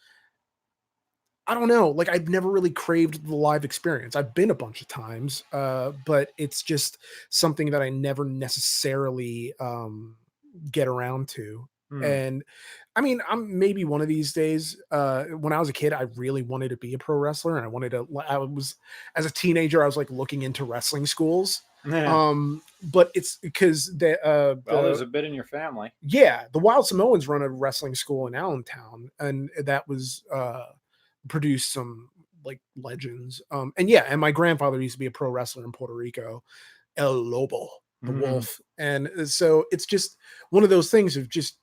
I 1.47 1.55
don't 1.55 1.67
know, 1.67 1.91
like 1.91 2.09
I've 2.09 2.29
never 2.29 2.49
really 2.49 2.71
craved 2.71 3.27
the 3.27 3.35
live 3.35 3.65
experience. 3.65 4.15
I've 4.15 4.35
been 4.35 4.51
a 4.51 4.55
bunch 4.55 4.81
of 4.81 4.87
times, 4.87 5.43
uh, 5.53 5.91
but 6.07 6.31
it's 6.39 6.63
just 6.63 6.99
something 7.31 7.73
that 7.73 7.83
I 7.83 7.89
never 7.89 8.25
necessarily 8.25 9.53
um 9.59 10.17
get 10.71 10.87
around 10.87 11.29
to. 11.31 11.69
Hmm. 11.91 12.05
And 12.05 12.45
I 12.97 13.01
mean, 13.01 13.21
I'm 13.29 13.59
maybe 13.59 13.85
one 13.85 14.01
of 14.01 14.09
these 14.09 14.33
days. 14.33 14.81
Uh, 14.91 15.25
when 15.27 15.53
I 15.53 15.59
was 15.61 15.69
a 15.69 15.73
kid, 15.73 15.93
I 15.93 16.03
really 16.17 16.43
wanted 16.43 16.71
to 16.71 16.77
be 16.77 16.93
a 16.95 16.99
pro 16.99 17.17
wrestler, 17.17 17.57
and 17.57 17.65
I 17.65 17.69
wanted 17.69 17.91
to. 17.93 18.09
I 18.29 18.37
was 18.39 18.75
as 19.15 19.27
a 19.27 19.31
teenager, 19.31 19.83
I 19.83 19.87
was 19.87 19.97
like 19.97 20.11
looking 20.11 20.43
into 20.43 20.65
wrestling 20.65 21.07
schools. 21.07 21.63
Um, 21.85 22.63
but 22.93 23.11
it's 23.15 23.37
because 23.37 23.97
the 23.97 24.21
uh, 24.23 24.57
well, 24.67 24.83
the- 24.83 24.89
there's 24.89 25.01
a 25.01 25.07
bit 25.07 25.25
in 25.25 25.33
your 25.33 25.45
family. 25.45 25.93
yeah, 26.03 26.47
the 26.53 26.59
Wild 26.59 26.87
Samoans 26.87 27.27
run 27.29 27.43
a 27.43 27.49
wrestling 27.49 27.95
school 27.95 28.27
in 28.27 28.35
Allentown, 28.35 29.11
and 29.19 29.51
that 29.65 29.87
was 29.89 30.25
uh 30.33 30.67
produced 31.29 31.73
some 31.73 32.11
like 32.45 32.61
legends. 32.77 33.41
Um, 33.51 33.73
and 33.79 33.89
yeah, 33.89 34.05
and 34.09 34.21
my 34.21 34.33
grandfather 34.33 34.81
used 34.81 34.95
to 34.95 34.99
be 34.99 35.07
a 35.07 35.11
pro 35.11 35.31
wrestler 35.31 35.65
in 35.65 35.73
Puerto 35.73 35.95
Rico, 35.95 36.43
El 36.97 37.15
Lobo, 37.15 37.69
the 38.03 38.13
Mhm. 38.13 38.21
wolf, 38.21 38.61
and 38.79 39.09
uh, 39.09 39.27
so 39.27 39.65
it's 39.71 39.87
just 39.87 40.17
one 40.51 40.65
of 40.65 40.71
those 40.71 40.91
things 40.91 41.17
of 41.17 41.29
just 41.31 41.60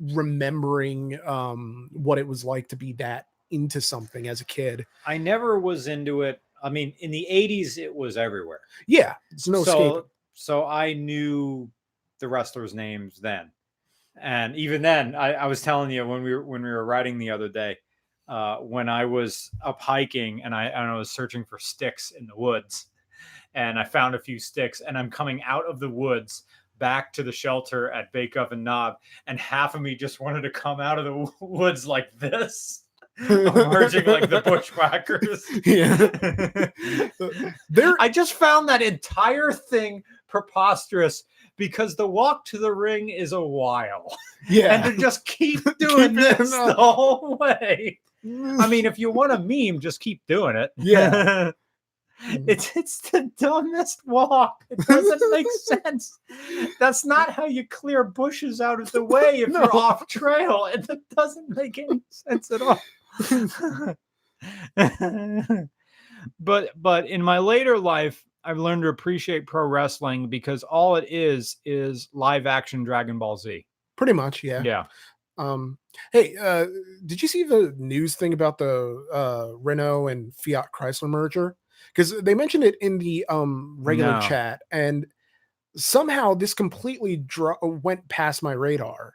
remembering 0.00 1.18
um 1.26 1.90
what 1.92 2.18
it 2.18 2.26
was 2.26 2.44
like 2.44 2.68
to 2.68 2.76
be 2.76 2.92
that 2.94 3.26
into 3.50 3.80
something 3.80 4.28
as 4.28 4.40
a 4.40 4.44
kid. 4.44 4.86
I 5.06 5.18
never 5.18 5.58
was 5.58 5.88
into 5.88 6.22
it. 6.22 6.40
I 6.62 6.70
mean, 6.70 6.92
in 7.00 7.10
the 7.10 7.26
80s, 7.30 7.78
it 7.78 7.94
was 7.94 8.16
everywhere. 8.16 8.60
Yeah, 8.86 9.14
it's 9.30 9.48
no 9.48 9.64
so, 9.64 9.96
escape. 9.96 10.10
so 10.34 10.66
I 10.66 10.92
knew 10.92 11.70
the 12.18 12.28
wrestlers' 12.28 12.74
names 12.74 13.18
then, 13.18 13.50
and 14.20 14.54
even 14.56 14.82
then, 14.82 15.14
I, 15.14 15.32
I 15.32 15.46
was 15.46 15.62
telling 15.62 15.90
you 15.90 16.06
when 16.06 16.22
we 16.22 16.34
were 16.34 16.44
when 16.44 16.62
we 16.62 16.68
were 16.70 16.84
riding 16.84 17.18
the 17.18 17.30
other 17.30 17.48
day, 17.48 17.78
uh, 18.28 18.56
when 18.58 18.88
I 18.88 19.04
was 19.06 19.50
up 19.64 19.80
hiking 19.80 20.42
and 20.42 20.54
I 20.54 20.66
and 20.66 20.90
I 20.90 20.96
was 20.96 21.10
searching 21.10 21.44
for 21.44 21.58
sticks 21.58 22.12
in 22.12 22.26
the 22.26 22.36
woods, 22.36 22.86
and 23.54 23.78
I 23.78 23.84
found 23.84 24.14
a 24.14 24.20
few 24.20 24.38
sticks, 24.38 24.82
and 24.82 24.98
I'm 24.98 25.10
coming 25.10 25.42
out 25.42 25.64
of 25.66 25.80
the 25.80 25.88
woods 25.88 26.44
back 26.80 27.12
to 27.12 27.22
the 27.22 27.30
shelter 27.30 27.90
at 27.92 28.12
Bake 28.12 28.36
Oven 28.36 28.64
Knob, 28.64 28.96
and 29.28 29.38
half 29.38 29.76
of 29.76 29.80
me 29.82 29.94
just 29.94 30.18
wanted 30.18 30.40
to 30.40 30.50
come 30.50 30.80
out 30.80 30.98
of 30.98 31.04
the 31.04 31.32
woods 31.46 31.86
like 31.86 32.08
this. 32.18 32.82
Emerging 33.28 34.06
like 34.06 34.30
the 34.30 34.40
bushwhackers. 34.40 35.44
yeah. 35.66 36.70
There 37.68 37.94
I 38.00 38.08
just 38.08 38.32
found 38.32 38.68
that 38.68 38.80
entire 38.82 39.52
thing 39.52 40.02
preposterous 40.26 41.24
because 41.58 41.94
the 41.96 42.06
walk 42.06 42.46
to 42.46 42.58
the 42.58 42.72
ring 42.72 43.10
is 43.10 43.32
a 43.32 43.40
while. 43.40 44.16
yeah. 44.48 44.74
And 44.74 44.94
to 44.94 45.00
just 45.00 45.26
keep 45.26 45.62
doing 45.78 46.16
Keep 46.16 46.38
this 46.38 46.50
the 46.50 46.74
whole 46.74 47.36
way. 47.38 48.00
I 48.24 48.66
mean, 48.66 48.86
if 48.86 48.98
you 48.98 49.10
want 49.10 49.32
a 49.32 49.38
meme, 49.38 49.80
just 49.80 50.00
keep 50.00 50.22
doing 50.26 50.56
it. 50.56 50.70
Yeah. 50.76 51.50
It's 52.22 52.76
it's 52.76 53.00
the 53.10 53.30
dumbest 53.38 54.06
walk. 54.06 54.64
It 54.70 54.78
doesn't 54.86 55.30
make 55.30 55.46
sense. 55.64 56.18
That's 56.78 57.04
not 57.04 57.30
how 57.30 57.46
you 57.46 57.66
clear 57.66 58.04
bushes 58.04 58.60
out 58.60 58.80
of 58.80 58.90
the 58.92 59.04
way 59.04 59.40
if 59.40 59.48
No. 59.52 59.60
you're 59.60 59.76
off 59.76 60.06
trail. 60.08 60.66
It 60.72 60.86
doesn't 61.16 61.48
make 61.56 61.78
any 61.78 62.02
sense 62.10 62.50
at 62.50 62.62
all. 62.62 62.80
but 66.40 66.70
but 66.80 67.06
in 67.08 67.22
my 67.22 67.38
later 67.38 67.78
life 67.78 68.24
i've 68.44 68.58
learned 68.58 68.82
to 68.82 68.88
appreciate 68.88 69.46
pro 69.46 69.66
wrestling 69.66 70.28
because 70.28 70.62
all 70.62 70.96
it 70.96 71.06
is 71.10 71.56
is 71.64 72.08
live 72.12 72.46
action 72.46 72.84
dragon 72.84 73.18
ball 73.18 73.36
z 73.36 73.64
pretty 73.96 74.12
much, 74.12 74.42
yeah. 74.42 74.62
yeah 74.64 74.84
Um, 75.36 75.76
hey, 76.12 76.36
uh, 76.36 76.66
did 77.06 77.20
you 77.20 77.28
see 77.28 77.42
the 77.42 77.74
news 77.78 78.14
thing 78.16 78.32
about 78.32 78.56
the 78.58 79.04
uh, 79.12 79.56
Renault 79.58 80.08
and 80.08 80.34
Fiat 80.34 80.68
Chrysler 80.72 81.08
merger? 81.08 81.56
Because 81.94 82.20
they 82.22 82.34
mentioned 82.34 82.64
it 82.64 82.76
in 82.80 82.98
the 82.98 83.24
um, 83.28 83.76
regular 83.80 84.12
No. 84.14 84.20
chat, 84.20 84.62
and 84.70 85.06
somehow 85.76 86.34
this 86.34 86.54
completely 86.54 87.16
dro- 87.16 87.56
went 87.62 88.08
past 88.08 88.42
my 88.42 88.52
radar. 88.52 89.14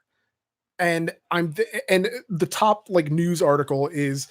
And 0.78 1.12
I'm 1.32 1.54
th- 1.54 1.68
and 1.90 2.10
the 2.30 2.46
top 2.46 2.88
like 2.90 3.10
news 3.12 3.42
article 3.42 3.88
is 3.88 4.28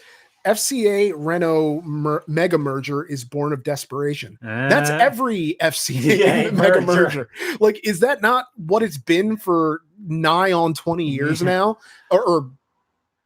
FCA 0.47 1.13
Renault 1.17 1.81
mer- 1.87 2.23
mega 2.27 2.59
merger 2.59 3.03
is 3.03 3.25
born 3.25 3.55
of 3.55 3.63
desperation. 3.65 4.37
That's 4.43 4.91
Uh, 4.91 4.99
every 5.01 5.57
FCA 5.63 6.19
Yeah, 6.19 6.51
mega 6.51 6.83
merger. 6.83 7.29
merger. 7.31 7.31
Like, 7.61 7.81
is 7.83 8.01
that 8.01 8.21
not 8.21 8.47
what 8.57 8.83
it's 8.83 8.99
been 8.99 9.39
for 9.39 9.81
nigh 10.07 10.53
on 10.53 10.75
20 10.75 11.07
years 11.09 11.41
now? 11.43 11.79
Or, 12.11 12.23
or 12.23 12.51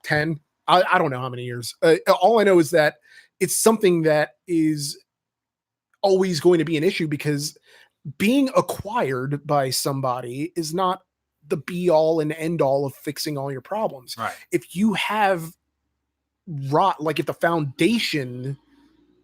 10? 0.04 0.38
I, 0.68 0.84
I 0.92 0.98
don't 0.98 1.10
know 1.10 1.18
how 1.18 1.28
many 1.28 1.44
years. 1.44 1.74
Uh, 1.82 1.96
all 2.22 2.38
I 2.38 2.44
know 2.44 2.60
is 2.60 2.70
that 2.70 2.94
it's 3.40 3.56
something 3.56 4.02
that 4.02 4.34
is 4.46 4.96
always 6.02 6.40
going 6.40 6.58
to 6.58 6.64
be 6.64 6.76
an 6.76 6.84
issue 6.84 7.08
because 7.08 7.56
being 8.18 8.48
acquired 8.56 9.46
by 9.46 9.70
somebody 9.70 10.52
is 10.56 10.72
not 10.72 11.02
the 11.46 11.56
be 11.56 11.90
all 11.90 12.20
and 12.20 12.32
end 12.32 12.60
all 12.62 12.86
of 12.86 12.94
fixing 12.94 13.36
all 13.38 13.50
your 13.50 13.60
problems 13.60 14.16
right. 14.18 14.34
if 14.52 14.74
you 14.76 14.92
have 14.94 15.52
rot 16.70 17.02
like 17.02 17.18
if 17.18 17.26
the 17.26 17.34
foundation 17.34 18.56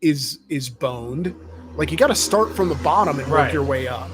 is 0.02 0.38
is 0.48 0.68
boned 0.68 1.34
like 1.76 1.90
you 1.90 1.96
got 1.96 2.08
to 2.08 2.14
start 2.14 2.54
from 2.54 2.68
the 2.68 2.74
bottom 2.76 3.18
and 3.18 3.28
work 3.28 3.38
Right. 3.38 3.52
your 3.52 3.64
way 3.64 3.88
up 3.88 4.10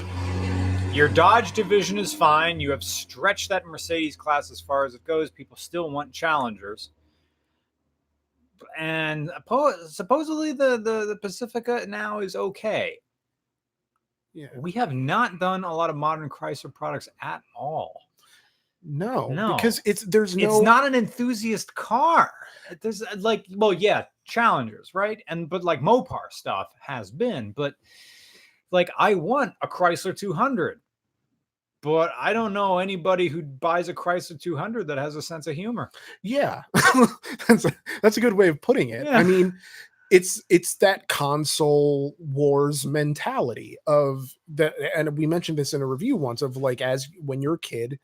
Your 0.93 1.09
Dodge 1.09 1.53
division 1.53 1.99
is 1.99 2.13
fine. 2.13 2.59
You 2.59 2.73
have 2.73 2.83
stretched 2.83 3.49
that 3.51 3.65
Mercedes 3.65 4.17
class 4.17 4.51
as 4.51 4.61
far 4.61 4.85
as 4.85 4.95
it 4.95 5.05
goes. 5.05 5.31
People 5.31 5.57
still 5.57 5.89
want 5.89 6.13
challengers. 6.13 6.91
And 8.79 9.31
supposedly 9.89 10.53
the, 10.53 10.79
the, 10.79 11.07
the 11.07 11.19
Pacifica 11.21 11.85
now 11.89 12.21
is 12.21 12.37
okay. 12.37 12.99
yeah 14.33 14.49
We 14.57 14.73
have 14.73 14.93
not 14.93 15.39
done 15.39 15.65
a 15.65 15.75
lot 15.75 15.91
of 15.91 15.97
modern 15.97 16.29
Chrysler 16.29 16.73
products 16.73 17.09
at 17.23 17.43
all. 17.57 18.01
no, 18.83 19.29
No. 19.29 19.57
because 19.57 19.81
it's 19.85 20.03
there's 20.03 20.37
no 20.37 20.47
It's 20.49 20.63
not 20.63 20.87
an 20.87 20.95
enthusiast 20.95 21.75
car. 21.75 22.31
There's 22.81 23.03
uh, 23.03 23.17
like, 23.19 23.45
well, 23.57 23.73
yeah, 23.73 24.05
challengers, 24.25 24.91
right? 24.95 25.23
And 25.29 25.49
but 25.51 25.65
like 25.65 25.81
Mopar 25.81 26.31
stuff 26.31 26.69
has 26.81 27.11
been, 27.11 27.53
but 27.53 27.75
like 28.71 28.91
I 28.99 29.15
want 29.15 29.53
a 29.63 29.69
Chrysler 29.69 30.17
200, 30.17 30.81
but 31.83 32.13
I 32.19 32.33
don't 32.33 32.53
know 32.53 32.79
anybody 32.79 33.29
who 33.29 33.43
buys 33.43 33.89
a 33.89 33.95
Chrysler 33.95 34.41
200 34.41 34.87
that 34.89 34.99
has 34.99 35.17
a 35.17 35.23
sense 35.23 35.47
of 35.47 35.55
humor. 35.57 35.91
yeah 36.23 36.63
that's 37.49 37.65
a, 37.65 37.73
that's 38.03 38.17
a 38.17 38.21
good 38.21 38.35
way 38.35 38.49
of 38.49 38.61
putting 38.61 38.91
it 38.91 39.07
Yeah. 39.07 39.17
i 39.19 39.23
mean 39.23 39.55
it's 40.11 40.43
it's 40.49 40.75
that 40.77 41.07
console 41.09 42.15
wars 42.19 42.85
mentality 42.87 43.77
of 43.87 44.33
that 44.49 44.75
and 44.97 45.17
we 45.17 45.27
mentioned 45.27 45.57
this 45.59 45.73
in 45.73 45.81
a 45.83 45.87
review 45.87 46.17
once 46.17 46.43
of 46.43 46.57
like 46.57 46.81
as 46.81 47.09
when 47.25 47.41
you're 47.41 47.55
a 47.55 47.59
kid 47.61 47.99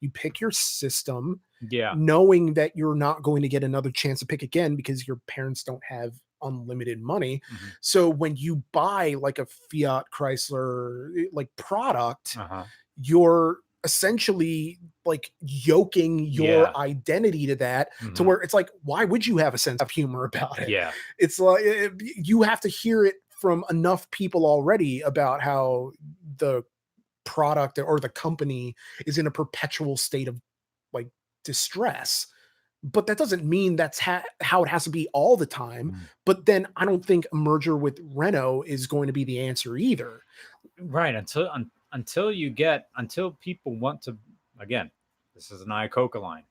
you 0.00 0.10
pick 0.10 0.40
your 0.40 0.50
system 0.50 1.40
Yeah, 1.70 1.94
knowing 1.96 2.54
that 2.54 2.72
you're 2.74 2.96
not 2.96 3.22
going 3.22 3.42
to 3.42 3.48
get 3.48 3.62
another 3.62 3.92
chance 3.92 4.18
to 4.20 4.26
pick 4.26 4.42
again 4.42 4.74
because 4.74 5.06
your 5.06 5.20
parents 5.28 5.62
don't 5.62 5.84
have 5.88 6.12
unlimited 6.42 7.00
money. 7.00 7.40
Mhm. 7.52 7.72
So 7.80 8.10
when 8.10 8.34
you 8.34 8.64
buy 8.72 9.14
like 9.20 9.38
a 9.38 9.46
Fiat 9.70 10.06
Chrysler 10.12 11.12
eh, 11.16 11.28
like 11.32 11.48
product, 11.56 12.36
uh-huh. 12.36 12.64
You're 13.00 13.58
essentially 13.84 14.78
like 15.04 15.32
yoking 15.40 16.20
your 16.26 16.46
Yeah. 16.64 16.72
identity 16.76 17.46
to 17.46 17.56
that 17.56 17.88
to 18.00 18.04
mhm. 18.06 18.26
where 18.26 18.38
it's 18.38 18.54
like 18.54 18.70
why 18.84 19.04
would 19.04 19.26
you 19.26 19.38
have 19.38 19.54
a 19.54 19.58
sense 19.58 19.80
of 19.82 19.90
humor 19.90 20.24
about 20.32 20.58
it? 20.60 20.68
yeah, 20.68 20.92
It's 21.18 21.38
like 21.40 21.64
eh, 21.64 21.88
you 22.16 22.42
have 22.42 22.60
to 22.60 22.68
hear 22.68 23.04
it 23.04 23.16
from 23.40 23.64
enough 23.70 24.08
people 24.12 24.46
already 24.46 25.00
about 25.00 25.42
how 25.42 25.90
the 26.36 26.62
product 27.24 27.78
or 27.78 27.98
the 27.98 28.08
company 28.08 28.74
is 29.06 29.18
in 29.18 29.26
a 29.26 29.30
perpetual 29.32 29.96
state 29.96 30.28
of 30.28 30.40
like 30.92 31.08
distress 31.44 32.26
but 32.84 33.06
that 33.06 33.16
doesn't 33.16 33.44
mean 33.44 33.76
that's 33.76 34.00
ha- 34.00 34.24
how 34.40 34.64
it 34.64 34.68
has 34.68 34.82
to 34.82 34.90
be 34.90 35.08
all 35.12 35.36
the 35.36 35.46
time 35.46 35.90
Mm. 35.92 35.98
but 36.26 36.46
then 36.46 36.66
i 36.76 36.84
don't 36.84 37.04
think 37.04 37.26
a 37.32 37.36
merger 37.36 37.76
with 37.76 37.98
renault 38.14 38.62
is 38.66 38.86
going 38.88 39.06
to 39.08 39.12
be 39.12 39.22
the 39.24 39.38
answer 39.40 39.76
either 39.76 40.22
right. 40.80 41.14
Until 41.14 41.48
un, 41.50 41.70
until 41.92 42.32
you 42.32 42.50
get 42.50 42.88
until 42.96 43.32
people 43.32 43.76
want 43.76 44.02
to 44.02 44.16
again, 44.60 44.90
this 45.34 45.50
is 45.50 45.60
an 45.60 45.68
Iacocca 45.68 46.20
line. 46.20 46.44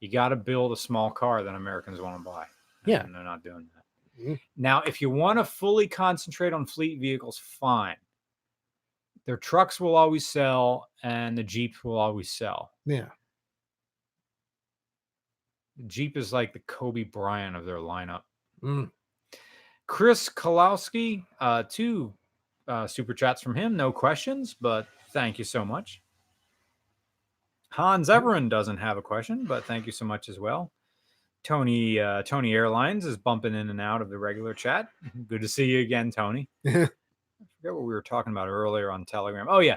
You 0.00 0.10
got 0.10 0.28
to 0.28 0.36
build 0.36 0.72
a 0.72 0.76
small 0.76 1.10
car 1.10 1.42
that 1.42 1.54
Americans 1.54 2.00
want 2.00 2.18
to 2.18 2.24
buy. 2.24 2.46
Yeah. 2.84 3.02
and 3.04 3.14
they're 3.14 3.24
not 3.24 3.42
doing 3.42 3.66
that. 3.74 4.28
Mm. 4.28 4.40
Now, 4.56 4.82
if 4.82 5.00
you 5.00 5.10
want 5.10 5.38
to 5.38 5.44
fully 5.44 5.88
concentrate 5.88 6.52
on 6.52 6.66
fleet 6.66 7.00
vehicles, 7.00 7.38
fine. 7.38 7.96
Their 9.24 9.36
trucks 9.36 9.80
will 9.80 9.96
always 9.96 10.26
sell, 10.26 10.88
and 11.02 11.36
the 11.36 11.42
Jeeps 11.42 11.82
will 11.82 11.98
always 11.98 12.30
sell. 12.30 12.70
yeah 12.84 13.08
The 15.76 15.88
Jeep 15.88 16.16
is 16.16 16.32
like 16.32 16.52
the 16.52 16.60
Kobe 16.60 17.02
Bryant 17.02 17.56
of 17.56 17.64
their 17.64 17.78
lineup. 17.78 18.22
Mm. 18.62 18.90
Chris 19.88 20.28
Kalowski, 20.28 21.24
uh, 21.40 21.64
two 21.68 22.12
uh, 22.68 22.86
super 22.86 23.14
chats 23.14 23.42
from 23.42 23.54
him. 23.54 23.76
No 23.76 23.92
questions, 23.92 24.54
but 24.60 24.86
thank 25.12 25.38
you 25.38 25.44
so 25.44 25.64
much. 25.64 26.02
Hans 27.70 28.08
Everin 28.08 28.48
doesn't 28.48 28.78
have 28.78 28.96
a 28.96 29.02
question, 29.02 29.44
but 29.44 29.64
thank 29.64 29.86
you 29.86 29.92
so 29.92 30.04
much 30.04 30.28
as 30.28 30.38
well. 30.38 30.72
Tony 31.44 32.00
uh, 32.00 32.22
Tony 32.22 32.54
Airlines 32.54 33.04
is 33.04 33.16
bumping 33.16 33.54
in 33.54 33.70
and 33.70 33.80
out 33.80 34.02
of 34.02 34.10
the 34.10 34.18
regular 34.18 34.54
chat. 34.54 34.88
Good 35.28 35.42
to 35.42 35.48
see 35.48 35.66
you 35.66 35.80
again, 35.80 36.10
Tony. 36.10 36.48
I 36.66 36.70
forget 36.70 37.74
what 37.74 37.82
we 37.82 37.94
were 37.94 38.02
talking 38.02 38.32
about 38.32 38.48
earlier 38.48 38.90
on 38.90 39.04
Telegram. 39.04 39.46
Oh 39.48 39.60
yeah, 39.60 39.76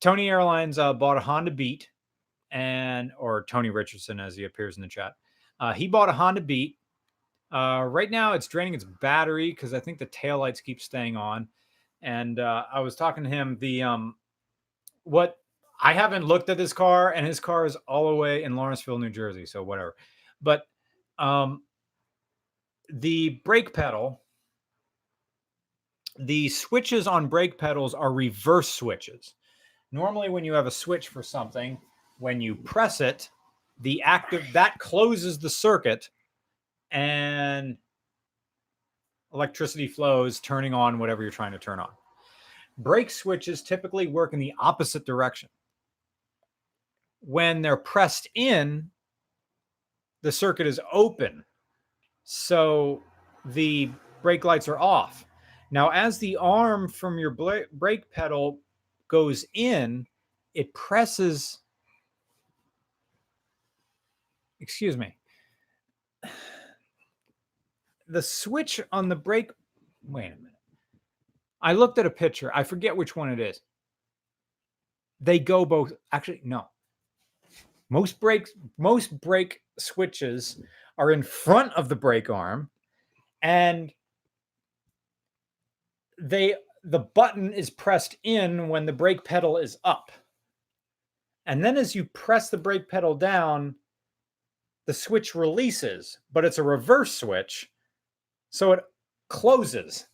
Tony 0.00 0.28
Airlines 0.28 0.78
uh, 0.78 0.92
bought 0.94 1.16
a 1.16 1.20
Honda 1.20 1.50
Beat, 1.50 1.88
and 2.50 3.12
or 3.18 3.44
Tony 3.44 3.70
Richardson 3.70 4.20
as 4.20 4.36
he 4.36 4.44
appears 4.44 4.76
in 4.76 4.82
the 4.82 4.88
chat. 4.88 5.12
Uh, 5.60 5.72
he 5.72 5.88
bought 5.88 6.08
a 6.08 6.12
Honda 6.12 6.40
Beat. 6.40 6.78
Uh, 7.52 7.84
right 7.88 8.10
now, 8.10 8.32
it's 8.32 8.48
draining 8.48 8.74
its 8.74 8.84
battery 8.84 9.50
because 9.50 9.74
I 9.74 9.80
think 9.80 9.98
the 9.98 10.06
taillights 10.06 10.62
keep 10.62 10.80
staying 10.80 11.16
on. 11.16 11.48
And 12.02 12.38
uh, 12.38 12.64
I 12.72 12.80
was 12.80 12.94
talking 12.94 13.24
to 13.24 13.30
him. 13.30 13.56
The 13.60 13.82
um, 13.82 14.16
what 15.04 15.38
I 15.80 15.92
haven't 15.92 16.24
looked 16.24 16.48
at 16.48 16.56
this 16.56 16.72
car, 16.72 17.12
and 17.12 17.26
his 17.26 17.40
car 17.40 17.66
is 17.66 17.76
all 17.88 18.10
the 18.10 18.16
way 18.16 18.44
in 18.44 18.56
Lawrenceville, 18.56 18.98
New 18.98 19.10
Jersey. 19.10 19.46
So 19.46 19.62
whatever. 19.62 19.96
But 20.42 20.66
um, 21.18 21.62
the 22.88 23.40
brake 23.44 23.72
pedal, 23.72 24.20
the 26.18 26.48
switches 26.48 27.06
on 27.06 27.28
brake 27.28 27.58
pedals 27.58 27.94
are 27.94 28.12
reverse 28.12 28.68
switches. 28.68 29.34
Normally, 29.92 30.28
when 30.28 30.44
you 30.44 30.52
have 30.52 30.66
a 30.66 30.70
switch 30.70 31.08
for 31.08 31.22
something, 31.22 31.78
when 32.18 32.40
you 32.40 32.54
press 32.54 33.00
it, 33.00 33.30
the 33.80 34.02
active 34.02 34.44
that 34.52 34.78
closes 34.78 35.38
the 35.38 35.50
circuit 35.50 36.08
and 36.90 37.76
electricity 39.32 39.88
flows, 39.88 40.40
turning 40.40 40.74
on 40.74 40.98
whatever 40.98 41.22
you're 41.22 41.30
trying 41.30 41.52
to 41.52 41.58
turn 41.58 41.78
on. 41.78 41.90
Brake 42.78 43.10
switches 43.10 43.62
typically 43.62 44.06
work 44.06 44.32
in 44.32 44.38
the 44.38 44.52
opposite 44.58 45.06
direction. 45.06 45.48
When 47.20 47.62
they're 47.62 47.76
pressed 47.76 48.28
in, 48.34 48.90
the 50.22 50.32
circuit 50.32 50.66
is 50.66 50.80
open. 50.92 51.44
So 52.24 53.02
the 53.46 53.90
brake 54.22 54.44
lights 54.44 54.68
are 54.68 54.78
off. 54.78 55.24
Now, 55.70 55.90
as 55.90 56.18
the 56.18 56.36
arm 56.36 56.88
from 56.88 57.18
your 57.18 57.30
brake 57.30 58.10
pedal 58.10 58.60
goes 59.08 59.44
in, 59.54 60.06
it 60.54 60.72
presses. 60.74 61.58
Excuse 64.60 64.96
me. 64.96 65.16
The 68.08 68.22
switch 68.22 68.80
on 68.92 69.08
the 69.08 69.16
brake. 69.16 69.50
Wait 70.06 70.26
a 70.26 70.36
minute. 70.36 70.52
I 71.60 71.72
looked 71.72 71.98
at 71.98 72.06
a 72.06 72.10
picture. 72.10 72.50
I 72.54 72.62
forget 72.62 72.96
which 72.96 73.16
one 73.16 73.30
it 73.30 73.40
is. 73.40 73.60
They 75.20 75.38
go 75.38 75.64
both. 75.64 75.92
Actually, 76.12 76.40
no. 76.44 76.68
Most 77.88 78.20
brakes, 78.20 78.52
most 78.78 79.20
brake 79.20 79.62
switches 79.78 80.60
are 80.98 81.12
in 81.12 81.22
front 81.22 81.72
of 81.74 81.88
the 81.88 81.96
brake 81.96 82.30
arm, 82.30 82.70
and 83.42 83.92
they 86.20 86.54
the 86.84 87.00
button 87.00 87.52
is 87.52 87.70
pressed 87.70 88.16
in 88.22 88.68
when 88.68 88.86
the 88.86 88.92
brake 88.92 89.24
pedal 89.24 89.56
is 89.56 89.76
up. 89.84 90.12
And 91.46 91.64
then 91.64 91.76
as 91.76 91.94
you 91.94 92.04
press 92.04 92.48
the 92.48 92.58
brake 92.58 92.88
pedal 92.88 93.14
down, 93.14 93.74
the 94.86 94.94
switch 94.94 95.34
releases, 95.34 96.18
but 96.32 96.44
it's 96.44 96.58
a 96.58 96.62
reverse 96.62 97.12
switch. 97.12 97.70
So 98.50 98.72
it 98.72 98.80
closes. 99.28 100.06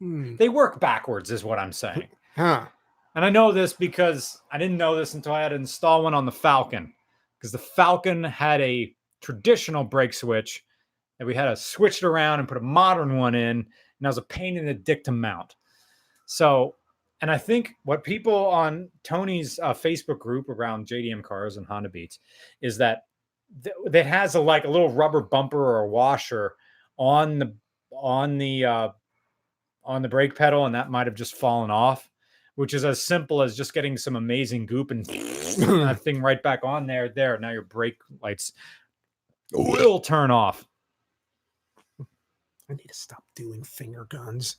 Hmm. 0.00 0.36
They 0.36 0.48
work 0.48 0.80
backwards, 0.80 1.30
is 1.30 1.44
what 1.44 1.58
I'm 1.58 1.72
saying. 1.72 2.08
Huh. 2.36 2.66
And 3.14 3.24
I 3.24 3.30
know 3.30 3.52
this 3.52 3.72
because 3.74 4.40
I 4.50 4.58
didn't 4.58 4.78
know 4.78 4.96
this 4.96 5.14
until 5.14 5.34
I 5.34 5.42
had 5.42 5.50
to 5.50 5.56
install 5.56 6.02
one 6.02 6.14
on 6.14 6.24
the 6.24 6.32
Falcon 6.32 6.92
because 7.38 7.52
the 7.52 7.58
Falcon 7.58 8.24
had 8.24 8.60
a 8.60 8.94
traditional 9.20 9.84
brake 9.84 10.14
switch 10.14 10.64
and 11.18 11.26
we 11.26 11.34
had 11.34 11.44
to 11.44 11.56
switch 11.56 12.02
it 12.02 12.06
around 12.06 12.40
and 12.40 12.48
put 12.48 12.56
a 12.56 12.62
modern 12.62 13.16
one 13.16 13.34
in, 13.34 13.58
and 13.58 13.66
that 14.00 14.08
was 14.08 14.18
a 14.18 14.22
pain 14.22 14.56
in 14.56 14.66
the 14.66 14.74
dick 14.74 15.04
to 15.04 15.12
mount. 15.12 15.54
So, 16.26 16.76
and 17.20 17.30
I 17.30 17.38
think 17.38 17.74
what 17.84 18.02
people 18.02 18.34
on 18.34 18.90
Tony's 19.04 19.60
uh, 19.62 19.72
Facebook 19.72 20.18
group 20.18 20.48
around 20.48 20.88
JDM 20.88 21.22
cars 21.22 21.58
and 21.58 21.66
Honda 21.66 21.90
Beats 21.90 22.18
is 22.60 22.78
that 22.78 23.02
th- 23.62 23.76
that 23.86 24.06
has 24.06 24.34
a 24.34 24.40
like 24.40 24.64
a 24.64 24.70
little 24.70 24.90
rubber 24.90 25.20
bumper 25.20 25.62
or 25.62 25.80
a 25.80 25.88
washer 25.88 26.56
on 27.02 27.40
the 27.40 27.52
on 27.90 28.38
the 28.38 28.64
uh, 28.64 28.88
on 29.84 30.02
the 30.02 30.08
brake 30.08 30.36
pedal, 30.36 30.66
and 30.66 30.74
that 30.76 30.88
might 30.88 31.08
have 31.08 31.16
just 31.16 31.34
fallen 31.34 31.68
off, 31.68 32.08
which 32.54 32.74
is 32.74 32.84
as 32.84 33.02
simple 33.02 33.42
as 33.42 33.56
just 33.56 33.74
getting 33.74 33.96
some 33.96 34.14
amazing 34.14 34.66
goop 34.66 34.92
and 34.92 35.04
that 35.06 35.98
thing 36.00 36.22
right 36.22 36.40
back 36.40 36.60
on 36.62 36.86
there. 36.86 37.08
There, 37.08 37.36
now 37.38 37.50
your 37.50 37.62
brake 37.62 37.98
lights 38.22 38.52
will 39.52 39.98
turn 39.98 40.30
off. 40.30 40.64
I 42.70 42.74
need 42.74 42.86
to 42.86 42.94
stop 42.94 43.24
doing 43.34 43.64
finger 43.64 44.06
guns. 44.08 44.58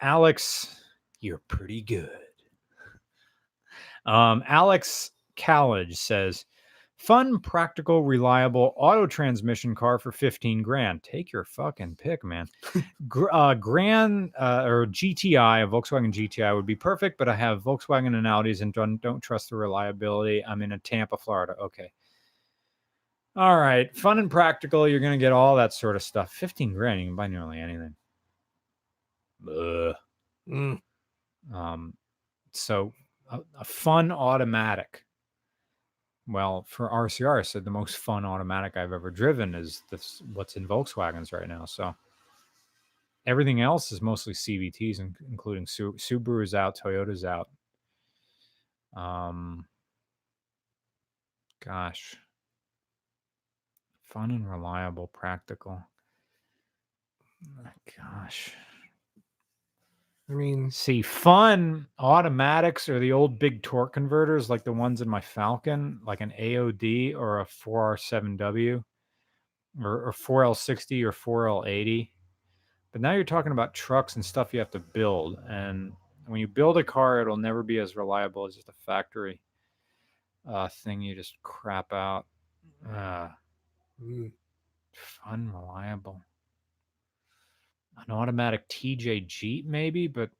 Alex, 0.00 0.80
you're 1.20 1.42
pretty 1.48 1.82
good. 1.82 2.08
Um, 4.06 4.44
Alex 4.46 5.10
Callage 5.36 5.96
says, 5.96 6.44
fun, 6.96 7.38
practical, 7.40 8.02
reliable 8.02 8.72
auto 8.76 9.06
transmission 9.06 9.74
car 9.74 9.98
for 9.98 10.12
15 10.12 10.62
grand. 10.62 11.02
Take 11.02 11.32
your 11.32 11.44
fucking 11.44 11.96
pick, 11.96 12.24
man. 12.24 12.46
Gr- 13.08 13.32
uh, 13.32 13.54
Grand 13.54 14.30
uh, 14.38 14.64
or 14.66 14.86
GTI, 14.86 15.64
a 15.64 15.66
Volkswagen 15.66 16.12
GTI 16.12 16.54
would 16.54 16.66
be 16.66 16.76
perfect, 16.76 17.18
but 17.18 17.28
I 17.28 17.34
have 17.34 17.62
Volkswagen 17.62 18.16
and 18.16 18.26
Audis 18.26 18.60
and 18.62 18.72
don't, 18.72 18.98
don't 19.00 19.20
trust 19.20 19.50
the 19.50 19.56
reliability. 19.56 20.44
I'm 20.44 20.62
in 20.62 20.72
a 20.72 20.78
Tampa, 20.78 21.16
Florida. 21.18 21.54
Okay. 21.60 21.92
All 23.36 23.58
right. 23.58 23.94
Fun 23.96 24.18
and 24.20 24.30
practical. 24.30 24.86
You're 24.88 25.00
going 25.00 25.12
to 25.12 25.18
get 25.18 25.32
all 25.32 25.56
that 25.56 25.72
sort 25.72 25.96
of 25.96 26.02
stuff. 26.02 26.32
15 26.32 26.72
grand. 26.72 27.00
You 27.00 27.06
can 27.08 27.16
buy 27.16 27.26
nearly 27.26 27.58
anything. 27.58 27.94
Ugh. 29.48 29.94
Mm, 30.48 30.80
Um, 31.52 31.94
so 32.52 32.92
a, 33.30 33.40
a 33.58 33.64
fun 33.64 34.12
automatic. 34.12 35.03
Well, 36.26 36.64
for 36.68 36.88
RCR, 36.88 37.38
I 37.38 37.42
said 37.42 37.64
the 37.64 37.70
most 37.70 37.98
fun 37.98 38.24
automatic 38.24 38.76
I've 38.76 38.92
ever 38.92 39.10
driven 39.10 39.54
is 39.54 39.82
this 39.90 40.22
what's 40.32 40.56
in 40.56 40.66
Volkswagens 40.66 41.32
right 41.32 41.48
now. 41.48 41.66
So 41.66 41.94
everything 43.26 43.60
else 43.60 43.92
is 43.92 44.00
mostly 44.00 44.32
CVTs, 44.32 45.00
including 45.30 45.66
Su- 45.66 45.94
Subaru's 45.98 46.54
out, 46.54 46.78
Toyota's 46.82 47.24
out. 47.24 47.48
Um, 48.96 49.66
gosh, 51.62 52.16
fun 54.04 54.30
and 54.30 54.48
reliable, 54.50 55.08
practical. 55.08 55.82
Gosh. 57.96 58.54
I 60.28 60.32
mean, 60.32 60.70
See, 60.70 61.02
fun 61.02 61.86
automatics 61.98 62.88
or 62.88 62.98
the 62.98 63.12
old 63.12 63.38
big 63.38 63.62
torque 63.62 63.92
converters 63.92 64.48
like 64.48 64.64
the 64.64 64.72
ones 64.72 65.02
in 65.02 65.08
my 65.08 65.20
Falcon, 65.20 66.00
like 66.06 66.22
an 66.22 66.32
AOD 66.38 67.14
or 67.14 67.40
a 67.40 67.44
4R7W 67.44 68.82
or, 69.82 70.06
or 70.06 70.12
4L60 70.12 71.02
or 71.02 71.12
4L80. 71.12 72.10
But 72.92 73.00
now 73.02 73.12
you're 73.12 73.24
talking 73.24 73.52
about 73.52 73.74
trucks 73.74 74.14
and 74.14 74.24
stuff 74.24 74.54
you 74.54 74.60
have 74.60 74.70
to 74.70 74.78
build. 74.78 75.38
And 75.46 75.92
when 76.26 76.40
you 76.40 76.48
build 76.48 76.78
a 76.78 76.84
car, 76.84 77.20
it'll 77.20 77.36
never 77.36 77.62
be 77.62 77.78
as 77.78 77.96
reliable 77.96 78.46
as 78.46 78.54
just 78.54 78.68
a 78.68 78.74
factory 78.86 79.40
uh, 80.50 80.68
thing 80.68 81.02
you 81.02 81.14
just 81.14 81.34
crap 81.42 81.92
out. 81.92 82.24
Uh, 82.88 83.28
mm, 84.02 84.30
fun, 84.92 85.50
reliable. 85.52 86.22
An 87.96 88.12
automatic 88.12 88.68
TJ 88.68 89.26
Jeep, 89.26 89.66
maybe, 89.66 90.06
but 90.06 90.30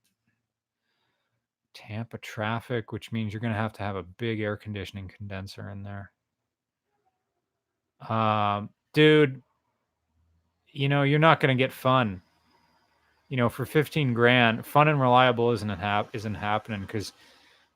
Tampa 1.74 2.18
traffic, 2.18 2.93
which 2.93 3.12
means 3.12 3.32
you're 3.32 3.40
going 3.40 3.52
to 3.52 3.59
have 3.59 3.72
to 3.74 3.82
have 3.82 3.97
a 3.97 4.02
big 4.02 4.40
air 4.40 4.56
conditioning 4.56 5.09
condenser 5.09 5.70
in 5.70 5.82
there. 5.82 6.12
Um, 8.09 8.70
dude, 8.93 9.43
you 10.72 10.89
know, 10.89 11.02
you're 11.02 11.18
not 11.18 11.40
going 11.40 11.56
to 11.56 11.62
get 11.62 11.72
fun. 11.72 12.22
You 13.28 13.36
know, 13.36 13.48
for 13.48 13.64
15 13.64 14.14
grand, 14.14 14.66
fun 14.66 14.89
and 14.89 15.01
reliable 15.01 15.51
isn't 15.52 15.68
hap- 15.68 16.14
isn't 16.14 16.35
happening 16.35 16.82
because 16.82 17.12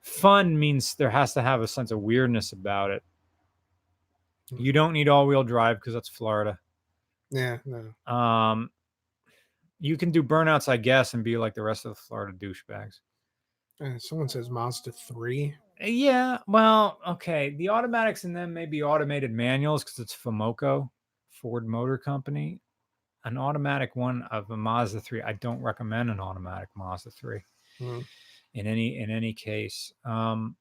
fun 0.00 0.58
means 0.58 0.94
there 0.94 1.10
has 1.10 1.32
to 1.34 1.42
have 1.42 1.62
a 1.62 1.68
sense 1.68 1.90
of 1.90 2.00
weirdness 2.00 2.52
about 2.52 2.90
it. 2.90 3.02
You 4.56 4.72
don't 4.72 4.92
need 4.92 5.08
all-wheel 5.08 5.44
drive 5.44 5.76
because 5.76 5.94
that's 5.94 6.08
Florida. 6.08 6.58
yeah, 7.30 7.58
no. 7.64 8.12
Um, 8.12 8.70
you 9.80 9.96
can 9.96 10.10
do 10.10 10.22
burnouts, 10.22 10.68
I 10.68 10.76
guess, 10.76 11.14
and 11.14 11.22
be 11.24 11.36
like 11.36 11.54
the 11.54 11.62
rest 11.62 11.84
of 11.84 11.90
the 11.94 12.00
Florida 12.00 12.36
douchebags. 12.38 13.00
Uh, 13.80 13.98
someone 13.98 14.28
says 14.28 14.50
Mazda 14.50 14.92
3. 14.92 15.54
Uh, 15.82 15.86
Yeah, 15.86 16.38
well, 16.48 16.98
okay. 17.06 17.50
The 17.58 17.68
automatics 17.68 18.24
in 18.24 18.32
them 18.32 18.52
may 18.52 18.66
be 18.66 18.82
automated 18.82 19.30
manuals 19.32 19.84
because 19.84 19.98
it's 20.00 20.16
FOMOCO, 20.16 20.90
Ford 21.30 21.66
Motor 21.66 21.96
Company. 21.98 22.60
An 23.24 23.36
automatic 23.38 23.94
one 23.94 24.22
of 24.30 24.50
a 24.50 24.56
Mazda 24.56 25.00
3. 25.00 25.22
I 25.22 25.34
don't 25.34 25.60
recommend 25.62 26.10
an 26.10 26.20
automatic 26.20 26.68
Mazda 26.76 27.10
3 27.10 27.40
Mm. 27.80 28.04
in 28.54 28.66
any 28.66 28.98
in 28.98 29.08
any 29.10 29.32
case. 29.32 29.92
Um, 30.04 30.56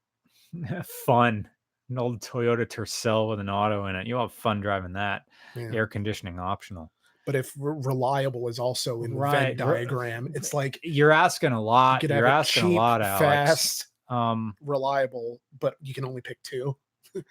fun. 1.06 1.48
An 1.90 1.98
old 1.98 2.22
Toyota 2.22 2.66
Tercel 2.68 3.30
with 3.30 3.40
an 3.40 3.50
auto 3.50 3.86
in 3.88 3.96
it. 3.96 4.06
You'll 4.08 4.22
have 4.22 4.34
fun 4.34 4.60
driving 4.60 4.94
that. 4.94 5.24
Yeah. 5.56 5.72
Air 5.74 5.88
conditioning 5.88 6.38
optional. 6.38 6.92
But 7.28 7.36
if 7.36 7.52
re- 7.60 7.76
reliable 7.84 8.48
is 8.48 8.58
also 8.58 9.04
in 9.04 9.14
the 9.14 9.20
Venn 9.20 9.58
diagram, 9.58 10.32
it's 10.34 10.54
like 10.54 10.80
You're 10.82 11.12
asking 11.12 11.52
a 11.52 11.62
lot. 11.62 12.00
could 12.00 12.10
You're 12.10 12.26
asking 12.26 12.64
cheap, 12.64 12.72
a 12.72 12.76
lot, 12.76 13.02
Alex. 13.02 13.20
fast, 13.20 13.88
Um, 14.08 14.56
reliable, 14.62 15.42
but 15.60 15.76
you 15.82 15.94
can 15.94 16.06
only 16.06 16.22
pick 16.22 16.42
two. 16.42 16.74
you 17.14 17.24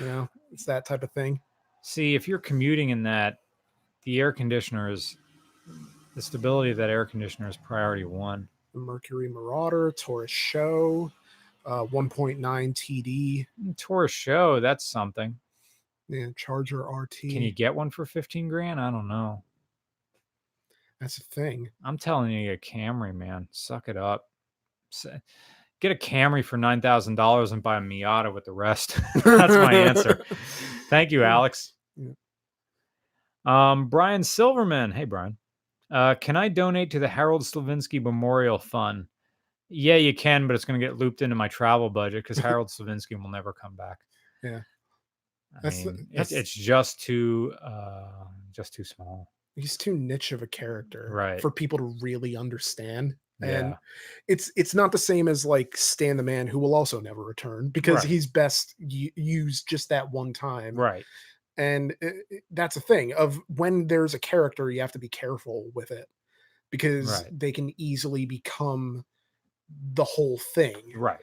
know, 0.00 0.26
it's 0.50 0.64
that 0.64 0.86
type 0.86 1.02
of 1.02 1.12
thing. 1.12 1.38
See, 1.82 2.14
if 2.14 2.26
you're 2.26 2.38
commuting 2.38 2.88
in 2.88 3.02
that, 3.02 3.40
the 4.04 4.18
air 4.20 4.32
conditioner 4.32 4.90
is 4.90 5.18
the 6.16 6.22
stability 6.22 6.70
of 6.70 6.78
that 6.78 6.88
air 6.88 7.04
conditioner 7.04 7.46
is 7.50 7.58
priority 7.58 8.04
one. 8.04 8.48
The 8.72 8.80
Mercury 8.80 9.28
Marauder, 9.28 9.92
Taurus 9.92 10.30
SHO, 10.30 11.12
uh, 11.66 11.84
1.9 11.84 12.38
TD, 12.40 13.46
Taurus 13.76 14.12
SHO, 14.12 14.60
that's 14.60 14.86
something. 14.86 15.38
Yeah, 16.10 16.26
Charger 16.36 16.82
RT. 16.82 17.20
Can 17.20 17.42
you 17.42 17.52
get 17.52 17.74
one 17.74 17.90
for 17.90 18.04
15 18.04 18.48
grand? 18.48 18.80
I 18.80 18.90
don't 18.90 19.08
know. 19.08 19.44
That's 21.00 21.16
the 21.16 21.24
thing. 21.24 21.70
I'm 21.84 21.96
telling 21.96 22.30
you, 22.32 22.52
a 22.52 22.58
Camry, 22.58 23.14
man. 23.14 23.48
Suck 23.52 23.88
it 23.88 23.96
up. 23.96 24.28
Get 25.80 25.92
a 25.92 25.94
Camry 25.94 26.44
for 26.44 26.58
$9,000 26.58 27.52
and 27.52 27.62
buy 27.62 27.78
a 27.78 27.80
Miata 27.80 28.34
with 28.34 28.44
the 28.44 28.52
rest. 28.52 29.00
that's 29.14 29.54
my 29.54 29.72
answer. 29.72 30.24
Thank 30.90 31.12
you, 31.12 31.24
Alex. 31.24 31.72
Yeah. 31.96 32.12
Um, 33.46 33.88
Brian 33.88 34.24
Silverman. 34.24 34.90
Hey, 34.90 35.04
Brian. 35.04 35.38
Uh, 35.90 36.16
can 36.16 36.36
I 36.36 36.48
donate 36.48 36.90
to 36.90 36.98
the 36.98 37.08
Harold 37.08 37.42
Slavinsky 37.42 38.02
Memorial 38.02 38.58
Fund? 38.58 39.06
Yeah, 39.70 39.96
you 39.96 40.12
can, 40.12 40.46
but 40.46 40.54
it's 40.54 40.64
going 40.64 40.78
to 40.78 40.86
get 40.86 40.98
looped 40.98 41.22
into 41.22 41.36
my 41.36 41.48
travel 41.48 41.88
budget 41.88 42.24
because 42.24 42.38
Harold 42.44 42.68
Slavinsky 42.68 43.20
will 43.20 43.30
never 43.30 43.52
come 43.52 43.76
back. 43.76 43.98
Yeah. 44.42 44.60
I 45.56 45.60
That's 45.62 45.84
mean, 45.84 45.94
it's, 46.12 46.30
that's- 46.30 46.32
it's 46.32 46.52
just 46.52 47.00
too, 47.00 47.52
uh, 47.62 48.24
just 48.52 48.72
too 48.74 48.84
small. 48.84 49.32
He's 49.56 49.76
too 49.76 49.96
niche 49.96 50.32
of 50.32 50.42
a 50.42 50.46
character 50.46 51.10
Right. 51.12 51.40
for 51.40 51.50
people 51.50 51.78
to 51.78 51.94
really 52.00 52.36
understand. 52.36 53.16
Yeah. 53.42 53.48
And 53.58 53.74
it's 54.28 54.52
it's 54.54 54.74
not 54.74 54.92
the 54.92 54.98
same 54.98 55.26
as 55.26 55.44
like 55.46 55.76
Stan 55.76 56.16
the 56.18 56.22
Man, 56.22 56.46
who 56.46 56.58
will 56.58 56.74
also 56.74 57.00
never 57.00 57.24
return 57.24 57.68
because 57.70 57.96
Right. 57.96 58.04
he's 58.04 58.26
best 58.26 58.74
u- 58.78 59.10
used 59.16 59.66
just 59.68 59.88
that 59.88 60.10
one 60.10 60.32
time. 60.32 60.76
Right. 60.76 61.04
and 61.56 61.90
it, 62.00 62.26
it- 62.30 62.44
that's 62.52 62.76
a 62.76 62.80
thing 62.80 63.12
of 63.14 63.38
when 63.48 63.86
there's 63.86 64.14
a 64.14 64.18
character 64.20 64.70
you 64.70 64.80
have 64.80 64.92
to 64.92 64.98
be 65.00 65.08
careful 65.08 65.70
with 65.74 65.90
it 65.90 66.06
because 66.70 67.10
Right. 67.10 67.38
they 67.38 67.50
can 67.52 67.72
easily 67.78 68.24
become 68.24 69.04
the 69.94 70.04
whole 70.04 70.38
thing 70.54 70.92
Right. 70.96 71.20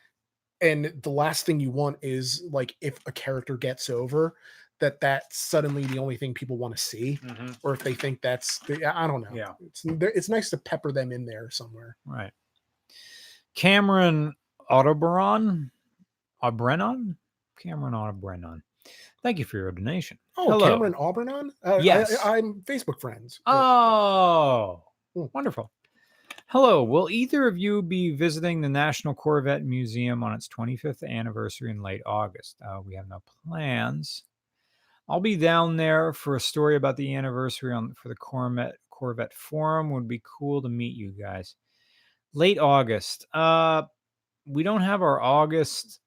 And 0.62 0.94
the 1.04 1.10
last 1.10 1.46
thing 1.46 1.60
you 1.60 1.70
want 1.72 1.98
is 2.02 2.44
like 2.52 2.76
if 2.82 2.98
a 3.06 3.12
character 3.12 3.58
gets 3.58 3.90
over 3.90 4.36
that 4.80 5.00
that's 5.02 5.38
suddenly 5.40 5.84
the 5.86 5.98
only 6.00 6.18
thing 6.18 6.34
people 6.34 6.58
want 6.58 6.76
to 6.76 6.82
see 6.82 7.20
or 7.64 7.74
if 7.74 7.84
they 7.84 7.94
think 7.94 8.22
that's 8.22 8.60
the, 8.60 8.84
i 8.86 9.06
don't 9.08 9.22
know 9.22 9.30
Yeah. 9.34 9.54
it's 9.66 9.84
it's 9.86 10.30
nice 10.30 10.50
to 10.52 10.58
pepper 10.58 10.92
them 10.92 11.12
in 11.12 11.26
there 11.26 11.50
somewhere 11.52 11.98
Right. 12.06 12.32
Cameron 13.56 14.34
Autobrennan, 14.70 15.72
Aubrennan, 16.44 17.18
Cameron 17.58 17.94
Aubrennan. 17.96 18.62
Thank 19.24 19.40
you 19.40 19.46
for 19.46 19.58
your 19.58 19.72
donation. 19.72 20.18
oh 20.38 20.52
Hello. 20.52 20.70
cameron 20.70 20.96
auburnon 20.96 21.52
uh, 21.66 21.80
Yes. 21.82 22.16
I, 22.24 22.38
i'm 22.38 22.62
facebook 22.66 23.00
friends 23.02 23.40
Oh, 23.48 24.84
Hmm. 25.16 25.26
wonderful. 25.34 25.72
Hello, 26.50 26.82
will 26.82 27.10
either 27.10 27.46
of 27.46 27.58
you 27.58 27.82
be 27.82 28.16
visiting 28.16 28.62
the 28.62 28.70
National 28.70 29.14
Corvette 29.14 29.66
Museum 29.66 30.24
on 30.24 30.32
its 30.34 30.48
25th 30.48 31.04
anniversary 31.06 31.72
in 31.72 31.82
late 31.82 32.02
August? 32.06 32.56
Uh, 32.66 32.80
we 32.80 32.96
have 32.96 33.10
no 33.10 33.22
plans. 33.46 34.24
I'll 35.10 35.20
be 35.20 35.36
down 35.36 35.76
there 35.76 36.14
for 36.14 36.38
a 36.38 36.40
story 36.40 36.78
about 36.78 36.96
the 36.96 37.16
anniversary 37.16 37.74
on 37.74 37.94
for 37.96 38.08
the 38.08 38.16
Corvette 38.16 38.76
Corvette 38.90 39.34
Forum. 39.34 39.90
Would 39.90 40.08
be 40.08 40.22
cool 40.24 40.62
to 40.62 40.70
meet 40.70 40.96
you 40.96 41.12
guys. 41.12 41.56
Late 42.34 42.60
August. 42.60 43.28
Uh, 43.34 43.84
we 44.46 44.64
don't 44.64 44.82
have 44.82 45.02
our 45.02 45.22
August. 45.22 46.00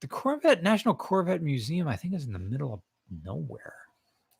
The 0.00 0.08
Corvette 0.08 0.64
National 0.64 0.94
Corvette 0.94 1.42
Museum, 1.42 1.86
I 1.86 1.94
think, 1.94 2.14
is 2.14 2.26
in 2.26 2.32
the 2.32 2.40
middle 2.40 2.74
of 2.74 2.80
nowhere. 3.24 3.76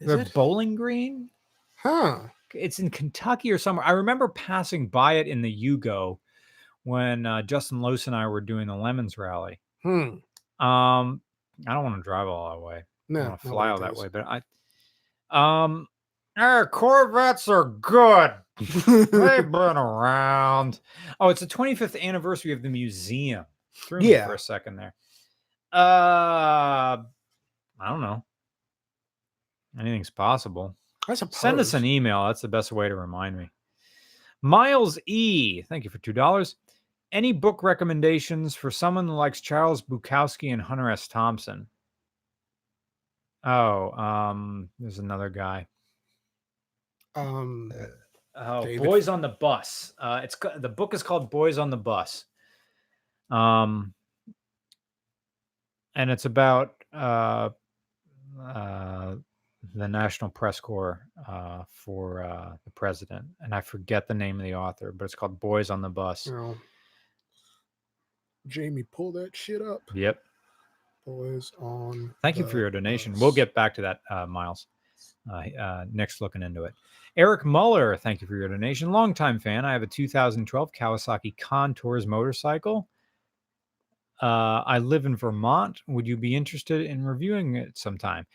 Is 0.01 0.09
The 0.09 0.19
it? 0.19 0.35
Bowling 0.35 0.75
Green 0.75 1.31
Huh. 1.77 2.23
It's 2.55 2.79
in 2.79 2.91
Kentucky 2.91 3.51
or 3.53 3.59
somewhere. 3.59 3.87
I 3.87 3.93
remember 3.93 4.29
passing 4.29 4.89
by 4.89 5.15
it 5.15 5.27
in 5.29 5.43
the 5.43 5.53
Yugo 5.65 6.19
when 6.85 7.27
uh, 7.27 7.43
Justin 7.43 7.83
Lose 7.83 8.07
and 8.07 8.15
I 8.17 8.27
were 8.29 8.41
doing 8.41 8.67
the 8.69 8.77
Lemons 8.77 9.19
rally. 9.19 9.59
Hmm. 9.83 10.19
Um, 10.65 11.21
I 11.67 11.73
don't 11.75 11.85
want 11.85 11.97
to 11.97 12.03
drive 12.03 12.29
all 12.29 12.51
that 12.55 12.61
way. 12.65 12.77
I 12.79 12.83
No. 13.09 13.29
want 13.29 13.41
to 13.43 13.49
fly 13.49 13.69
all 13.71 13.81
that 13.81 13.95
way, 13.97 14.09
but 14.09 14.25
I, 14.27 14.41
um, 15.65 15.89
our 16.37 16.67
Corvettes 16.67 17.49
are 17.49 17.65
good. 17.65 18.33
They've 18.59 19.11
been 19.11 19.77
around. 19.77 20.81
Oh, 21.21 21.29
it's 21.29 21.41
the 21.41 21.47
25th 21.47 22.01
anniversary 22.01 22.53
of 22.53 22.63
the 22.63 22.69
museum. 22.71 23.45
Threw 23.75 24.01
me 24.01 24.13
Yeah. 24.13 24.27
for 24.27 24.35
a 24.35 24.39
second 24.39 24.77
there. 24.77 24.95
Uh, 25.73 26.99
I 27.81 27.89
don't 27.89 28.01
know. 28.01 28.25
Anything's 29.79 30.11
possible. 30.11 30.75
I 31.09 31.15
suppose. 31.15 31.37
Send 31.37 31.61
us 31.61 31.75
an 31.75 31.85
email. 31.85 32.27
That's 32.27 32.41
the 32.41 32.49
best 32.49 32.73
way 32.73 32.89
to 32.89 32.97
remind 32.97 33.37
me. 33.37 33.51
Miles 34.43 34.99
E, 35.07 35.63
thank 35.63 35.85
you 35.85 35.91
for 35.91 35.99
two 35.99 36.13
dollars. 36.13 36.57
Any 37.13 37.33
book 37.33 37.63
recommendations 37.63 38.55
for 38.55 38.71
someone 38.71 39.07
who 39.07 39.15
likes 39.15 39.41
Charles 39.41 39.83
Bukowski 39.83 40.53
and 40.53 40.61
Hunter 40.61 40.91
S. 40.91 41.07
Thompson? 41.09 41.69
Oh, 43.45 43.93
um, 43.93 44.69
there's 44.79 44.99
another 44.99 45.29
guy. 45.29 45.69
Um, 47.15 47.73
Oh, 48.37 48.63
David. 48.63 48.85
Boys 48.85 49.09
on 49.09 49.23
the 49.23 49.31
Bus. 49.31 49.95
Uh, 49.99 50.21
it's 50.23 50.37
the 50.59 50.69
book 50.69 50.93
is 50.93 51.03
called 51.03 51.31
Boys 51.31 51.57
on 51.59 51.71
the 51.71 51.77
Bus. 51.77 52.27
Um, 53.31 53.95
and 55.95 56.11
it's 56.11 56.27
about 56.27 56.75
uh, 56.93 57.51
uh, 58.41 59.15
the 59.75 59.89
National 59.89 60.31
Press 60.31 60.61
Corps 60.61 61.07
uh, 61.29 61.63
for 61.69 62.23
uh, 62.23 62.53
the 62.65 62.71
president, 62.71 63.27
and 63.41 63.55
I 63.55 63.61
forget 63.61 64.09
the 64.09 64.15
name 64.15 64.39
of 64.39 64.45
the 64.45 64.55
author, 64.55 64.93
but 64.93 65.05
it's 65.05 65.15
called 65.15 65.41
Boys 65.41 65.71
on 65.71 65.81
the 65.81 65.89
Bus. 65.89 66.27
Jamie, 68.47 68.85
pull 68.85 69.13
that 69.13 69.37
shit 69.37 69.61
up. 69.61 69.83
Yep. 69.95 70.19
Boys 71.05 71.53
on. 71.59 72.15
Thank 72.23 72.37
you 72.37 72.47
for 72.47 72.59
your 72.59 72.71
donation. 72.71 73.15
We'll 73.19 73.33
get 73.33 73.55
back 73.55 73.75
to 73.75 73.83
that, 73.83 74.01
uh, 74.11 74.27
Miles. 74.27 74.67
Uh, 75.31 75.43
uh, 75.61 75.85
next, 75.93 76.21
looking 76.21 76.43
into 76.43 76.65
it. 76.65 76.75
Eric 77.17 77.45
Muller, 77.45 77.97
thank 77.97 78.21
you 78.21 78.27
for 78.27 78.37
your 78.37 78.49
donation. 78.49 78.93
Longtime 78.93 79.41
fan. 79.41 79.65
I 79.65 79.73
have 79.73 79.83
a 79.83 79.87
2012 79.87 80.73
Kawasaki 80.73 81.37
Concours 81.39 82.07
motorcycle. 82.07 82.89
Uh, 84.21 84.63
I 84.67 84.79
live 84.79 85.07
in 85.07 85.17
Vermont. 85.17 85.81
Would 85.89 86.07
you 86.07 86.17
be 86.17 86.35
interested 86.35 86.87
in 86.87 87.05
reviewing 87.05 87.57
it 87.57 87.77
sometime? 87.77 88.27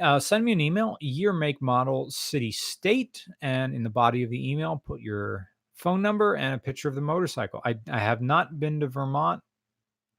Uh, 0.00 0.18
send 0.18 0.44
me 0.44 0.52
an 0.52 0.60
email, 0.60 0.96
year, 1.00 1.32
make, 1.32 1.62
model, 1.62 2.10
city, 2.10 2.50
state, 2.50 3.24
and 3.42 3.74
in 3.74 3.84
the 3.84 3.90
body 3.90 4.24
of 4.24 4.30
the 4.30 4.50
email, 4.50 4.82
put 4.84 5.00
your 5.00 5.48
phone 5.74 6.02
number 6.02 6.34
and 6.34 6.54
a 6.54 6.58
picture 6.58 6.88
of 6.88 6.94
the 6.94 7.00
motorcycle. 7.00 7.60
I, 7.64 7.76
I 7.90 7.98
have 8.00 8.20
not 8.20 8.58
been 8.58 8.80
to 8.80 8.88
Vermont. 8.88 9.42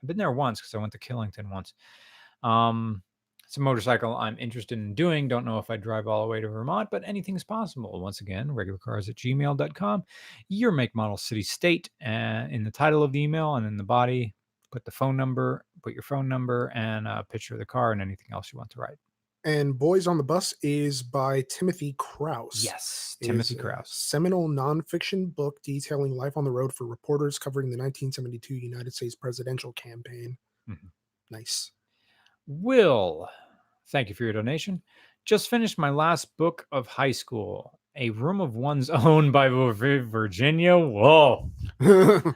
I've 0.01 0.07
been 0.07 0.17
there 0.17 0.31
once 0.31 0.61
because 0.61 0.73
I 0.73 0.77
went 0.77 0.93
to 0.93 0.99
Killington 0.99 1.49
once. 1.49 1.73
Um, 2.41 3.03
it's 3.45 3.57
a 3.57 3.61
motorcycle 3.61 4.15
I'm 4.15 4.37
interested 4.39 4.77
in 4.77 4.95
doing. 4.95 5.27
Don't 5.27 5.45
know 5.45 5.59
if 5.59 5.69
I 5.69 5.77
drive 5.77 6.07
all 6.07 6.23
the 6.23 6.27
way 6.29 6.41
to 6.41 6.47
Vermont, 6.47 6.89
but 6.89 7.03
anything's 7.05 7.43
possible. 7.43 7.99
Once 8.01 8.21
again, 8.21 8.47
regularcars 8.47 9.09
at 9.09 9.15
gmail.com. 9.15 10.03
Your 10.49 10.71
make, 10.71 10.95
model, 10.95 11.17
city, 11.17 11.43
state, 11.43 11.89
uh, 12.05 12.47
in 12.49 12.63
the 12.63 12.71
title 12.71 13.03
of 13.03 13.11
the 13.11 13.21
email 13.21 13.55
and 13.55 13.65
in 13.65 13.77
the 13.77 13.83
body, 13.83 14.33
put 14.71 14.83
the 14.83 14.91
phone 14.91 15.15
number, 15.15 15.63
put 15.83 15.93
your 15.93 16.03
phone 16.03 16.27
number 16.27 16.71
and 16.75 17.07
a 17.07 17.25
picture 17.29 17.53
of 17.53 17.59
the 17.59 17.65
car 17.65 17.91
and 17.91 18.01
anything 18.01 18.27
else 18.31 18.51
you 18.51 18.57
want 18.57 18.71
to 18.71 18.79
write. 18.79 18.97
And 19.45 19.77
Boys 19.77 20.07
on 20.07 20.17
the 20.17 20.23
Bus 20.23 20.55
is 20.63 21.03
by 21.03 21.43
Timothy 21.49 21.93
Crouse. 21.99 22.63
Yes, 22.63 23.15
It 23.21 23.27
Timothy 23.27 23.53
Crouse. 23.55 23.91
Seminal 23.93 24.49
nonfiction 24.49 25.33
book 25.35 25.61
detailing 25.63 26.15
life 26.15 26.35
on 26.35 26.43
the 26.43 26.51
road 26.51 26.73
for 26.73 26.87
reporters 26.87 27.37
covering 27.37 27.67
the 27.69 27.77
1972 27.77 28.55
United 28.55 28.91
States 28.91 29.13
presidential 29.13 29.71
campaign. 29.73 30.35
Mhm. 30.67 30.89
Nice. 31.29 31.71
Will, 32.47 33.29
thank 33.89 34.09
you 34.09 34.15
for 34.15 34.23
your 34.23 34.33
donation. 34.33 34.81
Just 35.25 35.47
finished 35.49 35.77
my 35.77 35.91
last 35.91 36.35
book 36.37 36.65
of 36.71 36.87
high 36.87 37.11
school, 37.11 37.79
A 37.95 38.09
Room 38.09 38.41
of 38.41 38.55
One's 38.55 38.89
Own 38.89 39.31
by 39.31 39.47
Virginia. 39.49 40.75
Whoa. 40.77 41.51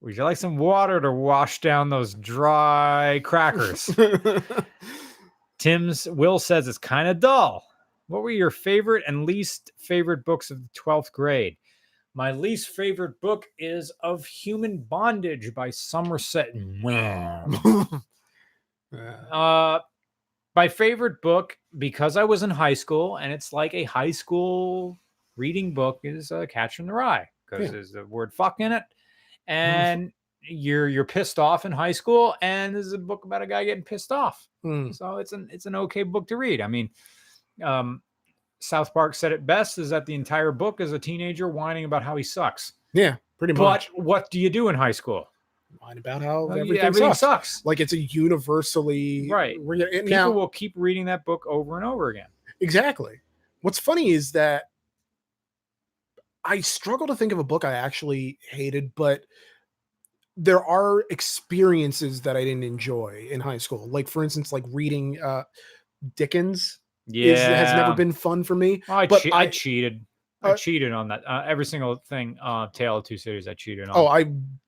Would 0.00 0.16
you 0.16 0.24
like 0.24 0.36
some 0.36 0.56
water 0.56 1.00
to 1.00 1.10
wash 1.10 1.60
down 1.60 1.88
those 1.88 2.14
dry 2.14 3.20
crackers? 3.24 3.90
Tim's 5.58 6.06
Will 6.08 6.38
says 6.38 6.68
it's 6.68 6.78
kind 6.78 7.08
of 7.08 7.18
dull. 7.20 7.64
What 8.06 8.22
were 8.22 8.30
your 8.30 8.50
favorite 8.50 9.04
and 9.06 9.24
least 9.26 9.72
favorite 9.76 10.24
books 10.24 10.50
of 10.50 10.62
the 10.62 10.68
12th 10.78 11.12
grade? 11.12 11.56
My 12.14 12.30
least 12.32 12.68
favorite 12.70 13.20
book 13.20 13.46
is 13.58 13.92
Of 14.02 14.24
Human 14.24 14.78
Bondage 14.78 15.52
by 15.54 15.70
Somerset 15.70 16.54
Maugham. 16.54 18.02
Uh, 19.30 19.80
my 20.56 20.68
favorite 20.68 21.20
book, 21.20 21.58
because 21.76 22.16
I 22.16 22.24
was 22.24 22.42
in 22.42 22.50
high 22.50 22.74
school 22.74 23.18
and 23.18 23.32
it's 23.32 23.52
like 23.52 23.74
a 23.74 23.84
high 23.84 24.10
school 24.12 24.98
reading 25.36 25.74
book, 25.74 26.00
is 26.04 26.32
uh, 26.32 26.46
Catcher 26.48 26.82
in 26.82 26.86
the 26.86 26.94
Rye 26.94 27.28
because 27.44 27.66
Yeah. 27.66 27.72
there's 27.72 27.92
the 27.92 28.04
word 28.06 28.32
"fuck" 28.32 28.56
in 28.60 28.72
it, 28.72 28.84
and 29.48 30.12
you're 30.42 30.88
you're 30.88 31.04
pissed 31.04 31.38
off 31.38 31.64
in 31.64 31.72
high 31.72 31.92
school, 31.92 32.34
and 32.42 32.74
this 32.74 32.86
is 32.86 32.92
a 32.92 32.98
book 32.98 33.24
about 33.24 33.42
a 33.42 33.46
guy 33.46 33.64
getting 33.64 33.82
pissed 33.84 34.12
off. 34.12 34.46
Hmm. 34.62 34.92
So 34.92 35.16
it's 35.16 35.32
an 35.32 35.48
it's 35.50 35.66
an 35.66 35.74
okay 35.74 36.04
book 36.04 36.28
to 36.28 36.36
read. 36.36 36.60
I 36.60 36.66
mean, 36.68 36.90
um, 37.62 38.02
South 38.60 38.94
Park 38.94 39.14
said 39.14 39.32
it 39.32 39.46
best: 39.46 39.78
is 39.78 39.90
that 39.90 40.06
the 40.06 40.14
entire 40.14 40.52
book 40.52 40.80
is 40.80 40.92
a 40.92 40.98
teenager 40.98 41.48
whining 41.48 41.84
about 41.84 42.02
how 42.02 42.16
he 42.16 42.22
sucks. 42.22 42.74
Yeah, 42.92 43.16
pretty 43.38 43.54
much. 43.54 43.90
But 43.96 44.04
what 44.04 44.30
do 44.30 44.38
you 44.38 44.50
do 44.50 44.68
in 44.68 44.74
high 44.74 44.92
school? 44.92 45.28
Whine 45.80 45.98
about 45.98 46.22
how 46.22 46.48
everything, 46.48 46.78
everything 46.78 47.10
sucks. 47.10 47.50
sucks. 47.50 47.66
Like 47.66 47.80
it's 47.80 47.92
a 47.92 47.98
universally 47.98 49.28
Right. 49.30 49.58
Re- 49.60 49.84
People 49.90 50.08
now, 50.08 50.30
will 50.30 50.48
keep 50.48 50.72
reading 50.74 51.04
that 51.06 51.26
book 51.26 51.44
over 51.46 51.76
and 51.76 51.84
over 51.84 52.08
again. 52.08 52.28
exactly. 52.60 53.20
What's 53.60 53.78
funny 53.78 54.10
is 54.10 54.32
that 54.32 54.67
I 56.44 56.60
struggle 56.60 57.06
to 57.08 57.16
think 57.16 57.32
of 57.32 57.38
a 57.38 57.44
book 57.44 57.64
I 57.64 57.72
actually 57.72 58.38
hated, 58.50 58.94
but 58.94 59.24
there 60.36 60.64
are 60.64 61.04
experiences 61.10 62.20
that 62.22 62.36
I 62.36 62.44
didn't 62.44 62.62
enjoy 62.64 63.26
in 63.30 63.40
high 63.40 63.58
school. 63.58 63.88
Like 63.88 64.08
for 64.08 64.22
instance, 64.22 64.52
like 64.52 64.64
reading 64.68 65.20
uh 65.20 65.42
Dickens 66.16 66.78
Yeah, 67.08 67.32
is, 67.32 67.40
has 67.40 67.74
never 67.74 67.94
been 67.94 68.12
fun 68.12 68.44
for 68.44 68.54
me. 68.54 68.82
I, 68.88 69.06
but 69.06 69.22
che- 69.22 69.32
I, 69.32 69.42
I- 69.42 69.46
cheated. 69.48 70.04
I 70.40 70.50
Uh, 70.50 70.54
cheated 70.56 70.92
on 70.92 71.08
that. 71.08 71.24
Uh, 71.26 71.42
every 71.44 71.64
single 71.64 71.96
thing. 71.96 72.36
Uh, 72.40 72.68
Tale 72.68 72.98
of 72.98 73.04
Two 73.04 73.16
Cities. 73.18 73.48
I 73.48 73.54
cheated 73.54 73.88
on. 73.88 73.96
Oh, 73.96 74.06
I 74.06 74.22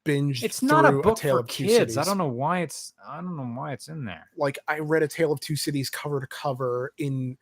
binged. 0.05 0.43
it's 0.43 0.63
not 0.63 0.85
a 0.85 0.91
book 0.91 1.19
Tale 1.19 1.37
for 1.37 1.41
of 1.43 1.47
Two 1.47 1.67
kids. 1.67 1.97
I 1.97 2.03
don't 2.03 2.19
know 2.19 2.27
why 2.27 2.63
it's. 2.63 2.93
I 3.09 3.21
don't 3.21 3.37
know 3.37 3.45
why 3.45 3.73
it's 3.73 3.87
in 3.87 4.05
there. 4.05 4.27
like 4.37 4.59
I 4.67 4.81
read 4.81 5.05
A 5.05 5.09
Tale 5.09 5.31
of 5.31 5.39
Two 5.39 5.55
Cities 5.55 5.89
cover 5.89 6.21
to 6.21 6.27
cover 6.27 6.93
in 6.99 7.39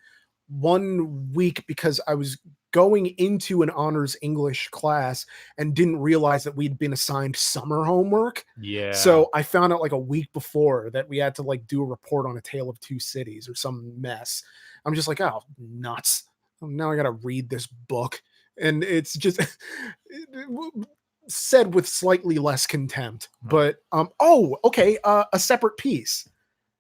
one 0.51 1.33
week 1.33 1.65
because 1.67 2.03
I 2.07 2.13
was 2.15 2.39
going 2.73 3.07
into 3.19 3.63
an 3.63 3.71
honors 3.71 4.17
English 4.23 4.69
class 4.69 5.25
and 5.57 5.75
didn't 5.75 5.99
realize 5.99 6.45
that 6.45 6.57
we'd 6.57 6.79
been 6.79 6.93
assigned 6.93 7.37
summer 7.37 7.85
homework. 7.85 8.45
Yeah. 8.61 8.93
So 8.93 9.31
I 9.35 9.43
found 9.43 9.73
out 9.73 9.81
like 9.81 9.93
a 9.93 9.99
week 9.99 10.33
before 10.33 10.91
that 10.93 11.09
we 11.09 11.19
had 11.19 11.35
to 11.37 11.43
like 11.43 11.67
do 11.67 11.83
a 11.83 11.87
report 11.87 12.27
on 12.27 12.37
A 12.37 12.41
Tale 12.41 12.69
of 12.69 12.81
Two 12.81 12.99
Cities 12.99 13.49
or 13.49 13.55
some 13.55 13.93
mess. 14.01 14.43
I'm 14.85 14.95
just 14.95 15.09
like, 15.09 15.21
oh, 15.21 15.43
nuts. 15.59 16.25
Now 16.61 16.91
I 16.91 16.97
got 16.97 17.05
to 17.05 17.13
read 17.13 17.49
this 17.49 17.67
book. 17.67 18.21
And 18.61 18.83
it's 18.83 19.15
just 19.15 19.41
said 21.29 21.75
with 21.75 21.87
slightly 21.87 22.39
less 22.39 22.67
contempt. 22.67 23.29
But 23.43 23.77
um 23.93 24.09
oh, 24.21 24.57
okay, 24.65 24.99
uh, 25.05 25.25
a 25.33 25.39
Separate 25.39 25.77
Peace. 25.77 26.29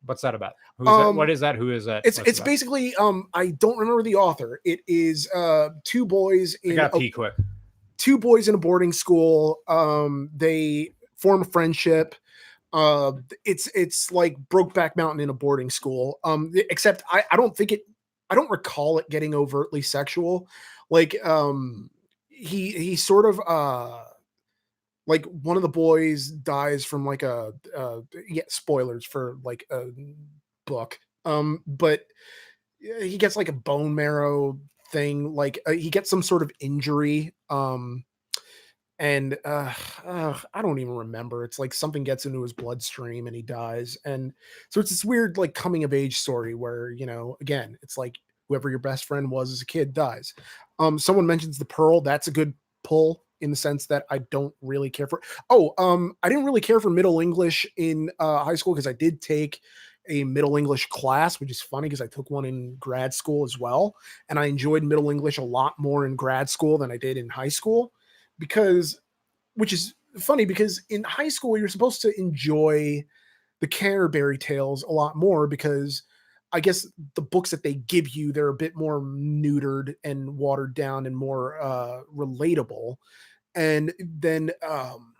What's 0.09 0.22
that 0.22 0.35
about? 0.35 0.55
Who's 0.78 0.86
that? 0.86 0.93
Um, 0.93 1.16
What 1.16 1.30
is 1.30 1.40
that? 1.40 1.55
Who 1.56 1.70
is 1.70 1.85
that? 1.85 2.05
It's 2.05 2.18
What's 2.18 2.28
it's 2.30 2.39
about? 2.39 2.47
basically 2.47 2.94
um 2.97 3.28
I 3.35 3.51
don't 3.51 3.76
remember 3.78 4.02
the 4.02 4.14
author. 4.16 4.60
It 4.64 4.80
is 4.89 5.30
uh 5.32 5.68
two 5.85 6.05
boys 6.06 6.56
I 6.64 6.68
in 6.70 6.76
gotta 6.76 6.97
a, 6.97 6.98
pee 6.98 7.10
quick. 7.10 7.35
two 7.98 8.18
boys 8.18 8.48
in 8.48 8.55
a 8.55 8.59
boarding 8.59 8.93
school. 8.93 9.59
Um 9.68 10.30
they 10.35 10.90
form 11.16 11.43
a 11.43 11.44
friendship. 11.44 12.14
Uh 12.72 13.12
it's 13.44 13.68
it's 13.74 14.10
like 14.10 14.36
Brokeback 14.48 14.97
Mountain 14.97 15.20
in 15.20 15.28
a 15.30 15.35
boarding 15.35 15.70
school. 15.70 16.18
Um 16.24 16.52
except 16.70 17.02
I 17.10 17.24
I 17.30 17.36
don't 17.36 17.56
think 17.56 17.72
it 17.72 17.82
I 18.30 18.35
don't 18.35 18.51
recall 18.51 18.98
it 18.98 19.09
getting 19.10 19.35
overtly 19.35 19.82
sexual. 19.82 20.48
Like 20.90 21.16
um 21.24 21.90
he 22.28 22.70
he 22.72 22.97
sort 22.97 23.26
of 23.26 23.40
uh 23.47 24.05
like 25.09 25.24
one 25.24 25.56
of 25.56 25.62
the 25.62 25.68
boys 25.68 26.28
dies 26.28 26.85
from 26.85 27.05
like 27.05 27.24
a 27.24 27.52
uh 27.76 28.01
yeah 28.28 28.43
spoilers 28.48 29.05
for 29.05 29.39
like 29.43 29.64
a 29.72 29.86
book 30.66 31.01
um 31.24 31.64
but 31.66 32.02
he 32.78 33.18
gets 33.18 33.35
like 33.35 33.48
a 33.48 33.52
bone 33.52 33.93
marrow 33.93 34.56
thing 34.93 35.35
like 35.35 35.59
uh, 35.66 35.72
he 35.72 35.90
gets 35.90 36.09
some 36.09 36.22
sort 36.22 36.43
of 36.43 36.52
injury 36.60 37.35
um 37.51 38.05
and 39.01 39.36
uh, 39.44 39.72
uh 40.05 40.39
i 40.55 40.62
don't 40.62 40.78
even 40.78 40.94
remember. 40.94 41.44
It's 41.44 41.59
like 41.59 41.72
something 41.72 42.05
gets 42.05 42.26
into 42.26 42.43
his 42.43 42.52
bloodstream 42.52 43.26
and 43.26 43.35
he 43.35 43.43
dies 43.43 43.97
and 44.05 44.32
so 44.70 44.80
it's 44.80 44.90
this 44.90 45.05
weird 45.05 45.39
like 45.39 45.55
coming 45.55 45.85
of 45.85 45.94
age 45.94 46.18
story 46.18 46.55
where 46.55 46.90
you 46.90 47.06
know 47.06 47.36
again 47.40 47.78
it's 47.82 47.97
like 47.97 48.16
whoever 48.48 48.70
your 48.70 48.78
best 48.78 49.05
friend 49.05 49.30
was 49.30 49.52
as 49.52 49.62
a 49.62 49.66
kid 49.66 49.93
dies. 49.93 50.35
Um 50.78 50.98
someone 50.98 51.26
mentions 51.26 51.59
the 51.59 51.64
pearl 51.64 52.01
that's 52.01 52.28
a 52.28 52.32
good 52.32 52.55
pull 52.82 53.24
in 53.40 53.51
the 53.51 53.56
sense 53.56 53.86
that 53.86 54.05
i 54.10 54.19
don't 54.19 54.55
really 54.62 54.90
care 54.90 55.06
for 55.06 55.20
oh 55.51 55.73
um 55.78 56.12
i 56.23 56.28
didn't 56.28 56.44
really 56.44 56.60
care 56.60 56.81
for 56.81 56.90
middle 56.90 57.20
english 57.20 57.66
in 57.77 58.10
uh 58.19 58.44
high 58.44 58.55
school 58.55 58.74
because 58.74 58.86
i 58.86 58.93
did 58.93 59.20
take 59.20 59.60
a 60.09 60.24
middle 60.24 60.56
english 60.56 60.86
class 60.89 61.39
which 61.39 61.51
is 61.51 61.60
funny 61.60 61.86
because 61.86 62.01
i 62.01 62.06
took 62.06 62.31
one 62.31 62.44
in 62.44 62.74
grad 62.77 63.12
school 63.12 63.44
as 63.44 63.59
well 63.59 63.94
and 64.28 64.39
i 64.39 64.47
enjoyed 64.47 64.82
middle 64.82 65.10
english 65.10 65.39
a 65.39 65.43
lot 65.43 65.74
more 65.78 66.06
in 66.06 66.16
grad 66.16 66.48
school 66.48 66.78
than 66.78 66.90
i 66.90 66.97
did 66.97 67.16
in 67.16 67.28
high 67.28 67.48
school 67.48 67.93
because 68.39 69.01
which 69.55 69.73
is 69.73 69.94
funny 70.19 70.44
because 70.44 70.82
in 70.89 71.05
high 71.05 71.28
school 71.28 71.59
you're 71.59 71.69
supposed 71.69 72.01
to 72.01 72.19
enjoy 72.19 73.05
the 73.60 73.66
Canterbury 73.66 74.39
tales 74.39 74.82
a 74.82 74.93
lot 74.93 75.16
more 75.16 75.47
because 75.47 76.02
I 76.53 76.61
guess 76.61 76.87
the 77.15 77.23
books 77.23 77.51
that 77.51 77.62
they 77.62 77.75
give 77.75 78.11
you 78.11 78.33
they're 78.33 78.49
a 78.49 78.55
bit 78.55 78.75
more 78.75 79.01
neutered 79.01 79.95
and 80.05 80.37
watered 80.37 80.75
down 80.75 81.07
and 81.07 81.16
more 81.16 81.61
uh 81.61 82.01
relatable 82.15 82.97
and 83.55 83.93
then 83.99 84.51
um 84.66 85.15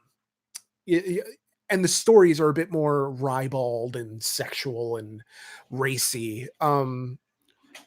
and 1.71 1.85
the 1.85 1.89
stories 1.89 2.41
are 2.41 2.49
a 2.49 2.55
bit 2.55 2.73
more 2.73 3.11
ribald 3.11 3.97
and 3.97 4.23
sexual 4.23 4.97
and 4.97 5.23
racy 5.71 6.49
um 6.61 7.19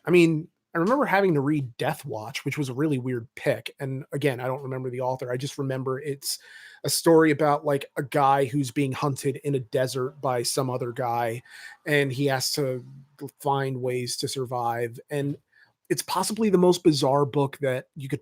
I 0.06 0.12
mean, 0.12 0.48
I 0.74 0.78
remember 0.78 1.06
having 1.06 1.34
to 1.34 1.42
read 1.42 1.76
Death 1.78 2.06
Watch, 2.06 2.46
which 2.46 2.58
was 2.58 2.70
a 2.70 2.74
really 2.74 2.98
weird 2.98 3.28
pick. 3.36 3.76
And 3.80 4.06
again, 4.14 4.40
I 4.40 4.48
don't 4.48 4.64
remember 4.64 4.90
the 4.90 5.02
author. 5.02 5.32
I 5.32 5.38
just 5.38 5.58
remember 5.58 6.00
it's 6.00 6.40
a 6.84 6.90
story 6.90 7.32
about 7.32 7.66
like 7.66 7.86
a 7.98 8.04
guy 8.04 8.46
who's 8.46 8.72
being 8.72 8.92
hunted 8.92 9.38
in 9.44 9.56
a 9.56 9.60
desert 9.60 10.20
by 10.22 10.44
some 10.44 10.70
other 10.70 10.92
guy, 10.92 11.42
and 11.86 12.12
he 12.12 12.26
has 12.26 12.52
to 12.54 12.84
find 13.40 13.82
ways 13.82 14.18
to 14.18 14.28
survive. 14.28 15.00
And 15.10 15.38
it's 15.90 16.02
possibly 16.02 16.50
the 16.50 16.58
most 16.58 16.84
bizarre 16.84 17.26
book 17.26 17.58
that 17.62 17.86
you 17.96 18.10
could 18.10 18.22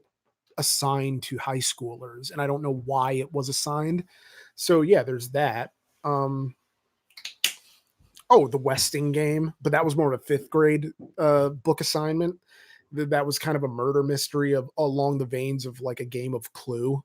assign 0.58 1.22
to 1.22 1.38
high 1.38 1.60
schoolers. 1.60 2.32
And 2.32 2.42
I 2.42 2.48
don't 2.48 2.64
know 2.64 2.82
why 2.86 3.14
it 3.14 3.32
was 3.32 3.48
assigned. 3.48 4.04
So 4.56 4.82
yeah, 4.82 5.04
there's 5.04 5.30
that. 5.30 5.72
Um, 6.04 6.56
oh 8.30 8.48
the 8.48 8.58
westing 8.58 9.12
game 9.12 9.54
but 9.62 9.72
that 9.72 9.84
was 9.84 9.96
more 9.96 10.14
of 10.14 10.20
a 10.20 10.24
fifth 10.24 10.50
grade 10.50 10.92
uh 11.18 11.50
book 11.50 11.82
assignment 11.82 12.36
Th- 12.96 13.10
that 13.10 13.26
was 13.26 13.40
kind 13.40 13.56
of 13.56 13.64
a 13.64 13.68
murder 13.68 14.04
mystery 14.04 14.54
of 14.54 14.70
along 14.78 15.18
the 15.18 15.26
veins 15.26 15.66
of 15.66 15.82
like 15.82 16.00
a 16.00 16.06
game 16.06 16.34
of 16.34 16.52
clue 16.54 17.04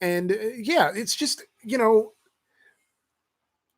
and 0.00 0.32
uh, 0.32 0.36
yeah 0.56 0.90
it's 0.94 1.14
just 1.14 1.42
you 1.62 1.78
know 1.78 2.12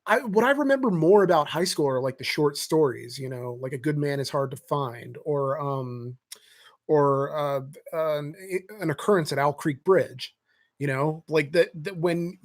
i 0.06 0.18
what 0.18 0.44
i 0.44 0.50
remember 0.50 0.90
more 0.90 1.22
about 1.22 1.48
high 1.48 1.64
school 1.64 1.86
are 1.88 2.00
like 2.00 2.18
the 2.18 2.24
short 2.24 2.56
stories 2.56 3.18
you 3.18 3.28
know 3.28 3.58
like 3.60 3.72
a 3.72 3.78
good 3.78 3.96
man 3.98 4.20
is 4.20 4.30
hard 4.30 4.50
to 4.50 4.56
find 4.56 5.16
or 5.24 5.58
um 5.60 6.16
or 6.88 7.36
uh 7.36 7.60
an, 8.18 8.34
an 8.80 8.90
occurrence 8.90 9.32
at 9.32 9.38
owl 9.38 9.52
creek 9.52 9.84
bridge 9.84 10.34
you 10.78 10.86
know 10.86 11.24
like 11.28 11.52
that 11.52 11.70
that 11.74 11.96
when 11.96 12.38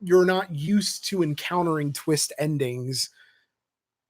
you're 0.00 0.24
not 0.24 0.54
used 0.54 1.04
to 1.08 1.22
encountering 1.22 1.92
twist 1.92 2.32
endings 2.38 3.10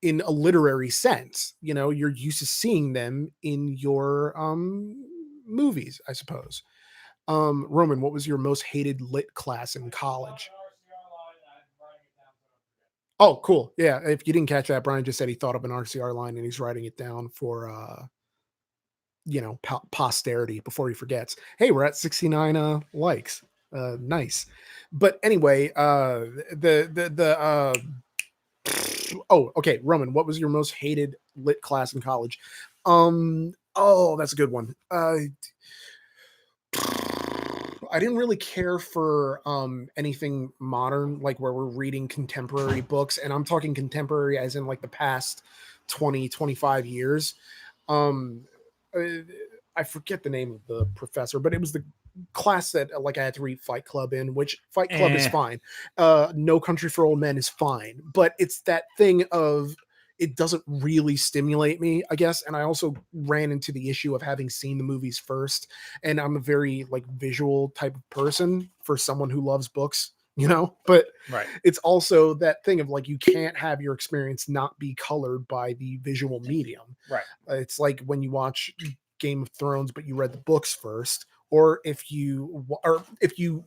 in 0.02 0.20
a 0.22 0.30
literary 0.30 0.90
sense. 0.90 1.54
You 1.60 1.74
know, 1.74 1.90
you're 1.90 2.10
used 2.10 2.38
to 2.40 2.46
seeing 2.46 2.92
them 2.92 3.32
in 3.42 3.68
your 3.76 4.38
um 4.38 5.04
movies, 5.46 6.00
I 6.08 6.12
suppose. 6.12 6.62
Um 7.30 7.66
Roman, 7.70 8.00
what 8.00 8.12
was 8.12 8.26
your 8.26 8.38
most 8.38 8.64
hated 8.64 9.00
lit 9.00 9.32
class 9.34 9.76
in 9.76 9.88
college? 9.90 10.50
Oh, 13.20 13.36
cool. 13.36 13.72
Yeah, 13.76 14.00
if 14.04 14.26
you 14.26 14.32
didn't 14.32 14.48
catch 14.48 14.68
that, 14.68 14.82
Brian 14.82 15.04
just 15.04 15.18
said 15.18 15.28
he 15.28 15.34
thought 15.34 15.54
of 15.54 15.64
an 15.64 15.70
RCR 15.70 16.12
line 16.12 16.36
and 16.36 16.44
he's 16.44 16.58
writing 16.58 16.86
it 16.86 16.96
down 16.96 17.28
for 17.28 17.70
uh 17.70 18.06
you 19.26 19.40
know, 19.42 19.58
po- 19.62 19.86
posterity 19.92 20.60
before 20.60 20.88
he 20.88 20.94
forgets. 20.94 21.36
Hey, 21.58 21.70
we're 21.70 21.84
at 21.84 21.96
69 21.96 22.56
uh 22.56 22.80
likes. 22.92 23.44
Uh 23.72 23.96
nice. 24.00 24.46
But 24.90 25.20
anyway, 25.22 25.70
uh 25.76 26.20
the 26.50 26.90
the 26.92 27.12
the 27.14 27.40
uh 27.40 27.74
oh, 29.30 29.52
okay, 29.56 29.78
Roman, 29.84 30.12
what 30.12 30.26
was 30.26 30.40
your 30.40 30.48
most 30.48 30.72
hated 30.72 31.14
lit 31.36 31.60
class 31.62 31.92
in 31.92 32.00
college? 32.00 32.40
Um 32.86 33.52
oh, 33.76 34.16
that's 34.16 34.32
a 34.32 34.36
good 34.36 34.50
one. 34.50 34.74
Uh 34.90 35.16
I 37.90 37.98
didn't 37.98 38.16
really 38.16 38.36
care 38.36 38.78
for 38.78 39.40
um 39.46 39.88
anything 39.96 40.52
modern 40.58 41.20
like 41.20 41.38
where 41.40 41.52
we're 41.52 41.64
reading 41.66 42.08
contemporary 42.08 42.80
books 42.94 43.18
and 43.18 43.32
I'm 43.32 43.44
talking 43.44 43.74
contemporary 43.74 44.38
as 44.38 44.56
in 44.56 44.66
like 44.66 44.80
the 44.80 44.88
past 44.88 45.42
20 45.88 46.28
25 46.28 46.86
years. 46.86 47.34
Um 47.88 48.46
I 49.76 49.84
forget 49.84 50.22
the 50.22 50.30
name 50.30 50.52
of 50.52 50.66
the 50.66 50.86
professor, 50.94 51.38
but 51.38 51.54
it 51.54 51.60
was 51.60 51.72
the 51.72 51.84
class 52.32 52.72
that 52.72 52.90
uh, 52.92 53.00
like 53.00 53.18
I 53.18 53.24
had 53.24 53.34
to 53.34 53.42
read 53.42 53.60
Fight 53.60 53.84
Club 53.84 54.12
in, 54.12 54.34
which 54.34 54.58
Fight 54.70 54.90
Club 54.90 55.12
is 55.12 55.26
Eh. 55.26 55.30
fine. 55.30 55.60
Uh 55.96 56.32
No 56.34 56.58
Country 56.60 56.90
for 56.90 57.04
Old 57.04 57.20
Men 57.20 57.38
is 57.38 57.48
fine, 57.48 58.02
but 58.12 58.34
it's 58.38 58.60
that 58.62 58.84
thing 58.98 59.24
of 59.32 59.74
it 60.20 60.36
doesn't 60.36 60.62
really 60.66 61.16
stimulate 61.16 61.80
me, 61.80 62.04
I 62.10 62.14
guess. 62.14 62.42
And 62.42 62.54
I 62.54 62.62
also 62.62 62.94
ran 63.12 63.50
into 63.50 63.72
the 63.72 63.88
issue 63.90 64.14
of 64.14 64.22
having 64.22 64.50
seen 64.50 64.78
the 64.78 64.84
movies 64.84 65.18
first, 65.18 65.66
and 66.04 66.20
I'm 66.20 66.36
a 66.36 66.40
very 66.40 66.84
like 66.90 67.06
visual 67.06 67.70
type 67.70 67.96
of 67.96 68.08
person 68.10 68.70
for 68.84 68.96
someone 68.96 69.30
who 69.30 69.40
loves 69.40 69.66
books, 69.66 70.12
you 70.36 70.46
know. 70.46 70.76
But 70.86 71.06
Right. 71.30 71.46
it's 71.64 71.78
also 71.78 72.34
that 72.34 72.64
thing 72.64 72.80
of 72.80 72.88
like 72.90 73.08
you 73.08 73.18
can't 73.18 73.56
have 73.56 73.80
your 73.80 73.94
experience 73.94 74.48
not 74.48 74.78
be 74.78 74.94
colored 74.94 75.48
by 75.48 75.72
the 75.74 75.96
visual 76.02 76.40
medium. 76.40 76.96
Right. 77.08 77.24
Uh, 77.48 77.54
It's 77.54 77.78
like 77.78 78.00
when 78.00 78.22
you 78.22 78.30
watch 78.30 78.72
Game 79.18 79.42
of 79.42 79.48
Thrones, 79.50 79.90
but 79.92 80.04
you 80.04 80.14
read 80.16 80.32
the 80.32 80.38
books 80.38 80.74
first, 80.74 81.26
or 81.50 81.80
if 81.84 82.10
you 82.12 82.64
or 82.84 83.04
if 83.20 83.38
you 83.38 83.64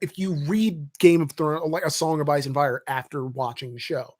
if 0.00 0.18
you 0.18 0.34
read 0.46 0.88
Game 0.98 1.20
of 1.20 1.30
Thrones, 1.32 1.70
like 1.70 1.84
a 1.84 1.90
Song 1.90 2.20
of 2.20 2.28
Ice 2.28 2.46
and 2.46 2.54
Fire 2.54 2.82
after 2.88 3.24
watching 3.24 3.72
the 3.72 3.78
show. 3.80 4.14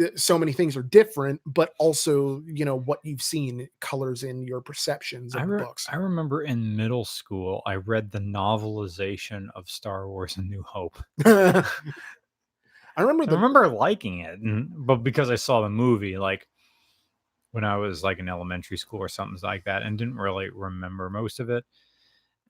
Uh, 0.00 0.08
So 0.16 0.38
many 0.38 0.52
things 0.52 0.76
are 0.76 0.82
different, 0.82 1.40
but 1.46 1.72
also, 1.78 2.42
you 2.46 2.64
know, 2.64 2.76
what 2.76 3.00
you've 3.02 3.22
seen 3.22 3.68
colors 3.80 4.22
in 4.22 4.44
your 4.44 4.60
perceptions 4.60 5.34
of 5.34 5.42
I, 5.42 5.46
the 5.46 5.52
re- 5.52 5.64
books. 5.64 5.86
I 5.90 5.96
remember 5.96 6.42
in 6.42 6.76
middle 6.76 7.04
school, 7.04 7.62
I 7.66 7.76
read 7.76 8.10
the 8.10 8.18
novelization 8.20 9.48
of 9.54 9.68
Star 9.68 10.08
Wars: 10.08 10.36
A 10.36 10.42
New 10.42 10.62
Hope. 10.62 10.98
I 11.24 13.02
remember 13.02 13.24
I 13.30 13.34
remember 13.34 13.68
liking 13.68 14.20
it, 14.20 14.38
and, 14.40 14.70
but 14.86 14.96
because 14.96 15.30
I 15.30 15.34
saw 15.36 15.60
the 15.60 15.68
movie, 15.68 16.16
like 16.18 16.46
when 17.52 17.64
I 17.64 17.76
was 17.76 18.02
like 18.02 18.18
in 18.18 18.28
elementary 18.28 18.76
school 18.76 19.00
or 19.00 19.08
something 19.08 19.38
like 19.42 19.64
that, 19.64 19.82
and 19.82 19.98
didn't 19.98 20.16
really 20.16 20.50
remember 20.50 21.08
most 21.10 21.40
of 21.40 21.50
it. 21.50 21.64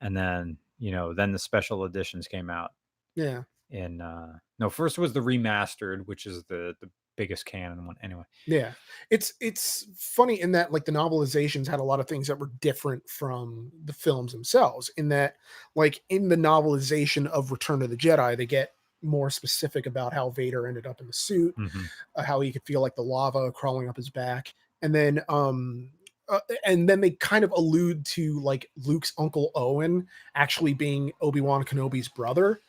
And 0.00 0.16
then, 0.16 0.58
you 0.78 0.92
know, 0.92 1.14
then 1.14 1.32
the 1.32 1.38
special 1.38 1.84
editions 1.84 2.28
came 2.28 2.50
out. 2.50 2.72
yeah. 3.14 3.42
In 3.70 4.00
uh 4.00 4.38
no, 4.60 4.70
first 4.70 4.98
was 4.98 5.12
the 5.12 5.20
remastered, 5.20 6.06
which 6.06 6.26
is 6.26 6.44
the 6.44 6.74
the 6.80 6.88
biggest 7.16 7.46
canon 7.46 7.86
one. 7.86 7.96
Anyway, 8.02 8.24
Yeah. 8.46 8.72
It's 9.10 9.34
it's 9.40 9.86
funny 9.96 10.40
in 10.40 10.52
that 10.52 10.72
like 10.72 10.84
the 10.84 10.92
novelizations 10.92 11.66
had 11.66 11.80
a 11.80 11.84
lot 11.84 12.00
of 12.00 12.08
things 12.08 12.26
that 12.28 12.38
were 12.38 12.50
different 12.60 13.08
from 13.08 13.70
the 13.84 13.92
films 13.92 14.32
themselves 14.32 14.90
in 14.96 15.08
that 15.10 15.36
like 15.74 16.02
in 16.08 16.28
the 16.28 16.36
novelization 16.36 17.26
of 17.26 17.50
Return 17.52 17.82
of 17.82 17.90
the 17.90 17.96
Jedi 17.96 18.36
they 18.36 18.46
get 18.46 18.72
more 19.02 19.30
specific 19.30 19.86
about 19.86 20.12
how 20.12 20.30
Vader 20.30 20.66
ended 20.66 20.86
up 20.86 21.00
in 21.00 21.06
the 21.06 21.12
suit, 21.12 21.54
mhm, 21.58 21.84
uh, 22.16 22.22
how 22.22 22.40
he 22.40 22.50
could 22.52 22.64
feel 22.64 22.80
like 22.80 22.94
the 22.96 23.02
lava 23.02 23.52
crawling 23.52 23.88
up 23.88 23.96
his 23.96 24.10
back 24.10 24.54
and 24.82 24.94
then 24.94 25.22
um 25.28 25.90
uh, 26.28 26.40
and 26.64 26.88
then 26.88 27.00
they 27.00 27.10
kind 27.10 27.44
of 27.44 27.52
allude 27.52 28.04
to 28.04 28.40
like 28.40 28.68
Luke's 28.76 29.12
uncle 29.16 29.52
Owen 29.54 30.08
actually 30.34 30.74
being 30.74 31.12
Obi-Wan 31.20 31.64
Kenobi's 31.64 32.08
brother 32.08 32.60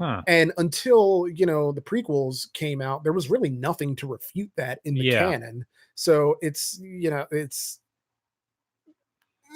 huh? 0.00 0.24
and 0.26 0.52
until 0.58 1.26
you 1.28 1.46
know 1.46 1.72
the 1.72 1.80
prequels 1.80 2.52
came 2.52 2.82
out 2.82 3.04
there 3.04 3.12
was 3.12 3.30
really 3.30 3.50
nothing 3.50 3.96
to 3.96 4.06
refute 4.06 4.50
that 4.56 4.80
in 4.84 4.98
the 4.98 5.04
Yeah. 5.04 5.06
canon 5.06 5.64
so 5.94 6.36
it's 6.42 6.78
you 6.80 7.10
know 7.10 7.26
it's 7.30 7.80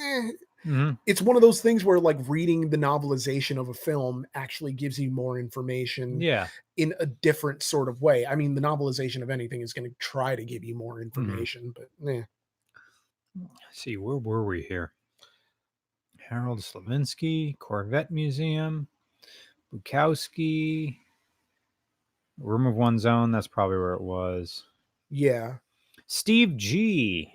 eh, 0.00 0.30
mhm, 0.64 0.98
it's 1.06 1.22
one 1.22 1.36
of 1.36 1.42
those 1.42 1.62
things 1.62 1.84
where 1.84 2.00
like 2.00 2.18
reading 2.28 2.70
the 2.70 2.78
novelization 2.78 3.58
of 3.60 3.68
a 3.70 3.74
film 3.74 4.26
actually 4.34 4.72
gives 4.72 4.98
you 4.98 5.10
more 5.10 5.38
information 5.38 6.26
Yeah, 6.26 6.50
in 6.76 6.94
a 7.00 7.06
different 7.06 7.62
sort 7.62 7.88
of 7.88 8.02
way 8.02 8.26
i 8.26 8.36
mean 8.36 8.54
the 8.54 8.62
novelization 8.62 9.22
of 9.22 9.30
anything 9.30 9.62
is 9.62 9.74
going 9.74 9.88
to 9.88 9.96
try 9.98 10.36
to 10.36 10.44
give 10.44 10.64
you 10.64 10.76
more 10.76 11.00
Mm-hmm. 11.16 11.44
information 11.44 11.74
but 11.76 11.90
eh. 12.10 12.22
Let's 13.36 13.80
see, 13.80 13.96
where 13.96 14.16
were 14.16 14.44
we 14.44 14.62
here? 14.62 14.92
Harold 16.28 16.58
Slavinsky, 16.60 17.56
Corvette 17.58 18.10
Museum, 18.10 18.88
Bukowski, 19.74 20.98
Room 22.38 22.66
of 22.66 22.74
One's 22.74 23.06
Own. 23.06 23.32
That's 23.32 23.46
probably 23.46 23.78
where 23.78 23.94
it 23.94 24.02
was. 24.02 24.64
Yeah. 25.10 25.54
Steve 26.06 26.56
G. 26.56 27.32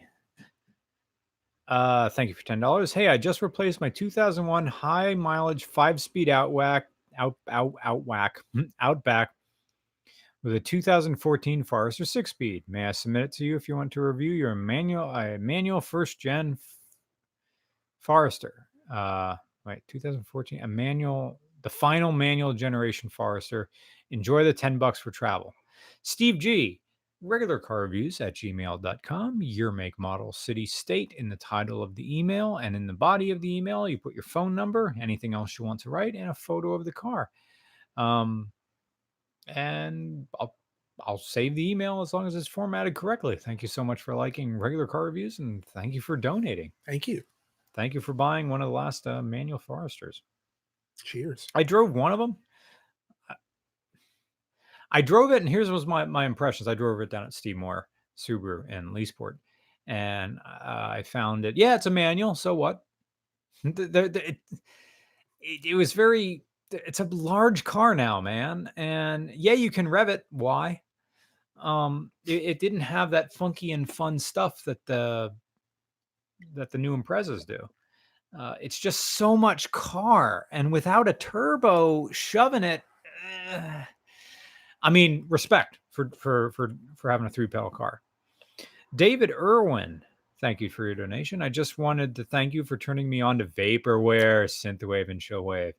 Uh, 1.68 2.10
thank 2.10 2.30
you 2.30 2.36
for 2.36 2.44
ten 2.44 2.60
dollars. 2.60 2.94
Hey, 2.94 3.08
I 3.08 3.18
just 3.18 3.42
replaced 3.42 3.82
my 3.82 3.90
2001 3.90 4.68
high 4.68 5.14
mileage 5.14 5.66
five 5.66 6.02
speed 6.02 6.30
Outback 6.30 6.88
out 7.18 7.36
out 7.50 7.74
Outback 7.84 8.40
hmm, 8.54 8.64
Outback 8.82 9.30
with 10.44 10.56
a 10.56 10.60
2014 10.60 11.64
Forester 11.64 12.06
six 12.06 12.32
speed. 12.32 12.64
May 12.68 12.86
I 12.86 12.92
submit 12.92 13.24
it 13.24 13.32
to 13.34 13.46
you 13.46 13.56
if 13.56 13.68
you 13.68 13.76
want 13.76 13.92
to 13.94 14.02
review 14.02 14.32
your 14.32 14.56
manual 14.56 15.10
uh, 15.10 15.38
manual 15.40 15.82
first 15.82 16.20
gen 16.20 16.58
Forester? 18.00 18.68
Uh, 18.92 19.36
wait, 19.66 19.84
2014 19.88 20.62
a 20.62 20.68
manual 20.68 21.40
the 21.62 21.70
final 21.70 22.12
manual 22.12 22.54
generation 22.54 23.10
Forester. 23.10 23.70
Enjoy 24.12 24.44
the 24.44 24.54
10 24.54 24.78
bucks 24.78 25.00
for 25.00 25.12
travel. 25.12 25.54
Steve 26.02 26.40
G 26.40 26.82
regular 27.22 27.60
car 27.60 27.82
reviews 27.82 28.22
at 28.22 28.36
gmail.com, 28.36 29.40
your 29.42 29.72
make, 29.72 29.98
model, 30.00 30.32
city, 30.32 30.66
state 30.66 31.14
in 31.18 31.30
the 31.30 31.36
title 31.36 31.84
of 31.84 31.96
the 31.96 32.18
email. 32.18 32.58
And 32.58 32.76
in 32.76 32.88
the 32.88 32.94
body 32.94 33.32
of 33.32 33.42
the 33.42 33.56
email, 33.56 33.88
you 33.88 33.98
put 33.98 34.14
your 34.14 34.24
phone 34.24 34.56
number, 34.56 34.96
anything 35.00 35.34
else 35.34 35.58
you 35.58 35.66
want 35.66 35.82
to 35.82 35.90
write, 35.90 36.16
and 36.16 36.30
a 36.30 36.34
photo 36.34 36.74
of 36.74 36.86
the 36.86 36.92
car. 36.92 37.30
Um, 37.98 38.52
and 39.48 40.28
I'll, 40.40 40.56
I'll 41.02 41.18
save 41.18 41.56
the 41.56 41.70
email 41.70 42.02
as 42.02 42.14
long 42.14 42.28
as 42.28 42.36
it's 42.36 42.48
formatted 42.48 42.96
correctly. 42.96 43.36
Thank 43.36 43.62
you 43.62 43.68
so 43.68 43.84
much 43.84 44.02
for 44.02 44.16
liking 44.16 44.58
regular 44.58 44.88
car 44.88 45.06
reviews 45.06 45.40
and 45.40 45.66
thank 45.66 45.94
you 45.94 46.02
for 46.02 46.16
donating. 46.16 46.72
Thank 46.86 47.08
you. 47.08 47.24
Thank 47.74 47.94
you 47.94 48.02
for 48.02 48.14
buying 48.14 48.50
one 48.50 48.62
of 48.62 48.68
the 48.68 48.74
last 48.74 49.08
uh, 49.08 49.22
manual 49.22 49.60
Foresters. 49.60 50.24
Cheers. 51.04 51.48
I 51.56 51.64
drove 51.64 51.94
one 51.94 52.12
of 52.12 52.20
them. 52.20 52.38
I 54.92 55.02
drove 55.02 55.32
it, 55.32 55.42
and 55.42 55.50
here's 55.50 55.70
was 55.70 55.86
my 55.86 56.06
my 56.06 56.26
impressions. 56.26 56.68
I 56.68 56.74
drove 56.74 57.00
it 57.02 57.12
down 57.12 57.24
at 57.24 57.34
Steve 57.34 57.58
Moore 57.58 57.88
Subaru 58.18 58.68
in 58.70 58.92
Leesport, 58.94 59.38
and 59.88 60.40
I 60.46 61.04
found 61.04 61.46
it. 61.46 61.58
Yeah, 61.58 61.76
it's 61.76 61.86
a 61.86 61.92
manual. 61.92 62.36
So 62.36 62.56
what? 62.56 62.84
It, 65.42 65.68
it 65.68 65.76
was 65.76 65.94
very. 65.94 66.44
It's 66.70 67.00
a 67.00 67.06
large 67.06 67.64
car 67.64 67.96
now, 67.96 68.20
man, 68.20 68.70
and 68.76 69.32
yeah, 69.34 69.54
you 69.54 69.72
can 69.72 69.88
rev 69.88 70.10
it. 70.10 70.26
Why? 70.32 70.82
Um, 71.58 72.12
it, 72.26 72.44
it 72.44 72.60
didn't 72.60 72.82
have 72.82 73.12
that 73.12 73.34
funky 73.34 73.72
and 73.72 73.90
fun 73.90 74.20
stuff 74.20 74.62
that 74.66 74.86
the 74.86 75.32
that 76.56 76.72
the 76.72 76.78
new 76.78 76.94
Imprezas 76.94 77.46
do. 77.46 77.70
Uh, 78.38 78.56
it's 78.62 78.78
just 78.78 79.18
so 79.18 79.36
much 79.36 79.72
car, 79.72 80.46
and 80.52 80.72
without 80.72 81.08
a 81.08 81.14
turbo 81.14 82.10
shoving 82.12 82.64
it. 82.64 82.84
Uh, 83.52 83.84
I 84.82 84.90
mean, 84.90 85.26
respect 85.30 85.80
for 85.90 86.10
for 86.18 86.52
for 86.52 86.76
for 86.96 87.10
having 87.10 87.28
a 87.28 87.30
three 87.30 87.48
pedal 87.48 87.70
car. 87.70 88.02
David 88.96 89.32
Irwin, 89.32 90.04
thank 90.42 90.62
you 90.62 90.70
for 90.70 90.86
your 90.86 90.96
donation. 90.96 91.42
I 91.42 91.50
just 91.50 91.78
wanted 91.78 92.16
to 92.16 92.24
thank 92.24 92.54
you 92.54 92.64
for 92.64 92.78
turning 92.78 93.10
me 93.10 93.22
on 93.22 93.40
to 93.40 93.46
vaporwave, 93.46 94.46
synthwave, 94.46 95.10
and 95.10 95.20
showwave. 95.20 95.74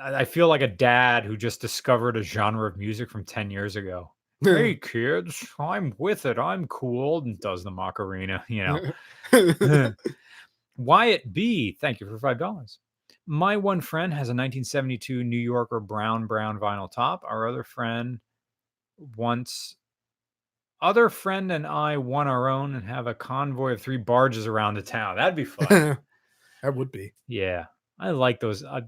I 0.00 0.24
feel 0.24 0.48
like 0.48 0.62
a 0.62 0.68
dad 0.68 1.24
who 1.24 1.36
just 1.36 1.60
discovered 1.60 2.16
a 2.16 2.22
genre 2.22 2.68
of 2.68 2.76
music 2.76 3.08
from 3.08 3.24
10 3.24 3.50
years 3.50 3.76
ago. 3.76 4.10
Hey 4.42 4.74
kids, 4.82 5.46
I'm 5.58 5.94
with 5.98 6.26
it. 6.26 6.38
I'm 6.38 6.66
cool 6.66 7.22
and 7.22 7.38
does 7.40 7.64
the 7.64 7.70
Macarena, 7.70 8.44
you 8.48 8.64
know. 8.64 8.80
Wyatt 10.76 11.32
B, 11.32 11.76
thank 11.80 12.00
you 12.00 12.06
for 12.06 12.18
five 12.18 12.38
dollars. 12.38 12.78
My 13.26 13.56
one 13.56 13.80
friend 13.80 14.12
has 14.12 14.28
a 14.28 14.36
1972 14.36 15.24
New 15.24 15.36
Yorker 15.36 15.80
brown 15.80 16.26
brown 16.26 16.58
vinyl 16.58 16.90
top. 16.90 17.22
Our 17.28 17.48
other 17.48 17.64
friend 17.64 18.20
once 19.16 19.76
other 20.80 21.08
friend 21.08 21.50
and 21.50 21.66
I 21.66 21.96
won 21.96 22.28
our 22.28 22.48
own 22.48 22.74
and 22.74 22.86
have 22.88 23.06
a 23.06 23.14
convoy 23.14 23.72
of 23.72 23.80
three 23.80 23.96
barges 23.96 24.46
around 24.46 24.74
the 24.74 24.82
town. 24.82 25.16
That'd 25.16 25.34
be 25.34 25.44
fun. 25.44 25.98
that 26.62 26.76
would 26.76 26.92
be. 26.92 27.14
Yeah. 27.26 27.66
I 27.98 28.10
like 28.10 28.40
those. 28.40 28.62
Uh, 28.62 28.82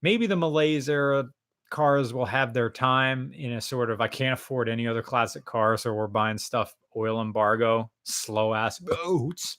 maybe 0.00 0.26
the 0.26 0.36
Malaise 0.36 0.88
era 0.88 1.24
cars 1.70 2.14
will 2.14 2.26
have 2.26 2.54
their 2.54 2.70
time 2.70 3.32
in 3.34 3.52
a 3.52 3.60
sort 3.60 3.90
of 3.90 4.00
I 4.00 4.08
can't 4.08 4.38
afford 4.38 4.68
any 4.68 4.86
other 4.86 5.02
classic 5.02 5.44
car, 5.44 5.76
so 5.76 5.92
we're 5.92 6.06
buying 6.06 6.38
stuff 6.38 6.74
oil 6.96 7.20
embargo, 7.20 7.90
slow 8.04 8.54
ass 8.54 8.78
boats. 8.78 9.58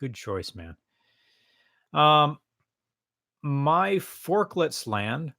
Good 0.00 0.14
choice, 0.14 0.54
man. 0.54 0.76
Um, 1.94 2.38
my 3.42 3.98
Forklets 3.98 4.86
land. 4.86 5.32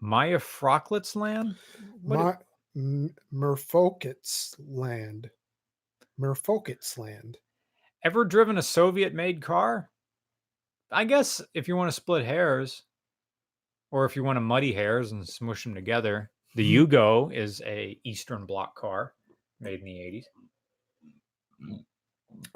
Maya 0.00 0.38
Frocklets 0.38 1.16
land. 1.16 1.56
What 2.02 2.18
My 2.18 2.36
M- 2.76 3.14
Merfolkets 3.32 4.54
land. 4.58 5.30
Merfolkets 6.20 6.98
land. 6.98 7.38
ever 8.04 8.24
driven 8.24 8.58
a 8.58 8.62
Soviet-made 8.62 9.40
car? 9.40 9.90
I 10.92 11.04
guess 11.04 11.40
if 11.54 11.66
you 11.66 11.74
want 11.74 11.88
to 11.88 11.92
split 11.92 12.24
hairs, 12.24 12.82
or 13.94 14.04
if 14.04 14.16
you 14.16 14.24
want 14.24 14.34
to 14.36 14.40
muddy 14.40 14.72
hairs 14.72 15.12
and 15.12 15.26
smush 15.26 15.62
them 15.62 15.72
together, 15.72 16.28
the 16.56 16.64
Mhm. 16.74 16.88
Yugo 16.88 17.32
is 17.32 17.62
a 17.64 17.96
Eastern 18.02 18.44
Bloc 18.44 18.74
car 18.74 19.14
made 19.60 19.78
in 19.78 19.86
the 19.86 20.00
80s. 20.00 20.26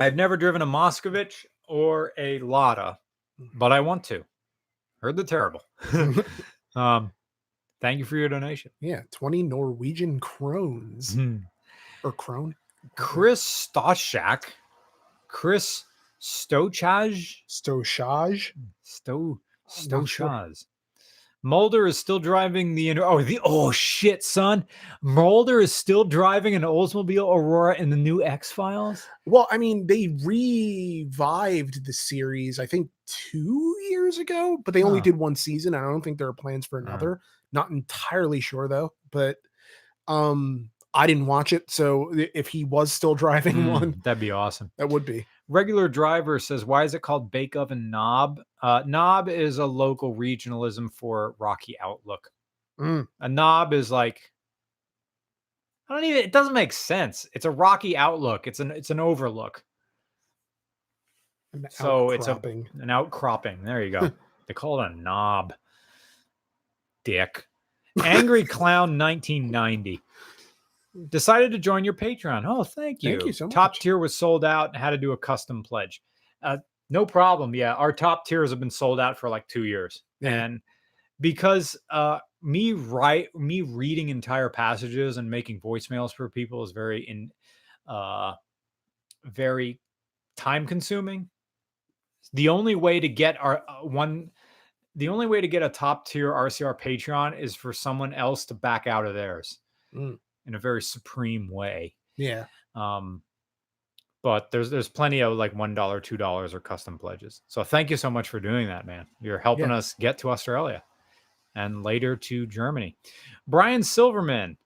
I've 0.00 0.16
never 0.16 0.36
driven 0.36 0.62
a 0.62 0.66
Moscovich 0.66 1.46
or 1.68 2.12
a 2.18 2.40
Lada, 2.40 2.98
but 3.54 3.70
I 3.70 3.78
want 3.78 4.02
to. 4.04 4.24
Heard 5.00 5.16
they're 5.16 5.24
terrible. 5.24 5.62
um, 6.74 7.12
thank 7.80 8.00
you 8.00 8.04
for 8.04 8.16
your 8.16 8.28
donation. 8.28 8.72
yeah, 8.80 9.02
20 9.12 9.44
Norwegian 9.44 10.18
crones 10.18 11.14
Mhm. 11.14 11.44
or 12.02 12.10
krone. 12.12 12.56
Chris 12.96 13.44
Stoshak, 13.44 14.44
Chris 15.28 15.84
Stochaj, 16.20 17.44
Stochage. 17.46 18.54
Sto 18.82 19.40
I'm 19.84 19.88
not 20.00 20.08
sure. 20.08 20.26
Stochaz. 20.28 20.66
Mulder 21.42 21.86
is 21.86 21.96
still 21.98 22.18
driving 22.18 22.74
the 22.74 22.98
oh 23.00 23.22
the 23.22 23.40
oh 23.44 23.70
shit 23.70 24.22
son 24.24 24.66
Mulder 25.02 25.60
is 25.60 25.72
still 25.72 26.04
driving 26.04 26.54
an 26.54 26.62
Oldsmobile 26.62 27.34
Aurora 27.34 27.76
in 27.76 27.90
the 27.90 27.96
new 27.96 28.22
X 28.24 28.50
Files. 28.50 29.06
Well, 29.26 29.46
I 29.50 29.58
mean, 29.58 29.86
they 29.86 30.16
revived 30.24 31.84
the 31.84 31.92
series, 31.92 32.58
I 32.58 32.66
think, 32.66 32.90
two 33.06 33.76
years 33.90 34.18
ago, 34.18 34.58
but 34.64 34.74
they 34.74 34.82
only 34.82 35.00
did 35.00 35.16
one 35.16 35.36
season. 35.36 35.74
I 35.74 35.80
don't 35.80 36.02
think 36.02 36.18
there 36.18 36.28
are 36.28 36.32
plans 36.32 36.66
for 36.66 36.78
another. 36.78 37.20
Not 37.52 37.70
entirely 37.70 38.40
sure 38.40 38.68
though, 38.68 38.92
but 39.10 39.36
um, 40.08 40.70
I 40.92 41.06
didn't 41.06 41.26
watch 41.26 41.52
it, 41.52 41.70
so 41.70 42.12
if 42.34 42.48
he 42.48 42.64
was 42.64 42.92
still 42.92 43.14
driving 43.14 43.66
one, 43.66 44.00
that'd 44.04 44.20
be 44.20 44.30
awesome. 44.30 44.70
that 44.78 44.88
would 44.88 45.04
be. 45.04 45.26
Regular 45.48 45.88
driver 45.88 46.38
says, 46.38 46.64
"Why 46.64 46.84
is 46.84 46.94
it 46.94 47.00
called 47.02 47.30
Bake 47.30 47.56
Oven 47.56 47.90
Knob?" 47.90 48.40
Uh, 48.62 48.82
knob 48.86 49.28
is 49.28 49.58
a 49.58 49.66
local 49.66 50.14
regionalism 50.14 50.92
for 50.92 51.34
Rocky 51.38 51.78
Outlook. 51.80 52.30
Mm, 52.78 53.08
A 53.20 53.28
knob 53.28 53.72
is 53.72 53.90
like 53.90 54.32
I 55.88 55.94
don't 55.94 56.04
even. 56.04 56.22
It 56.22 56.32
doesn't 56.32 56.52
make 56.52 56.72
sense. 56.74 57.26
It's 57.32 57.46
a 57.46 57.50
rocky 57.50 57.96
outlook. 57.96 58.46
It's 58.46 58.60
an 58.60 58.70
it's 58.70 58.90
an 58.90 59.00
overlook. 59.00 59.64
an 61.54 61.66
So 61.70 62.10
it's 62.10 62.26
a- 62.28 62.32
an 62.80 62.90
outcropping. 62.90 63.64
There 63.64 63.82
you 63.82 63.90
go. 63.90 64.12
they 64.46 64.54
call 64.54 64.82
it 64.82 64.92
a 64.92 64.96
knob. 64.96 65.54
Dick. 67.04 67.46
Angry 68.04 68.44
Clown 68.44 68.98
1990. 68.98 70.00
Decided 71.08 71.52
to 71.52 71.58
join 71.58 71.84
your 71.84 71.94
Patreon. 71.94 72.44
Oh, 72.46 72.64
thank 72.64 73.02
you. 73.02 73.10
Thank 73.10 73.26
you 73.26 73.32
so 73.32 73.46
much. 73.46 73.54
Top 73.54 73.70
much. 73.72 73.80
tier 73.80 73.98
was 73.98 74.14
sold 74.14 74.44
out 74.44 74.70
and 74.70 74.76
had 74.76 74.90
to 74.90 74.98
do 74.98 75.12
a 75.12 75.16
custom 75.16 75.62
pledge. 75.62 76.02
Uh, 76.42 76.58
no 76.90 77.04
problem. 77.04 77.54
Yeah, 77.54 77.74
our 77.74 77.92
top 77.92 78.26
tiers 78.26 78.50
have 78.50 78.60
been 78.60 78.70
sold 78.70 78.98
out 78.98 79.18
for 79.18 79.28
like 79.28 79.46
two 79.48 79.64
years. 79.64 80.02
Yeah. 80.20 80.44
And 80.44 80.60
because 81.20 81.76
uh 81.90 82.18
me 82.42 82.72
write 82.72 83.34
me 83.34 83.62
reading 83.62 84.08
entire 84.08 84.48
passages 84.48 85.16
and 85.16 85.28
making 85.28 85.60
voicemails 85.60 86.12
for 86.12 86.30
people 86.30 86.62
is 86.62 86.72
very 86.72 87.02
in 87.02 87.30
uh 87.88 88.34
very 89.24 89.80
time 90.36 90.66
consuming 90.66 91.28
the 92.34 92.48
only 92.48 92.76
way 92.76 93.00
to 93.00 93.08
get 93.08 93.36
our 93.40 93.62
uh, 93.68 93.84
one 93.84 94.30
the 94.94 95.08
only 95.08 95.26
way 95.26 95.40
to 95.40 95.48
get 95.48 95.62
a 95.62 95.68
top 95.68 96.06
tier 96.06 96.30
rcr 96.30 96.78
patreon 96.80 97.36
is 97.36 97.56
for 97.56 97.72
someone 97.72 98.14
else 98.14 98.44
to 98.44 98.54
back 98.54 98.86
out 98.86 99.04
of 99.04 99.14
theirs 99.14 99.58
Mm. 99.94 100.18
In 100.48 100.54
a 100.54 100.58
very 100.58 100.82
supreme 100.82 101.48
way 101.50 101.94
Yeah. 102.16 102.46
um 102.74 103.22
but 104.22 104.50
there's 104.50 104.70
there's 104.70 104.88
plenty 104.88 105.20
of 105.20 105.36
like 105.36 105.54
one 105.54 105.74
dollar 105.74 106.00
two 106.00 106.16
dollars 106.16 106.54
or 106.54 106.60
custom 106.60 106.98
pledges 106.98 107.42
so 107.46 107.62
thank 107.62 107.90
you 107.90 107.96
so 107.96 108.10
much 108.10 108.28
for 108.28 108.40
doing 108.40 108.66
that 108.66 108.86
man 108.86 109.06
you're 109.20 109.38
helping 109.38 109.68
Yeah. 109.70 109.76
us 109.76 109.94
get 110.00 110.18
to 110.18 110.30
australia 110.30 110.82
and 111.54 111.82
later 111.84 112.16
to 112.16 112.46
germany 112.46 112.96
brian 113.46 113.82
silverman 113.82 114.56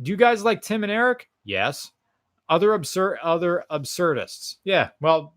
do 0.00 0.10
you 0.10 0.16
guys 0.16 0.44
like 0.44 0.62
tim 0.62 0.82
and 0.84 0.92
eric 0.92 1.28
Yes. 1.44 1.90
Other 2.48 2.72
absurd 2.74 3.18
other 3.22 3.64
absurdists. 3.68 4.56
Yeah. 4.62 4.90
Well, 5.00 5.34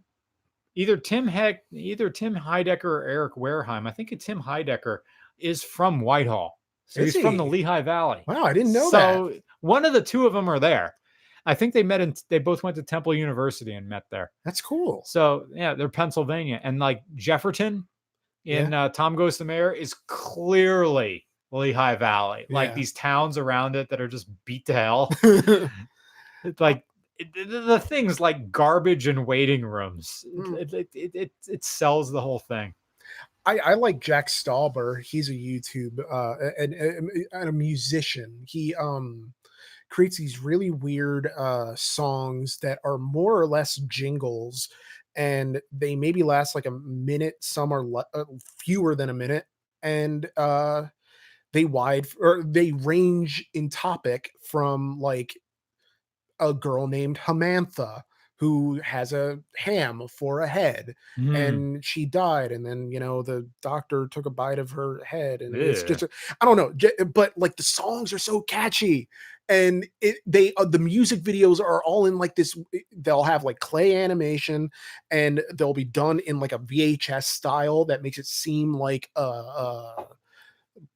either 0.76 0.98
Tim 0.98 1.28
Heck, 1.28 1.64
either 1.72 2.12
Tim 2.12 2.36
Heidecker 2.36 2.84
or 2.86 3.04
Eric 3.06 3.34
Wareheim. 3.36 3.88
I 3.88 3.92
think 3.92 4.12
it's 4.12 4.26
Tim 4.26 4.44
Heidecker 4.44 5.00
is 5.40 5.64
from 5.64 6.02
Whitehall. 6.02 6.60
So 6.88 7.02
Is 7.02 7.14
he's 7.14 7.22
from 7.22 7.38
the? 7.38 7.46
Lehigh 7.46 7.82
Valley. 7.82 8.22
Wow, 8.28 8.44
I 8.44 8.54
didn't 8.54 8.74
know 8.74 8.90
that. 8.92 9.14
so 9.16 9.34
one 9.62 9.86
of 9.86 9.94
the 9.94 10.02
two 10.02 10.26
of 10.28 10.34
them 10.34 10.50
are 10.50 10.60
there. 10.60 10.96
I 11.48 11.54
think 11.54 11.74
they 11.74 11.84
met 11.84 12.02
in 12.02 12.14
they 12.30 12.40
both 12.40 12.64
went 12.64 12.76
to 12.78 12.84
Temple 12.84 13.14
University 13.14 13.74
and 13.74 13.88
met 13.88 14.04
there. 14.12 14.32
That's 14.44 14.62
cool. 14.62 15.04
So 15.06 15.46
yeah, 15.54 15.74
they're 15.76 15.90
Pennsylvania. 15.90 16.60
And 16.64 16.80
like 16.80 17.02
Jefferton 17.16 17.88
in 18.46 18.74
uh, 18.74 18.90
Tom 18.90 19.16
Goes 19.16 19.38
to 19.38 19.44
the 19.44 19.46
Mayor 19.46 19.72
is 19.72 19.94
clearly 20.08 21.26
Lehigh 21.52 21.96
Valley. 21.96 22.46
Like 22.50 22.70
Yeah. 22.70 22.76
these 22.76 22.94
towns 22.94 23.38
around 23.38 23.76
it 23.76 23.90
that 23.90 24.02
are 24.02 24.08
just 24.08 24.28
beat 24.46 24.66
to 24.68 24.74
hell. 24.74 25.12
Like 26.60 26.84
it, 27.18 27.34
the, 27.50 27.80
things 27.80 28.20
like 28.20 28.52
garbage 28.52 29.08
and 29.08 29.26
waiting 29.26 29.66
rooms. 29.66 30.24
Mm. 30.38 30.58
It, 30.62 30.74
it, 30.94 31.12
it, 31.16 31.32
it 31.48 31.64
sells 31.64 32.12
the 32.12 32.22
whole 32.22 32.40
thing. 32.40 32.74
I, 33.46 33.58
I 33.60 33.74
like 33.76 34.00
Jack 34.00 34.28
Stauber. 34.28 35.02
He's 35.04 35.30
a 35.30 35.34
YouTube 35.34 36.00
uh, 36.12 36.52
and, 36.58 36.74
and, 36.74 37.50
a 37.50 37.52
musician. 37.52 38.42
He 38.46 38.74
um 38.76 39.34
creates 39.90 40.18
these 40.18 40.42
really 40.42 40.72
weird 40.72 41.30
uh 41.38 41.76
songs 41.76 42.58
that 42.58 42.80
are 42.84 42.98
more 42.98 43.40
or 43.40 43.46
less 43.46 43.76
jingles, 43.88 44.70
and 45.16 45.62
they 45.72 45.96
maybe 45.96 46.24
last 46.24 46.56
like 46.56 46.66
a 46.66 46.72
minute. 46.72 47.36
Some 47.42 47.72
are 47.72 47.84
le- 47.84 48.06
uh, 48.14 48.26
fewer 48.58 48.96
than 48.96 49.10
a 49.10 49.14
minute, 49.14 49.46
and 49.84 50.28
uh 50.38 50.86
they 51.54 51.66
wide 51.66 52.08
or 52.20 52.44
they 52.44 52.72
range 52.72 53.48
in 53.54 53.70
topic 53.70 54.32
from 54.44 55.00
like 55.00 55.38
a 56.40 56.54
girl 56.54 56.88
named 56.88 57.18
Hamantha 57.18 58.02
who 58.38 58.80
has 58.82 59.14
a 59.14 59.40
ham 59.56 60.02
for 60.10 60.42
a 60.42 60.48
head 60.48 60.94
Mm. 61.18 61.36
and 61.38 61.86
she 61.86 62.06
died 62.06 62.52
and 62.52 62.66
then 62.66 62.92
you 62.92 63.00
know 63.00 63.22
the 63.22 63.48
doctor 63.62 64.08
took 64.10 64.26
a 64.26 64.30
bite 64.30 64.60
of 64.60 64.72
her 64.72 65.02
head 65.06 65.42
and 65.42 65.56
it's 65.56 65.84
just 65.84 66.04
i 66.42 66.46
don't 66.46 66.58
know 66.58 67.06
but 67.06 67.32
like 67.38 67.56
the 67.56 67.64
songs 67.64 68.12
are 68.12 68.20
so 68.20 68.42
catchy 68.42 69.08
and 69.48 69.88
it 70.02 70.18
they 70.26 70.52
uh, 70.56 70.66
the 70.66 70.80
music 70.80 71.22
videos 71.22 71.60
are 71.60 71.84
all 71.84 72.08
in 72.08 72.18
like 72.18 72.36
this 72.36 72.58
they'll 72.98 73.24
have 73.24 73.44
like 73.44 73.60
clay 73.60 73.96
animation 73.96 74.70
and 75.12 75.42
they'll 75.54 75.74
be 75.74 75.86
done 75.86 76.20
in 76.28 76.40
like 76.40 76.52
a 76.52 76.60
vhs 76.60 77.24
style 77.24 77.86
that 77.86 78.02
makes 78.02 78.18
it 78.18 78.26
seem 78.26 78.74
like 78.74 79.10
a, 79.16 79.22
a 79.22 80.06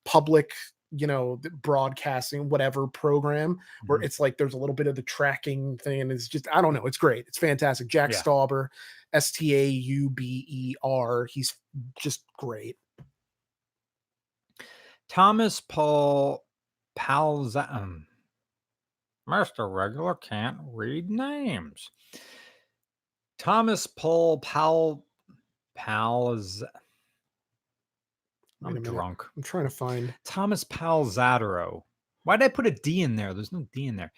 public 0.04 0.52
you 0.92 1.08
know 1.08 1.40
broadcasting 1.62 2.50
whatever 2.50 2.88
program 2.88 3.58
where 3.88 4.00
Mhm. 4.00 4.06
it's 4.06 4.20
like 4.20 4.38
there's 4.38 4.54
a 4.56 4.58
little 4.58 4.76
bit 4.76 4.88
of 4.88 4.96
the 4.96 5.02
tracking 5.04 5.78
thing 5.78 6.02
and 6.02 6.12
it's 6.12 6.28
just 6.28 6.48
i 6.52 6.62
don't 6.62 6.74
know 6.74 6.86
it's 6.86 6.98
great 6.98 7.26
it's 7.28 7.38
fantastic 7.38 7.88
jack 7.88 8.12
Yeah. 8.12 8.22
stauber 8.22 8.68
s-t-a-u-b-e-r 9.14 11.26
E 11.26 11.30
he's 11.32 11.56
just 12.00 12.24
great 12.38 12.78
Thomas 15.08 15.60
Paul 15.60 16.46
Palzan. 16.98 18.04
Mr. 19.28 19.74
Regular 19.74 20.14
can't 20.16 20.58
read 20.64 21.10
names. 21.10 21.90
Thomas 23.40 23.88
Paul 23.88 24.40
Pal 24.40 25.04
Palz. 25.76 26.64
Wait 28.62 28.76
I'm 28.78 28.84
drunk. 28.84 29.24
i'm 29.38 29.44
trying 29.44 29.64
to 29.66 29.70
find 29.70 30.14
Thomas 30.26 30.64
Palzadero. 30.66 31.82
Why 32.24 32.38
did 32.38 32.46
I 32.46 32.50
put 32.50 32.68
a 32.68 32.72
D 32.72 33.02
in 33.02 33.16
there? 33.16 33.34
There's 33.34 33.52
no 33.54 33.66
D 33.74 33.88
in 33.88 33.96
there. 33.96 34.12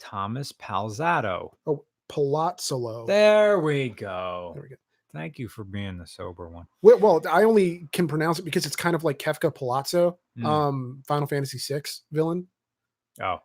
Thomas 0.00 0.52
Palzado. 0.52 1.50
Oh, 1.66 1.84
Palazzolo 2.08 3.06
There 3.06 3.58
we 3.60 3.88
go. 3.90 4.52
there 4.54 4.62
we 4.62 4.68
go 4.70 4.76
Thank 5.12 5.38
you 5.38 5.48
for 5.48 5.64
being 5.64 5.96
the 5.98 6.06
sober 6.06 6.48
one. 6.48 6.66
well, 6.82 6.98
well 6.98 7.22
i 7.30 7.42
only 7.42 7.88
can 7.92 8.06
pronounce 8.06 8.38
it 8.38 8.44
because 8.44 8.66
it's 8.66 8.76
kind 8.76 8.94
of 8.94 9.04
like 9.04 9.18
kefka 9.18 9.54
palazzo 9.54 10.18
Mm. 10.38 10.44
um 10.46 11.02
final 11.08 11.26
fantasy 11.26 11.58
VI 11.58 11.82
villain 12.12 12.46
Oh, 13.20 13.38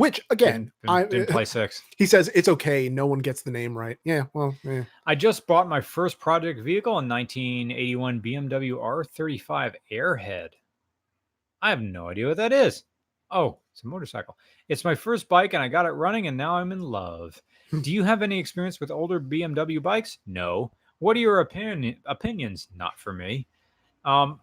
which 0.00 0.20
again 0.30 0.72
didn't, 0.82 0.96
i 0.96 1.04
didn't 1.04 1.28
play 1.28 1.44
six. 1.44 1.82
he 1.96 2.06
says 2.06 2.30
it's 2.34 2.48
okay 2.48 2.88
no 2.88 3.06
one 3.06 3.20
gets 3.20 3.42
the 3.42 3.50
name 3.50 3.76
right 3.76 3.98
yeah 4.04 4.24
well 4.32 4.54
yeah. 4.64 4.84
I 5.10 5.16
just 5.16 5.46
bought 5.48 5.68
my 5.68 5.80
first 5.80 6.20
project 6.20 6.60
vehicle 6.60 6.98
in 7.00 7.08
1981 7.08 8.20
BMW 8.20 8.78
R35 8.78 9.74
Airhead. 9.90 10.50
I 11.60 11.70
have 11.70 11.82
no 11.82 12.08
idea 12.08 12.28
what 12.28 12.36
that 12.36 12.52
is. 12.52 12.84
Oh, 13.28 13.58
it's 13.72 13.82
a 13.82 13.88
motorcycle. 13.88 14.36
It's 14.68 14.84
my 14.84 14.94
first 14.94 15.28
bike 15.28 15.52
and 15.52 15.62
I 15.62 15.66
got 15.66 15.86
it 15.86 15.90
running 15.90 16.28
and 16.28 16.36
now 16.36 16.54
I'm 16.54 16.70
in 16.70 16.80
love. 16.80 17.42
Hmm. 17.70 17.80
Do 17.80 17.92
you 17.92 18.04
have 18.04 18.22
any 18.22 18.38
experience 18.38 18.78
with 18.78 18.92
older 18.92 19.18
BMW 19.20 19.82
bikes? 19.82 20.18
No. 20.26 20.70
What 21.00 21.16
are 21.16 21.20
your 21.20 21.40
opinion 21.40 21.96
opinions? 22.06 22.68
Not 22.76 22.98
for 23.00 23.12
me. 23.12 23.48
Um 24.04 24.38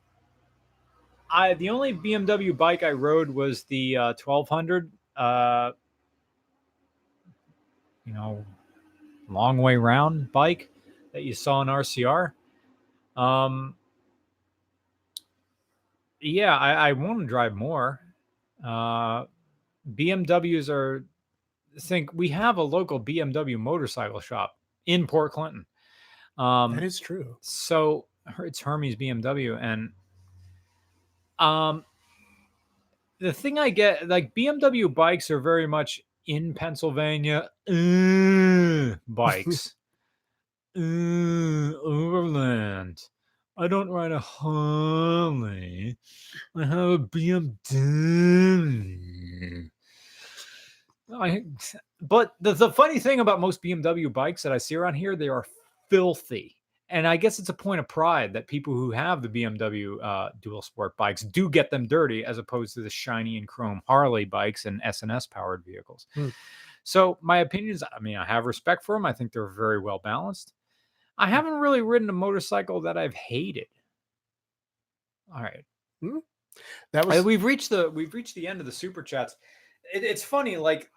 I 1.32 1.54
the 1.54 1.70
only 1.70 1.94
BMW 1.94 2.56
bike 2.58 2.84
I 2.84 2.92
rode 2.92 3.30
was 3.30 3.64
the 3.64 3.96
uh, 3.96 4.14
1200 4.22 4.92
uh 5.18 5.72
you 8.06 8.14
know 8.14 8.46
long 9.30 9.58
way 9.58 9.76
round 9.76 10.32
bike 10.32 10.70
that 11.14 11.24
you 11.24 11.34
saw 11.34 11.62
in 11.62 11.68
RCR. 11.68 12.32
Um, 13.16 13.76
yeah, 16.22 16.56
I, 16.56 16.90
I 16.90 16.94
want 16.94 17.20
to 17.20 17.26
drive 17.26 17.56
more. 17.56 18.00
Uh, 18.64 19.26
BMWs 19.92 20.70
are 20.70 21.06
think 21.80 22.12
we 22.14 22.30
have 22.30 22.58
a 22.58 22.64
local 22.64 23.00
BMW 23.00 23.58
motorcycle 23.58 24.20
shop 24.20 24.58
in 24.86 25.06
Port 25.06 25.32
Clinton. 25.34 25.66
Um, 26.38 26.76
that 26.76 26.84
is 26.84 27.00
true 27.00 27.38
so 27.42 28.06
it's 28.40 28.60
Hermy's 28.60 28.96
BMW, 28.96 29.58
and 29.62 29.92
um, 31.40 31.86
the 33.20 33.34
thing 33.34 33.58
I 33.58 33.70
get 33.70 34.08
like 34.08 34.34
BMW 34.36 34.94
bikes 34.94 35.32
are 35.32 35.40
very 35.40 35.68
much 35.68 36.02
in 36.28 36.54
Pennsylvania 36.54 37.50
uh, 37.70 38.96
bikes, 39.08 39.76
uh, 40.78 41.74
overland. 41.84 43.02
I 43.58 43.68
don't 43.68 43.90
ride 43.90 44.12
a 44.12 44.20
Harley. 44.20 45.98
I 46.56 46.66
have 46.66 46.90
a 46.90 47.00
BMW. 47.00 47.58
I, 51.20 51.44
but 52.02 52.34
the, 52.42 52.54
the 52.54 52.72
funny 52.72 53.00
thing 53.00 53.22
about 53.22 53.40
most 53.40 53.64
BMW 53.64 54.12
bikes 54.12 54.44
that 54.44 54.52
I 54.52 54.58
see 54.58 54.76
around 54.76 54.96
here, 54.96 55.16
they 55.16 55.30
are 55.30 55.46
filthy. 55.90 56.57
And 56.90 57.06
I 57.06 57.18
guess 57.18 57.38
it's 57.38 57.50
a 57.50 57.54
point 57.54 57.80
of 57.80 57.88
pride 57.88 58.34
that 58.34 58.48
people 58.48 58.74
who 58.74 58.92
have 58.92 59.22
the 59.22 59.28
BMW 59.28 60.02
uh, 60.02 60.30
dual 60.42 60.62
sport 60.62 60.96
bikes 60.96 61.22
do 61.22 61.50
get 61.50 61.70
them 61.70 61.86
dirty, 61.86 62.24
as 62.24 62.38
opposed 62.38 62.74
to 62.76 62.82
the 62.82 62.90
shiny 62.90 63.38
and 63.38 63.48
chrome 63.48 63.82
Harley 63.88 64.24
bikes 64.24 64.66
and 64.66 64.82
S&S 64.84 65.28
powered 65.28 65.66
vehicles. 65.66 66.08
Hmm. 66.14 66.30
So 66.84 67.18
my 67.22 67.40
opinions, 67.40 67.84
I 67.84 68.00
mean, 68.00 68.16
I 68.16 68.26
have 68.26 68.46
respect 68.46 68.86
for 68.86 68.96
them. 68.96 69.06
I 69.06 69.12
think 69.12 69.34
they're 69.34 69.50
very 69.50 69.80
well 69.80 70.00
balanced. 70.02 70.54
I 71.18 71.28
haven't 71.28 71.60
really 71.60 71.82
ridden 71.82 72.10
a 72.10 72.14
motorcycle 72.14 72.82
that 72.82 72.98
I've 72.98 73.14
hated. 73.14 73.68
All 75.36 75.42
right, 75.42 75.66
that 76.94 77.06
uh, 77.06 77.08
was 77.08 77.26
we've 77.26 77.44
reached 77.44 77.70
the 77.70 77.90
we've 77.90 78.14
reached 78.14 78.36
the 78.36 78.48
end 78.48 78.60
of 78.60 78.66
the 78.66 78.72
super 78.72 79.04
chats. 79.04 79.36
It, 79.94 80.04
it's 80.04 80.24
funny, 80.24 80.56
like 80.58 80.90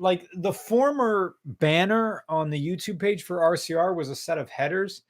like 0.00 0.26
the 0.32 0.52
former 0.52 1.36
banner 1.44 2.24
on 2.26 2.48
the 2.48 2.58
YouTube 2.58 2.98
page 2.98 3.22
for 3.22 3.36
RCR 3.36 3.94
was 3.94 4.08
a 4.08 4.16
set 4.16 4.38
of 4.38 4.48
headers, 4.48 5.02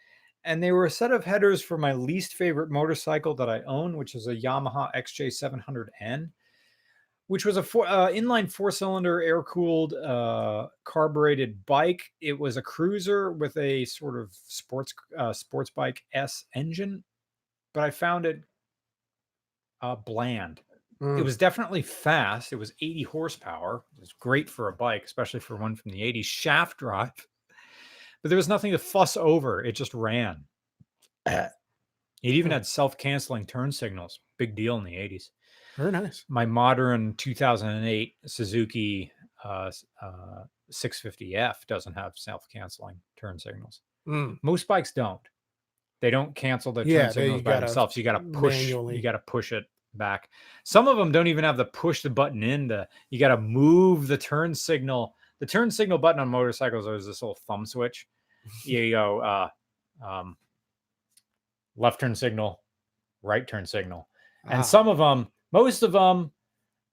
and 0.44 0.60
they 0.60 0.72
were 0.72 0.84
a 0.84 0.90
set 0.90 1.12
of 1.12 1.24
headers 1.24 1.62
for 1.62 1.78
my 1.78 1.92
least 1.92 2.34
favorite 2.34 2.72
motorcycle 2.72 3.32
that 3.36 3.48
I 3.48 3.62
own, 3.62 3.96
which 3.96 4.16
is 4.16 4.26
a 4.26 4.34
Yamaha 4.34 4.90
XJ700N, 4.96 6.30
which 7.28 7.44
was 7.44 7.56
a 7.56 7.62
four, 7.62 7.86
uh, 7.86 8.08
inline 8.08 8.50
four 8.50 8.72
cylinder 8.72 9.22
air 9.22 9.44
cooled 9.44 9.94
uh, 9.94 10.66
carbureted 10.82 11.64
bike. 11.66 12.10
It 12.20 12.36
was 12.36 12.56
a 12.56 12.62
cruiser 12.62 13.30
with 13.30 13.56
a 13.58 13.84
sort 13.84 14.18
of 14.18 14.34
sports 14.44 14.92
uh, 15.16 15.32
sports 15.32 15.70
bike 15.70 16.02
S 16.12 16.46
engine, 16.56 17.04
but 17.74 17.84
I 17.84 17.90
found 17.92 18.26
it 18.26 18.42
uh, 19.82 19.94
bland. 21.00 21.10
It 21.16 21.22
mm, 21.22 21.24
was 21.24 21.36
definitely 21.36 21.82
fast. 21.82 22.52
It 22.52 22.56
was 22.56 22.72
80 22.80 23.02
horsepower. 23.04 23.84
It 23.96 24.00
was 24.00 24.12
great 24.12 24.48
for 24.48 24.68
a 24.68 24.72
bike, 24.72 25.04
especially 25.04 25.40
for 25.40 25.56
one 25.56 25.76
from 25.76 25.92
the 25.92 26.02
80s. 26.02 26.26
Shaft 26.26 26.78
drive, 26.78 27.12
but 28.22 28.28
there 28.28 28.36
was 28.36 28.48
nothing 28.48 28.72
to 28.72 28.78
fuss 28.78 29.16
over. 29.16 29.62
It 29.64 29.72
just 29.72 29.94
ran. 29.94 30.44
It 32.22 32.34
even 32.34 32.50
Hmm. 32.50 32.52
had 32.52 32.66
self 32.66 32.98
canceling 32.98 33.46
turn 33.46 33.72
signals. 33.72 34.20
Big 34.38 34.54
deal 34.54 34.76
in 34.78 34.84
the 34.84 34.96
80s. 34.96 35.30
very 35.76 35.90
nice 35.90 36.26
My 36.28 36.46
modern 36.46 37.14
2008 37.16 38.16
Suzuki 38.26 39.12
uh, 39.44 39.70
uh, 40.02 40.44
650F 40.70 41.66
doesn't 41.66 41.94
have 41.94 42.12
self 42.16 42.46
canceling 42.52 43.00
turn 43.16 43.38
signals. 43.38 43.82
Mm, 44.06 44.38
Most 44.42 44.68
bikes 44.68 44.92
don't. 44.92 45.20
They 46.00 46.10
don't 46.10 46.34
cancel 46.34 46.72
the 46.72 46.84
turn 46.84 46.88
Yeah, 46.88 47.10
signals 47.10 47.42
by 47.42 47.60
themselves. 47.60 47.96
You 47.96 48.04
got 48.04 48.12
to 48.12 48.20
push. 48.32 48.72
manually. 48.72 48.96
You 48.96 49.02
got 49.02 49.12
to 49.12 49.18
push 49.20 49.52
it 49.52 49.66
back. 49.94 50.28
Some 50.64 50.88
of 50.88 50.96
them 50.96 51.12
don't 51.12 51.26
even 51.26 51.44
have 51.44 51.56
the 51.56 51.64
push 51.66 52.02
the 52.02 52.10
button 52.10 52.42
in 52.42 52.68
The 52.68 52.88
you 53.10 53.18
got 53.18 53.28
to 53.28 53.40
move 53.40 54.06
the 54.06 54.18
turn 54.18 54.54
signal. 54.54 55.14
The 55.40 55.46
turn 55.46 55.70
signal 55.70 55.98
button 55.98 56.20
on 56.20 56.28
motorcycles 56.28 56.86
is 56.86 57.06
this 57.06 57.22
little 57.22 57.38
thumb 57.46 57.66
switch. 57.66 58.06
You 58.64 58.90
go 58.92 59.20
uh, 59.20 59.48
um, 60.06 60.36
left 61.76 62.00
turn 62.00 62.14
signal, 62.14 62.62
right 63.22 63.46
turn 63.46 63.66
signal, 63.66 64.08
and 64.44 64.60
Ah, 64.60 64.62
some 64.62 64.88
of 64.88 64.96
them, 64.96 65.28
most 65.52 65.82
of 65.82 65.92
them, 65.92 66.30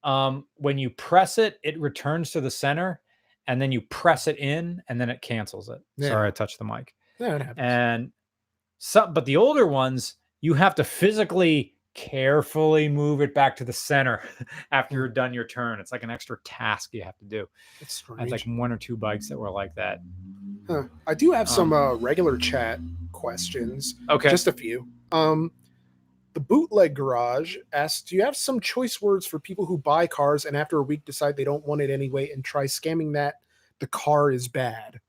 um, 0.04 0.46
when 0.56 0.78
you 0.78 0.90
press 0.90 1.38
it, 1.38 1.58
it 1.64 1.80
returns 1.80 2.32
to 2.32 2.42
the 2.42 2.52
center, 2.52 3.00
and 3.48 3.62
then 3.62 3.72
you 3.72 3.80
press 3.80 4.28
it 4.28 4.38
in, 4.40 4.84
and 4.90 5.00
then 5.00 5.10
it 5.10 5.22
cancels 5.22 5.70
it. 5.70 5.80
Yeah. 5.96 6.10
Sorry, 6.10 6.28
I 6.28 6.32
touched 6.32 6.60
the 6.60 6.66
mic 6.66 6.94
yeah, 7.20 7.36
it 7.36 7.42
happens. 7.42 7.58
and 7.58 8.12
some 8.78 9.14
but 9.14 9.26
the 9.26 9.38
older 9.38 9.66
ones 9.66 10.16
you 10.42 10.54
have 10.54 10.76
to 10.76 10.84
physically 10.84 11.74
carefully 11.98 12.88
move 12.88 13.22
it 13.22 13.34
back 13.34 13.56
to 13.56 13.66
the 13.66 13.74
center 13.74 14.22
after 14.72 14.96
you're 14.96 15.10
done 15.10 15.34
your 15.34 15.46
turn 15.48 15.80
it's 15.80 15.92
like 15.92 16.04
an 16.04 16.10
extra 16.12 16.38
task 16.46 16.94
you 16.94 17.02
have 17.04 17.18
to 17.18 17.26
do 17.26 17.46
it's 17.82 18.04
i 18.18 18.22
had 18.22 18.32
like 18.32 18.44
one 18.46 18.72
or 18.72 18.78
two 18.78 18.96
bikes 18.96 19.28
that 19.28 19.38
were 19.38 19.52
like 19.52 19.74
that 19.76 20.00
Huh. 20.70 20.84
I 21.08 21.14
do 21.14 21.32
have 21.32 21.48
some 21.48 21.72
Um, 21.72 21.82
uh, 21.82 21.94
regular 21.96 22.38
chat 22.38 22.80
questions. 23.14 23.96
okay 24.10 24.30
Just 24.30 24.48
a 24.48 24.52
few. 24.52 24.86
Um, 25.14 25.52
the 26.34 26.42
bootleg 26.42 26.94
garage 26.94 27.56
asks, 27.72 28.02
"Do 28.02 28.18
you 28.18 28.24
have 28.24 28.36
some 28.36 28.60
choice 28.60 29.02
words 29.02 29.26
for 29.26 29.40
people 29.40 29.66
who 29.66 29.78
buy 29.78 30.08
cars 30.08 30.44
and 30.44 30.58
after 30.58 30.78
a 30.78 30.84
week 30.84 31.06
decide 31.06 31.38
they 31.38 31.46
don't 31.46 31.66
want 31.66 31.80
it 31.82 31.90
anyway 31.90 32.32
and 32.32 32.44
try 32.44 32.66
scamming 32.66 33.14
that 33.14 33.36
the 33.80 33.88
car 33.88 34.30
is 34.30 34.50
bad? 34.50 35.00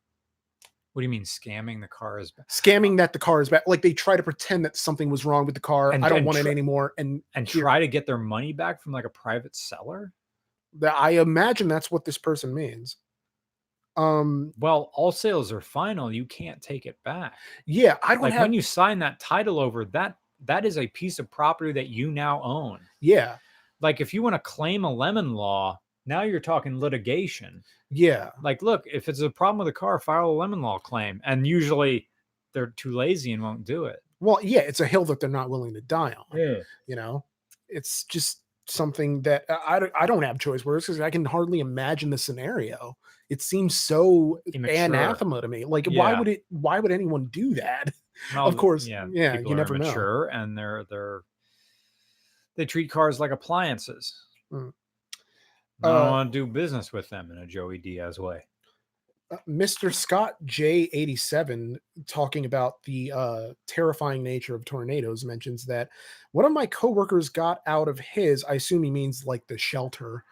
What 0.92 1.00
do 1.00 1.04
you 1.04 1.08
mean 1.10 1.22
scamming 1.22 1.80
the 1.80 1.88
car 1.88 2.18
is 2.18 2.30
ba- 2.30 2.44
Scamming 2.50 2.96
that 2.96 3.12
the 3.12 3.18
car 3.18 3.40
is 3.40 3.48
bad, 3.48 3.62
like 3.66 3.82
they 3.82 3.92
try 3.92 4.16
to 4.16 4.22
pretend 4.22 4.64
that 4.64 4.76
something 4.76 5.10
was 5.10 5.24
wrong 5.24 5.46
with 5.46 5.54
the 5.54 5.60
car. 5.60 5.92
And- 5.92 6.04
I 6.04 6.08
don't 6.08 6.18
and 6.18 6.26
want 6.26 6.38
it 6.38 6.46
anymore, 6.46 6.94
and 6.98 7.22
and 7.34 7.48
Here. 7.48 7.62
try 7.62 7.78
to 7.78 7.86
get 7.88 8.06
their 8.06 8.18
money 8.18 8.52
back 8.52 8.82
from 8.82 8.92
like 8.92 9.04
a 9.04 9.10
private 9.10 9.54
seller 9.54 10.12
that 10.78 10.94
I 10.96 11.10
imagine 11.10 11.68
that's 11.68 11.90
what 11.90 12.04
this 12.04 12.18
person 12.18 12.52
means. 12.54 12.96
Um, 13.96 14.52
well 14.60 14.92
all 14.94 15.10
sales 15.10 15.50
are 15.50 15.60
final 15.60 16.12
you 16.12 16.24
can't 16.24 16.62
take 16.62 16.86
it 16.86 16.96
back 17.04 17.34
yeah, 17.66 17.96
I 18.04 18.14
don't 18.14 18.22
like 18.22 18.32
have. 18.32 18.42
when 18.42 18.52
you 18.52 18.62
sign 18.62 19.00
that 19.00 19.18
title 19.18 19.58
over 19.58 19.84
that 19.86 20.16
that 20.44 20.64
is 20.64 20.78
a 20.78 20.86
piece 20.86 21.18
of 21.18 21.28
property 21.32 21.72
that 21.72 21.88
you 21.88 22.12
now 22.12 22.40
own 22.42 22.78
yeah, 23.00 23.38
like 23.80 24.00
if 24.00 24.14
you 24.14 24.22
want 24.22 24.34
to 24.34 24.38
claim 24.38 24.84
a 24.84 24.92
lemon 24.92 25.32
law 25.34 25.80
now 26.06 26.22
you're 26.22 26.38
talking 26.38 26.78
litigation 26.78 27.60
yeah, 27.90 28.30
like 28.42 28.60
look 28.62 28.84
if 28.86 29.08
it's 29.08 29.20
a 29.20 29.30
problem 29.30 29.58
with 29.58 29.66
the 29.68 29.72
car 29.78 29.98
file 29.98 30.26
a 30.30 30.32
lemon 30.32 30.60
law 30.62 30.78
claim 30.78 31.20
and 31.24 31.46
usually 31.46 32.06
they're 32.52 32.68
too 32.76 32.92
lazy 32.92 33.32
and 33.32 33.42
won't 33.42 33.64
do 33.64 33.84
it 33.86 34.02
well, 34.20 34.38
yeah. 34.42 34.60
It's 34.60 34.80
a 34.80 34.86
hill 34.86 35.04
that 35.04 35.20
they're 35.20 35.28
not 35.30 35.48
willing 35.48 35.72
to 35.74 35.80
die 35.80 36.12
on. 36.18 36.38
Yeah. 36.38 36.56
you 36.86 36.96
know 36.96 37.24
it's 37.68 38.04
just 38.04 38.40
something 38.66 39.22
that 39.22 39.44
I- 39.48 39.76
I 39.76 39.78
don't, 39.78 39.92
I 40.00 40.06
don't 40.06 40.22
have 40.22 40.38
choice 40.38 40.64
words 40.64 40.86
because 40.86 41.00
I 41.00 41.08
can 41.10 41.24
hardly 41.24 41.60
imagine 41.60 42.10
the 42.10 42.18
scenario. 42.18 42.96
It 43.30 43.40
seems 43.42 43.76
so 43.76 44.40
Immature. 44.52 44.74
anathema 44.76 45.40
to 45.42 45.48
me. 45.48 45.64
Like, 45.64 45.86
why 45.86 46.18
would 46.18 46.28
it? 46.28 46.44
Why 46.50 46.80
would 46.80 46.90
anyone 46.92 47.26
do 47.26 47.54
that? 47.54 47.92
Well, 48.34 48.48
Of 48.48 48.56
course, 48.56 48.84
yeah 48.86 49.06
yeah, 49.12 49.38
you 49.38 49.54
never 49.54 49.78
know. 49.78 49.86
mature 49.86 50.24
and 50.32 50.58
they're 50.58 50.84
they're 50.90 51.20
they 52.56 52.66
treat 52.66 52.90
cars 52.90 53.20
like 53.20 53.30
appliances 53.30 54.12
Mm. 54.52 54.72
I 55.82 55.88
don't 55.88 56.06
Uh, 56.06 56.10
want 56.10 56.32
to 56.32 56.38
do 56.38 56.46
business 56.46 56.92
with 56.92 57.08
them 57.08 57.30
in 57.30 57.38
a 57.38 57.46
Joey 57.46 57.78
Diaz 57.78 58.18
way. 58.18 58.46
Uh, 59.30 59.36
Mr. 59.48 59.92
Scott 59.92 60.36
J87 60.46 61.76
talking 62.06 62.46
about 62.46 62.82
the 62.84 63.12
uh, 63.12 63.52
terrifying 63.66 64.22
nature 64.22 64.54
of 64.54 64.64
tornadoes 64.64 65.24
mentions 65.24 65.66
that 65.66 65.90
one 66.32 66.44
of 66.46 66.52
my 66.52 66.66
coworkers 66.66 67.28
got 67.28 67.60
out 67.66 67.88
of 67.88 67.98
his, 67.98 68.42
I 68.44 68.54
assume 68.54 68.82
he 68.82 68.90
means 68.90 69.26
like 69.26 69.46
the 69.46 69.58
shelter, 69.58 70.24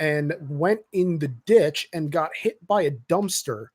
and 0.00 0.34
went 0.40 0.80
in 0.92 1.18
the 1.18 1.28
ditch 1.28 1.88
and 1.92 2.10
got 2.10 2.30
hit 2.34 2.64
by 2.66 2.82
a 2.82 2.90
dumpster. 2.90 3.66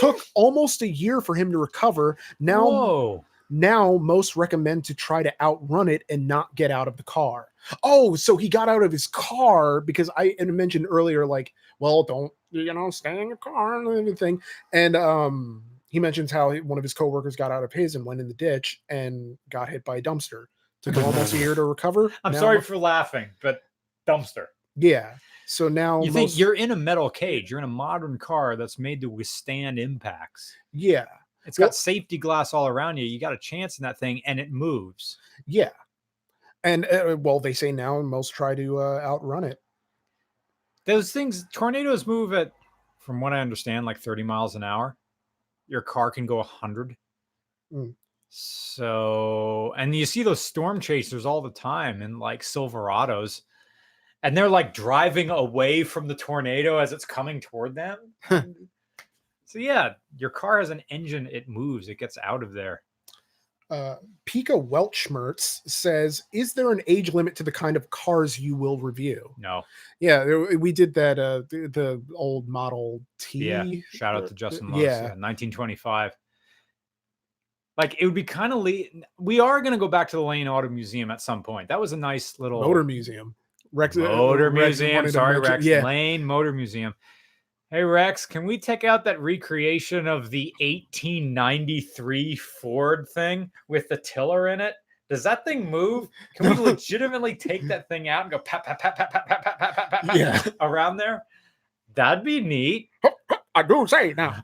Took 0.00 0.18
almost 0.34 0.82
a 0.82 0.88
year 0.88 1.20
for 1.20 1.36
him 1.36 1.52
to 1.52 1.58
recover. 1.58 2.18
Now 2.40 2.64
Whoa. 2.68 3.24
Now 3.50 3.96
most 3.98 4.36
recommend 4.36 4.84
to 4.84 4.94
try 4.94 5.22
to 5.22 5.42
outrun 5.42 5.88
it 5.88 6.04
and 6.08 6.26
not 6.28 6.54
get 6.54 6.70
out 6.70 6.88
of 6.88 6.96
the 6.96 7.02
car. 7.02 7.48
Oh, 7.82 8.14
so 8.14 8.36
he 8.36 8.48
got 8.48 8.68
out 8.68 8.82
of 8.82 8.92
his 8.92 9.06
car 9.06 9.80
because 9.80 10.08
I 10.16 10.34
mentioned 10.40 10.86
earlier, 10.88 11.26
like, 11.26 11.52
well, 11.78 12.02
don't 12.04 12.32
you 12.52 12.72
know, 12.72 12.90
stay 12.90 13.20
in 13.20 13.28
your 13.28 13.36
car 13.36 13.78
and 13.80 13.88
everything. 13.98 14.40
And 14.72 14.96
um, 14.96 15.62
he 15.88 16.00
mentions 16.00 16.30
how 16.30 16.52
one 16.58 16.78
of 16.78 16.84
his 16.84 16.94
coworkers 16.94 17.36
got 17.36 17.50
out 17.52 17.62
of 17.64 17.72
his 17.72 17.94
and 17.94 18.04
went 18.04 18.20
in 18.20 18.28
the 18.28 18.34
ditch 18.34 18.80
and 18.88 19.36
got 19.50 19.68
hit 19.68 19.84
by 19.84 19.96
a 19.98 20.02
dumpster. 20.02 20.46
Took 20.82 20.96
almost 21.04 21.34
a 21.34 21.38
year 21.38 21.54
to 21.54 21.62
recover. 21.64 22.12
I'm 22.24 22.32
Now- 22.32 22.40
sorry 22.40 22.60
for 22.60 22.76
laughing, 22.76 23.28
but 23.42 23.60
dumpster. 24.08 24.46
Yeah. 24.76 25.14
So 25.46 25.68
now 25.68 26.02
You 26.02 26.12
think 26.12 26.38
you're 26.38 26.54
in 26.54 26.70
a 26.70 26.76
metal 26.76 27.10
cage. 27.10 27.50
You're 27.50 27.58
in 27.58 27.64
a 27.64 27.68
modern 27.68 28.18
car 28.18 28.54
that's 28.56 28.78
made 28.78 29.00
to 29.00 29.10
withstand 29.10 29.78
impacts. 29.80 30.54
yeah, 30.72 31.06
It's 31.46 31.58
Well- 31.58 31.68
got 31.68 31.74
safety 31.74 32.18
glass 32.18 32.52
all 32.54 32.66
around 32.68 32.96
you. 32.96 33.04
You 33.04 33.18
got 33.18 33.32
a 33.32 33.38
chance 33.38 33.78
in 33.78 33.82
that 33.84 33.98
thing 33.98 34.20
and 34.26 34.38
it 34.40 34.50
moves. 34.50 35.18
yeah. 35.46 35.70
And 36.62 36.84
uh, 36.84 37.16
well, 37.18 37.40
they 37.40 37.54
say 37.54 37.72
now 37.72 38.02
most 38.02 38.34
try 38.34 38.54
to 38.54 38.78
uh, 38.78 39.00
outrun 39.02 39.44
it. 39.44 39.58
Those 40.84 41.10
things, 41.10 41.46
tornadoes 41.54 42.06
move 42.06 42.34
at, 42.34 42.52
from 42.98 43.18
what 43.18 43.32
I 43.32 43.40
understand, 43.40 43.86
like 43.86 43.98
30 43.98 44.24
miles 44.24 44.56
an 44.56 44.62
hour. 44.62 44.94
Your 45.68 45.80
car 45.80 46.10
can 46.10 46.26
go 46.26 46.36
100. 46.36 46.94
Mm. 47.72 47.94
So, 48.28 49.72
and 49.78 49.96
you 49.96 50.04
see 50.04 50.22
those 50.22 50.40
storm 50.42 50.80
chasers 50.80 51.24
all 51.24 51.40
the 51.40 51.50
time 51.50 52.02
in 52.02 52.18
like 52.18 52.42
Silverados, 52.42 53.40
and 54.22 54.36
they're 54.36 54.48
like 54.48 54.74
driving 54.74 55.30
away 55.30 55.82
from 55.82 56.06
the 56.08 56.14
tornado 56.14 56.76
as 56.78 56.92
it's 56.92 57.06
coming 57.06 57.40
toward 57.40 57.74
them. 57.74 57.98
So, 59.50 59.58
yeah, 59.58 59.94
your 60.16 60.30
car 60.30 60.60
has 60.60 60.70
an 60.70 60.80
engine, 60.90 61.26
it 61.32 61.48
moves, 61.48 61.88
it 61.88 61.98
gets 61.98 62.16
out 62.22 62.44
of 62.44 62.52
there. 62.52 62.82
uh, 63.70 63.96
Pika 64.26 64.68
Welchmertz 64.68 65.60
says, 65.66 66.22
"Is 66.32 66.54
there 66.54 66.72
an 66.72 66.82
age 66.86 67.14
limit 67.14 67.36
to 67.36 67.42
the 67.42 67.52
kind 67.52 67.76
of 67.76 67.88
cars 67.90 68.38
you 68.38 68.56
will 68.56 68.78
review?" 68.78 69.32
No, 69.38 69.62
Yeah, 70.00 70.24
we 70.56 70.72
did 70.72 70.94
that. 70.94 71.18
Uh, 71.18 71.42
the, 71.48 71.68
the 71.68 72.02
old 72.14 72.48
Model 72.48 73.00
T. 73.18 73.48
yeah, 73.48 73.64
shout 73.92 74.16
out 74.16 74.24
uh, 74.24 74.26
to 74.26 74.32
uh, 74.32 74.36
Justin 74.36 74.70
Lowe's, 74.70 74.82
yeah, 74.82 74.90
Yeah, 74.90 75.14
1925. 75.14 76.16
Like 77.76 77.96
it 78.00 78.04
would 78.04 78.14
be 78.14 78.24
kind 78.24 78.52
of 78.52 78.62
late. 78.62 78.92
We 79.18 79.40
are 79.40 79.60
going 79.60 79.72
to 79.72 79.78
go 79.78 79.88
back 79.88 80.08
to 80.10 80.16
the 80.16 80.22
Lane 80.22 80.48
Auto 80.48 80.68
Museum 80.68 81.10
at 81.10 81.20
some 81.20 81.42
point. 81.42 81.68
That 81.68 81.80
was 81.80 81.92
a 81.92 81.96
nice 81.96 82.38
little 82.38 82.60
Motor 82.60 82.84
Museum. 82.84 83.34
Rex, 83.72 83.96
uh, 83.96 84.00
Motor 84.00 84.50
Rex 84.50 84.80
Museum. 84.80 85.08
Sorry, 85.10 85.38
Rex. 85.40 85.64
Yeah, 85.64 85.84
Lane 85.84 86.24
Motor 86.24 86.52
Museum. 86.52 86.94
Hey 87.72 87.84
Rex, 87.84 88.26
can 88.26 88.46
we 88.46 88.58
take 88.58 88.82
out 88.82 89.04
that 89.04 89.20
recreation 89.20 90.08
of 90.08 90.28
the 90.30 90.52
1893 90.58 92.34
Ford 92.34 93.08
thing 93.14 93.48
with 93.68 93.88
the 93.88 93.96
tiller 93.96 94.48
in 94.48 94.60
it? 94.60 94.74
Does 95.08 95.22
that 95.22 95.44
thing 95.44 95.70
move? 95.70 96.08
Can 96.34 96.50
we 96.50 96.56
legitimately 96.64 97.36
take 97.36 97.68
that 97.68 97.88
thing 97.88 98.08
out 98.08 98.22
and 98.22 98.30
go 98.32 98.40
pat 98.40 98.64
pat 98.64 98.80
pat 98.80 98.96
pat 98.96 99.12
pat 99.12 99.24
pat 99.24 99.44
pat 99.44 99.58
pat 99.60 99.90
pat 99.90 100.02
pat 100.04 100.16
yeah. 100.16 100.42
around 100.60 100.96
there? 100.96 101.22
That'd 101.94 102.24
be 102.24 102.40
neat. 102.40 102.90
I 103.54 103.62
do 103.62 103.86
say 103.86 104.14
now. 104.16 104.42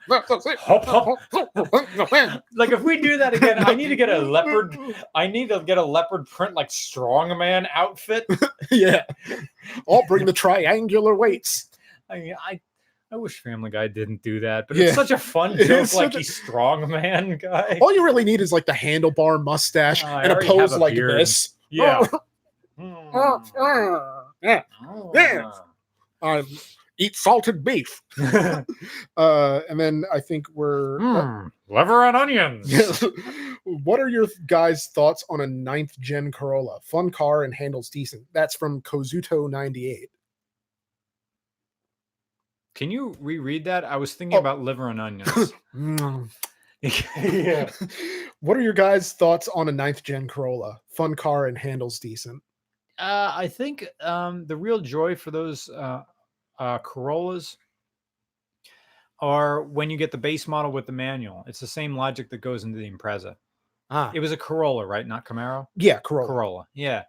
Like 2.55 2.71
if 2.71 2.83
we 2.83 3.01
do 3.01 3.19
that 3.19 3.35
again, 3.35 3.59
I 3.59 3.75
need 3.75 3.89
to 3.89 3.97
get 3.97 4.09
a 4.09 4.19
leopard. 4.19 4.79
I 5.17 5.27
need 5.27 5.49
to 5.49 5.59
get 5.67 5.79
a 5.79 5.85
leopard 5.85 6.29
print 6.29 6.55
like 6.55 6.69
strongman 6.69 7.67
outfit. 7.75 8.25
yeah, 8.71 9.03
I'll 9.89 10.07
bring 10.07 10.27
the 10.27 10.33
triangular 10.33 11.17
weights. 11.17 11.71
I 12.09 12.21
mean, 12.21 12.37
I 12.41 12.61
I 13.17 13.19
wish 13.19 13.41
Family 13.43 13.71
Guy 13.71 13.89
didn't 13.89 14.23
do 14.23 14.41
that, 14.41 14.69
but 14.69 14.77
Yeah. 14.77 14.87
it's 14.87 14.95
such 14.95 15.11
a 15.11 15.17
fun 15.17 15.53
It 15.59 15.69
joke, 15.69 15.81
is 15.85 15.95
like 15.95 16.07
such 16.09 16.15
a- 16.17 16.19
he's 16.19 16.37
strong 16.37 16.87
man 16.91 17.39
guy. 17.43 17.79
All 17.81 17.95
you 17.95 18.05
really 18.05 18.25
need 18.25 18.43
is 18.43 18.53
like 18.53 18.67
the 18.67 18.73
handlebar 18.73 19.43
mustache 19.43 20.05
Oh, 20.05 20.09
I 20.09 20.25
and 20.25 20.33
a 20.33 20.37
pose 20.37 20.73
a 20.73 20.79
like 20.79 20.95
beard. 20.95 21.19
this. 21.19 21.51
Yeah. 21.71 22.05
Oh, 22.79 23.43
oh, 23.59 24.23
yeah. 24.43 24.63
yeah. 25.15 25.51
Ah. 26.23 26.39
Um, 26.41 26.47
eat 26.99 27.17
salted 27.17 27.65
beef. 27.65 28.03
Uh, 29.17 29.61
and 29.69 29.81
then 29.81 30.05
I 30.13 30.21
think 30.21 30.47
we're. 30.55 31.01
uh, 31.01 31.23
Mm, 31.23 31.53
liver 31.69 32.05
and 32.05 32.17
onions. 32.17 33.03
What 33.65 33.99
are 34.01 34.09
your 34.09 34.27
guys' 34.47 34.89
thoughts 34.95 35.25
on 35.31 35.41
a 35.41 35.47
ninth 35.47 35.99
gen 36.01 36.31
Corolla? 36.33 36.79
Fun 36.85 37.11
car 37.11 37.45
and 37.45 37.55
handles 37.55 37.89
decent. 37.89 38.25
That's 38.33 38.55
from 38.55 38.81
Kozuto 38.83 39.49
98. 39.51 40.11
Can 42.77 42.91
you 42.93 43.17
reread 43.19 43.65
that? 43.65 43.85
I 43.85 43.97
was 43.97 44.15
thinking 44.15 44.37
Oh. 44.37 44.41
about 44.41 44.61
liver 44.61 44.89
and 44.91 45.01
onions. 45.01 45.53
Mm. 45.75 46.31
yeah. 46.83 47.71
what 48.41 48.57
are 48.57 48.61
your 48.63 48.73
guys' 48.73 49.13
thoughts 49.13 49.49
on 49.55 49.69
a 49.69 49.73
ninth 49.73 50.03
gen 50.03 50.29
Corolla? 50.29 50.79
Fun 50.95 51.15
car 51.17 51.47
and 51.47 51.59
handles 51.59 51.99
decent. 51.99 52.43
Uh, 52.99 53.33
I 53.35 53.49
think 53.49 53.87
um, 54.01 54.47
the 54.47 54.57
real 54.57 54.81
joy 54.81 55.17
for 55.17 55.31
those 55.31 55.69
uh, 55.69 56.03
uh, 56.59 56.79
Corollas 56.79 57.57
are 59.21 59.63
when 59.65 59.91
you 59.91 59.97
get 59.97 60.11
the 60.13 60.19
base 60.19 60.47
model 60.49 60.71
with 60.73 60.87
the 60.87 60.93
manual. 60.93 61.45
It's 61.47 61.61
the 61.61 61.67
same 61.67 61.95
logic 61.97 62.31
that 62.31 62.39
goes 62.39 62.65
into 62.65 62.79
the 62.79 62.91
Impreza. 62.91 63.37
Ah, 63.91 64.11
It 64.15 64.21
was 64.21 64.33
a 64.33 64.37
Corolla, 64.37 64.87
right? 64.87 65.07
Not 65.07 65.25
Camaro. 65.27 65.67
yeah, 65.77 65.99
Corolla. 66.01 66.27
Corolla. 66.29 66.69
Yeah. 66.75 67.03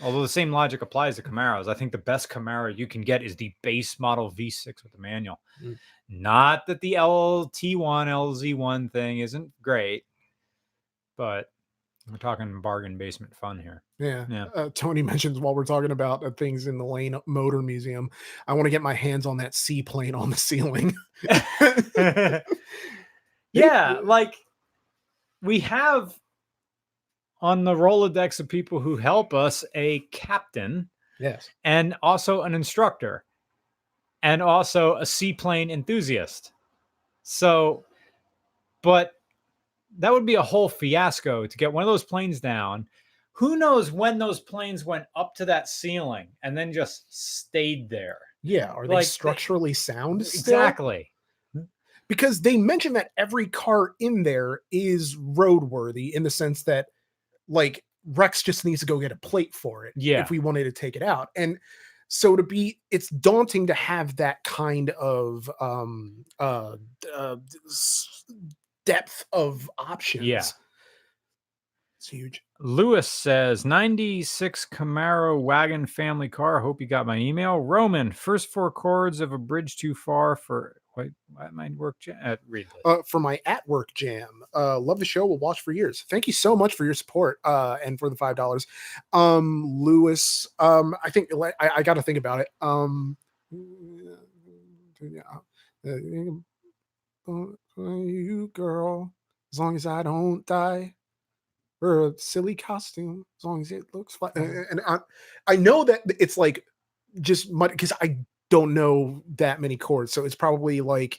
Although 0.00 0.22
the 0.22 0.28
same 0.28 0.50
logic 0.50 0.82
applies 0.82 1.16
to 1.16 1.22
Camaros. 1.22 1.68
I 1.68 1.74
think 1.74 1.92
the 1.92 1.98
best 1.98 2.28
Camaro 2.28 2.76
you 2.76 2.86
can 2.86 3.02
get 3.02 3.22
is 3.22 3.36
the 3.36 3.52
base 3.62 4.00
model 4.00 4.32
V6 4.32 4.82
with 4.82 4.92
the 4.92 4.98
manual. 4.98 5.40
Mm. 5.62 5.76
Not 6.08 6.66
that 6.66 6.80
the 6.80 6.94
LT1, 6.94 8.06
LZ1 8.06 8.92
thing 8.92 9.20
isn't 9.20 9.50
great, 9.62 10.04
but 11.16 11.46
we're 12.10 12.16
talking 12.16 12.60
bargain 12.60 12.98
basement 12.98 13.34
fun 13.34 13.58
here. 13.58 13.82
Yeah. 13.98 14.26
Yeah. 14.28 14.46
Uh, 14.54 14.70
Tony 14.74 15.02
mentions 15.04 15.38
while 15.38 15.54
we're 15.54 15.64
talking 15.64 15.92
about 15.92 16.24
uh, 16.24 16.30
things 16.30 16.66
in 16.66 16.78
the 16.78 16.84
Lane 16.84 17.16
Motor 17.26 17.62
Museum, 17.62 18.10
I 18.46 18.54
want 18.54 18.66
to 18.66 18.70
get 18.70 18.82
my 18.82 18.94
hands 18.94 19.26
on 19.26 19.36
that 19.38 19.54
seaplane 19.54 20.14
on 20.14 20.30
the 20.30 20.36
ceiling. 20.36 20.94
yeah, 23.52 23.98
like 24.02 24.34
we 25.42 25.60
have 25.60 26.12
on 27.42 27.64
the 27.64 27.74
Rolodex 27.74 28.38
of 28.40 28.48
people 28.48 28.78
who 28.80 28.96
help 28.96 29.34
us 29.34 29.64
a 29.74 29.98
captain 30.12 30.88
yes. 31.18 31.50
and 31.64 31.94
also 32.02 32.42
an 32.42 32.54
instructor 32.54 33.24
and 34.22 34.40
also 34.40 34.94
a 34.96 35.04
seaplane 35.04 35.68
enthusiast. 35.70 36.52
So, 37.24 37.84
but 38.82 39.14
that 39.98 40.12
would 40.12 40.24
be 40.24 40.36
a 40.36 40.42
whole 40.42 40.68
fiasco 40.68 41.46
to 41.46 41.58
get 41.58 41.72
one 41.72 41.82
of 41.82 41.88
those 41.88 42.04
planes 42.04 42.40
down. 42.40 42.86
Who 43.32 43.56
knows 43.56 43.90
when 43.90 44.18
those 44.18 44.40
planes 44.40 44.84
went 44.84 45.06
up 45.16 45.34
to 45.36 45.44
that 45.46 45.68
ceiling 45.68 46.28
and 46.42 46.56
then 46.56 46.72
just 46.72 47.12
stayed 47.12 47.90
there? 47.90 48.18
Yeah. 48.42 48.70
Are 48.70 48.86
they 48.86 48.94
Like, 48.94 49.04
they- 49.04 49.08
structurally 49.08 49.74
sound? 49.74 50.24
still? 50.26 50.54
Exactly. 50.54 51.10
because 52.08 52.42
they 52.42 52.56
mention 52.56 52.92
that 52.92 53.10
every 53.16 53.46
car 53.46 53.94
in 53.98 54.22
there 54.22 54.60
is 54.70 55.16
roadworthy 55.16 56.12
in 56.12 56.22
the 56.22 56.30
sense 56.30 56.62
that 56.64 56.88
like 57.48 57.84
Rex 58.06 58.42
just 58.42 58.64
needs 58.64 58.80
to 58.80 58.86
go 58.86 58.98
get 58.98 59.12
a 59.12 59.16
plate 59.16 59.54
for 59.54 59.86
it 59.86 59.94
Yeah. 59.96 60.20
if 60.20 60.30
we 60.30 60.38
wanted 60.38 60.64
to 60.64 60.72
take 60.72 60.96
it 60.96 61.02
out. 61.02 61.28
And 61.36 61.58
so 62.08 62.36
to 62.36 62.42
be 62.42 62.78
it's 62.90 63.08
daunting 63.08 63.66
to 63.68 63.74
have 63.74 64.16
that 64.16 64.42
kind 64.44 64.90
of 64.90 65.50
um 65.60 66.24
uh, 66.38 66.76
uh 67.14 67.36
depth 68.84 69.24
of 69.32 69.70
options. 69.78 70.26
Yeah. 70.26 70.42
It's 71.98 72.08
huge. 72.08 72.42
Lewis 72.58 73.08
says 73.08 73.64
96 73.64 74.66
Camaro 74.72 75.40
wagon 75.40 75.86
family 75.86 76.28
car. 76.28 76.58
Hope 76.58 76.80
you 76.80 76.88
got 76.88 77.06
my 77.06 77.16
email. 77.16 77.60
Roman, 77.60 78.10
first 78.10 78.48
four 78.48 78.72
chords 78.72 79.20
of 79.20 79.32
a 79.32 79.38
bridge 79.38 79.76
too 79.76 79.94
far 79.94 80.34
for 80.34 80.81
wait, 80.96 81.12
why 81.32 81.48
my 81.50 81.70
work 81.76 81.96
ja- 82.06 82.14
uh, 82.22 82.36
read 82.48 82.66
uh, 82.84 82.98
for 83.06 83.20
my 83.20 83.40
at 83.46 83.66
work 83.68 83.92
jam. 83.94 84.28
Uh, 84.54 84.78
love 84.78 84.98
the 84.98 85.04
show. 85.04 85.26
We'll 85.26 85.38
watch 85.38 85.60
for 85.60 85.72
years. 85.72 86.04
Thank 86.08 86.26
you 86.26 86.32
so 86.32 86.54
much 86.56 86.74
for 86.74 86.84
your 86.84 86.94
support 86.94 87.38
uh, 87.44 87.78
and 87.84 87.98
for 87.98 88.08
the 88.10 88.16
five 88.16 88.36
dollars. 88.36 88.66
Um, 89.12 89.64
Lewis, 89.66 90.46
um, 90.58 90.94
I 91.04 91.10
think 91.10 91.30
I, 91.60 91.70
I 91.76 91.82
got 91.82 91.94
to 91.94 92.02
think 92.02 92.18
about 92.18 92.40
it. 92.40 92.48
Um, 92.60 93.16
yeah, 93.50 94.16
you 97.86 98.50
girl, 98.52 99.12
as 99.52 99.58
long 99.58 99.76
as 99.76 99.86
I 99.86 100.02
don't 100.02 100.44
die. 100.46 100.94
Or 101.84 102.06
a 102.06 102.12
silly 102.16 102.54
costume, 102.54 103.26
as 103.40 103.44
long 103.44 103.60
as 103.60 103.72
it 103.72 103.92
looks 103.92 104.14
fine. 104.14 104.30
And, 104.36 104.66
and 104.70 104.80
I, 104.86 104.98
I 105.48 105.56
know 105.56 105.82
that 105.82 106.02
it's 106.20 106.36
like 106.38 106.64
just 107.20 107.50
because 107.58 107.92
I 108.00 108.18
don't 108.52 108.74
know 108.74 109.22
that 109.36 109.62
many 109.62 109.78
chords, 109.78 110.12
so 110.12 110.26
it's 110.26 110.34
probably 110.34 110.82
like 110.82 111.18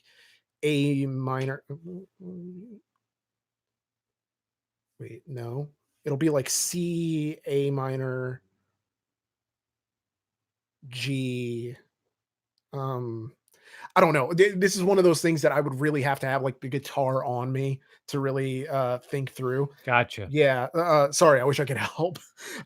a 0.61 1.07
minor. 1.07 1.63
Wait, 4.99 5.23
no. 5.25 5.67
It'll 6.05 6.15
be 6.15 6.29
like 6.29 6.47
C, 6.47 7.39
A 7.47 7.71
minor, 7.71 8.43
G. 10.89 11.75
Um, 12.71 13.33
I 13.95 14.01
don't 14.01 14.13
know. 14.13 14.31
This 14.33 14.75
is 14.75 14.81
one 14.83 14.97
of 14.97 15.03
those 15.03 15.21
things 15.21 15.43
that 15.43 15.51
I 15.51 15.59
would 15.59 15.79
really 15.79 16.01
have 16.01 16.19
to 16.21 16.25
have 16.27 16.41
like 16.41 16.59
the 16.61 16.67
guitar 16.67 17.23
on 17.23 17.51
me 17.51 17.79
to 18.07 18.19
really 18.19 18.67
uh 18.67 18.97
think 18.97 19.31
through. 19.31 19.69
Gotcha. 19.85 20.27
Yeah. 20.31 20.67
Uh, 20.73 21.11
sorry, 21.11 21.39
I 21.39 21.43
wish 21.43 21.59
I 21.59 21.65
could 21.65 21.77
help. 21.97 22.17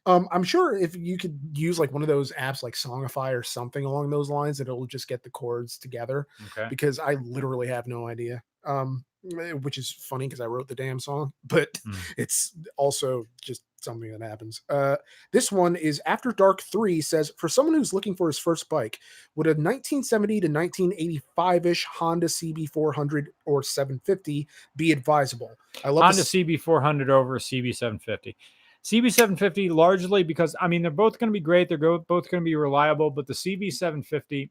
Um, 0.06 0.30
I'm 0.32 0.44
sure 0.44 0.76
if 0.78 0.96
you 0.96 1.18
could 1.18 1.38
use 1.54 1.80
like 1.80 1.92
one 1.92 2.02
of 2.02 2.08
those 2.08 2.32
apps 2.34 2.64
like 2.64 2.76
Songify 2.76 3.34
or 3.38 3.44
something 3.44 3.84
along 3.84 4.10
those 4.10 4.30
lines, 4.30 4.58
that 4.60 4.68
it'll 4.70 4.88
just 4.88 5.08
get 5.10 5.22
the 5.24 5.30
chords 5.30 5.78
together 5.78 6.28
Okay. 6.48 6.68
because 6.70 6.98
I 6.98 7.16
literally 7.16 7.68
have 7.68 7.88
no 7.88 8.08
idea. 8.08 8.42
Um, 8.64 9.04
eh, 9.40 9.52
which 9.52 9.78
is 9.78 9.92
funny 9.92 10.28
because 10.28 10.40
I 10.42 10.46
wrote 10.46 10.68
the 10.70 10.76
damn 10.76 11.00
song, 11.00 11.34
but 11.44 11.74
Mm. 11.86 11.98
it's 12.18 12.56
also 12.78 13.26
just 13.42 13.64
something 13.88 14.12
that 14.12 14.22
happens. 14.22 14.62
Uh, 14.70 14.98
this 15.32 15.52
one 15.52 15.76
is 15.76 16.02
After 16.06 16.32
Dark 16.32 16.62
3 16.62 17.02
says 17.02 17.32
for 17.38 17.48
someone 17.48 17.76
who's 17.76 17.94
looking 17.94 18.16
for 18.16 18.28
his 18.28 18.38
first 18.38 18.70
bike, 18.70 19.00
would 19.36 19.48
a 19.48 19.52
1970 19.52 20.42
to 20.42 20.48
1985 20.48 21.66
ish 21.66 21.86
Honda 21.86 22.28
CB400 22.28 23.28
or 23.46 23.64
750 23.64 24.48
be 24.76 24.92
advisable? 24.92 25.52
I 25.84 25.90
love 25.90 26.04
Honda 26.04 26.18
this. 26.18 26.32
CB400 26.32 27.10
over 27.10 27.40
CB750. 27.40 28.36
CB750 28.84 29.72
largely 29.72 30.24
because 30.24 30.56
I 30.62 30.68
mean 30.68 30.82
they're 30.82 30.92
both 30.92 31.20
going 31.20 31.30
to 31.30 31.34
be 31.34 31.40
great. 31.40 31.68
They're 31.68 31.78
both 31.78 32.30
going 32.30 32.42
to 32.42 32.46
be 32.46 32.56
reliable, 32.56 33.10
but 33.10 33.28
the 33.28 33.34
CB750 33.34 34.50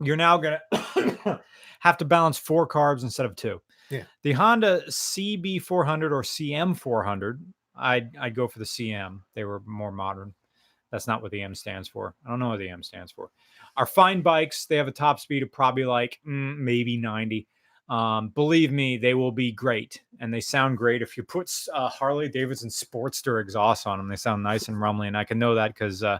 you're 0.00 0.16
now 0.16 0.36
going 0.36 0.58
to 0.72 1.40
have 1.80 1.96
to 1.98 2.04
balance 2.04 2.38
four 2.38 2.66
carbs 2.66 3.02
instead 3.02 3.26
of 3.26 3.36
two. 3.36 3.60
Yeah. 3.90 4.04
The 4.22 4.32
Honda 4.32 4.82
CB400 4.88 6.10
or 6.10 6.22
CM400, 6.22 7.38
I'd 7.76 8.16
I'd 8.16 8.34
go 8.34 8.48
for 8.48 8.58
the 8.58 8.64
CM. 8.64 9.20
They 9.34 9.44
were 9.44 9.62
more 9.66 9.92
modern. 9.92 10.34
That's 10.90 11.06
not 11.06 11.22
what 11.22 11.30
the 11.30 11.40
M 11.40 11.54
stands 11.54 11.88
for. 11.88 12.14
I 12.24 12.30
don't 12.30 12.38
know 12.38 12.50
what 12.50 12.58
the 12.58 12.68
M 12.68 12.82
stands 12.82 13.10
for. 13.10 13.30
Our 13.76 13.86
fine 13.86 14.20
bikes. 14.20 14.66
They 14.66 14.76
have 14.76 14.88
a 14.88 14.92
top 14.92 15.20
speed 15.20 15.42
of 15.42 15.50
probably 15.50 15.86
like 15.86 16.20
mm, 16.26 16.58
maybe 16.58 16.98
90. 16.98 17.48
Um, 17.88 18.28
believe 18.28 18.72
me, 18.72 18.98
they 18.98 19.14
will 19.14 19.32
be 19.32 19.52
great, 19.52 20.02
and 20.20 20.32
they 20.32 20.40
sound 20.40 20.78
great. 20.78 21.02
If 21.02 21.16
you 21.16 21.22
put 21.22 21.50
uh, 21.72 21.88
Harley 21.88 22.28
Davidson 22.28 22.68
Sportster 22.68 23.40
exhaust 23.40 23.86
on 23.86 23.98
them, 23.98 24.08
they 24.08 24.16
sound 24.16 24.42
nice 24.42 24.68
and 24.68 24.80
rumbly. 24.80 25.08
And 25.08 25.16
I 25.16 25.24
can 25.24 25.38
know 25.38 25.54
that 25.54 25.74
because 25.74 26.02
uh, 26.02 26.18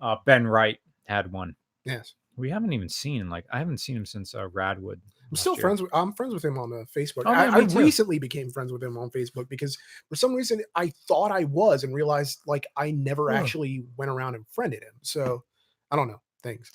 uh, 0.00 0.16
Ben 0.24 0.46
Wright 0.46 0.78
had 1.04 1.32
one. 1.32 1.56
Yes. 1.84 2.14
We 2.36 2.50
haven't 2.50 2.72
even 2.72 2.88
seen 2.88 3.28
like 3.28 3.44
I 3.52 3.58
haven't 3.58 3.78
seen 3.78 3.96
him 3.96 4.06
since 4.06 4.34
uh, 4.34 4.48
Radwood. 4.48 5.00
I'm 5.32 5.36
still 5.36 5.54
year. 5.54 5.62
friends 5.62 5.80
with 5.82 5.90
I'm 5.94 6.12
friends 6.12 6.34
with 6.34 6.44
him 6.44 6.58
on 6.58 6.72
uh, 6.72 6.84
Facebook. 6.96 7.22
Oh, 7.26 7.30
I, 7.32 7.46
I 7.46 7.58
recently 7.60 8.18
became 8.18 8.50
friends 8.50 8.70
with 8.72 8.82
him 8.82 8.96
on 8.98 9.10
Facebook 9.10 9.48
because 9.48 9.76
for 10.08 10.14
some 10.16 10.34
reason 10.34 10.62
I 10.76 10.92
thought 11.08 11.32
I 11.32 11.44
was 11.44 11.82
and 11.84 11.94
realized 11.94 12.38
like 12.46 12.66
I 12.76 12.90
never 12.92 13.30
Oh. 13.32 13.34
actually 13.34 13.84
went 13.96 14.10
around 14.10 14.34
and 14.34 14.44
friended 14.52 14.82
him. 14.82 14.92
So 15.02 15.42
I 15.90 15.96
don't 15.96 16.08
know. 16.08 16.20
Thanks. 16.42 16.70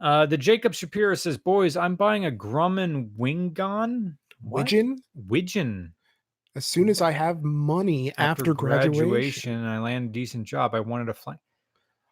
Uh, 0.00 0.26
the 0.26 0.36
Jacob 0.38 0.74
Shapiro 0.74 1.14
says, 1.14 1.36
"Boys, 1.38 1.76
I'm 1.76 1.94
buying 1.96 2.26
a 2.26 2.30
Grumman 2.30 3.10
Wingon. 3.18 4.16
What? 4.40 4.62
Widgeon, 4.64 4.98
Widgeon. 5.14 5.94
as 6.56 6.66
soon 6.66 6.88
as 6.88 7.00
I 7.00 7.12
have 7.12 7.42
money 7.42 8.12
after, 8.18 8.52
graduation. 8.54 9.54
and 9.54 9.68
I 9.68 9.78
land 9.78 10.08
a 10.08 10.12
decent 10.12 10.44
job. 10.46 10.74
I 10.74 10.80
wanted 10.80 11.04
to 11.06 11.14
fly. 11.14 11.36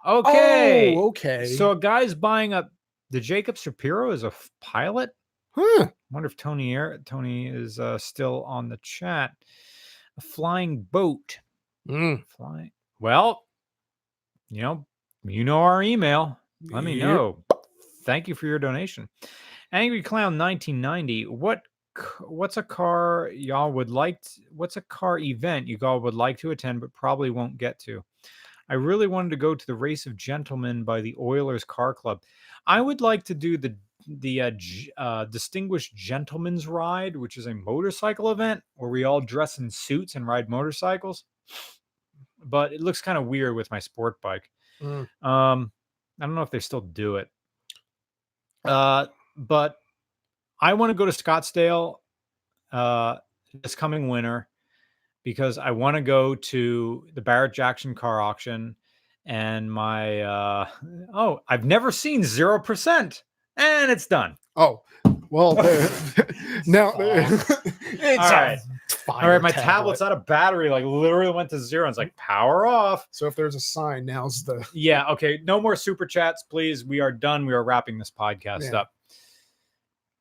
Okay, 0.06 0.94
Oh, 0.96 1.08
okay. 1.08 1.46
so 1.46 1.72
a 1.72 1.76
guy's 1.78 2.14
buying 2.14 2.52
a 2.54 2.68
the 3.10 3.20
Jacob 3.20 3.56
Shapiro 3.56 4.12
is 4.12 4.22
a 4.22 4.28
f- 4.28 4.50
pilot. 4.60 5.10
Huh. 5.52 5.88
wonder 6.10 6.26
if 6.26 6.36
Tony 6.36 6.74
Air, 6.74 6.98
Tony 7.04 7.48
is 7.48 7.78
uh, 7.78 7.98
still 7.98 8.44
on 8.44 8.68
the 8.68 8.78
chat. 8.82 9.32
A 10.18 10.20
flying 10.20 10.82
boat. 10.82 11.38
Mm, 11.88 12.24
Flying. 12.28 12.70
Well, 12.98 13.44
you 14.50 14.62
know, 14.62 14.86
you 15.24 15.44
know 15.44 15.60
our 15.60 15.82
email. 15.82 16.38
Let 16.62 16.84
me 16.84 16.94
yep. 16.94 17.08
know. 17.08 17.44
Thank 18.04 18.28
you 18.28 18.34
for 18.34 18.46
your 18.46 18.58
donation. 18.58 19.08
Angry 19.72 20.02
Clown 20.02 20.36
1990. 20.36 21.26
What 21.26 21.62
what's 22.28 22.56
a 22.56 22.62
car 22.62 23.30
y'all 23.34 23.72
would 23.72 23.90
like 23.90 24.22
t- 24.22 24.42
what's 24.54 24.76
a 24.76 24.80
car 24.82 25.18
event 25.18 25.66
you 25.66 25.76
all 25.82 26.00
would 26.00 26.14
like 26.14 26.38
to 26.38 26.50
attend 26.50 26.80
but 26.80 26.92
probably 26.92 27.30
won't 27.30 27.58
get 27.58 27.78
to? 27.80 28.04
I 28.68 28.74
really 28.74 29.06
wanted 29.06 29.30
to 29.30 29.36
go 29.36 29.54
to 29.54 29.66
the 29.66 29.74
Race 29.74 30.06
of 30.06 30.16
Gentlemen 30.16 30.84
by 30.84 31.00
the 31.00 31.16
Oilers 31.18 31.64
Car 31.64 31.92
Club. 31.92 32.22
I 32.66 32.80
would 32.80 33.00
like 33.00 33.24
to 33.24 33.34
do 33.34 33.56
the 33.56 33.76
the 34.18 34.42
uh, 34.42 34.50
uh, 34.96 35.24
Distinguished 35.26 35.94
Gentleman's 35.94 36.66
Ride, 36.66 37.16
which 37.16 37.36
is 37.36 37.46
a 37.46 37.54
motorcycle 37.54 38.30
event 38.30 38.62
where 38.74 38.90
we 38.90 39.04
all 39.04 39.20
dress 39.20 39.58
in 39.58 39.70
suits 39.70 40.14
and 40.14 40.26
ride 40.26 40.48
motorcycles. 40.48 41.24
But 42.42 42.72
it 42.72 42.80
looks 42.80 43.00
kind 43.00 43.18
of 43.18 43.26
weird 43.26 43.54
with 43.54 43.70
my 43.70 43.78
sport 43.78 44.20
bike. 44.20 44.50
Mm. 44.82 45.08
Um, 45.22 45.72
I 46.20 46.26
don't 46.26 46.34
know 46.34 46.42
if 46.42 46.50
they 46.50 46.58
still 46.58 46.80
do 46.80 47.16
it. 47.16 47.28
Uh, 48.64 49.06
but 49.36 49.76
I 50.60 50.74
want 50.74 50.90
to 50.90 50.94
go 50.94 51.06
to 51.06 51.12
Scottsdale 51.12 51.96
uh, 52.72 53.16
this 53.62 53.74
coming 53.74 54.08
winter 54.08 54.48
because 55.22 55.58
I 55.58 55.70
want 55.70 55.96
to 55.96 56.02
go 56.02 56.34
to 56.34 57.06
the 57.14 57.20
Barrett 57.20 57.54
Jackson 57.54 57.94
car 57.94 58.20
auction 58.20 58.76
and 59.26 59.70
my 59.70 60.22
uh 60.22 60.68
oh 61.12 61.40
I've 61.46 61.64
never 61.64 61.92
seen 61.92 62.24
zero 62.24 62.58
percent 62.58 63.22
and 63.60 63.90
it's 63.90 64.06
done. 64.06 64.36
Oh, 64.56 64.82
well, 65.30 65.54
now 66.66 66.92
it's 66.98 67.50
All 68.02 68.16
right. 68.16 68.58
All 69.08 69.28
right, 69.28 69.40
my 69.42 69.50
tablet's 69.50 70.02
out 70.02 70.12
of 70.12 70.26
battery. 70.26 70.68
Like 70.70 70.84
literally 70.84 71.32
went 71.32 71.50
to 71.50 71.58
zero. 71.58 71.84
And 71.86 71.90
it's 71.90 71.98
like 71.98 72.14
power 72.16 72.66
off. 72.66 73.06
So 73.10 73.26
if 73.26 73.34
there's 73.34 73.54
a 73.54 73.60
sign, 73.60 74.04
now's 74.06 74.44
the 74.44 74.66
Yeah. 74.74 75.06
Okay. 75.10 75.40
No 75.44 75.60
more 75.60 75.74
super 75.76 76.06
chats, 76.06 76.42
please. 76.44 76.84
We 76.84 77.00
are 77.00 77.10
done. 77.12 77.46
We 77.46 77.52
are 77.54 77.62
wrapping 77.64 77.98
this 77.98 78.10
podcast 78.10 78.72
Yeah. 78.72 78.80
up. 78.80 78.92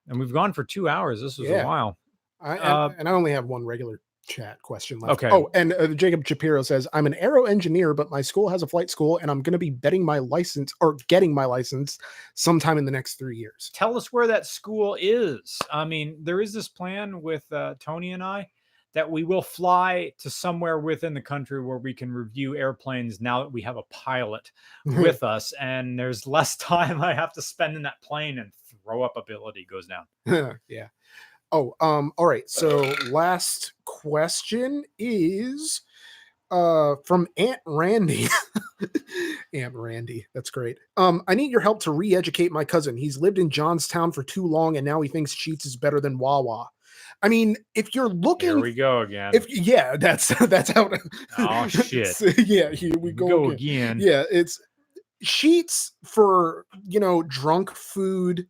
And 0.07 0.19
we've 0.19 0.33
gone 0.33 0.53
for 0.53 0.63
two 0.63 0.87
hours. 0.89 1.21
This 1.21 1.37
was 1.37 1.49
Yeah. 1.49 1.63
a 1.63 1.65
while. 1.65 1.97
I, 2.41 2.53
and- 2.53 2.61
Uh, 2.63 2.89
and 2.97 3.09
I 3.09 3.11
only 3.11 3.31
have 3.31 3.45
one 3.45 3.65
regular 3.65 3.99
chat 4.29 4.61
question 4.61 4.99
left. 4.99 5.13
Okay. 5.13 5.29
Oh, 5.29 5.49
and 5.53 5.73
uh, 5.73 5.87
Jacob 5.87 6.25
Shapiro 6.25 6.61
says, 6.61 6.87
I'm 6.93 7.05
an 7.05 7.15
aero 7.15 7.45
engineer, 7.45 7.93
but 7.93 8.09
my 8.09 8.21
school 8.21 8.47
has 8.47 8.63
a 8.63 8.67
flight 8.67 8.89
school, 8.89 9.17
and 9.17 9.29
I'm 9.29 9.41
going 9.41 9.53
to 9.53 9.59
be 9.59 9.69
betting 9.69 10.05
my 10.05 10.19
license 10.19 10.73
or 10.79 10.95
getting 11.07 11.33
my 11.33 11.45
license 11.45 11.97
sometime 12.35 12.77
in 12.77 12.85
the 12.85 12.91
next 12.91 13.15
three 13.15 13.35
years. 13.35 13.71
Tell 13.73 13.97
us 13.97 14.13
where 14.13 14.27
that 14.27 14.45
school 14.45 14.95
is. 14.99 15.59
I 15.71 15.83
mean, 15.83 16.17
there 16.21 16.39
is 16.39 16.53
this 16.53 16.69
plan 16.69 17.21
with 17.21 17.51
uh, 17.51 17.75
Tony 17.79 18.13
and 18.13 18.23
I 18.23 18.47
that 18.93 19.09
we 19.09 19.23
will 19.23 19.41
fly 19.41 20.11
to 20.17 20.29
somewhere 20.29 20.79
within 20.79 21.13
the 21.13 21.21
country 21.21 21.63
where 21.63 21.77
we 21.77 21.93
can 21.93 22.11
review 22.11 22.55
airplanes 22.55 23.21
now 23.21 23.43
that 23.43 23.51
we 23.51 23.61
have 23.61 23.77
a 23.77 23.83
pilot 23.83 24.51
with 24.85 25.23
us 25.23 25.53
and 25.59 25.97
there's 25.97 26.25
less 26.25 26.55
time 26.57 27.01
I 27.01 27.13
have 27.13 27.33
to 27.33 27.41
spend 27.41 27.75
in 27.75 27.83
that 27.83 28.01
plane 28.01 28.39
and 28.39 28.51
throw 28.83 29.03
up 29.03 29.15
ability 29.15 29.67
goes 29.69 29.87
down. 29.87 30.57
yeah. 30.67 30.87
Oh, 31.51 31.75
um, 31.79 32.11
all 32.17 32.27
right. 32.27 32.49
So 32.49 32.93
last 33.09 33.73
question 33.85 34.83
is 34.97 35.81
uh 36.51 36.95
from 37.05 37.27
Aunt 37.37 37.59
Randy. 37.65 38.27
Aunt 39.53 39.73
Randy. 39.75 40.25
That's 40.33 40.49
great. 40.49 40.77
Um, 40.97 41.23
I 41.27 41.35
need 41.35 41.51
your 41.51 41.61
help 41.61 41.81
to 41.83 41.91
re-educate 41.91 42.51
my 42.51 42.65
cousin. 42.65 42.97
He's 42.97 43.17
lived 43.19 43.37
in 43.39 43.49
Johnstown 43.49 44.11
for 44.11 44.23
too 44.23 44.45
long 44.45 44.77
and 44.77 44.85
now 44.85 45.01
he 45.01 45.09
thinks 45.09 45.35
Sheetz 45.35 45.65
is 45.65 45.75
better 45.75 45.99
than 45.99 46.17
Wawa. 46.17 46.69
I 47.21 47.27
mean, 47.27 47.57
if 47.75 47.93
you're 47.93 48.09
looking, 48.09 48.49
Here 48.49 48.59
we 48.59 48.73
go 48.73 49.01
again. 49.01 49.31
if 49.33 49.45
yeah, 49.49 49.97
that's 49.97 50.27
that's 50.47 50.71
how 50.71 50.89
Oh, 51.37 51.67
shit. 51.67 52.15
Yeah, 52.47 52.71
here 52.71 52.91
we 52.97 53.09
we 53.09 53.11
go, 53.11 53.27
go 53.27 53.51
again 53.51 53.97
again. 53.97 53.99
yeah 53.99 54.23
it's 54.31 54.59
Sheetz 55.23 55.91
for 56.05 56.65
you 56.87 56.99
know 56.99 57.23
drunk 57.23 57.71
food 57.75 58.47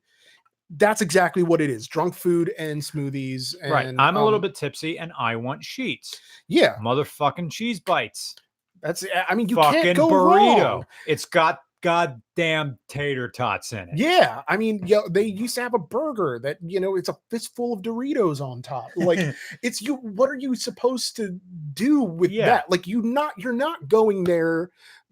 that's 0.78 1.02
exactly 1.02 1.41
what 1.44 1.62
it 1.62 1.70
is 1.70 1.88
drunk 1.88 2.14
food 2.14 2.54
and 2.60 2.82
smoothies 2.82 3.56
and 3.62 3.72
right. 3.72 3.96
I'm 3.98 4.16
a 4.16 4.24
little 4.24 4.36
um, 4.36 4.41
bit 4.41 4.56
tipsy 4.56 5.00
and 5.00 5.12
I 5.20 5.36
want 5.36 5.62
Sheetz. 5.64 6.16
yeah 6.48 6.76
Motherfucking 6.84 7.52
cheese 7.52 7.80
bites. 7.80 8.36
that's 8.82 9.04
i 9.28 9.34
mean 9.36 9.50
you 9.50 9.56
Fucking 9.56 9.82
can't 9.82 9.98
go 9.98 10.08
burrito. 10.10 10.58
wrong 10.60 10.86
It's 11.08 11.26
got 11.26 11.60
goddamn 11.82 12.78
tater 12.90 13.30
tots 13.30 13.72
in 13.74 13.80
it. 13.80 13.90
yeah 13.98 14.41
i 14.50 14.58
mean 14.58 14.82
yeah 14.86 15.00
they 15.10 15.24
used 15.24 15.56
to 15.56 15.62
have 15.62 15.74
a 15.74 15.80
burger 15.80 16.38
that 16.44 16.58
you 16.62 16.80
know 16.80 16.98
it's 16.98 17.08
a 17.10 17.16
fistful 17.30 17.72
of 17.74 17.82
doritos 17.82 18.41
on 18.41 18.62
top 18.62 18.90
like 18.98 19.20
it's 19.64 19.82
you 19.82 19.96
what 19.96 20.30
are 20.30 20.36
you 20.36 20.56
supposed 20.56 21.16
to 21.16 21.40
do 21.74 22.02
with 22.02 22.32
Yeah. 22.32 22.46
that 22.48 22.70
like 22.70 22.86
you 22.86 23.02
not 23.02 23.32
you're 23.38 23.54
not 23.54 23.88
going 23.88 24.26
there 24.26 24.72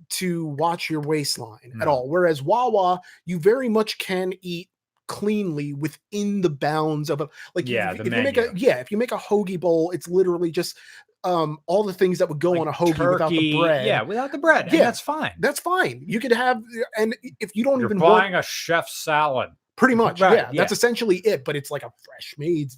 to 0.09 0.45
watch 0.59 0.89
your 0.89 0.99
waistline 1.01 1.71
at 1.81 1.87
all 1.87 2.09
whereas 2.09 2.43
wawa 2.43 2.99
you 3.25 3.39
very 3.39 3.69
much 3.69 3.97
can 3.97 4.33
eat 4.41 4.69
cleanly 5.07 5.73
within 5.73 6.41
the 6.41 6.49
bounds 6.49 7.09
of 7.09 7.21
a 7.21 7.29
like 7.55 7.67
Yeah, 7.67 7.91
if, 7.91 7.97
the 7.97 8.05
if 8.07 8.13
you 8.13 8.21
make 8.23 8.37
a 8.37 8.49
yeah 8.55 8.75
if 8.77 8.91
you 8.91 8.97
make 8.97 9.11
a 9.11 9.17
hoagie 9.17 9.59
bowl 9.59 9.91
it's 9.91 10.07
literally 10.07 10.51
just 10.51 10.77
um 11.23 11.57
all 11.65 11.83
the 11.83 11.93
things 11.93 12.19
that 12.19 12.29
would 12.29 12.39
go 12.39 12.51
Like 12.51 12.61
on 12.61 12.67
a 12.67 12.71
hoagie 12.73 13.09
without 13.11 13.29
the 13.29 13.57
bread 13.57 13.85
Yeah, 13.85 14.01
without 14.01 14.31
the 14.31 14.37
bread. 14.37 14.67
Yeah. 14.67 14.73
And 14.79 14.81
that's 14.87 14.99
fine. 14.99 15.31
that's 15.39 15.59
fine 15.59 16.03
you 16.05 16.19
could 16.19 16.31
have 16.33 16.61
and 16.97 17.15
if 17.39 17.55
you 17.55 17.63
don't 17.63 17.79
You're 17.79 17.87
even 17.89 17.99
buying 17.99 18.35
a 18.35 18.41
chef 18.43 18.89
salad. 18.89 19.49
Pretty 19.77 19.93
much, 20.03 20.19
Right, 20.19 20.33
yeah. 20.33 20.49
yeah. 20.51 20.61
That's 20.61 20.71
essentially 20.71 21.17
it. 21.17 21.45
But 21.45 21.55
it's 21.55 21.69
like 21.69 21.83
a 21.83 21.91
fresh 22.03 22.33
made 22.39 22.71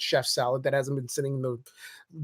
chef 0.00 0.24
salad 0.24 0.62
that 0.62 0.72
hasn't 0.72 0.96
been 0.96 1.08
sitting 1.08 1.34
in 1.34 1.42
the 1.42 1.58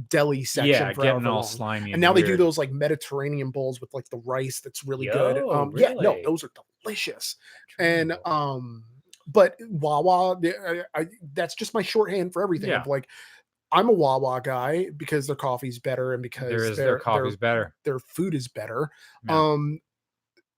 deli 0.09 0.45
section 0.45 0.71
Yeah, 0.73 0.93
for 0.93 1.03
getting 1.03 1.27
all 1.27 1.35
long. 1.35 1.43
slimy. 1.43 1.93
And 1.93 2.01
now 2.01 2.13
they 2.13 2.23
do 2.23 2.37
those 2.37 2.57
like 2.59 2.71
Mediterranean 2.71 3.51
bowls 3.51 3.81
with 3.81 3.93
like 3.93 4.09
the 4.11 4.19
rice 4.19 4.61
that's 4.61 4.85
really 4.85 5.07
good. 5.07 5.37
Yo, 5.39 5.51
Um, 5.51 5.75
Yeah, 5.77 5.95
no, 5.95 6.17
those 6.25 6.45
are 6.45 6.51
delicious. 6.85 7.35
And 7.81 8.17
um, 8.25 8.85
but 9.33 9.57
Wawa, 9.69 10.39
I, 10.45 10.83
I, 10.95 11.07
that's 11.35 11.55
just 11.55 11.75
my 11.75 11.83
shorthand 11.83 12.33
for 12.33 12.43
everything. 12.43 12.71
Yeah. 12.71 12.85
Like, 12.87 13.09
I'm 13.73 13.89
a 13.89 13.93
Wawa 13.93 14.41
guy 14.43 14.89
because 14.97 15.27
their 15.27 15.37
coffee's 15.37 15.79
better 15.79 16.13
and 16.13 16.23
because 16.23 16.51
there 16.51 16.65
is 16.65 16.77
their 16.77 16.87
their 16.87 16.99
coffee's 16.99 17.37
better. 17.37 17.75
their 17.85 17.99
food 17.99 18.35
is 18.35 18.47
better. 18.49 18.91
Yeah. 19.27 19.39
Um 19.39 19.81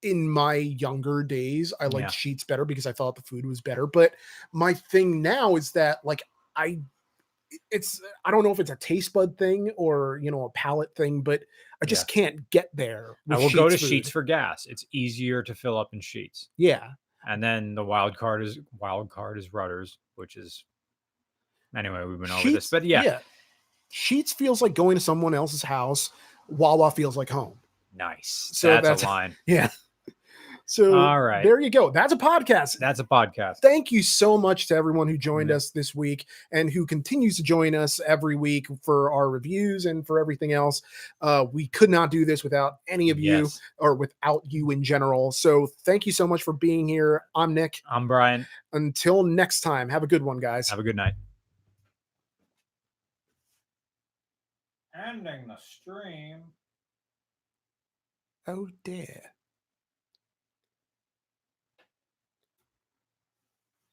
in 0.03 0.29
my 0.29 0.55
younger 0.55 1.23
days, 1.23 1.73
I 1.81 1.85
liked 1.87 1.97
Yeah. 2.25 2.33
Sheetz 2.35 2.47
better 2.47 2.65
because 2.65 2.87
I 2.87 2.93
thought 2.93 3.17
the 3.17 3.23
food 3.23 3.47
was 3.47 3.61
better. 3.61 3.87
But 3.87 4.15
my 4.53 4.75
thing 4.75 5.23
now 5.23 5.57
is 5.57 5.73
that 5.73 6.05
like 6.05 6.23
I 6.57 6.81
it's 7.71 8.01
I 8.25 8.31
don't 8.31 8.43
know 8.43 8.51
if 8.51 8.59
it's 8.59 8.71
a 8.71 8.77
taste 8.77 9.13
bud 9.13 9.39
thing 9.39 9.71
or 9.77 10.19
you 10.23 10.31
know 10.31 10.45
a 10.45 10.51
palate 10.51 10.95
thing, 10.97 11.21
but 11.21 11.43
I 11.83 11.87
just 11.87 12.09
can't 12.09 12.49
get 12.51 12.71
there. 12.75 13.17
I 13.31 13.37
will 13.39 13.51
go 13.51 13.69
to 13.69 13.79
food. 13.79 13.91
Sheetz 13.91 14.11
for 14.11 14.23
gas. 14.23 14.67
It's 14.67 14.85
easier 14.93 15.43
to 15.43 15.55
fill 15.55 15.79
up 15.79 15.91
in 15.93 16.01
Sheetz. 16.01 16.49
Yeah. 16.57 16.91
And 17.29 17.43
then 17.43 17.75
the 17.75 17.85
wild 17.85 18.17
card 18.17 18.43
is 18.43 18.59
wild 18.79 19.11
card 19.11 19.39
is 19.39 19.53
Rutter's, 19.53 19.99
which 20.17 20.37
is 20.37 20.65
anyway, 21.77 22.05
we've 22.05 22.21
been 22.21 22.31
over 22.31 22.51
this. 22.51 22.67
Sheetz- 22.67 22.71
But 22.71 22.85
yeah, 22.85 23.19
Sheetz 23.93 24.35
feels 24.35 24.61
like 24.63 24.75
going 24.75 24.97
to 24.97 25.01
someone 25.01 25.35
else's 25.35 25.63
house. 25.63 26.11
Wawa 26.49 26.91
feels 26.91 27.17
like 27.17 27.31
home. 27.31 27.59
nice. 27.95 28.51
So 28.53 28.69
that's, 28.69 28.83
that's- 28.89 29.03
a 29.03 29.07
line. 29.07 29.37
Yeah. 29.47 29.71
So 30.67 30.99
All 30.99 31.21
right. 31.21 31.45
there 31.45 31.61
you 31.61 31.69
go. 31.69 31.91
That's 31.91 32.13
a 32.15 32.17
podcast. 32.17 32.79
That's 32.79 32.99
a 32.99 33.05
podcast. 33.05 33.59
thank 33.61 33.93
you 33.93 34.03
so 34.03 34.39
much 34.39 34.67
to 34.69 34.75
everyone 34.75 35.09
who 35.09 35.19
joined 35.19 35.51
Yeah. 35.51 35.57
us 35.57 35.71
this 35.71 35.95
week 35.95 36.27
and 36.53 36.73
who 36.73 36.87
continues 36.87 37.37
to 37.37 37.43
join 37.43 37.75
us 37.75 38.01
every 38.07 38.35
week 38.35 38.67
for 38.83 39.13
our 39.13 39.29
reviews 39.29 39.85
and 39.85 40.07
for 40.07 40.19
everything 40.19 40.55
else. 40.55 40.81
Uh, 41.21 41.45
we 41.53 41.67
could 41.69 41.91
not 41.91 42.11
do 42.11 42.25
this 42.25 42.43
without 42.43 42.79
any 42.89 43.11
of 43.11 43.19
you 43.19 43.43
Yes. 43.43 43.61
or 43.79 43.95
without 43.95 44.43
you 44.51 44.71
in 44.71 44.83
general. 44.83 45.33
So 45.33 45.67
thank 45.85 46.07
you 46.07 46.13
so 46.13 46.27
much 46.27 46.43
for 46.43 46.55
being 46.55 46.89
here. 46.89 47.23
I'm 47.35 47.53
Nick. 47.53 47.83
I'm 47.91 48.09
Brian. 48.09 48.47
Until 48.73 49.23
next 49.23 49.61
time, 49.61 49.91
have 49.91 50.03
a 50.03 50.07
good 50.07 50.23
one, 50.23 50.39
guys. 50.41 50.71
Have 50.71 50.79
a 50.79 50.83
good 50.83 50.97
night. 50.97 51.13
Ending 54.95 55.47
the 55.47 55.57
stream. 55.59 56.45
Oh 58.47 58.69
dear. 58.83 59.34